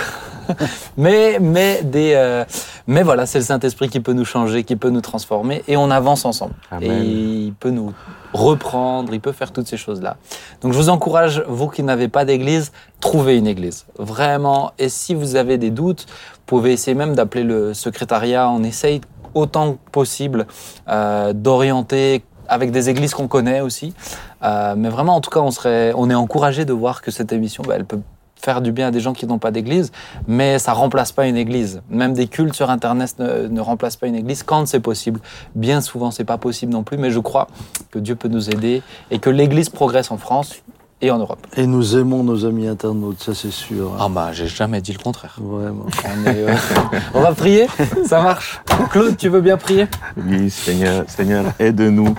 mais, 0.97 1.39
mais, 1.41 1.83
des, 1.83 2.13
euh, 2.15 2.45
mais 2.87 3.03
voilà, 3.03 3.27
c'est 3.27 3.39
le 3.39 3.45
Saint-Esprit 3.45 3.89
qui 3.89 4.01
peut 4.01 4.13
nous 4.13 4.25
changer, 4.25 4.65
qui 4.65 4.77
peut 4.77 4.91
nous 4.91 5.01
transformer, 5.01 5.63
et 5.69 5.77
on 5.77 5.91
avance 5.91 6.25
ensemble. 6.25 6.55
Amen. 6.71 6.91
Et 6.91 7.05
il 7.47 7.55
peut 7.55 7.71
nous 7.71 7.93
reprendre, 8.33 9.13
il 9.13 9.21
peut 9.21 9.33
faire 9.33 9.53
toutes 9.53 9.67
ces 9.67 9.77
choses-là. 9.77 10.17
Donc 10.61 10.73
je 10.73 10.79
vous 10.79 10.89
encourage, 10.89 11.45
vous 11.49 11.69
qui 11.69 11.83
n'avez 11.83 12.09
pas 12.09 12.25
d'église, 12.25 12.73
trouvez 13.01 13.37
une 13.37 13.47
église. 13.47 13.87
Vraiment. 13.99 14.73
Et 14.79 14.89
si 14.89 15.15
vous 15.15 15.37
avez 15.37 15.59
des 15.59 15.71
doutes, 15.71 16.07
vous 16.09 16.41
pouvez 16.47 16.73
essayer 16.73 16.95
même 16.95 17.15
d'appeler 17.15 17.45
le 17.45 17.75
secrétariat. 17.75 18.49
On 18.49 18.63
essaye 18.63 19.01
autant 19.35 19.75
que 19.75 19.91
possible 19.91 20.47
euh, 20.89 21.33
d'orienter 21.33 22.23
avec 22.49 22.71
des 22.71 22.91
églises 22.91 23.15
qu'on 23.15 23.29
connaît 23.29 23.61
aussi. 23.61 23.95
Euh, 24.43 24.75
mais 24.77 24.89
vraiment, 24.89 25.17
en 25.17 25.21
tout 25.21 25.31
cas, 25.31 25.41
on, 25.41 25.51
serait, 25.51 25.93
on 25.97 26.11
est 26.11 26.15
encouragé 26.15 26.65
de 26.65 26.73
voir 26.73 27.03
que 27.03 27.11
cette 27.11 27.33
émission, 27.33 27.63
bah, 27.67 27.75
elle 27.77 27.85
peut 27.85 28.01
faire 28.43 28.61
du 28.61 28.73
bien 28.73 28.89
à 28.89 28.91
des 28.91 29.01
gens 29.01 29.13
qui 29.13 29.27
n'ont 29.27 29.39
pas 29.39 29.51
d'église, 29.51 29.93
mais 30.27 30.59
ça 30.59 30.73
remplace 30.73 31.13
pas 31.13 31.27
une 31.27 31.37
église. 31.37 31.81
Même 31.91 32.13
des 32.13 32.27
cultes 32.27 32.55
sur 32.55 32.71
Internet 32.71 33.15
ne, 33.19 33.47
ne 33.49 33.61
remplacent 33.61 33.97
pas 33.97 34.07
une 34.09 34.17
église 34.17 34.43
quand 34.43 34.67
c'est 34.67 34.81
possible. 34.81 35.21
Bien 35.55 35.81
souvent, 35.81 36.11
c'est 36.11 36.25
pas 36.25 36.39
possible 36.39 36.73
non 36.73 36.83
plus, 36.83 36.99
mais 36.99 37.11
je 37.11 37.21
crois 37.21 37.47
que 37.91 37.99
Dieu 37.99 38.17
peut 38.17 38.29
nous 38.29 38.51
aider 38.51 38.83
et 39.11 39.19
que 39.19 39.31
l'église 39.31 39.69
progresse 39.69 40.11
en 40.11 40.17
France 40.19 40.57
et 41.01 41.11
en 41.11 41.19
Europe. 41.19 41.45
Et 41.57 41.67
nous 41.67 41.97
aimons 41.97 42.23
nos 42.23 42.45
amis 42.47 42.67
internautes, 42.69 43.21
ça 43.21 43.35
c'est 43.35 43.51
sûr. 43.51 43.93
hein. 43.95 43.99
Ah 44.01 44.09
bah, 44.09 44.31
j'ai 44.33 44.47
jamais 44.47 44.81
dit 44.81 44.93
le 44.93 44.99
contraire. 45.03 45.37
Vraiment. 45.41 45.87
On, 46.05 46.31
est, 46.31 46.37
euh, 46.49 46.55
on 47.15 47.21
va 47.21 47.33
prier? 47.33 47.67
Ça 48.07 48.23
marche? 48.23 48.61
Claude, 48.91 49.17
tu 49.17 49.29
veux 49.29 49.41
bien 49.41 49.57
prier? 49.57 49.87
Oui, 50.17 50.49
Seigneur, 50.51 51.05
Seigneur, 51.09 51.45
aide-nous, 51.59 52.15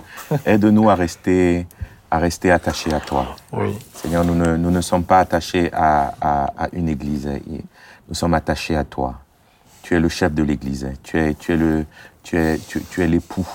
aide-nous 0.46 0.90
à 0.90 0.96
rester, 0.96 1.66
à 2.12 2.20
rester 2.20 2.52
attachés 2.52 2.94
à 2.94 3.00
toi. 3.00 3.26
Oui. 3.54 3.70
Seigneur, 4.04 4.26
nous 4.26 4.36
ne, 4.36 4.58
nous 4.58 4.70
ne 4.70 4.82
sommes 4.82 5.06
pas 5.06 5.20
attachés 5.20 5.70
à, 5.72 6.14
à, 6.20 6.66
à 6.66 6.68
une 6.74 6.90
église. 6.90 7.30
Nous 8.10 8.14
sommes 8.14 8.34
attachés 8.34 8.76
à 8.76 8.84
toi. 8.84 9.16
Tu 9.82 9.96
es 9.96 10.00
le 10.02 10.10
chef 10.10 10.34
de 10.34 10.44
l'église. 10.44 10.92
Tu 11.04 11.18
es, 11.18 11.34
tu 11.36 11.54
es 11.54 11.56
le, 11.56 11.86
tu 12.22 12.38
es, 12.38 12.58
tu, 12.58 13.02
es 13.02 13.08
l'époux. 13.08 13.48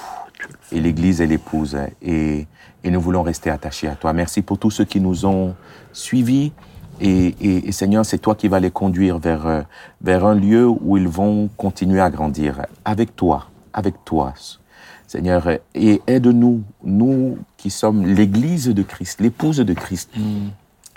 Et 0.73 0.81
l'église 0.81 1.21
est 1.21 1.27
l'épouse. 1.27 1.77
Et, 2.01 2.47
et 2.83 2.91
nous 2.91 2.99
voulons 2.99 3.23
rester 3.23 3.51
attachés 3.51 3.89
à 3.89 3.95
toi. 3.95 4.15
Merci 4.15 4.41
pour 4.41 4.57
tous 4.57 4.71
ceux 4.71 4.87
qui 4.87 5.03
nous 5.03 5.27
ont 5.27 5.55
suivis. 5.93 6.53
Et, 6.99 7.27
et, 7.43 7.69
et 7.69 7.73
Seigneur, 7.73 8.07
c'est 8.07 8.17
toi 8.19 8.35
qui 8.35 8.49
vas 8.49 8.59
les 8.59 8.71
conduire 8.71 9.19
vers, 9.19 9.67
vers 10.01 10.25
un 10.25 10.35
lieu 10.35 10.67
où 10.67 10.97
ils 10.97 11.09
vont 11.09 11.51
continuer 11.59 12.01
à 12.01 12.09
grandir 12.09 12.65
avec 12.87 13.15
toi, 13.15 13.49
avec 13.75 14.03
toi. 14.07 14.33
Seigneur, 15.09 15.49
et 15.75 16.01
aide-nous, 16.07 16.63
nous 16.85 17.39
qui 17.57 17.71
sommes 17.71 18.07
l'Église 18.07 18.69
de 18.69 18.83
Christ, 18.83 19.21
l'épouse 19.21 19.57
de 19.57 19.73
Christ. 19.75 20.11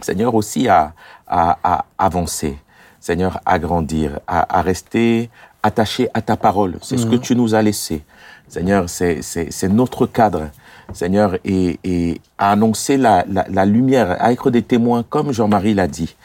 Seigneur, 0.01 0.35
aussi 0.35 0.67
à, 0.67 0.93
à, 1.27 1.57
à 1.63 1.85
avancer. 1.97 2.57
Seigneur, 2.99 3.39
à 3.45 3.57
grandir, 3.57 4.19
à, 4.27 4.59
à 4.59 4.61
rester 4.61 5.29
attaché 5.63 6.09
à 6.13 6.21
ta 6.21 6.35
parole. 6.37 6.77
C'est 6.81 6.97
ce 6.97 7.05
que 7.05 7.15
tu 7.15 7.35
nous 7.35 7.55
as 7.55 7.61
laissé. 7.61 8.03
Seigneur, 8.49 8.89
c'est 8.89 9.21
c'est- 9.21 9.49
c'est 9.49 9.69
notre 9.69 10.05
cadre. 10.07 10.49
Seigneur, 10.93 11.37
et, 11.45 11.79
et 11.85 12.19
à 12.37 12.51
annoncer 12.51 12.97
la, 12.97 13.23
la, 13.29 13.45
la 13.49 13.65
lumière, 13.65 14.17
à 14.21 14.33
être 14.33 14.51
des 14.51 14.61
témoins, 14.61 15.03
comme 15.07 15.31
Jean-Marie 15.31 15.73
l'a 15.73 15.87
dit, 15.87 16.15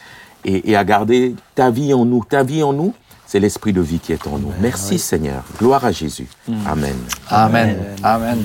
et, 0.44 0.70
et 0.70 0.74
à 0.76 0.82
garder 0.84 1.36
ta 1.54 1.70
vie 1.70 1.94
en 1.94 2.04
nous. 2.04 2.24
Ta 2.24 2.42
vie 2.42 2.64
en 2.64 2.72
nous, 2.72 2.92
c'est 3.26 3.40
l'esprit 3.40 3.72
de 3.72 3.80
vie 3.80 3.98
qui 3.98 4.12
est 4.12 4.26
en 4.26 4.38
nous. 4.38 4.52
Merci 4.60 4.98
Seigneur. 4.98 5.42
Gloire 5.58 5.84
à 5.84 5.92
Jésus. 5.92 6.28
Amen. 6.66 6.96
Amen. 7.28 7.76
Amen. 8.02 8.44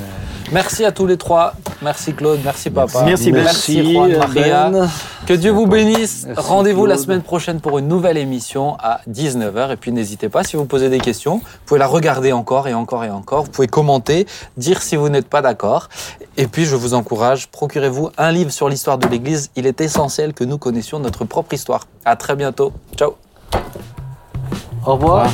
Merci 0.51 0.83
à 0.83 0.91
tous 0.91 1.07
les 1.07 1.17
trois. 1.17 1.53
Merci 1.81 2.13
Claude, 2.13 2.39
merci 2.43 2.69
papa. 2.69 3.03
Merci, 3.05 3.31
Ben. 3.31 3.43
Merci 3.43 3.93
Juan 3.93 4.17
Maria. 4.17 4.69
Ben. 4.69 4.89
Que 5.25 5.33
Dieu 5.33 5.51
vous 5.51 5.65
bénisse. 5.65 6.25
Merci, 6.27 6.41
Rendez-vous 6.45 6.85
la 6.85 6.97
semaine 6.97 7.21
prochaine 7.21 7.61
pour 7.61 7.77
une 7.77 7.87
nouvelle 7.87 8.17
émission 8.17 8.75
à 8.79 8.99
19h. 9.09 9.71
Et 9.71 9.77
puis 9.77 9.91
n'hésitez 9.93 10.27
pas, 10.27 10.43
si 10.43 10.57
vous 10.57 10.65
posez 10.65 10.89
des 10.89 10.99
questions, 10.99 11.37
vous 11.37 11.45
pouvez 11.65 11.79
la 11.79 11.87
regarder 11.87 12.33
encore 12.33 12.67
et 12.67 12.73
encore 12.73 13.05
et 13.05 13.09
encore. 13.09 13.43
Vous 13.43 13.51
pouvez 13.51 13.67
commenter, 13.67 14.27
dire 14.57 14.81
si 14.81 14.97
vous 14.97 15.07
n'êtes 15.07 15.29
pas 15.29 15.41
d'accord. 15.41 15.87
Et 16.35 16.47
puis 16.47 16.65
je 16.65 16.75
vous 16.75 16.93
encourage, 16.95 17.47
procurez-vous 17.47 18.09
un 18.17 18.31
livre 18.31 18.51
sur 18.51 18.67
l'histoire 18.67 18.97
de 18.97 19.07
l'Église. 19.07 19.51
Il 19.55 19.65
est 19.65 19.79
essentiel 19.79 20.33
que 20.33 20.43
nous 20.43 20.57
connaissions 20.57 20.99
notre 20.99 21.23
propre 21.23 21.53
histoire. 21.53 21.87
À 22.03 22.17
très 22.17 22.35
bientôt. 22.35 22.73
Ciao. 22.97 23.15
Au 24.85 24.93
revoir. 24.93 25.29